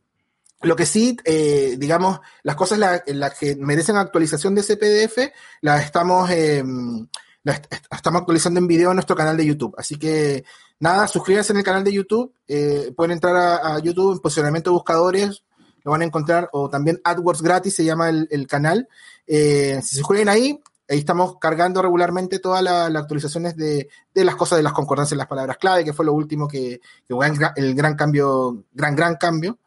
lo 0.62 0.76
que 0.76 0.86
sí, 0.88 1.16
eh, 1.24 1.76
digamos, 1.78 2.20
las 2.42 2.56
cosas 2.56 2.80
las 2.80 3.34
que 3.38 3.56
merecen 3.56 3.98
actualización 3.98 4.56
de 4.56 4.62
ese 4.62 4.78
PDF, 4.78 5.32
las 5.62 5.86
estamos 5.86 6.30
em, 6.32 7.08
estamos 7.52 8.22
actualizando 8.22 8.60
en 8.60 8.68
video 8.68 8.92
en 8.92 8.96
nuestro 8.96 9.16
canal 9.16 9.38
de 9.38 9.46
YouTube. 9.46 9.76
Así 9.78 9.98
que 9.98 10.44
nada, 10.80 11.08
suscríbanse 11.08 11.54
en 11.54 11.60
el 11.60 11.64
canal 11.64 11.84
de 11.84 11.94
YouTube. 11.94 12.34
Eh, 12.48 12.92
pueden 12.96 13.12
entrar 13.12 13.36
a, 13.36 13.80
YouTube 13.80 14.14
en 14.14 14.20
posicionamiento 14.20 14.70
de 14.70 14.76
buscadores, 14.76 15.44
lo 15.84 15.92
van 15.92 16.02
a 16.02 16.06
encontrar, 16.06 16.50
o 16.52 16.70
también 16.70 17.00
AdWords 17.04 17.42
gratis 17.42 17.76
se 17.76 17.86
llama 17.86 18.10
el, 18.10 18.48
canal. 18.48 18.88
Eh, 19.28 19.80
si 19.82 19.90
se 19.90 19.96
suscriben 19.98 20.30
ahí, 20.30 20.60
ahí 20.88 21.00
estamos 21.00 21.38
cargando 21.40 21.82
regularmente 21.82 22.40
todas 22.40 22.64
las 22.64 22.96
actualizaciones 22.96 23.56
de, 23.56 23.90
las 24.14 24.36
cosas 24.36 24.58
de 24.58 24.64
las 24.64 24.74
concordancias 24.74 25.14
en 25.14 25.20
las 25.20 25.28
palabras 25.28 25.58
clave, 25.58 25.86
que 25.86 25.94
fue 25.94 26.06
lo 26.06 26.14
último 26.14 26.48
que, 26.48 26.82
fue 27.08 27.32
el 27.56 27.76
gran 27.76 27.96
cambio, 27.96 28.66
gran, 28.74 28.96
gran 28.96 29.16
cambio. 29.16 29.60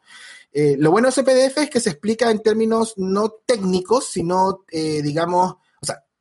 Eh, 0.55 0.75
lo 0.77 0.91
bueno 0.91 1.07
de 1.07 1.09
ese 1.09 1.23
PDF 1.23 1.57
es 1.57 1.69
que 1.69 1.79
se 1.79 1.89
explica 1.89 2.29
en 2.29 2.43
términos 2.43 2.93
no 2.97 3.29
técnicos, 3.45 4.07
sino, 4.07 4.65
digamos, 4.69 5.55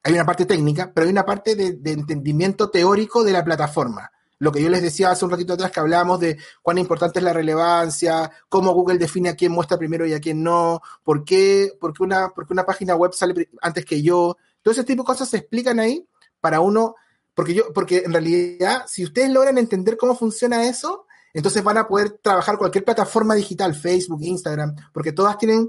hay 0.03 0.13
una 0.13 0.27
parte 0.27 0.47
técnica, 0.47 0.91
pero 0.93 1.07
hay 1.07 1.13
una 1.13 1.25
parte 1.25 1.55
de, 1.55 1.93
entendimiento 1.93 2.71
teórico 2.71 3.23
de 3.23 3.33
la 3.33 3.45
plataforma. 3.45 4.11
Lo 4.39 4.51
que 4.51 4.61
yo 4.61 4.69
les 4.69 4.83
decía 4.83 5.11
hace 5.11 5.25
un 5.25 5.31
ratito 5.31 5.53
atrás 5.53 5.71
que 5.71 5.79
hablábamos 5.79 6.19
de 6.19 6.37
cuán 6.63 6.79
importante 6.79 7.21
es 7.21 7.25
la 7.25 7.33
relevancia, 7.33 8.31
cómo 8.49 8.75
Google 8.75 8.99
define 8.99 9.29
a 9.29 9.37
quién 9.37 9.53
muestra 9.53 9.79
primero 9.79 10.05
y 10.05 10.15
a 10.15 10.21
quién 10.21 10.43
no, 10.43 10.81
por 11.05 11.25
qué, 11.25 11.73
una, 12.01 12.31
porque 12.31 12.53
una 12.53 12.67
página 12.67 12.97
web 12.97 13.13
sale 13.13 13.49
antes 13.61 13.85
que 13.85 14.03
yo. 14.03 14.37
Todo 14.61 14.73
ese 14.73 14.83
tipo 14.83 15.05
de 15.05 15.07
cosas 15.07 15.29
se 15.29 15.37
explican 15.37 15.79
ahí 15.79 16.05
para 16.41 16.59
uno, 16.59 16.97
porque 17.35 17.55
yo, 17.55 17.73
porque 17.73 17.99
en 18.05 18.13
realidad, 18.13 18.85
si 18.89 19.05
ustedes 19.05 19.31
logran 19.31 19.59
entender 19.59 19.97
cómo 19.97 20.17
funciona 20.17 20.65
eso, 20.65 21.07
entonces 21.33 21.63
van 21.63 21.79
a 21.79 21.87
poder 21.87 22.19
trabajar 22.21 22.59
cualquier 22.59 22.85
plataforma 22.85 23.35
digital, 23.35 23.75
Facebook, 23.75 24.23
Instagram, 24.23 24.75
porque 24.93 25.13
todas 25.13 25.39
tienen 25.39 25.69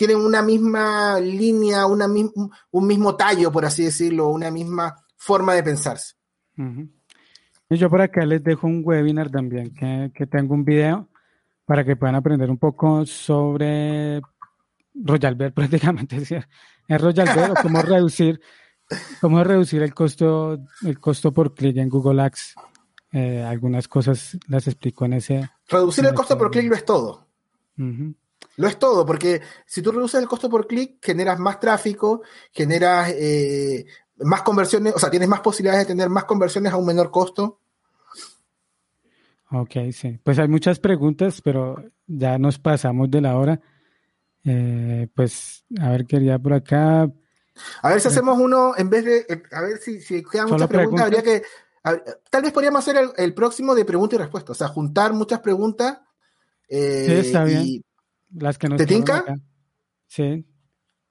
tienen 0.00 0.16
una 0.16 0.40
misma 0.40 1.20
línea, 1.20 1.84
una, 1.84 2.06
un 2.06 2.86
mismo 2.86 3.16
tallo, 3.16 3.52
por 3.52 3.66
así 3.66 3.84
decirlo, 3.84 4.30
una 4.30 4.50
misma 4.50 4.96
forma 5.14 5.52
de 5.52 5.62
pensarse. 5.62 6.14
yo 7.68 7.90
por 7.90 8.00
acá 8.00 8.24
les 8.24 8.42
dejo 8.42 8.66
un 8.66 8.80
webinar 8.82 9.28
también, 9.28 9.74
que, 9.74 10.26
tengo 10.26 10.54
un 10.54 10.64
video 10.64 11.10
para 11.66 11.84
que 11.84 11.96
puedan 11.96 12.14
aprender 12.14 12.50
un 12.50 12.56
poco 12.56 13.04
sobre 13.04 14.22
Royal 14.94 15.36
prácticamente. 15.54 16.16
Es, 16.16 16.98
Royal 16.98 17.50
o 17.50 17.54
cómo 17.60 17.82
reducir, 17.82 18.40
cómo 19.20 19.44
reducir 19.44 19.82
el 19.82 19.92
costo, 19.92 20.60
el 20.82 20.98
costo 20.98 21.30
por 21.30 21.52
clic 21.52 21.76
en 21.76 21.90
Google 21.90 22.22
Ads. 22.22 22.54
Eh, 23.12 23.42
algunas 23.42 23.86
cosas 23.86 24.38
las 24.48 24.66
explico 24.66 25.04
en 25.04 25.12
ese. 25.12 25.50
Reducir 25.68 26.06
el 26.06 26.14
costo 26.14 26.38
por 26.38 26.50
clic 26.50 26.70
lo 26.70 26.74
es 26.74 26.86
todo. 26.86 27.26
Lo 28.60 28.68
es 28.68 28.78
todo, 28.78 29.06
porque 29.06 29.40
si 29.64 29.80
tú 29.80 29.90
reduces 29.90 30.20
el 30.20 30.28
costo 30.28 30.50
por 30.50 30.66
clic, 30.66 31.02
generas 31.02 31.38
más 31.38 31.58
tráfico, 31.58 32.20
generas 32.52 33.08
eh, 33.08 33.86
más 34.18 34.42
conversiones, 34.42 34.94
o 34.94 34.98
sea, 34.98 35.10
tienes 35.10 35.30
más 35.30 35.40
posibilidades 35.40 35.86
de 35.86 35.94
tener 35.94 36.10
más 36.10 36.24
conversiones 36.24 36.70
a 36.70 36.76
un 36.76 36.84
menor 36.84 37.10
costo. 37.10 37.58
Ok, 39.50 39.76
sí. 39.94 40.20
Pues 40.22 40.38
hay 40.38 40.48
muchas 40.48 40.78
preguntas, 40.78 41.40
pero 41.40 41.82
ya 42.06 42.36
nos 42.36 42.58
pasamos 42.58 43.10
de 43.10 43.22
la 43.22 43.38
hora. 43.38 43.62
Eh, 44.44 45.08
pues, 45.14 45.64
a 45.80 45.88
ver, 45.92 46.04
quería 46.04 46.38
por 46.38 46.52
acá. 46.52 47.10
A 47.80 47.88
ver 47.88 47.98
si 47.98 48.08
hacemos 48.08 48.38
uno, 48.38 48.74
en 48.76 48.90
vez 48.90 49.06
de, 49.06 49.42
a 49.52 49.62
ver 49.62 49.78
si, 49.78 50.02
si 50.02 50.22
quedan 50.22 50.50
muchas 50.50 50.68
preguntas, 50.68 51.06
habría 51.06 51.22
que, 51.22 51.42
tal 52.28 52.42
vez 52.42 52.52
podríamos 52.52 52.86
hacer 52.86 53.10
el, 53.16 53.32
próximo 53.32 53.74
de 53.74 53.86
pregunta 53.86 54.16
y 54.16 54.18
respuesta, 54.18 54.52
o 54.52 54.54
sea, 54.54 54.68
juntar 54.68 55.14
muchas 55.14 55.40
preguntas. 55.40 55.98
Eh, 56.68 57.04
sí, 57.06 57.12
está 57.26 57.44
bien. 57.44 57.82
Las 58.32 58.58
que 58.58 58.68
nos 58.68 58.78
¿Te 58.78 58.86
tinca? 58.86 59.24
Sí, 60.06 60.44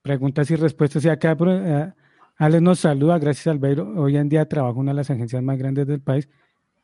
preguntas 0.02 0.50
y 0.52 0.56
respuestas. 0.56 1.04
Y 1.06 1.10
acá 1.10 1.38
eh, 1.40 1.94
Alex 2.38 2.62
nos 2.62 2.80
saluda, 2.80 3.20
gracias 3.20 3.48
Albeiro. 3.48 3.94
Hoy 4.02 4.18
en 4.18 4.30
día 4.30 4.48
trabajo 4.48 4.76
en 4.76 4.82
una 4.82 4.92
de 4.92 4.98
las 4.98 5.10
agencias 5.10 5.42
más 5.44 5.58
grandes 5.58 5.88
del 5.88 6.02
país 6.02 6.30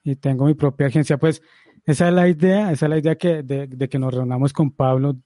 y 0.03 0.16
tengo 0.16 0.45
mi 0.45 0.53
propia 0.53 0.88
agencia. 0.88 1.18
Pues 1.18 1.41
esa 1.86 2.07
es 2.07 2.14
la 2.14 2.28
idea, 2.28 2.72
esa 2.72 2.86
es 2.86 2.90
la 2.90 2.98
idea 2.98 3.16
que, 3.16 3.44
de, 3.44 3.90
que 3.90 3.99
nos 3.99 4.14
reunamos 4.14 4.53
con 4.53 4.72
Pablo 4.72 5.18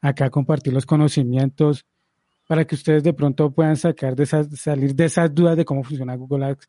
acá 0.00 0.26
a 0.26 0.30
compartir 0.30 0.72
los 0.72 0.86
conocimientos 0.86 1.86
para 2.46 2.64
que 2.66 2.74
ustedes 2.74 3.02
de 3.02 3.14
pronto 3.14 3.50
puedan 3.52 3.76
sacar 3.76 4.14
de 4.14 4.24
esas, 4.24 4.48
salir 4.58 4.94
de 4.94 5.06
esas 5.06 5.34
dudas 5.34 5.56
de 5.56 5.64
cómo 5.64 5.82
funciona 5.82 6.14
Google 6.14 6.44
Ads, 6.44 6.68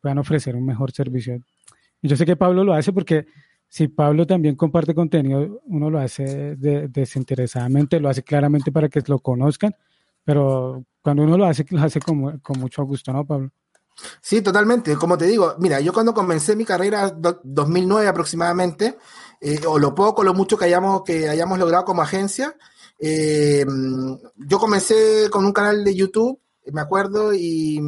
puedan 0.00 0.18
ofrecer 0.18 0.54
un 0.54 0.64
mejor 0.64 0.92
servicio. 0.92 1.40
Y 2.00 2.08
yo 2.08 2.16
sé 2.16 2.24
que 2.24 2.36
Pablo 2.36 2.62
lo 2.62 2.74
hace 2.74 2.92
porque 2.92 3.26
si 3.76 3.88
Pablo 3.88 4.26
también 4.26 4.56
comparte 4.56 4.94
contenido, 4.94 5.60
uno 5.66 5.90
lo 5.90 5.98
hace 5.98 6.56
desinteresadamente, 6.56 8.00
lo 8.00 8.08
hace 8.08 8.22
claramente 8.22 8.72
para 8.72 8.88
que 8.88 9.02
lo 9.06 9.18
conozcan, 9.18 9.76
pero 10.24 10.82
cuando 11.02 11.24
uno 11.24 11.36
lo 11.36 11.44
hace, 11.44 11.66
lo 11.68 11.82
hace 11.82 12.00
con, 12.00 12.38
con 12.38 12.58
mucho 12.58 12.84
gusto, 12.84 13.12
¿no, 13.12 13.26
Pablo? 13.26 13.50
Sí, 14.22 14.40
totalmente. 14.40 14.96
Como 14.96 15.18
te 15.18 15.26
digo, 15.26 15.56
mira, 15.58 15.78
yo 15.80 15.92
cuando 15.92 16.14
comencé 16.14 16.56
mi 16.56 16.64
carrera, 16.64 17.14
2009 17.44 18.08
aproximadamente, 18.08 18.96
eh, 19.42 19.60
o 19.66 19.78
lo 19.78 19.94
poco, 19.94 20.24
lo 20.24 20.32
mucho 20.32 20.56
que 20.56 20.64
hayamos, 20.64 21.02
que 21.02 21.28
hayamos 21.28 21.58
logrado 21.58 21.84
como 21.84 22.00
agencia, 22.00 22.56
eh, 22.98 23.66
yo 24.36 24.58
comencé 24.58 25.28
con 25.30 25.44
un 25.44 25.52
canal 25.52 25.84
de 25.84 25.94
YouTube, 25.94 26.40
me 26.72 26.80
acuerdo, 26.80 27.34
y, 27.34 27.78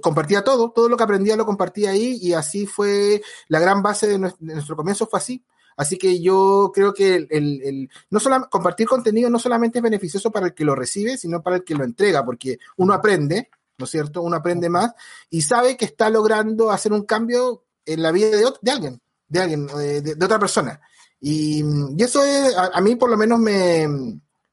compartía 0.00 0.44
todo, 0.44 0.70
todo 0.70 0.88
lo 0.88 0.96
que 0.96 1.04
aprendía 1.04 1.36
lo 1.36 1.46
compartía 1.46 1.90
ahí, 1.90 2.18
y 2.20 2.32
así 2.32 2.66
fue 2.66 3.22
la 3.48 3.60
gran 3.60 3.82
base 3.82 4.06
de 4.06 4.18
nuestro, 4.18 4.76
comienzo, 4.76 5.06
fue 5.06 5.18
así. 5.18 5.44
Así 5.76 5.96
que 5.96 6.20
yo 6.20 6.72
creo 6.74 6.92
que 6.92 7.26
el, 7.30 7.88
no 8.10 8.18
solo, 8.18 8.48
compartir 8.50 8.88
contenido 8.88 9.30
no 9.30 9.38
solamente 9.38 9.78
es 9.78 9.82
beneficioso 9.82 10.32
para 10.32 10.46
el 10.46 10.54
que 10.54 10.64
lo 10.64 10.74
recibe, 10.74 11.16
sino 11.16 11.40
para 11.40 11.56
el 11.56 11.64
que 11.64 11.76
lo 11.76 11.84
entrega, 11.84 12.24
porque 12.24 12.58
uno 12.76 12.94
aprende, 12.94 13.48
¿no 13.78 13.84
es 13.84 13.90
cierto? 13.90 14.22
Uno 14.22 14.36
aprende 14.36 14.68
más 14.68 14.92
y 15.30 15.42
sabe 15.42 15.76
que 15.76 15.84
está 15.84 16.10
logrando 16.10 16.72
hacer 16.72 16.92
un 16.92 17.04
cambio 17.04 17.62
en 17.86 18.02
la 18.02 18.10
vida 18.10 18.28
de, 18.28 18.70
alguien, 18.70 19.00
de 19.28 19.40
alguien, 19.40 19.66
de, 19.66 20.24
otra 20.24 20.38
persona. 20.40 20.80
Y, 21.20 21.62
eso 22.02 22.22
a, 22.56 22.80
mí 22.80 22.96
por 22.96 23.08
lo 23.08 23.16
menos 23.16 23.38
me, 23.38 23.86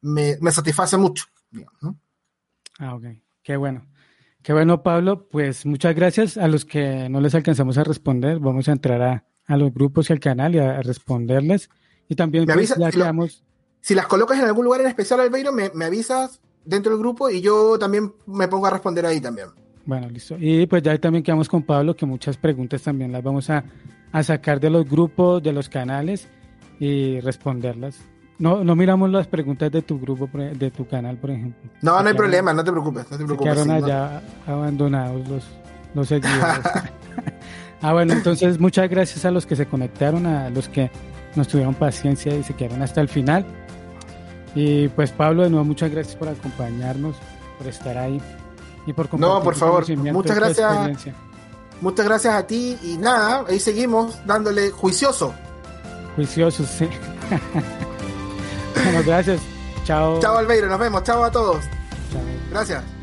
me, 0.01 0.51
satisface 0.51 0.95
mucho. 0.95 1.25
Ah, 2.77 2.93
ok. 2.93 3.05
Qué 3.41 3.57
bueno. 3.57 3.85
Qué 4.45 4.53
bueno, 4.53 4.83
Pablo. 4.83 5.27
Pues 5.27 5.65
muchas 5.65 5.95
gracias 5.95 6.37
a 6.37 6.47
los 6.47 6.65
que 6.65 7.09
no 7.09 7.19
les 7.19 7.33
alcanzamos 7.33 7.79
a 7.79 7.83
responder. 7.83 8.37
Vamos 8.37 8.69
a 8.69 8.73
entrar 8.73 9.01
a, 9.01 9.25
a 9.47 9.57
los 9.57 9.73
grupos 9.73 10.07
y 10.07 10.13
al 10.13 10.19
canal 10.19 10.53
y 10.53 10.59
a, 10.59 10.83
responderles. 10.83 11.67
Y 12.07 12.13
también 12.13 12.45
pues, 12.45 12.75
si, 13.81 13.95
las 13.95 14.05
colocas 14.05 14.37
en 14.37 14.45
algún 14.45 14.65
lugar 14.65 14.81
en 14.81 14.87
especial, 14.87 15.19
Albeiro, 15.19 15.51
me, 15.51 15.71
me 15.73 15.85
avisas 15.85 16.41
dentro 16.63 16.91
del 16.91 16.99
grupo 16.99 17.27
y 17.27 17.41
yo 17.41 17.79
también 17.79 18.13
me 18.27 18.47
pongo 18.47 18.67
a 18.67 18.69
responder 18.69 19.07
ahí 19.07 19.19
también. 19.19 19.47
Bueno, 19.83 20.07
listo. 20.09 20.35
Y 20.39 20.67
pues 20.67 20.83
ya 20.83 20.95
también 20.99 21.23
quedamos 21.23 21.49
con 21.49 21.63
Pablo, 21.63 21.95
que 21.95 22.05
muchas 22.05 22.37
preguntas 22.37 22.83
también 22.83 23.11
las 23.11 23.23
vamos 23.23 23.49
a, 23.49 23.65
a 24.11 24.21
sacar 24.21 24.59
de 24.59 24.69
los 24.69 24.87
grupos, 24.87 25.41
de 25.41 25.53
los 25.53 25.69
canales 25.69 26.27
y 26.79 27.19
responderlas. 27.19 27.99
No, 28.37 28.63
no 28.63 28.75
miramos 28.75 29.09
las 29.09 29.27
preguntas 29.27 29.71
de 29.71 29.81
tu 29.81 29.99
grupo, 29.99 30.29
de 30.37 30.71
tu 30.71 30.87
canal, 30.87 31.17
por 31.17 31.31
ejemplo. 31.31 31.69
No, 31.81 32.01
no 32.01 32.09
hay 32.09 32.13
problema, 32.13 32.53
no 32.53 32.63
te 32.63 32.71
preocupes, 32.71 33.09
no 33.09 33.17
te 33.17 33.23
preocupes. 33.23 33.53
quedaron 33.53 33.71
allá 33.71 34.21
abandonados 34.45 35.27
los, 35.27 35.43
los 35.93 36.07
seguidores. 36.07 36.59
Ah, 37.81 37.93
bueno, 37.93 38.13
entonces 38.13 38.59
muchas 38.59 38.89
gracias 38.89 39.25
a 39.25 39.31
los 39.31 39.45
que 39.45 39.55
se 39.55 39.67
conectaron, 39.67 40.25
a 40.25 40.49
los 40.49 40.67
que 40.69 40.89
nos 41.35 41.47
tuvieron 41.47 41.75
paciencia 41.75 42.35
y 42.35 42.41
se 42.41 42.55
quedaron 42.55 42.81
hasta 42.81 42.99
el 42.99 43.07
final. 43.07 43.45
Y 44.55 44.87
pues 44.87 45.11
Pablo, 45.11 45.43
de 45.43 45.51
nuevo, 45.51 45.65
muchas 45.65 45.91
gracias 45.91 46.15
por 46.15 46.27
acompañarnos, 46.29 47.15
por 47.59 47.67
estar 47.67 47.95
ahí 47.95 48.19
y 48.87 48.93
por 48.93 49.07
compartir 49.07 49.37
No, 49.37 49.43
por 49.43 49.55
favor, 49.55 49.97
muchas 49.97 50.35
gracias. 50.35 51.13
Muchas 51.81 52.05
gracias 52.07 52.33
a 52.33 52.47
ti 52.47 52.77
y 52.81 52.97
nada, 52.97 53.45
ahí 53.47 53.59
seguimos 53.59 54.17
dándole 54.25 54.71
juicioso. 54.71 55.35
Juicioso, 56.15 56.65
sí. 56.65 56.87
bueno, 58.83 59.03
gracias. 59.05 59.41
Chao. 59.83 60.19
Chao 60.19 60.37
Albeiro, 60.37 60.67
nos 60.67 60.79
vemos. 60.79 61.03
Chao 61.03 61.23
a 61.23 61.31
todos. 61.31 61.63
Chao. 62.11 62.21
Gracias. 62.51 62.94